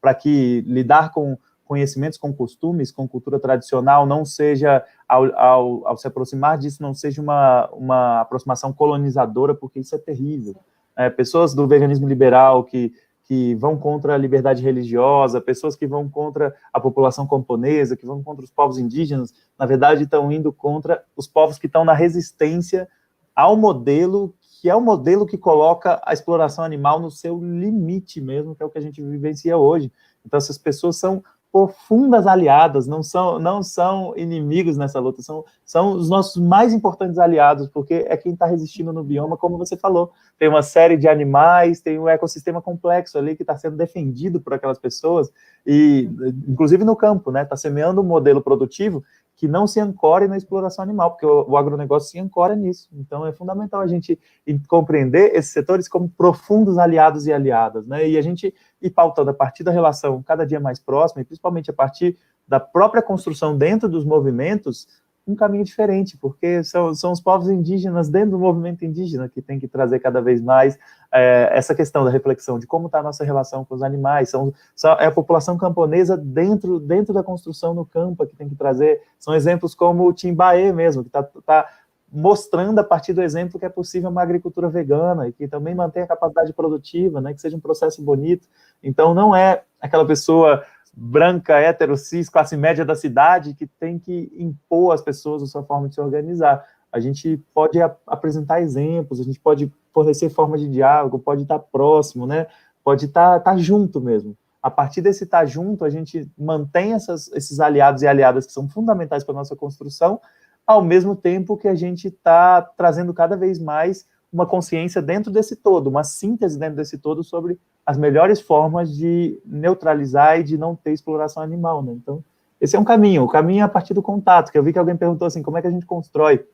para 0.00 0.14
que 0.14 0.62
lidar 0.66 1.12
com, 1.12 1.38
conhecimentos 1.64 2.18
com 2.18 2.32
costumes, 2.32 2.90
com 2.90 3.06
cultura 3.06 3.38
tradicional, 3.38 4.04
não 4.04 4.24
seja, 4.24 4.84
ao, 5.08 5.24
ao, 5.38 5.86
ao 5.86 5.96
se 5.96 6.06
aproximar 6.06 6.58
disso, 6.58 6.82
não 6.82 6.92
seja 6.92 7.22
uma, 7.22 7.70
uma 7.72 8.20
aproximação 8.20 8.72
colonizadora, 8.72 9.54
porque 9.54 9.78
isso 9.78 9.94
é 9.94 9.98
terrível. 9.98 10.56
É, 10.96 11.08
pessoas 11.08 11.54
do 11.54 11.68
veganismo 11.68 12.08
liberal 12.08 12.64
que, 12.64 12.92
que 13.30 13.54
vão 13.54 13.76
contra 13.76 14.12
a 14.12 14.18
liberdade 14.18 14.60
religiosa, 14.60 15.40
pessoas 15.40 15.76
que 15.76 15.86
vão 15.86 16.08
contra 16.08 16.52
a 16.72 16.80
população 16.80 17.28
camponesa, 17.28 17.96
que 17.96 18.04
vão 18.04 18.24
contra 18.24 18.44
os 18.44 18.50
povos 18.50 18.76
indígenas, 18.76 19.32
na 19.56 19.66
verdade 19.66 20.02
estão 20.02 20.32
indo 20.32 20.52
contra 20.52 21.04
os 21.16 21.28
povos 21.28 21.56
que 21.56 21.66
estão 21.66 21.84
na 21.84 21.94
resistência 21.94 22.88
ao 23.32 23.56
modelo 23.56 24.34
que 24.60 24.68
é 24.68 24.74
o 24.74 24.80
modelo 24.80 25.24
que 25.24 25.38
coloca 25.38 26.02
a 26.04 26.12
exploração 26.12 26.64
animal 26.64 26.98
no 26.98 27.08
seu 27.08 27.38
limite 27.40 28.20
mesmo, 28.20 28.54
que 28.54 28.64
é 28.64 28.66
o 28.66 28.68
que 28.68 28.76
a 28.76 28.82
gente 28.82 29.00
vivencia 29.00 29.56
hoje. 29.56 29.90
Então, 30.26 30.36
essas 30.36 30.58
pessoas 30.58 30.96
são 30.96 31.24
profundas 31.52 32.26
aliadas, 32.26 32.86
não 32.86 33.02
são, 33.02 33.38
não 33.38 33.62
são 33.62 34.14
inimigos 34.16 34.76
nessa 34.76 35.00
luta, 35.00 35.20
são, 35.20 35.44
são 35.64 35.92
os 35.92 36.08
nossos 36.08 36.40
mais 36.40 36.72
importantes 36.72 37.18
aliados, 37.18 37.68
porque 37.68 38.04
é 38.08 38.16
quem 38.16 38.32
está 38.32 38.46
resistindo 38.46 38.92
no 38.92 39.02
bioma, 39.02 39.36
como 39.36 39.58
você 39.58 39.76
falou. 39.76 40.12
Tem 40.38 40.48
uma 40.48 40.62
série 40.62 40.96
de 40.96 41.08
animais, 41.08 41.80
tem 41.80 41.98
um 41.98 42.08
ecossistema 42.08 42.62
complexo 42.62 43.18
ali 43.18 43.34
que 43.34 43.42
está 43.42 43.56
sendo 43.56 43.76
defendido 43.76 44.40
por 44.40 44.54
aquelas 44.54 44.78
pessoas, 44.78 45.30
e 45.66 46.08
inclusive 46.46 46.84
no 46.84 46.94
campo, 46.94 47.30
né? 47.32 47.42
Está 47.42 47.56
semeando 47.56 48.00
um 48.00 48.04
modelo 48.04 48.40
produtivo 48.40 49.02
que 49.40 49.48
não 49.48 49.66
se 49.66 49.80
ancore 49.80 50.28
na 50.28 50.36
exploração 50.36 50.82
animal, 50.82 51.12
porque 51.12 51.24
o, 51.24 51.48
o 51.48 51.56
agronegócio 51.56 52.10
se 52.10 52.18
ancora 52.18 52.54
nisso. 52.54 52.90
Então, 52.92 53.26
é 53.26 53.32
fundamental 53.32 53.80
a 53.80 53.86
gente 53.86 54.20
compreender 54.68 55.34
esses 55.34 55.50
setores 55.50 55.88
como 55.88 56.10
profundos 56.10 56.76
aliados 56.76 57.26
e 57.26 57.32
aliadas, 57.32 57.86
né? 57.86 58.06
E 58.06 58.18
a 58.18 58.20
gente 58.20 58.54
ir 58.82 58.90
pautando 58.90 59.30
a 59.30 59.32
partir 59.32 59.64
da 59.64 59.70
relação 59.70 60.22
cada 60.22 60.44
dia 60.44 60.60
mais 60.60 60.78
próxima, 60.78 61.22
e 61.22 61.24
principalmente 61.24 61.70
a 61.70 61.72
partir 61.72 62.18
da 62.46 62.60
própria 62.60 63.00
construção 63.00 63.56
dentro 63.56 63.88
dos 63.88 64.04
movimentos, 64.04 64.86
um 65.26 65.34
caminho 65.34 65.64
diferente, 65.64 66.16
porque 66.16 66.64
são, 66.64 66.94
são 66.94 67.12
os 67.12 67.20
povos 67.20 67.48
indígenas 67.48 68.08
dentro 68.08 68.32
do 68.32 68.38
movimento 68.38 68.84
indígena 68.84 69.28
que 69.28 69.40
tem 69.40 69.58
que 69.58 69.68
trazer 69.68 70.00
cada 70.00 70.20
vez 70.20 70.40
mais 70.40 70.78
é, 71.12 71.50
essa 71.52 71.74
questão 71.74 72.04
da 72.04 72.10
reflexão 72.10 72.58
de 72.58 72.66
como 72.66 72.86
está 72.86 73.00
a 73.00 73.02
nossa 73.02 73.24
relação 73.24 73.64
com 73.64 73.74
os 73.74 73.82
animais, 73.82 74.30
são, 74.30 74.52
são, 74.74 74.92
é 74.92 75.06
a 75.06 75.12
população 75.12 75.56
camponesa 75.56 76.16
dentro, 76.16 76.80
dentro 76.80 77.12
da 77.12 77.22
construção 77.22 77.74
no 77.74 77.84
campo 77.84 78.26
que 78.26 78.34
tem 78.34 78.48
que 78.48 78.56
trazer, 78.56 79.00
são 79.18 79.34
exemplos 79.34 79.74
como 79.74 80.06
o 80.06 80.12
Timbaê 80.12 80.72
mesmo, 80.72 81.02
que 81.02 81.08
está 81.08 81.22
tá 81.22 81.68
mostrando 82.12 82.78
a 82.80 82.84
partir 82.84 83.12
do 83.12 83.22
exemplo 83.22 83.58
que 83.58 83.64
é 83.64 83.68
possível 83.68 84.10
uma 84.10 84.22
agricultura 84.22 84.68
vegana 84.68 85.28
e 85.28 85.32
que 85.32 85.46
também 85.46 85.74
mantém 85.74 86.02
a 86.02 86.08
capacidade 86.08 86.52
produtiva, 86.52 87.20
né, 87.20 87.32
que 87.32 87.40
seja 87.40 87.56
um 87.56 87.60
processo 87.60 88.02
bonito, 88.02 88.48
então 88.82 89.14
não 89.14 89.34
é 89.34 89.62
aquela 89.80 90.04
pessoa 90.04 90.64
branca, 90.92 91.58
hétero, 91.58 91.96
cis, 91.96 92.28
classe 92.28 92.56
média 92.56 92.84
da 92.84 92.94
cidade, 92.94 93.54
que 93.54 93.66
tem 93.66 93.98
que 93.98 94.32
impor 94.36 94.92
às 94.92 95.02
pessoas 95.02 95.42
a 95.42 95.46
sua 95.46 95.62
forma 95.62 95.88
de 95.88 95.94
se 95.94 96.00
organizar. 96.00 96.64
A 96.92 96.98
gente 96.98 97.36
pode 97.54 97.80
ap 97.80 97.98
apresentar 98.06 98.60
exemplos, 98.60 99.20
a 99.20 99.24
gente 99.24 99.38
pode 99.38 99.72
fornecer 99.92 100.30
formas 100.30 100.60
de 100.60 100.68
diálogo, 100.68 101.18
pode 101.18 101.42
estar 101.42 101.58
próximo, 101.58 102.26
né? 102.26 102.46
Pode 102.82 103.06
estar, 103.06 103.38
estar 103.38 103.56
junto 103.58 104.00
mesmo. 104.00 104.36
A 104.62 104.70
partir 104.70 105.00
desse 105.00 105.24
estar 105.24 105.46
junto, 105.46 105.84
a 105.84 105.90
gente 105.90 106.30
mantém 106.36 106.92
essas, 106.92 107.28
esses 107.32 107.60
aliados 107.60 108.02
e 108.02 108.06
aliadas 108.06 108.46
que 108.46 108.52
são 108.52 108.68
fundamentais 108.68 109.24
para 109.24 109.34
a 109.34 109.38
nossa 109.38 109.56
construção, 109.56 110.20
ao 110.66 110.82
mesmo 110.82 111.16
tempo 111.16 111.56
que 111.56 111.68
a 111.68 111.74
gente 111.74 112.08
está 112.08 112.60
trazendo 112.62 113.14
cada 113.14 113.36
vez 113.36 113.58
mais 113.58 114.06
uma 114.32 114.46
consciência 114.46 115.00
dentro 115.02 115.32
desse 115.32 115.56
todo, 115.56 115.88
uma 115.88 116.04
síntese 116.04 116.58
dentro 116.58 116.76
desse 116.76 116.98
todo 116.98 117.24
sobre 117.24 117.58
as 117.90 117.98
melhores 117.98 118.40
formas 118.40 118.94
de 118.96 119.42
neutralizar 119.44 120.38
e 120.38 120.44
de 120.44 120.56
não 120.56 120.76
ter 120.76 120.92
exploração 120.92 121.42
animal, 121.42 121.82
né? 121.82 121.92
Então, 121.92 122.22
esse 122.60 122.76
é 122.76 122.78
um 122.78 122.84
caminho. 122.84 123.24
O 123.24 123.28
caminho 123.28 123.62
é 123.62 123.64
a 123.64 123.68
partir 123.68 123.94
do 123.94 124.00
contato, 124.00 124.52
que 124.52 124.56
eu 124.56 124.62
vi 124.62 124.72
que 124.72 124.78
alguém 124.78 124.96
perguntou 124.96 125.26
assim, 125.26 125.42
como 125.42 125.58
é 125.58 125.60
que 125.60 125.66
a 125.66 125.70
gente 125.72 125.84
constrói 125.84 126.46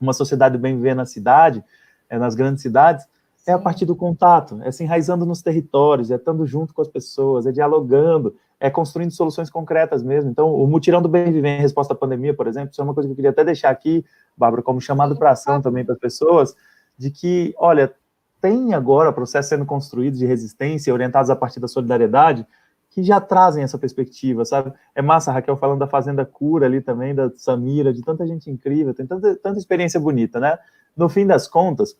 uma 0.00 0.14
sociedade 0.14 0.56
bem 0.56 0.76
viver 0.76 0.94
na 0.94 1.04
cidade, 1.04 1.62
é, 2.08 2.18
nas 2.18 2.34
grandes 2.34 2.62
cidades? 2.62 3.06
É 3.46 3.52
a 3.52 3.58
partir 3.58 3.84
do 3.84 3.94
contato, 3.94 4.58
é 4.62 4.72
se 4.72 4.82
enraizando 4.82 5.26
nos 5.26 5.42
territórios, 5.42 6.10
é 6.10 6.14
estando 6.14 6.46
junto 6.46 6.72
com 6.72 6.80
as 6.80 6.88
pessoas, 6.88 7.44
é 7.44 7.52
dialogando, 7.52 8.34
é 8.58 8.70
construindo 8.70 9.10
soluções 9.10 9.50
concretas 9.50 10.02
mesmo. 10.02 10.30
Então, 10.30 10.54
o 10.54 10.66
mutirão 10.66 11.02
do 11.02 11.10
bem 11.10 11.30
viver 11.30 11.58
em 11.58 11.60
resposta 11.60 11.92
à 11.92 11.96
pandemia, 11.96 12.32
por 12.32 12.46
exemplo, 12.46 12.70
isso 12.70 12.80
é 12.80 12.84
uma 12.84 12.94
coisa 12.94 13.06
que 13.06 13.12
eu 13.12 13.16
queria 13.16 13.32
até 13.32 13.44
deixar 13.44 13.68
aqui, 13.68 14.02
Bárbara, 14.34 14.62
como 14.62 14.80
chamado 14.80 15.14
para 15.14 15.32
ação 15.32 15.60
também 15.60 15.84
para 15.84 15.92
as 15.92 16.00
pessoas, 16.00 16.56
de 16.96 17.10
que, 17.10 17.54
olha, 17.58 17.92
tem 18.40 18.74
agora 18.74 19.12
processos 19.12 19.48
sendo 19.48 19.66
construídos 19.66 20.18
de 20.18 20.26
resistência, 20.26 20.92
orientados 20.92 21.30
a 21.30 21.36
partir 21.36 21.60
da 21.60 21.68
solidariedade, 21.68 22.46
que 22.90 23.02
já 23.02 23.20
trazem 23.20 23.62
essa 23.62 23.78
perspectiva, 23.78 24.44
sabe? 24.44 24.72
É 24.94 25.00
massa, 25.00 25.30
Raquel, 25.30 25.56
falando 25.56 25.78
da 25.78 25.86
Fazenda 25.86 26.24
Cura 26.24 26.66
ali 26.66 26.80
também, 26.80 27.14
da 27.14 27.30
Samira, 27.36 27.92
de 27.92 28.02
tanta 28.02 28.26
gente 28.26 28.50
incrível, 28.50 28.92
tem 28.92 29.06
tanta, 29.06 29.36
tanta 29.36 29.58
experiência 29.58 30.00
bonita, 30.00 30.40
né? 30.40 30.58
No 30.96 31.08
fim 31.08 31.26
das 31.26 31.46
contas, 31.46 31.96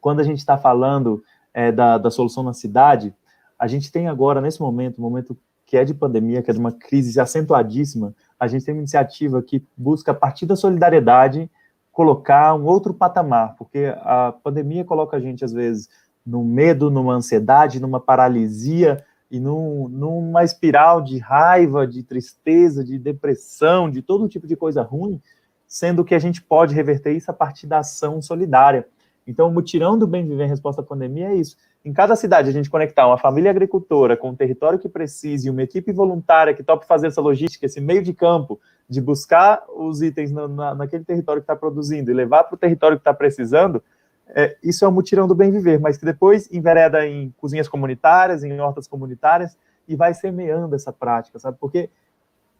quando 0.00 0.20
a 0.20 0.22
gente 0.22 0.38
está 0.38 0.56
falando 0.56 1.22
é, 1.52 1.70
da, 1.70 1.98
da 1.98 2.10
solução 2.10 2.42
na 2.42 2.54
cidade, 2.54 3.14
a 3.58 3.66
gente 3.66 3.92
tem 3.92 4.08
agora, 4.08 4.40
nesse 4.40 4.60
momento, 4.60 4.98
um 4.98 5.02
momento 5.02 5.36
que 5.66 5.76
é 5.76 5.84
de 5.84 5.92
pandemia, 5.92 6.42
que 6.42 6.50
é 6.50 6.54
de 6.54 6.60
uma 6.60 6.72
crise 6.72 7.18
acentuadíssima, 7.20 8.14
a 8.38 8.46
gente 8.46 8.64
tem 8.64 8.72
uma 8.72 8.80
iniciativa 8.80 9.42
que 9.42 9.66
busca, 9.76 10.12
a 10.12 10.14
partir 10.14 10.46
da 10.46 10.54
solidariedade, 10.54 11.50
colocar 11.96 12.54
um 12.54 12.66
outro 12.66 12.92
patamar, 12.92 13.56
porque 13.56 13.90
a 14.02 14.30
pandemia 14.44 14.84
coloca 14.84 15.16
a 15.16 15.20
gente, 15.20 15.42
às 15.42 15.50
vezes, 15.50 15.88
no 16.26 16.44
medo, 16.44 16.90
numa 16.90 17.14
ansiedade, 17.14 17.80
numa 17.80 17.98
paralisia 17.98 19.02
e 19.30 19.40
num, 19.40 19.88
numa 19.88 20.44
espiral 20.44 21.00
de 21.00 21.16
raiva, 21.16 21.86
de 21.86 22.02
tristeza, 22.02 22.84
de 22.84 22.98
depressão, 22.98 23.90
de 23.90 24.02
todo 24.02 24.28
tipo 24.28 24.46
de 24.46 24.54
coisa 24.54 24.82
ruim, 24.82 25.22
sendo 25.66 26.04
que 26.04 26.14
a 26.14 26.18
gente 26.18 26.42
pode 26.42 26.74
reverter 26.74 27.12
isso 27.16 27.30
a 27.30 27.34
partir 27.34 27.66
da 27.66 27.78
ação 27.78 28.20
solidária. 28.20 28.86
Então, 29.26 29.48
o 29.48 29.52
mutirão 29.52 29.98
do 29.98 30.06
bem 30.06 30.24
viver 30.24 30.44
em 30.44 30.48
resposta 30.48 30.80
à 30.80 30.84
pandemia 30.84 31.30
é 31.30 31.34
isso. 31.34 31.56
Em 31.84 31.92
cada 31.92 32.14
cidade, 32.14 32.48
a 32.48 32.52
gente 32.52 32.70
conectar 32.70 33.06
uma 33.06 33.18
família 33.18 33.50
agricultora 33.50 34.16
com 34.16 34.30
um 34.30 34.34
território 34.36 34.78
que 34.78 34.88
precise, 34.88 35.50
uma 35.50 35.62
equipe 35.62 35.92
voluntária 35.92 36.54
que 36.54 36.62
tope 36.62 36.86
fazer 36.86 37.08
essa 37.08 37.20
logística, 37.20 37.66
esse 37.66 37.80
meio 37.80 38.02
de 38.02 38.12
campo, 38.12 38.60
de 38.88 39.00
buscar 39.00 39.64
os 39.74 40.00
itens 40.00 40.30
na, 40.30 40.46
na, 40.46 40.74
naquele 40.74 41.04
território 41.04 41.42
que 41.42 41.44
está 41.44 41.56
produzindo 41.56 42.10
e 42.10 42.14
levar 42.14 42.44
para 42.44 42.54
o 42.54 42.58
território 42.58 42.96
que 42.96 43.00
está 43.00 43.12
precisando, 43.12 43.82
é, 44.28 44.56
isso 44.62 44.84
é 44.84 44.88
um 44.88 44.92
mutirão 44.92 45.26
do 45.26 45.34
bem 45.34 45.50
viver, 45.50 45.80
mas 45.80 45.96
que 45.96 46.04
depois 46.04 46.50
envereda 46.52 47.06
em 47.06 47.32
cozinhas 47.36 47.68
comunitárias, 47.68 48.44
em 48.44 48.58
hortas 48.60 48.86
comunitárias, 48.86 49.56
e 49.88 49.94
vai 49.94 50.14
semeando 50.14 50.74
essa 50.74 50.92
prática, 50.92 51.38
sabe? 51.38 51.56
Porque 51.60 51.90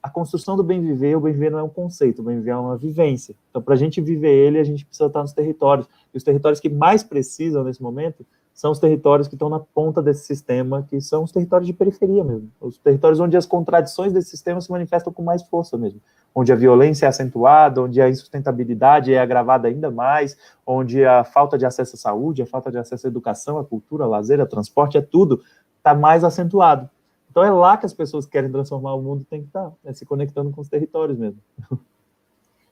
a 0.06 0.10
construção 0.10 0.56
do 0.56 0.62
bem 0.62 0.80
viver, 0.80 1.16
o 1.16 1.20
bem 1.20 1.32
viver 1.32 1.50
não 1.50 1.58
é 1.58 1.62
um 1.64 1.68
conceito, 1.68 2.22
o 2.22 2.24
bem 2.24 2.36
viver 2.36 2.52
é 2.52 2.56
uma 2.56 2.76
vivência. 2.76 3.34
Então, 3.50 3.60
para 3.60 3.74
a 3.74 3.76
gente 3.76 4.00
viver 4.00 4.30
ele, 4.30 4.56
a 4.60 4.62
gente 4.62 4.86
precisa 4.86 5.08
estar 5.08 5.20
nos 5.20 5.32
territórios. 5.32 5.88
E 6.14 6.16
os 6.16 6.22
territórios 6.22 6.60
que 6.60 6.68
mais 6.68 7.02
precisam 7.02 7.64
nesse 7.64 7.82
momento 7.82 8.24
são 8.54 8.70
os 8.70 8.78
territórios 8.78 9.26
que 9.26 9.34
estão 9.34 9.48
na 9.48 9.58
ponta 9.58 10.00
desse 10.00 10.24
sistema, 10.24 10.86
que 10.88 11.00
são 11.00 11.24
os 11.24 11.32
territórios 11.32 11.66
de 11.66 11.72
periferia 11.72 12.22
mesmo, 12.22 12.48
os 12.60 12.78
territórios 12.78 13.18
onde 13.18 13.36
as 13.36 13.46
contradições 13.46 14.12
desse 14.12 14.30
sistema 14.30 14.60
se 14.60 14.70
manifestam 14.70 15.12
com 15.12 15.24
mais 15.24 15.42
força 15.42 15.76
mesmo, 15.76 16.00
onde 16.32 16.52
a 16.52 16.56
violência 16.56 17.06
é 17.06 17.08
acentuada, 17.08 17.82
onde 17.82 18.00
a 18.00 18.08
insustentabilidade 18.08 19.12
é 19.12 19.18
agravada 19.18 19.66
ainda 19.66 19.90
mais, 19.90 20.38
onde 20.64 21.04
a 21.04 21.24
falta 21.24 21.58
de 21.58 21.66
acesso 21.66 21.96
à 21.96 21.98
saúde, 21.98 22.42
a 22.42 22.46
falta 22.46 22.70
de 22.70 22.78
acesso 22.78 23.08
à 23.08 23.10
educação, 23.10 23.58
à 23.58 23.64
cultura, 23.64 24.04
à 24.04 24.06
lazer, 24.06 24.40
ao 24.40 24.46
transporte, 24.46 24.96
é 24.96 25.02
tudo, 25.02 25.42
está 25.78 25.92
mais 25.94 26.22
acentuado. 26.22 26.88
Então 27.36 27.44
é 27.44 27.50
lá 27.50 27.76
que 27.76 27.84
as 27.84 27.92
pessoas 27.92 28.24
que 28.24 28.32
querem 28.32 28.50
transformar 28.50 28.94
o 28.94 29.02
mundo 29.02 29.26
tem 29.28 29.42
que 29.42 29.48
estar, 29.48 29.68
tá, 29.68 29.76
é 29.84 29.92
se 29.92 30.06
conectando 30.06 30.50
com 30.50 30.62
os 30.62 30.70
territórios 30.70 31.18
mesmo. 31.18 31.38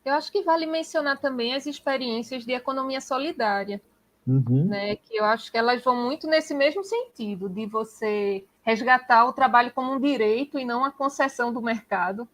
Eu 0.03 0.15
acho 0.15 0.32
que 0.32 0.43
vale 0.43 0.65
mencionar 0.65 1.20
também 1.20 1.55
as 1.55 1.66
experiências 1.66 2.47
de 2.47 2.53
economia 2.53 3.01
solidária, 3.01 3.81
Uhum. 4.27 4.65
Né, 4.65 4.97
que 4.97 5.16
eu 5.16 5.24
acho 5.27 5.53
que 5.53 5.59
elas 5.59 5.85
vão 5.85 6.03
muito 6.03 6.27
nesse 6.27 6.55
mesmo 6.55 6.82
sentido, 6.82 7.47
de 7.47 7.66
você 7.66 8.43
resgatar 8.62 9.27
o 9.27 9.35
trabalho 9.35 9.70
como 9.70 9.93
um 9.93 10.01
direito 10.01 10.59
e 10.59 10.65
não 10.65 10.82
a 10.82 10.91
concessão 10.91 11.53
do 11.53 11.61
mercado. 11.61 12.27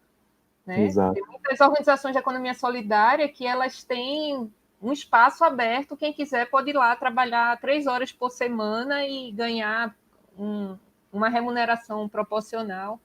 Né? 0.64 0.84
Exato. 0.84 1.14
Tem 1.14 1.24
muitas 1.26 1.60
organizações 1.60 2.12
de 2.12 2.20
economia 2.20 2.54
solidária 2.54 3.28
que 3.28 3.44
elas 3.44 3.82
têm 3.82 4.48
um 4.80 4.92
espaço 4.92 5.42
aberto, 5.42 5.96
quem 5.96 6.12
quiser 6.12 6.48
pode 6.48 6.70
ir 6.70 6.74
lá 6.74 6.94
trabalhar 6.94 7.60
três 7.60 7.88
horas 7.88 8.12
por 8.12 8.30
semana 8.30 9.04
e 9.04 9.32
ganhar 9.32 9.92
um, 10.38 10.76
uma 11.12 11.28
remuneração 11.28 12.08
proporcional. 12.08 13.00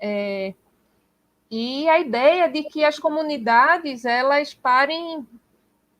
É, 0.00 0.54
e 1.50 1.88
a 1.88 1.98
ideia 1.98 2.48
de 2.48 2.64
que 2.64 2.84
as 2.84 2.98
comunidades 2.98 4.04
elas 4.04 4.52
parem 4.52 5.26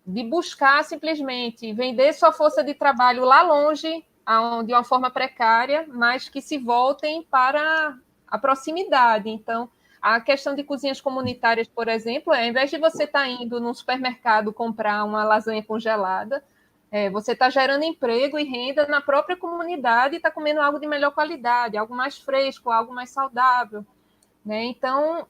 de 0.07 0.23
buscar 0.23 0.85
simplesmente 0.85 1.73
vender 1.73 2.13
sua 2.13 2.33
força 2.33 2.63
de 2.63 2.75
trabalho 2.75 3.25
lá 3.25 3.43
longe, 3.43 4.05
de 4.65 4.73
uma 4.73 4.85
forma 4.85 5.11
precária, 5.11 5.87
mas 5.89 6.29
que 6.29 6.41
se 6.41 6.59
voltem 6.59 7.23
para 7.23 7.97
a 8.27 8.39
proximidade. 8.39 9.31
Então, 9.31 9.71
a 10.01 10.21
questão 10.21 10.55
de 10.55 10.63
cozinhas 10.63 11.01
comunitárias, 11.01 11.67
por 11.67 11.89
exemplo, 11.89 12.33
é, 12.33 12.43
ao 12.43 12.49
invés 12.49 12.71
de 12.71 12.79
você 12.79 13.05
estar 13.05 13.21
tá 13.21 13.29
indo 13.29 13.61
no 13.61 13.75
supermercado 13.75 14.53
comprar 14.53 15.05
uma 15.05 15.25
lasanha 15.25 15.63
congelada, 15.63 16.45
é, 16.91 17.11
você 17.11 17.33
está 17.33 17.51
gerando 17.51 17.85
emprego 17.85 18.39
e 18.39 18.45
renda 18.45 18.87
na 18.87 19.01
própria 19.01 19.37
comunidade 19.37 20.15
e 20.15 20.17
está 20.17 20.31
comendo 20.31 20.61
algo 20.61 20.79
de 20.79 20.87
melhor 20.87 21.11
qualidade, 21.13 21.77
algo 21.77 21.95
mais 21.95 22.19
fresco, 22.19 22.71
algo 22.71 22.95
mais 22.95 23.11
saudável. 23.11 23.85
Né? 24.45 24.65
Então, 24.65 25.27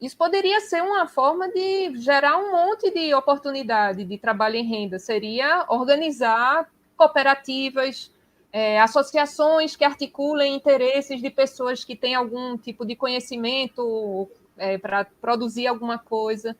isso 0.00 0.16
poderia 0.16 0.60
ser 0.60 0.82
uma 0.82 1.06
forma 1.06 1.48
de 1.48 1.96
gerar 1.98 2.36
um 2.36 2.50
monte 2.50 2.90
de 2.90 3.14
oportunidade 3.14 4.04
de 4.04 4.18
trabalho 4.18 4.56
em 4.56 4.64
renda. 4.64 4.98
Seria 4.98 5.64
organizar 5.68 6.68
cooperativas, 6.96 8.10
é, 8.52 8.80
associações 8.80 9.76
que 9.76 9.84
articulem 9.84 10.56
interesses 10.56 11.22
de 11.22 11.30
pessoas 11.30 11.84
que 11.84 11.94
têm 11.94 12.16
algum 12.16 12.58
tipo 12.58 12.84
de 12.84 12.96
conhecimento 12.96 14.28
é, 14.58 14.76
para 14.76 15.04
produzir 15.20 15.68
alguma 15.68 15.98
coisa. 15.98 16.56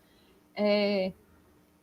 É, 0.54 1.12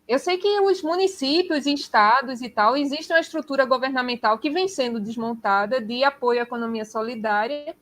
eu 0.10 0.18
sei 0.18 0.40
que 0.40 0.60
os 0.61 0.81
municípios 0.81 1.68
e 1.68 1.73
estados 1.73 2.41
e 2.41 2.49
tal, 2.49 2.76
existe 2.76 3.14
uma 3.14 3.19
estrutura 3.19 3.64
governamental 3.64 4.40
que 4.40 4.49
vem 4.49 4.68
sendo 4.68 4.99
desmontada 4.99 5.80
de 5.80 6.03
apoio 6.03 6.40
à 6.40 6.44
economia 6.44 6.84
solidária, 6.84 7.76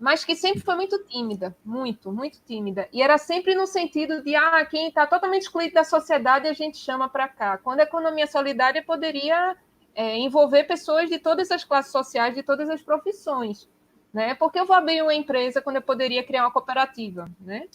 mas 0.00 0.24
que 0.24 0.34
sempre 0.34 0.60
foi 0.60 0.74
muito 0.74 0.98
tímida, 1.04 1.54
muito, 1.62 2.10
muito 2.10 2.40
tímida. 2.46 2.88
E 2.90 3.02
era 3.02 3.18
sempre 3.18 3.54
no 3.54 3.66
sentido 3.66 4.22
de, 4.22 4.34
ah, 4.34 4.64
quem 4.64 4.88
está 4.88 5.06
totalmente 5.06 5.42
excluído 5.42 5.74
da 5.74 5.84
sociedade 5.84 6.48
a 6.48 6.54
gente 6.54 6.78
chama 6.78 7.10
para 7.10 7.28
cá. 7.28 7.58
Quando 7.58 7.80
a 7.80 7.84
economia 7.84 8.26
solidária 8.26 8.82
poderia 8.82 9.54
é, 9.94 10.16
envolver 10.16 10.64
pessoas 10.64 11.10
de 11.10 11.18
todas 11.18 11.50
as 11.50 11.62
classes 11.62 11.92
sociais, 11.92 12.34
de 12.34 12.42
todas 12.42 12.70
as 12.70 12.80
profissões. 12.80 13.68
Né? 14.14 14.34
Porque 14.34 14.58
eu 14.58 14.64
vou 14.64 14.74
abrir 14.74 15.02
uma 15.02 15.14
empresa 15.14 15.60
quando 15.60 15.76
eu 15.76 15.82
poderia 15.82 16.24
criar 16.24 16.44
uma 16.44 16.50
cooperativa, 16.50 17.26
né? 17.38 17.68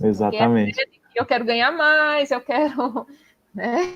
Exatamente. 0.00 0.99
Eu 1.14 1.26
quero 1.26 1.44
ganhar 1.44 1.72
mais, 1.72 2.30
eu 2.30 2.40
quero. 2.40 3.06
Né? 3.52 3.94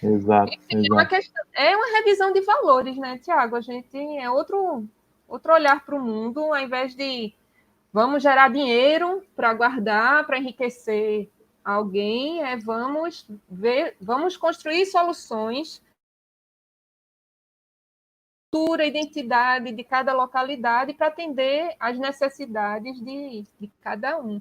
Exato, 0.00 0.52
exato. 0.70 0.86
É, 0.86 0.92
uma 0.92 1.04
questão, 1.04 1.44
é 1.52 1.76
uma 1.76 1.98
revisão 1.98 2.32
de 2.32 2.40
valores, 2.42 2.96
né, 2.96 3.18
Tiago? 3.18 3.56
A 3.56 3.60
gente 3.60 3.98
é 4.16 4.30
outro, 4.30 4.88
outro 5.26 5.52
olhar 5.52 5.84
para 5.84 5.96
o 5.96 6.00
mundo, 6.00 6.38
ao 6.38 6.60
invés 6.60 6.94
de 6.94 7.34
vamos 7.92 8.22
gerar 8.22 8.52
dinheiro 8.52 9.20
para 9.34 9.52
guardar, 9.52 10.24
para 10.28 10.38
enriquecer 10.38 11.28
alguém, 11.64 12.40
é 12.44 12.56
vamos 12.56 13.28
ver, 13.50 13.96
vamos 14.00 14.36
construir 14.36 14.86
soluções 14.86 15.82
cultura, 18.50 18.86
identidade 18.86 19.72
de 19.72 19.84
cada 19.84 20.12
localidade 20.12 20.94
para 20.94 21.08
atender 21.08 21.74
às 21.78 21.98
necessidades 21.98 22.98
de, 23.00 23.44
de 23.60 23.68
cada 23.80 24.18
um. 24.18 24.40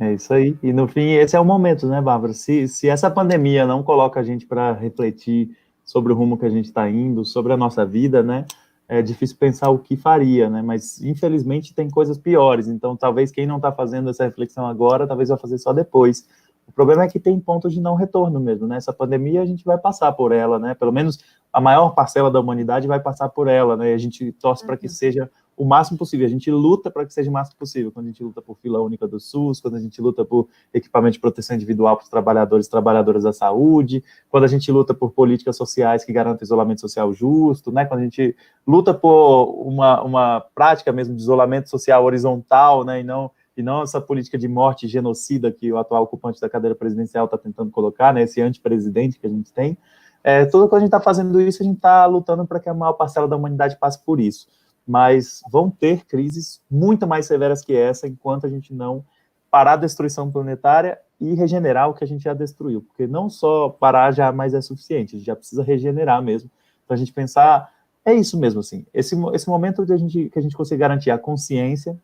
É 0.00 0.14
isso 0.14 0.32
aí. 0.32 0.56
E 0.62 0.72
no 0.72 0.88
fim, 0.88 1.10
esse 1.10 1.36
é 1.36 1.40
o 1.40 1.44
momento, 1.44 1.86
né, 1.86 2.00
Bárbara? 2.00 2.32
Se, 2.32 2.66
se 2.66 2.88
essa 2.88 3.10
pandemia 3.10 3.66
não 3.66 3.82
coloca 3.82 4.18
a 4.18 4.22
gente 4.22 4.46
para 4.46 4.72
refletir 4.72 5.54
sobre 5.84 6.10
o 6.10 6.16
rumo 6.16 6.38
que 6.38 6.46
a 6.46 6.50
gente 6.50 6.64
está 6.66 6.88
indo, 6.88 7.22
sobre 7.22 7.52
a 7.52 7.56
nossa 7.56 7.84
vida, 7.84 8.22
né? 8.22 8.46
É 8.88 9.02
difícil 9.02 9.36
pensar 9.36 9.68
o 9.68 9.78
que 9.78 9.98
faria, 9.98 10.48
né? 10.48 10.62
Mas 10.62 11.02
infelizmente 11.02 11.74
tem 11.74 11.90
coisas 11.90 12.16
piores. 12.16 12.66
Então, 12.66 12.96
talvez 12.96 13.30
quem 13.30 13.46
não 13.46 13.56
está 13.56 13.70
fazendo 13.70 14.08
essa 14.08 14.24
reflexão 14.24 14.66
agora, 14.66 15.06
talvez 15.06 15.28
vá 15.28 15.36
fazer 15.36 15.58
só 15.58 15.70
depois. 15.70 16.26
O 16.66 16.72
problema 16.72 17.04
é 17.04 17.08
que 17.08 17.20
tem 17.20 17.38
pontos 17.38 17.74
de 17.74 17.80
não 17.80 17.94
retorno 17.94 18.40
mesmo, 18.40 18.66
né? 18.66 18.78
Essa 18.78 18.94
pandemia 18.94 19.42
a 19.42 19.46
gente 19.46 19.64
vai 19.64 19.76
passar 19.76 20.12
por 20.12 20.32
ela, 20.32 20.58
né? 20.58 20.74
Pelo 20.74 20.92
menos 20.92 21.18
a 21.52 21.60
maior 21.60 21.90
parcela 21.90 22.30
da 22.30 22.40
humanidade 22.40 22.88
vai 22.88 23.00
passar 23.00 23.28
por 23.28 23.48
ela, 23.48 23.76
né? 23.76 23.90
E 23.90 23.94
a 23.94 23.98
gente 23.98 24.32
torce 24.32 24.62
uhum. 24.62 24.68
para 24.68 24.76
que 24.78 24.88
seja 24.88 25.30
o 25.60 25.64
máximo 25.66 25.98
possível. 25.98 26.26
A 26.26 26.30
gente 26.30 26.50
luta 26.50 26.90
para 26.90 27.04
que 27.04 27.12
seja 27.12 27.28
o 27.28 27.32
máximo 27.34 27.58
possível. 27.58 27.92
Quando 27.92 28.06
a 28.06 28.08
gente 28.08 28.22
luta 28.24 28.40
por 28.40 28.56
fila 28.56 28.80
única 28.80 29.06
do 29.06 29.20
SUS, 29.20 29.60
quando 29.60 29.76
a 29.76 29.78
gente 29.78 30.00
luta 30.00 30.24
por 30.24 30.48
equipamento 30.72 31.12
de 31.12 31.20
proteção 31.20 31.54
individual 31.54 31.98
para 31.98 32.04
os 32.04 32.08
trabalhadores 32.08 32.66
e 32.66 32.70
trabalhadoras 32.70 33.24
da 33.24 33.32
saúde, 33.32 34.02
quando 34.30 34.44
a 34.44 34.46
gente 34.46 34.72
luta 34.72 34.94
por 34.94 35.10
políticas 35.10 35.58
sociais 35.58 36.02
que 36.02 36.14
garantam 36.14 36.46
isolamento 36.46 36.80
social 36.80 37.12
justo, 37.12 37.70
né? 37.70 37.84
Quando 37.84 38.00
a 38.00 38.04
gente 38.04 38.34
luta 38.66 38.94
por 38.94 39.50
uma, 39.66 40.02
uma 40.02 40.40
prática 40.54 40.90
mesmo 40.92 41.14
de 41.14 41.20
isolamento 41.20 41.68
social 41.68 42.02
horizontal, 42.06 42.82
né? 42.82 43.00
E 43.00 43.04
não 43.04 43.30
e 43.54 43.62
não 43.62 43.82
essa 43.82 44.00
política 44.00 44.38
de 44.38 44.48
morte 44.48 44.88
genocida 44.88 45.52
que 45.52 45.70
o 45.70 45.76
atual 45.76 46.04
ocupante 46.04 46.40
da 46.40 46.48
cadeira 46.48 46.74
presidencial 46.74 47.26
está 47.26 47.36
tentando 47.36 47.70
colocar, 47.70 48.14
né? 48.14 48.22
Esse 48.22 48.40
antipresidente 48.40 49.18
que 49.18 49.26
a 49.26 49.30
gente 49.30 49.52
tem. 49.52 49.76
É, 50.24 50.46
tudo 50.46 50.70
que 50.70 50.74
a 50.74 50.78
gente 50.78 50.86
está 50.86 51.00
fazendo 51.00 51.38
isso, 51.38 51.62
a 51.62 51.66
gente 51.66 51.76
está 51.76 52.06
lutando 52.06 52.46
para 52.46 52.58
que 52.58 52.68
a 52.70 52.74
maior 52.74 52.94
parcela 52.94 53.28
da 53.28 53.36
humanidade 53.36 53.76
passe 53.78 54.02
por 54.02 54.18
isso 54.18 54.46
mas 54.90 55.40
vão 55.48 55.70
ter 55.70 56.04
crises 56.04 56.60
muito 56.68 57.06
mais 57.06 57.24
severas 57.24 57.64
que 57.64 57.72
essa 57.72 58.08
enquanto 58.08 58.44
a 58.44 58.48
gente 58.48 58.74
não 58.74 59.04
parar 59.48 59.74
a 59.74 59.76
destruição 59.76 60.28
planetária 60.28 60.98
e 61.20 61.32
regenerar 61.32 61.88
o 61.88 61.94
que 61.94 62.02
a 62.02 62.06
gente 62.06 62.24
já 62.24 62.34
destruiu, 62.34 62.82
porque 62.82 63.06
não 63.06 63.30
só 63.30 63.68
parar 63.68 64.10
já 64.10 64.32
mais 64.32 64.52
é 64.52 64.60
suficiente, 64.60 65.14
a 65.14 65.18
gente 65.18 65.26
já 65.26 65.36
precisa 65.36 65.62
regenerar 65.62 66.20
mesmo, 66.20 66.50
para 66.88 66.96
a 66.96 66.98
gente 66.98 67.12
pensar, 67.12 67.72
é 68.04 68.12
isso 68.12 68.36
mesmo, 68.36 68.58
assim, 68.58 68.84
esse, 68.92 69.14
esse 69.32 69.48
momento 69.48 69.86
de 69.86 69.92
a 69.92 69.96
gente, 69.96 70.28
que 70.28 70.38
a 70.38 70.42
gente 70.42 70.56
consegue 70.56 70.80
garantir 70.80 71.12
a 71.12 71.18
consciência, 71.18 71.96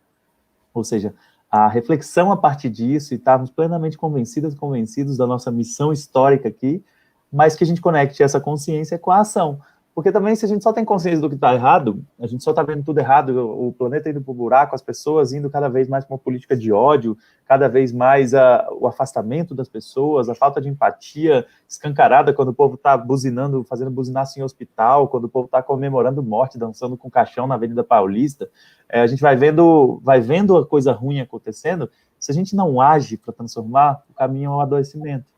ou 0.72 0.84
seja, 0.84 1.12
a 1.50 1.66
reflexão 1.66 2.30
a 2.30 2.36
partir 2.36 2.70
disso 2.70 3.14
e 3.14 3.16
estarmos 3.16 3.50
plenamente 3.50 3.98
convencidas 3.98 4.54
e 4.54 4.56
convencidos 4.56 5.16
da 5.16 5.26
nossa 5.26 5.50
missão 5.50 5.92
histórica 5.92 6.48
aqui, 6.48 6.84
mas 7.32 7.56
que 7.56 7.64
a 7.64 7.66
gente 7.66 7.80
conecte 7.80 8.22
essa 8.22 8.40
consciência 8.40 8.96
com 8.96 9.10
a 9.10 9.20
ação, 9.20 9.60
porque 9.96 10.12
também, 10.12 10.36
se 10.36 10.44
a 10.44 10.48
gente 10.48 10.62
só 10.62 10.74
tem 10.74 10.84
consciência 10.84 11.22
do 11.22 11.28
que 11.30 11.36
está 11.36 11.54
errado, 11.54 12.04
a 12.20 12.26
gente 12.26 12.44
só 12.44 12.50
está 12.50 12.62
vendo 12.62 12.84
tudo 12.84 12.98
errado, 12.98 13.30
o 13.30 13.72
planeta 13.72 14.10
indo 14.10 14.20
para 14.20 14.30
o 14.30 14.34
buraco, 14.34 14.74
as 14.74 14.82
pessoas 14.82 15.32
indo 15.32 15.48
cada 15.48 15.70
vez 15.70 15.88
mais 15.88 16.04
para 16.04 16.12
uma 16.12 16.18
política 16.18 16.54
de 16.54 16.70
ódio, 16.70 17.16
cada 17.46 17.66
vez 17.66 17.94
mais 17.94 18.34
a, 18.34 18.68
o 18.78 18.86
afastamento 18.86 19.54
das 19.54 19.70
pessoas, 19.70 20.28
a 20.28 20.34
falta 20.34 20.60
de 20.60 20.68
empatia 20.68 21.46
escancarada 21.66 22.34
quando 22.34 22.48
o 22.48 22.54
povo 22.54 22.74
está 22.74 22.94
buzinando, 22.94 23.64
fazendo 23.64 23.90
buzinaço 23.90 24.38
em 24.38 24.42
hospital, 24.42 25.08
quando 25.08 25.24
o 25.24 25.28
povo 25.30 25.46
está 25.46 25.62
comemorando 25.62 26.22
morte, 26.22 26.58
dançando 26.58 26.94
com 26.98 27.10
caixão 27.10 27.46
na 27.46 27.54
Avenida 27.54 27.82
Paulista. 27.82 28.50
É, 28.90 29.00
a 29.00 29.06
gente 29.06 29.22
vai 29.22 29.34
vendo, 29.34 29.98
vai 30.04 30.20
vendo 30.20 30.58
a 30.58 30.66
coisa 30.66 30.92
ruim 30.92 31.20
acontecendo. 31.20 31.90
Se 32.18 32.30
a 32.30 32.34
gente 32.34 32.54
não 32.54 32.82
age 32.82 33.16
para 33.16 33.32
transformar, 33.32 34.04
o 34.10 34.12
caminho 34.12 34.52
é 34.52 34.54
o 34.56 34.60
adoecimento. 34.60 35.35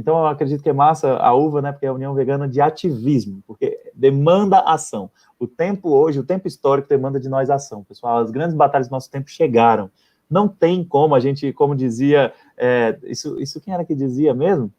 Então, 0.00 0.18
eu 0.18 0.26
acredito 0.26 0.62
que 0.62 0.70
é 0.70 0.72
massa 0.72 1.16
a 1.18 1.34
uva, 1.34 1.60
né, 1.60 1.72
porque 1.72 1.84
é 1.84 1.90
a 1.90 1.92
União 1.92 2.14
Vegana 2.14 2.48
de 2.48 2.58
ativismo, 2.58 3.42
porque 3.46 3.78
demanda 3.94 4.60
ação. 4.60 5.10
O 5.38 5.46
tempo 5.46 5.90
hoje, 5.90 6.18
o 6.18 6.24
tempo 6.24 6.48
histórico 6.48 6.88
demanda 6.88 7.20
de 7.20 7.28
nós 7.28 7.50
ação, 7.50 7.84
pessoal. 7.84 8.18
As 8.18 8.30
grandes 8.30 8.56
batalhas 8.56 8.88
do 8.88 8.92
nosso 8.92 9.10
tempo 9.10 9.28
chegaram. 9.28 9.90
Não 10.28 10.48
tem 10.48 10.82
como 10.82 11.14
a 11.14 11.20
gente, 11.20 11.52
como 11.52 11.76
dizia, 11.76 12.32
é, 12.56 12.98
isso, 13.04 13.38
isso 13.38 13.60
quem 13.60 13.74
era 13.74 13.84
que 13.84 13.94
dizia 13.94 14.32
mesmo? 14.32 14.72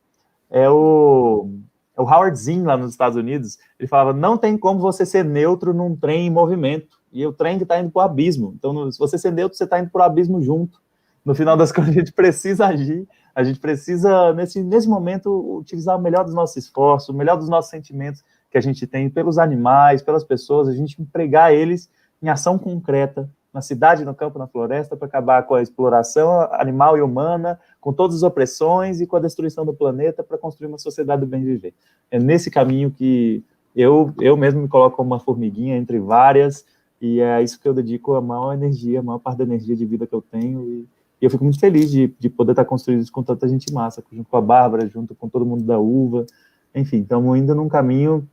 É 0.50 0.68
o, 0.68 1.50
é 1.96 2.02
o 2.02 2.06
Howard 2.06 2.36
Zinn, 2.36 2.64
lá 2.64 2.76
nos 2.76 2.90
Estados 2.90 3.16
Unidos. 3.16 3.60
Ele 3.80 3.88
falava: 3.88 4.12
não 4.12 4.38
tem 4.38 4.58
como 4.58 4.80
você 4.80 5.06
ser 5.06 5.24
neutro 5.24 5.72
num 5.72 5.96
trem 5.96 6.26
em 6.26 6.32
movimento. 6.32 7.00
E 7.14 7.24
o 7.28 7.34
trem 7.34 7.58
está 7.58 7.80
indo 7.80 7.92
para 7.92 8.02
o 8.02 8.06
abismo. 8.06 8.54
Então, 8.58 8.92
se 8.92 8.98
você 8.98 9.18
ser 9.18 9.32
neutro, 9.32 9.56
você 9.56 9.66
está 9.66 9.80
indo 9.80 9.92
para 9.92 10.02
o 10.02 10.06
abismo 10.06 10.42
junto. 10.42 10.81
No 11.26 11.36
final 11.36 11.56
das 11.56 11.72
contas, 11.74 11.90
a 11.90 11.94
gente 11.94 12.12
precisa 12.12 12.68
agir 12.68 13.08
a 13.34 13.44
gente 13.44 13.60
precisa, 13.60 14.34
nesse, 14.34 14.62
nesse 14.62 14.90
momento, 14.90 15.58
utilizar 15.58 15.98
o 15.98 16.02
melhor 16.02 16.24
dos 16.24 16.34
nossos 16.34 16.58
esforços, 16.58 17.10
o 17.10 17.14
melhor 17.14 17.38
dos 17.38 17.50
nossos 17.50 17.72
sentimentos 17.72 18.24
que 18.50 18.58
a 18.58 18.62
gente 18.62 18.86
tem 18.86 19.10
pelos 19.10 19.38
animais, 19.38 20.02
pelas 20.02 20.24
pessoas, 20.24 20.68
a 20.68 20.74
gente 20.74 21.02
empregar 21.02 21.54
eles 21.54 21.90
em 22.22 22.30
ação 22.30 22.58
concreta, 22.58 23.30
na 23.54 23.62
cidade, 23.62 24.06
no 24.06 24.14
campo, 24.14 24.40
na 24.40 24.48
floresta, 24.48 24.96
para 24.96 25.08
acabar 25.08 25.44
com 25.44 25.56
a 25.56 25.62
exploração 25.62 26.42
animal 26.54 26.98
e 26.98 27.02
humana, 27.02 27.60
com 27.80 27.92
todas 27.92 28.18
as 28.18 28.24
opressões 28.24 29.02
e 29.02 29.08
com 29.08 29.16
a 29.16 29.20
destruição 29.20 29.66
do 29.66 29.74
planeta, 29.74 30.24
para 30.24 30.38
construir 30.38 30.68
uma 30.68 30.78
sociedade 30.78 31.22
do 31.22 31.28
bem 31.28 31.44
viver. 31.44 31.74
É 32.10 32.20
nesse 32.20 32.52
caminho 32.52 32.92
que 32.92 33.44
eu, 33.76 34.14
eu 34.20 34.38
mesmo 34.38 34.62
me 34.62 34.68
coloco 34.68 34.98
como 34.98 35.10
uma 35.10 35.20
formiguinha 35.20 35.78
entre 35.78 36.00
várias, 36.00 36.66
e 37.02 37.20
é 37.20 37.42
isso 37.42 37.60
que 37.60 37.68
eu 37.68 37.74
dedico 37.74 38.14
a 38.14 38.22
maior 38.22 38.54
energia, 38.54 39.00
a 39.00 39.04
maior 39.04 39.20
parte 39.20 39.40
da 39.40 39.44
energia 39.44 39.76
de 39.76 39.86
vida 39.86 40.06
que 40.06 40.14
eu 40.14 40.22
tenho, 40.22 40.62
e 40.70 40.88
e 41.22 41.26
eu 41.26 41.30
fico 41.30 41.44
muito 41.44 41.60
feliz 41.60 41.92
de, 41.92 42.14
de 42.20 42.30
poder 42.30 42.54
estar 42.54 42.66
construindo 42.66 43.02
isso 43.02 43.12
com 43.12 43.22
tanta 43.22 43.48
gente 43.48 43.72
massa, 43.72 44.04
junto 44.12 44.28
com 44.28 44.38
a 44.38 44.42
Bárbara, 44.42 44.88
junto 44.88 45.14
com 45.14 45.30
todo 45.30 45.46
mundo 45.46 45.64
da 45.64 45.78
Uva. 45.78 46.26
Enfim, 46.74 47.02
estamos 47.02 47.38
indo 47.38 47.54
num 47.54 47.70
caminho 47.70 48.28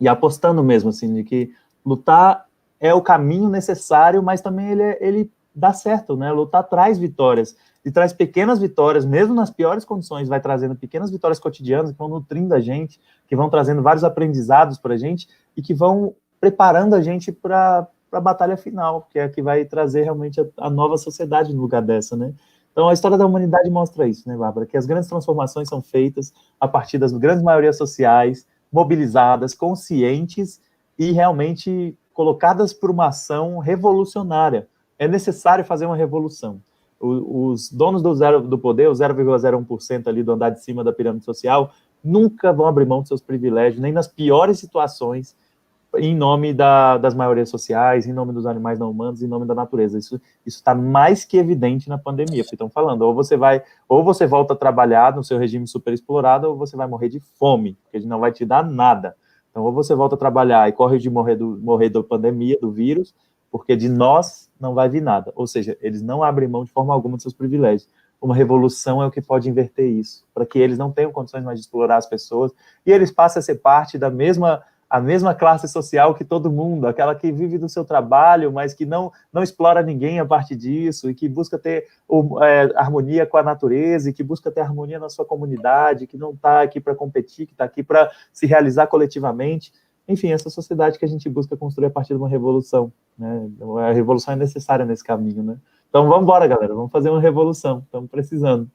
e 0.00 0.08
apostando 0.08 0.62
mesmo, 0.64 0.90
assim, 0.90 1.14
de 1.14 1.22
que 1.22 1.52
lutar 1.84 2.46
é 2.80 2.92
o 2.92 3.00
caminho 3.00 3.48
necessário, 3.48 4.22
mas 4.22 4.40
também 4.40 4.70
ele, 4.70 4.82
é, 4.82 4.98
ele 5.00 5.30
dá 5.54 5.72
certo, 5.72 6.16
né? 6.16 6.32
Lutar 6.32 6.64
traz 6.64 6.98
vitórias 6.98 7.56
e 7.84 7.90
traz 7.92 8.12
pequenas 8.12 8.58
vitórias, 8.58 9.06
mesmo 9.06 9.32
nas 9.32 9.48
piores 9.48 9.84
condições, 9.84 10.28
vai 10.28 10.40
trazendo 10.40 10.74
pequenas 10.74 11.10
vitórias 11.10 11.38
cotidianas 11.38 11.92
que 11.92 11.98
vão 11.98 12.08
nutrindo 12.08 12.52
a 12.52 12.60
gente, 12.60 13.00
que 13.28 13.36
vão 13.36 13.48
trazendo 13.48 13.80
vários 13.82 14.02
aprendizados 14.02 14.76
para 14.78 14.94
a 14.94 14.98
gente 14.98 15.28
e 15.56 15.62
que 15.62 15.72
vão 15.72 16.12
preparando 16.40 16.94
a 16.94 17.00
gente 17.00 17.30
para 17.30 17.86
para 18.10 18.18
a 18.18 18.22
batalha 18.22 18.56
final, 18.56 19.06
que 19.10 19.18
é 19.18 19.24
a 19.24 19.28
que 19.28 19.42
vai 19.42 19.64
trazer 19.64 20.02
realmente 20.02 20.40
a, 20.40 20.46
a, 20.58 20.70
nova 20.70 20.96
sociedade 20.96 21.54
no 21.54 21.60
lugar 21.60 21.82
dessa, 21.82 22.16
né? 22.16 22.32
Então, 22.72 22.88
a 22.88 22.92
história 22.92 23.16
da 23.16 23.24
humanidade 23.24 23.70
mostra 23.70 24.06
isso, 24.06 24.28
né, 24.28 24.36
Bárbara? 24.36 24.66
Que 24.66 24.76
as 24.76 24.84
grandes 24.84 25.08
transformações 25.08 25.68
são 25.68 25.80
feitas 25.80 26.32
a 26.60 26.68
partir 26.68 26.98
das 26.98 27.12
grandes 27.12 27.42
maiorias 27.42 27.78
sociais, 27.78 28.46
mobilizadas, 28.70 29.54
conscientes 29.54 30.60
e 30.98 31.10
realmente 31.12 31.96
colocadas 32.12 32.72
por 32.72 32.90
uma 32.90 33.08
ação 33.08 33.58
revolucionária. 33.58 34.68
É 34.98 35.08
necessário 35.08 35.64
fazer 35.64 35.86
uma 35.86 35.96
revolução. 35.96 36.60
O, 37.00 37.50
os 37.50 37.70
donos 37.70 38.02
do, 38.02 38.14
zero, 38.14 38.40
do 38.42 38.58
poder, 38.58 38.88
o 38.88 38.92
0,01% 38.92 40.06
ali 40.06 40.22
do 40.22 40.32
andar 40.32 40.50
de 40.50 40.62
cima 40.62 40.84
da 40.84 40.92
pirâmide 40.92 41.24
social, 41.24 41.72
nunca 42.02 42.52
vão 42.52 42.66
abrir 42.66 42.86
mão 42.86 43.02
de 43.02 43.08
seus 43.08 43.20
privilégios, 43.20 43.80
nem 43.80 43.92
nas 43.92 44.06
piores 44.06 44.58
situações, 44.58 45.34
em 45.98 46.14
nome 46.14 46.52
da, 46.52 46.98
das 46.98 47.14
maiorias 47.14 47.48
sociais, 47.48 48.06
em 48.06 48.12
nome 48.12 48.32
dos 48.32 48.46
animais 48.46 48.78
não 48.78 48.90
humanos, 48.90 49.22
em 49.22 49.26
nome 49.26 49.46
da 49.46 49.54
natureza. 49.54 49.98
Isso 49.98 50.20
está 50.44 50.74
mais 50.74 51.24
que 51.24 51.36
evidente 51.36 51.88
na 51.88 51.98
pandemia, 51.98 52.42
porque 52.42 52.54
estão 52.54 52.70
falando, 52.70 53.02
ou 53.02 53.14
você 53.14 53.36
vai, 53.36 53.62
ou 53.88 54.04
você 54.04 54.26
volta 54.26 54.54
a 54.54 54.56
trabalhar 54.56 55.14
no 55.14 55.24
seu 55.24 55.38
regime 55.38 55.66
super 55.66 55.92
explorado, 55.92 56.48
ou 56.48 56.56
você 56.56 56.76
vai 56.76 56.86
morrer 56.86 57.08
de 57.08 57.20
fome, 57.20 57.78
porque 57.82 57.96
ele 57.96 58.06
não 58.06 58.20
vai 58.20 58.32
te 58.32 58.44
dar 58.44 58.64
nada. 58.64 59.16
Então, 59.50 59.64
ou 59.64 59.72
você 59.72 59.94
volta 59.94 60.14
a 60.14 60.18
trabalhar 60.18 60.68
e 60.68 60.72
corre 60.72 60.98
de 60.98 61.08
morrer 61.08 61.36
do 61.36 61.58
morrer 61.62 61.88
da 61.88 62.02
pandemia, 62.02 62.58
do 62.60 62.70
vírus, 62.70 63.14
porque 63.50 63.74
de 63.74 63.88
nós 63.88 64.50
não 64.60 64.74
vai 64.74 64.88
vir 64.88 65.00
nada. 65.00 65.32
Ou 65.34 65.46
seja, 65.46 65.76
eles 65.80 66.02
não 66.02 66.22
abrem 66.22 66.48
mão 66.48 66.64
de 66.64 66.70
forma 66.70 66.92
alguma 66.92 67.16
de 67.16 67.22
seus 67.22 67.34
privilégios. 67.34 67.88
Uma 68.20 68.34
revolução 68.34 69.02
é 69.02 69.06
o 69.06 69.10
que 69.10 69.20
pode 69.20 69.48
inverter 69.48 69.86
isso, 69.86 70.24
para 70.34 70.46
que 70.46 70.58
eles 70.58 70.78
não 70.78 70.90
tenham 70.90 71.12
condições 71.12 71.44
mais 71.44 71.58
de 71.58 71.64
explorar 71.64 71.96
as 71.96 72.06
pessoas 72.06 72.52
e 72.84 72.90
eles 72.90 73.10
passem 73.10 73.40
a 73.40 73.42
ser 73.42 73.56
parte 73.56 73.98
da 73.98 74.10
mesma 74.10 74.62
a 74.88 75.00
mesma 75.00 75.34
classe 75.34 75.66
social 75.66 76.14
que 76.14 76.24
todo 76.24 76.50
mundo, 76.50 76.86
aquela 76.86 77.14
que 77.14 77.32
vive 77.32 77.58
do 77.58 77.68
seu 77.68 77.84
trabalho, 77.84 78.52
mas 78.52 78.72
que 78.72 78.86
não, 78.86 79.12
não 79.32 79.42
explora 79.42 79.82
ninguém 79.82 80.20
a 80.20 80.24
partir 80.24 80.54
disso, 80.54 81.10
e 81.10 81.14
que 81.14 81.28
busca 81.28 81.58
ter 81.58 81.86
é, 82.42 82.70
harmonia 82.76 83.26
com 83.26 83.36
a 83.36 83.42
natureza, 83.42 84.08
e 84.08 84.12
que 84.12 84.22
busca 84.22 84.50
ter 84.50 84.60
harmonia 84.60 84.98
na 84.98 85.08
sua 85.08 85.24
comunidade, 85.24 86.06
que 86.06 86.16
não 86.16 86.30
está 86.30 86.62
aqui 86.62 86.80
para 86.80 86.94
competir, 86.94 87.46
que 87.46 87.52
está 87.52 87.64
aqui 87.64 87.82
para 87.82 88.10
se 88.32 88.46
realizar 88.46 88.86
coletivamente. 88.86 89.72
Enfim, 90.08 90.32
essa 90.32 90.48
sociedade 90.48 90.98
que 90.98 91.04
a 91.04 91.08
gente 91.08 91.28
busca 91.28 91.56
construir 91.56 91.86
a 91.86 91.90
partir 91.90 92.14
de 92.14 92.20
uma 92.20 92.28
revolução. 92.28 92.92
Né? 93.18 93.48
A 93.88 93.92
revolução 93.92 94.34
é 94.34 94.36
necessária 94.36 94.84
nesse 94.84 95.02
caminho. 95.02 95.42
Né? 95.42 95.56
Então 95.88 96.06
vamos 96.06 96.22
embora, 96.22 96.46
galera, 96.46 96.74
vamos 96.74 96.92
fazer 96.92 97.10
uma 97.10 97.20
revolução, 97.20 97.82
estamos 97.84 98.08
precisando. 98.08 98.70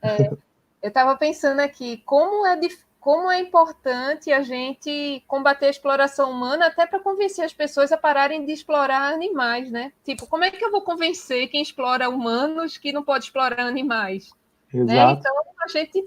É, 0.00 0.30
eu 0.80 0.88
estava 0.88 1.16
pensando 1.16 1.58
aqui, 1.58 1.96
como 2.06 2.46
é 2.46 2.56
difícil 2.56 2.89
como 3.00 3.30
é 3.30 3.40
importante 3.40 4.30
a 4.30 4.42
gente 4.42 5.24
combater 5.26 5.66
a 5.66 5.70
exploração 5.70 6.30
humana 6.30 6.66
até 6.66 6.86
para 6.86 7.00
convencer 7.00 7.44
as 7.44 7.52
pessoas 7.52 7.90
a 7.90 7.96
pararem 7.96 8.44
de 8.44 8.52
explorar 8.52 9.14
animais, 9.14 9.70
né? 9.70 9.90
Tipo, 10.04 10.26
como 10.26 10.44
é 10.44 10.50
que 10.50 10.62
eu 10.62 10.70
vou 10.70 10.82
convencer 10.82 11.48
quem 11.48 11.62
explora 11.62 12.10
humanos 12.10 12.76
que 12.76 12.92
não 12.92 13.02
pode 13.02 13.24
explorar 13.24 13.60
animais? 13.60 14.30
Né? 14.72 15.12
Então, 15.12 15.34
a 15.64 15.68
gente 15.68 16.06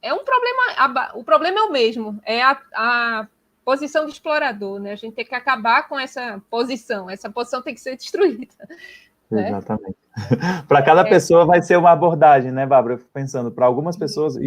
é 0.00 0.14
um 0.14 0.24
problema, 0.24 1.12
o 1.16 1.24
problema 1.24 1.58
é 1.58 1.62
o 1.64 1.72
mesmo, 1.72 2.20
é 2.24 2.40
a, 2.40 2.58
a 2.72 3.28
posição 3.64 4.04
do 4.04 4.12
explorador, 4.12 4.78
né? 4.78 4.92
A 4.92 4.96
gente 4.96 5.14
tem 5.14 5.24
que 5.24 5.34
acabar 5.34 5.88
com 5.88 5.98
essa 5.98 6.40
posição, 6.48 7.10
essa 7.10 7.28
posição 7.28 7.60
tem 7.60 7.74
que 7.74 7.80
ser 7.80 7.96
destruída. 7.98 8.54
Né? 9.28 9.48
Exatamente. 9.48 9.96
para 10.68 10.82
cada 10.82 11.00
é. 11.00 11.04
pessoa 11.04 11.44
vai 11.44 11.60
ser 11.62 11.76
uma 11.76 11.90
abordagem, 11.90 12.52
né, 12.52 12.64
Bárbara? 12.64 12.94
Eu 12.94 12.98
fico 12.98 13.10
pensando, 13.12 13.50
para 13.50 13.66
algumas 13.66 13.96
pessoas, 13.96 14.36
e, 14.36 14.46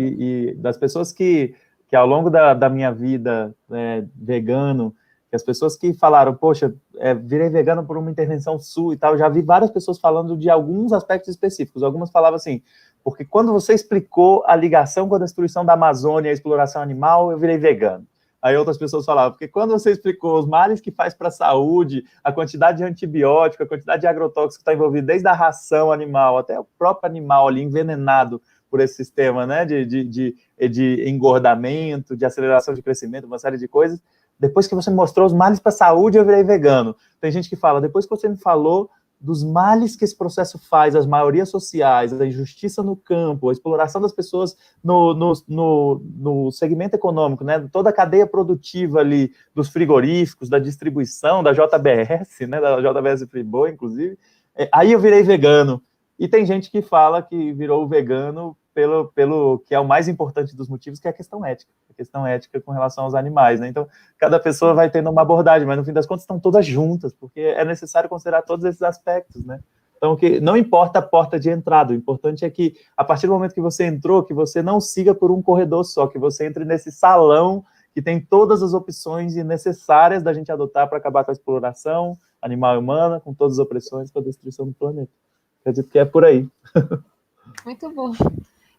e 0.50 0.54
das 0.56 0.78
pessoas 0.78 1.12
que 1.12 1.54
que 1.92 1.96
ao 1.98 2.08
longo 2.08 2.30
da, 2.30 2.54
da 2.54 2.70
minha 2.70 2.90
vida 2.90 3.54
é, 3.70 4.06
vegano, 4.16 4.96
que 5.30 5.36
as 5.36 5.44
pessoas 5.44 5.76
que 5.76 5.94
falaram, 5.94 6.34
poxa, 6.34 6.74
é, 6.98 7.14
virei 7.14 7.50
vegano 7.50 7.86
por 7.86 7.98
uma 7.98 8.10
intervenção 8.10 8.58
sua 8.58 8.94
e 8.94 8.98
tal, 8.98 9.18
já 9.18 9.28
vi 9.28 9.42
várias 9.42 9.70
pessoas 9.70 10.00
falando 10.00 10.38
de 10.38 10.50
alguns 10.50 10.94
aspectos 10.94 11.28
específicos. 11.32 11.84
Algumas 11.84 12.10
falavam 12.10 12.38
assim, 12.38 12.64
porque 13.04 13.26
quando 13.26 13.52
você 13.52 13.74
explicou 13.74 14.42
a 14.48 14.56
ligação 14.56 15.10
com 15.10 15.16
a 15.16 15.20
destruição 15.20 15.66
da 15.66 15.74
Amazônia 15.74 16.30
e 16.30 16.32
a 16.32 16.34
exploração 16.34 16.82
animal, 16.82 17.30
eu 17.30 17.38
virei 17.38 17.58
vegano. 17.58 18.08
Aí 18.42 18.56
outras 18.56 18.78
pessoas 18.78 19.06
falavam, 19.06 19.34
porque 19.34 19.50
quando 19.50 19.72
você 19.72 19.92
explicou 19.92 20.40
os 20.40 20.48
males 20.48 20.80
que 20.80 20.92
faz 20.92 21.14
para 21.14 21.28
a 21.28 21.32
saúde, 21.32 22.06
a 22.24 22.32
quantidade 22.32 22.78
de 22.78 22.86
antibiótico, 22.86 23.64
a 23.64 23.68
quantidade 23.68 24.02
de 24.02 24.08
agrotóxico 24.08 24.60
que 24.60 24.62
está 24.62 24.74
envolvido, 24.74 25.08
desde 25.08 25.28
a 25.28 25.34
ração 25.34 25.92
animal 25.92 26.38
até 26.38 26.58
o 26.58 26.66
próprio 26.80 27.10
animal 27.10 27.50
ali 27.50 27.62
envenenado 27.62 28.42
por 28.72 28.80
esse 28.80 28.96
sistema 28.96 29.46
né, 29.46 29.66
de, 29.66 29.86
de, 29.86 30.04
de, 30.06 30.36
de 30.70 31.10
engordamento, 31.10 32.16
de 32.16 32.26
aceleração 32.26 32.74
de 32.74 32.82
crescimento, 32.82 33.26
uma 33.26 33.38
série 33.38 33.58
de 33.58 33.68
coisas. 33.68 34.02
Depois 34.40 34.66
que 34.66 34.74
você 34.74 34.90
mostrou 34.90 35.28
os 35.28 35.34
males 35.34 35.60
para 35.60 35.70
a 35.70 35.76
saúde, 35.76 36.18
eu 36.18 36.26
virei 36.26 36.44
vegano. 36.44 36.96
Tem 37.20 37.30
gente 37.32 37.50
que 37.50 37.56
fala, 37.56 37.82
depois 37.82 38.06
que 38.06 38.10
você 38.10 38.30
me 38.30 38.38
falou 38.38 38.90
dos 39.20 39.44
males 39.44 39.96
que 39.96 40.04
esse 40.04 40.18
processo 40.18 40.58
faz 40.58 40.96
às 40.96 41.06
maiorias 41.06 41.50
sociais, 41.50 42.20
a 42.20 42.26
injustiça 42.26 42.82
no 42.82 42.96
campo, 42.96 43.50
a 43.50 43.52
exploração 43.52 44.02
das 44.02 44.12
pessoas 44.12 44.58
no, 44.84 45.14
no, 45.14 45.34
no, 45.48 46.02
no, 46.16 46.52
segmento 46.52 46.96
econômico, 46.96 47.44
né? 47.44 47.60
toda 47.72 47.92
a 47.92 47.94
cadeia 47.94 48.26
produtiva 48.26 49.00
ali 49.00 49.32
dos 49.54 49.70
frigoríficos, 49.70 50.50
da 50.50 50.58
distribuição, 50.58 51.44
da 51.44 51.54
JBS, 51.54 52.48
né? 52.50 52.60
da 52.60 52.82
JBS 52.82 53.30
Friboi, 53.30 53.70
inclusive, 53.70 54.18
é, 54.56 54.68
aí 54.74 54.92
eu 54.92 55.00
virei 55.00 55.22
vegano. 55.22 55.84
E 56.18 56.28
tem 56.28 56.46
gente 56.46 56.72
que 56.72 56.82
fala 56.82 57.22
que 57.22 57.54
virou 57.54 57.88
vegano 57.88 58.58
pelo, 58.74 59.12
pelo 59.14 59.60
que 59.60 59.76
é 59.76 59.80
o 59.80 59.88
mais 59.88 60.08
importante 60.08 60.56
dos 60.56 60.68
motivos, 60.68 61.00
que 61.00 61.08
é 61.08 61.12
a 61.12 61.14
questão 61.14 61.46
ética, 61.46 61.72
a 61.90 61.94
questão 61.94 62.26
ética 62.26 62.60
com 62.62 62.72
relação 62.72 63.04
aos 63.04 63.14
animais, 63.14 63.60
né? 63.60 63.68
Então, 63.68 63.88
cada 64.18 64.40
pessoa 64.40 64.74
vai 64.74 64.90
tendo 64.90 65.10
uma 65.10 65.22
abordagem, 65.22 65.68
mas 65.68 65.78
no 65.78 65.86
fim 65.86 65.94
das 65.94 66.06
contas 66.06 66.24
estão 66.24 66.40
todas 66.40 66.66
juntas, 66.66 67.14
porque 67.14 67.40
é 67.40 67.66
necessário 67.66 68.10
considerar 68.10 68.42
todos 68.42 68.66
esses 68.66 68.82
aspectos, 68.82 69.46
né? 69.46 69.60
Então, 69.98 70.16
que 70.16 70.40
não 70.40 70.58
importa 70.58 70.98
a 70.98 71.02
porta 71.02 71.40
de 71.40 71.50
entrada, 71.50 71.94
o 71.94 71.96
importante 71.96 72.44
é 72.44 72.50
que, 72.50 72.74
a 72.98 73.04
partir 73.04 73.28
do 73.28 73.34
momento 73.34 73.54
que 73.54 73.62
você 73.62 73.86
entrou, 73.86 74.24
que 74.24 74.34
você 74.34 74.62
não 74.62 74.82
siga 74.82 75.14
por 75.14 75.30
um 75.30 75.42
corredor 75.44 75.84
só, 75.84 76.08
que 76.08 76.18
você 76.18 76.48
entre 76.48 76.66
nesse 76.66 76.92
salão 76.92 77.64
que 77.94 78.02
tem 78.02 78.20
todas 78.20 78.64
as 78.64 78.74
opções 78.74 79.36
necessárias 79.36 80.24
da 80.24 80.34
gente 80.34 80.52
adotar 80.52 80.88
para 80.88 80.98
acabar 80.98 81.24
com 81.24 81.32
a 81.32 81.34
exploração 81.34 82.18
animal 82.42 82.76
e 82.76 82.78
humana, 82.80 83.20
com 83.20 83.34
todas 83.34 83.60
as 83.60 83.66
opressões, 83.66 84.10
com 84.10 84.20
a 84.20 84.24
destruição 84.24 84.66
do 84.66 84.74
planeta. 84.74 85.12
Acredito 85.60 85.90
que 85.90 86.00
é 86.00 86.06
por 86.06 86.26
aí. 86.26 86.48
Muito 87.66 87.94
bom. 87.94 88.12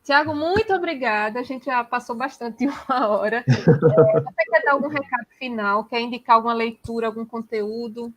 Tiago, 0.05 0.35
muito 0.35 0.73
obrigada. 0.75 1.39
A 1.39 1.43
gente 1.43 1.67
já 1.67 1.85
passou 1.85 2.17
bastante 2.17 2.67
uma 2.89 3.09
hora. 3.09 3.45
É, 3.47 3.53
você 3.55 4.51
quer 4.51 4.63
dar 4.65 4.73
algum 4.73 4.89
recado 4.89 5.27
final? 5.39 5.85
Quer 5.85 6.01
indicar 6.01 6.37
alguma 6.37 6.55
leitura, 6.55 7.07
algum 7.07 7.25
conteúdo? 7.25 8.13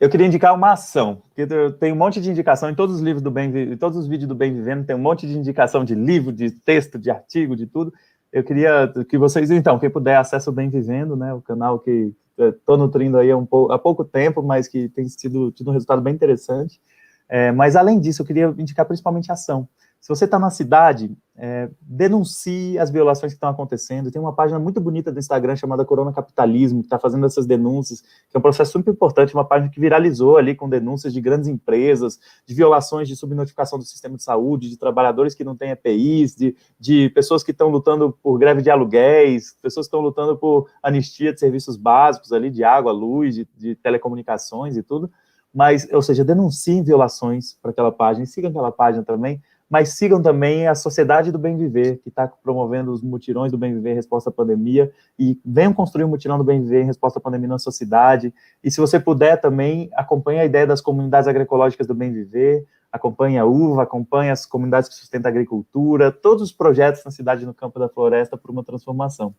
Eu 0.00 0.10
queria 0.10 0.26
indicar 0.26 0.52
uma 0.54 0.72
ação, 0.72 1.22
porque 1.28 1.46
tem 1.78 1.92
um 1.92 1.96
monte 1.96 2.20
de 2.20 2.28
indicação 2.28 2.68
em 2.68 2.74
todos 2.74 2.96
os 2.96 3.00
livros 3.00 3.22
do 3.22 3.30
Bem, 3.30 3.48
em 3.56 3.76
todos 3.76 3.96
os 3.96 4.08
vídeos 4.08 4.28
do 4.28 4.34
Bem 4.34 4.52
Vivendo, 4.52 4.84
tem 4.84 4.94
um 4.94 4.98
monte 4.98 5.26
de 5.26 5.38
indicação 5.38 5.84
de 5.84 5.94
livro, 5.94 6.32
de 6.32 6.50
texto, 6.50 6.98
de 6.98 7.10
artigo, 7.10 7.54
de 7.54 7.64
tudo. 7.64 7.92
Eu 8.32 8.42
queria 8.42 8.92
que 9.08 9.16
vocês, 9.16 9.50
então, 9.52 9.78
quem 9.78 9.88
puder, 9.88 10.16
acesse 10.16 10.48
o 10.48 10.52
Bem 10.52 10.68
Vivendo, 10.68 11.16
né? 11.16 11.32
O 11.32 11.40
canal 11.40 11.78
que 11.78 12.12
estou 12.36 12.76
nutrindo 12.76 13.16
aí 13.16 13.30
há, 13.30 13.36
um 13.36 13.46
pouco, 13.46 13.72
há 13.72 13.78
pouco 13.78 14.04
tempo, 14.04 14.42
mas 14.42 14.66
que 14.66 14.88
tem 14.88 15.08
sido, 15.08 15.52
tido 15.52 15.70
um 15.70 15.72
resultado 15.72 16.02
bem 16.02 16.12
interessante. 16.12 16.80
É, 17.28 17.52
mas, 17.52 17.76
além 17.76 18.00
disso, 18.00 18.22
eu 18.22 18.26
queria 18.26 18.52
indicar 18.58 18.84
principalmente 18.84 19.30
ação. 19.30 19.68
Se 20.04 20.10
você 20.10 20.26
está 20.26 20.38
na 20.38 20.50
cidade, 20.50 21.16
é, 21.34 21.70
denuncie 21.80 22.78
as 22.78 22.90
violações 22.90 23.32
que 23.32 23.36
estão 23.38 23.48
acontecendo. 23.48 24.10
Tem 24.10 24.20
uma 24.20 24.34
página 24.34 24.58
muito 24.58 24.78
bonita 24.78 25.10
do 25.10 25.18
Instagram 25.18 25.56
chamada 25.56 25.82
Corona 25.82 26.12
Capitalismo, 26.12 26.80
que 26.80 26.86
está 26.88 26.98
fazendo 26.98 27.24
essas 27.24 27.46
denúncias, 27.46 28.02
que 28.02 28.36
é 28.36 28.38
um 28.38 28.42
processo 28.42 28.72
super 28.72 28.90
importante, 28.90 29.32
uma 29.32 29.46
página 29.46 29.70
que 29.70 29.80
viralizou 29.80 30.36
ali 30.36 30.54
com 30.54 30.68
denúncias 30.68 31.10
de 31.10 31.22
grandes 31.22 31.48
empresas, 31.48 32.20
de 32.46 32.54
violações 32.54 33.08
de 33.08 33.16
subnotificação 33.16 33.78
do 33.78 33.84
sistema 33.86 34.14
de 34.18 34.22
saúde, 34.22 34.68
de 34.68 34.76
trabalhadores 34.76 35.34
que 35.34 35.42
não 35.42 35.56
têm 35.56 35.70
EPIs, 35.70 36.36
de, 36.36 36.54
de 36.78 37.08
pessoas 37.08 37.42
que 37.42 37.52
estão 37.52 37.70
lutando 37.70 38.12
por 38.22 38.36
greve 38.38 38.60
de 38.60 38.68
aluguéis, 38.68 39.56
pessoas 39.62 39.86
que 39.86 39.88
estão 39.88 40.02
lutando 40.02 40.36
por 40.36 40.68
anistia 40.82 41.32
de 41.32 41.40
serviços 41.40 41.78
básicos 41.78 42.30
ali, 42.30 42.50
de 42.50 42.62
água, 42.62 42.92
luz, 42.92 43.36
de, 43.36 43.48
de 43.56 43.74
telecomunicações 43.76 44.76
e 44.76 44.82
tudo. 44.82 45.10
Mas, 45.54 45.88
ou 45.92 46.02
seja, 46.02 46.24
denunciem 46.24 46.82
violações 46.82 47.56
para 47.62 47.70
aquela 47.70 47.92
página, 47.92 48.26
sigam 48.26 48.50
aquela 48.50 48.72
página 48.72 49.04
também, 49.04 49.40
mas 49.68 49.90
sigam 49.90 50.20
também 50.20 50.66
a 50.66 50.74
Sociedade 50.74 51.32
do 51.32 51.38
Bem 51.38 51.56
Viver, 51.56 51.98
que 51.98 52.08
está 52.08 52.28
promovendo 52.28 52.92
os 52.92 53.02
mutirões 53.02 53.50
do 53.50 53.58
Bem 53.58 53.74
Viver 53.74 53.92
em 53.92 53.94
resposta 53.94 54.30
à 54.30 54.32
pandemia, 54.32 54.92
e 55.18 55.38
venham 55.44 55.72
construir 55.72 56.04
um 56.04 56.08
mutirão 56.08 56.38
do 56.38 56.44
Bem 56.44 56.62
Viver 56.62 56.82
em 56.82 56.86
resposta 56.86 57.18
à 57.18 57.22
pandemia 57.22 57.48
na 57.48 57.58
sua 57.58 57.72
cidade, 57.72 58.32
e 58.62 58.70
se 58.70 58.80
você 58.80 59.00
puder 59.00 59.40
também, 59.40 59.90
acompanhe 59.94 60.40
a 60.40 60.44
ideia 60.44 60.66
das 60.66 60.80
comunidades 60.80 61.28
agroecológicas 61.28 61.86
do 61.86 61.94
Bem 61.94 62.12
Viver, 62.12 62.66
acompanhe 62.92 63.38
a 63.38 63.44
UVA, 63.44 63.82
acompanhe 63.82 64.30
as 64.30 64.46
comunidades 64.46 64.88
que 64.88 64.94
sustentam 64.94 65.28
a 65.28 65.32
agricultura, 65.32 66.12
todos 66.12 66.42
os 66.42 66.52
projetos 66.52 67.04
na 67.04 67.10
cidade 67.10 67.44
no 67.44 67.52
campo 67.52 67.78
da 67.78 67.88
floresta 67.88 68.36
por 68.36 68.50
uma 68.52 68.62
transformação. 68.62 69.34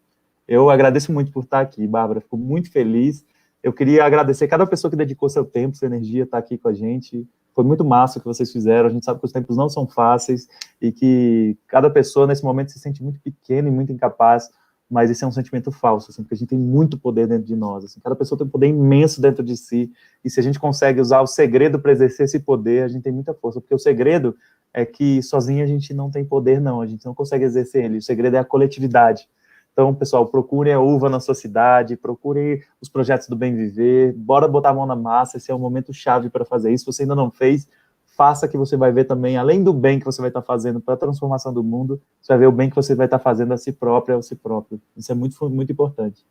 Eu 0.46 0.70
agradeço 0.70 1.14
muito 1.14 1.32
por 1.32 1.44
estar 1.46 1.62
aqui, 1.62 1.88
Bárbara, 1.88 2.20
fico 2.20 2.38
muito 2.38 2.70
feliz. 2.72 3.26
Eu 3.64 3.72
queria 3.72 4.04
agradecer 4.04 4.48
cada 4.48 4.68
pessoa 4.68 4.92
que 4.92 4.98
dedicou 4.98 5.30
seu 5.30 5.46
tempo, 5.46 5.78
sua 5.78 5.88
energia, 5.88 6.24
estar 6.24 6.38
aqui 6.38 6.58
com 6.58 6.68
a 6.68 6.74
gente 6.74 7.26
foi 7.56 7.64
muito 7.64 7.86
massa 7.86 8.20
o 8.20 8.22
que 8.22 8.28
vocês 8.28 8.52
fizeram. 8.52 8.88
A 8.88 8.92
gente 8.92 9.06
sabe 9.06 9.20
que 9.20 9.26
os 9.26 9.32
tempos 9.32 9.56
não 9.56 9.70
são 9.70 9.88
fáceis 9.88 10.48
e 10.82 10.92
que 10.92 11.58
cada 11.68 11.90
pessoa 11.90 12.28
nesse 12.28 12.44
momento 12.44 12.72
se 12.72 12.80
sente 12.80 13.02
muito 13.02 13.20
pequena 13.22 13.70
e 13.70 13.72
muito 13.72 13.94
incapaz, 13.94 14.50
mas 14.92 15.10
esse 15.10 15.24
é 15.24 15.28
um 15.28 15.32
sentimento 15.32 15.72
falso, 15.72 16.12
assim, 16.12 16.22
porque 16.22 16.36
a 16.36 16.38
gente 16.38 16.50
tem 16.50 16.60
muito 16.60 16.98
poder 16.98 17.28
dentro 17.28 17.46
de 17.46 17.56
nós. 17.56 17.86
Assim, 17.86 18.00
cada 18.02 18.16
pessoa 18.16 18.38
tem 18.38 18.46
um 18.46 18.50
poder 18.50 18.68
imenso 18.68 19.22
dentro 19.22 19.44
de 19.44 19.56
si 19.56 19.90
e 20.24 20.30
se 20.30 20.40
a 20.40 20.44
gente 20.44 20.60
consegue 20.60 21.00
usar 21.00 21.22
o 21.22 21.28
segredo 21.28 21.80
para 21.80 21.94
exercer 21.94 22.26
esse 22.26 22.40
poder, 22.40 22.84
a 22.84 22.88
gente 22.90 23.04
tem 23.04 23.14
muita 23.14 23.34
força, 23.34 23.62
porque 23.62 23.74
o 23.74 23.80
segredo 23.80 24.36
é 24.74 24.86
que 24.86 25.24
sozinho 25.24 25.64
a 25.64 25.68
gente 25.68 25.94
não 25.94 26.12
tem 26.12 26.26
poder, 26.26 26.60
não, 26.60 26.82
a 26.82 26.86
gente 26.86 27.06
não 27.06 27.16
consegue 27.16 27.46
exercer 27.46 27.86
ele. 27.86 27.98
O 28.00 28.02
segredo 28.02 28.36
é 28.36 28.40
a 28.40 28.46
coletividade. 28.46 29.28
Então, 29.76 29.94
pessoal, 29.94 30.26
procurem 30.26 30.72
a 30.72 30.80
uva 30.80 31.10
na 31.10 31.20
sua 31.20 31.36
cidade, 31.36 31.98
procurem 31.98 32.64
os 32.82 32.88
projetos 32.88 33.28
do 33.28 33.36
Bem 33.36 33.54
Viver, 33.54 34.14
bora 34.14 34.48
botar 34.48 34.70
a 34.70 34.74
mão 34.74 34.86
na 34.86 34.96
massa, 34.96 35.36
esse 35.36 35.52
é 35.52 35.54
o 35.54 35.60
momento 35.60 35.94
chave 35.94 36.30
para 36.30 36.46
fazer 36.46 36.72
isso. 36.72 36.86
Se 36.86 36.94
você 36.94 37.04
ainda 37.04 37.14
não 37.14 37.30
fez, 37.30 37.68
faça 38.06 38.48
que 38.48 38.58
você 38.58 38.78
vai 38.78 38.94
ver 38.94 39.04
também, 39.04 39.36
além 39.36 39.62
do 39.62 39.74
bem 39.74 40.00
que 40.00 40.06
você 40.06 40.22
vai 40.22 40.30
estar 40.30 40.42
fazendo 40.42 40.80
para 40.80 40.94
a 40.94 40.98
transformação 40.98 41.54
do 41.54 41.62
mundo, 41.62 42.02
você 42.22 42.32
vai 42.32 42.38
ver 42.40 42.48
o 42.48 42.54
bem 42.54 42.70
que 42.70 42.76
você 42.78 42.96
vai 42.96 43.06
estar 43.06 43.20
fazendo 43.20 43.54
a 43.54 43.58
si 43.58 43.74
próprio, 43.74 44.18
a 44.18 44.22
si 44.22 44.34
próprio. 44.34 44.80
Isso 44.96 45.12
é 45.12 45.16
muito, 45.16 45.50
muito 45.50 45.74
importante. 45.74 46.26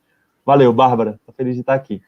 Valeu, 0.47 0.73
Bárbara. 0.73 1.17
Estou 1.21 1.35
feliz 1.35 1.55
de 1.55 1.61
estar 1.61 1.75
aqui. 1.75 2.01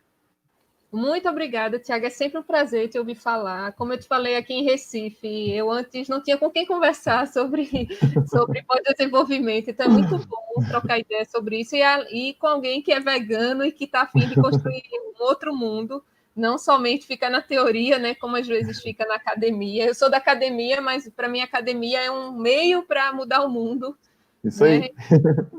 Muito 0.93 1.29
obrigada, 1.29 1.79
Tiago. 1.79 2.07
É 2.07 2.11
sempre 2.11 2.39
um 2.39 2.43
prazer 2.43 2.89
te 2.89 2.99
ouvir 2.99 3.17
falar. 3.17 3.73
Como 3.73 3.93
eu 3.93 3.99
te 3.99 4.07
falei 4.07 4.37
aqui 4.37 4.55
em 4.55 4.65
Recife, 4.65 5.51
eu 5.53 5.71
antes 5.71 6.09
não 6.09 6.23
tinha 6.23 6.39
com 6.39 6.51
quem 6.51 6.65
conversar 6.65 7.27
sobre, 7.29 7.89
sobre 8.31 8.63
pós-desenvolvimento, 8.63 9.71
então 9.71 9.87
é 9.87 9.89
muito 9.89 10.19
bom 10.27 10.65
trocar 10.69 10.99
ideia 10.99 11.25
sobre 11.25 11.61
isso 11.61 11.75
e, 11.77 11.83
e 12.31 12.35
com 12.35 12.47
alguém 12.47 12.81
que 12.81 12.93
é 12.93 13.01
vegano 13.01 13.65
e 13.65 13.73
que 13.73 13.85
está 13.85 14.03
afim 14.03 14.27
de 14.29 14.37
construir 14.37 14.83
um 14.93 15.23
outro 15.25 15.55
mundo, 15.55 16.03
não 16.35 16.57
somente 16.57 17.07
ficar 17.07 17.31
na 17.31 17.43
teoria, 17.43 17.99
né, 17.99 18.15
como 18.15 18.37
às 18.37 18.47
vezes 18.47 18.81
fica 18.81 19.05
na 19.07 19.17
academia. 19.17 19.87
Eu 19.87 19.95
sou 19.95 20.11
da 20.11 20.19
academia, 20.19 20.81
mas 20.81 21.09
para 21.09 21.29
mim 21.29 21.41
a 21.41 21.45
academia 21.45 22.01
é 22.01 22.11
um 22.11 22.33
meio 22.33 22.83
para 22.83 23.13
mudar 23.13 23.43
o 23.43 23.49
mundo. 23.49 23.97
Isso 24.45 24.63
né? 24.63 24.77
aí. 24.77 24.95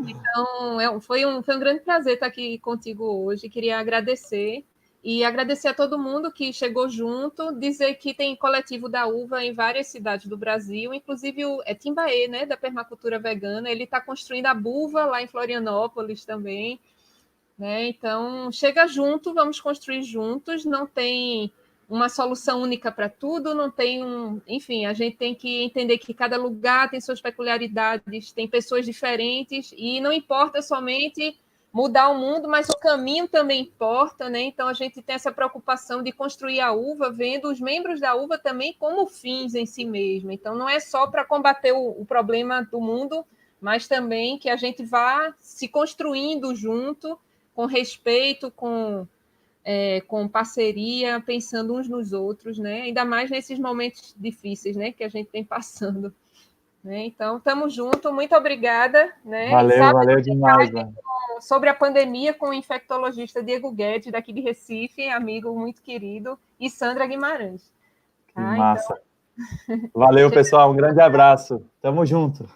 Então, 0.08 0.80
é, 0.80 1.00
foi, 1.02 1.26
um, 1.26 1.44
foi 1.44 1.58
um 1.58 1.60
grande 1.60 1.82
prazer 1.82 2.14
estar 2.14 2.28
aqui 2.28 2.58
contigo 2.60 3.04
hoje. 3.04 3.50
Queria 3.50 3.80
agradecer 3.80 4.64
e 5.10 5.24
agradecer 5.24 5.70
a 5.70 5.74
todo 5.74 5.98
mundo 5.98 6.30
que 6.30 6.52
chegou 6.52 6.90
junto, 6.90 7.54
dizer 7.54 7.96
que 7.96 8.14
tem 8.14 8.36
coletivo 8.36 8.90
da 8.90 9.08
uva 9.08 9.42
em 9.42 9.54
várias 9.54 9.88
cidades 9.88 10.28
do 10.28 10.36
Brasil, 10.36 10.94
inclusive 10.94 11.46
o 11.46 11.62
é 11.66 11.74
Timbaê, 11.74 12.28
né, 12.28 12.46
da 12.46 12.58
permacultura 12.58 13.18
vegana, 13.18 13.72
ele 13.72 13.86
está 13.86 14.02
construindo 14.02 14.48
a 14.48 14.54
buva 14.54 15.06
lá 15.06 15.22
em 15.24 15.28
Florianópolis 15.28 16.26
também, 16.26 16.78
né? 17.58 17.88
Então, 17.88 18.52
chega 18.52 18.86
junto, 18.86 19.34
vamos 19.34 19.62
construir 19.62 20.04
juntos, 20.04 20.66
não 20.66 20.86
tem 20.86 21.54
uma 21.90 22.10
solução 22.10 22.62
única 22.62 22.92
para 22.92 23.08
tudo, 23.08 23.56
não 23.56 23.72
tem 23.72 24.04
um, 24.04 24.42
enfim, 24.46 24.88
a 24.88 24.92
gente 24.94 25.16
tem 25.16 25.34
que 25.34 25.64
entender 25.64 26.00
que 26.00 26.14
cada 26.14 26.36
lugar 26.36 26.90
tem 26.90 27.00
suas 27.00 27.22
peculiaridades, 27.22 28.34
tem 28.34 28.46
pessoas 28.46 28.86
diferentes 28.86 29.74
e 29.78 30.02
não 30.02 30.12
importa 30.12 30.62
somente 30.62 31.38
mudar 31.72 32.10
o 32.10 32.18
mundo, 32.18 32.48
mas 32.48 32.70
o 32.70 32.78
caminho 32.78 33.28
também 33.28 33.62
importa, 33.62 34.30
né? 34.30 34.42
Então 34.42 34.68
a 34.68 34.74
gente 34.74 35.02
tem 35.02 35.16
essa 35.16 35.32
preocupação 35.32 36.02
de 36.02 36.12
construir 36.12 36.60
a 36.60 36.72
uva, 36.72 37.12
vendo 37.12 37.50
os 37.50 37.60
membros 37.60 38.00
da 38.00 38.16
uva 38.16 38.38
também 38.38 38.74
como 38.80 39.08
fins 39.08 39.54
em 39.54 39.66
si 39.66 39.86
mesmo. 39.86 40.32
Então 40.32 40.56
não 40.56 40.68
é 40.68 40.80
só 40.80 41.08
para 41.08 41.26
combater 41.26 41.74
o, 41.74 42.02
o, 42.02 42.06
problema 42.06 42.64
do 42.64 42.80
mundo, 42.80 43.26
mas 43.60 43.88
também 43.88 44.38
que 44.38 44.50
a 44.50 44.56
gente 44.56 44.84
vá 44.84 45.34
se 45.40 45.68
construindo 45.68 46.56
junto, 46.56 47.20
com 47.54 47.66
respeito, 47.66 48.52
com 48.52 49.08
é, 49.70 50.00
com 50.02 50.30
parceria, 50.30 51.20
pensando 51.20 51.76
uns 51.76 51.90
nos 51.90 52.14
outros, 52.14 52.58
né? 52.58 52.84
Ainda 52.84 53.04
mais 53.04 53.30
nesses 53.30 53.60
momentos 53.60 54.16
difíceis, 54.18 54.78
né? 54.78 54.94
Que 54.94 55.04
a 55.04 55.10
gente 55.10 55.28
tem 55.28 55.44
passando. 55.44 56.16
Né? 56.88 57.06
Então, 57.06 57.38
estamos 57.38 57.74
juntos. 57.74 58.12
Muito 58.14 58.34
obrigada. 58.34 59.14
Né? 59.26 59.52
Valeu, 59.52 59.92
valeu 59.92 60.22
demais. 60.22 60.72
Né? 60.72 60.90
sobre 61.42 61.70
a 61.70 61.74
pandemia 61.74 62.34
com 62.34 62.50
o 62.50 62.54
infectologista 62.54 63.44
Diego 63.44 63.72
Guedes, 63.72 64.12
daqui 64.12 64.34
de 64.34 64.42
Recife, 64.42 65.08
amigo 65.10 65.54
muito 65.54 65.82
querido, 65.82 66.40
e 66.60 66.70
Sandra 66.70 67.06
Guimarães. 67.06 67.72
Tá? 68.34 68.42
Massa. 68.42 69.00
Então... 69.68 69.90
Valeu, 69.94 70.30
pessoal. 70.32 70.72
Um 70.72 70.76
grande 70.76 71.02
abraço. 71.02 71.64
Tamo 71.82 72.06
junto. 72.06 72.50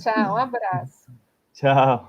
Tchau, 0.00 0.34
um 0.34 0.36
abraço. 0.36 1.12
Tchau. 1.52 2.08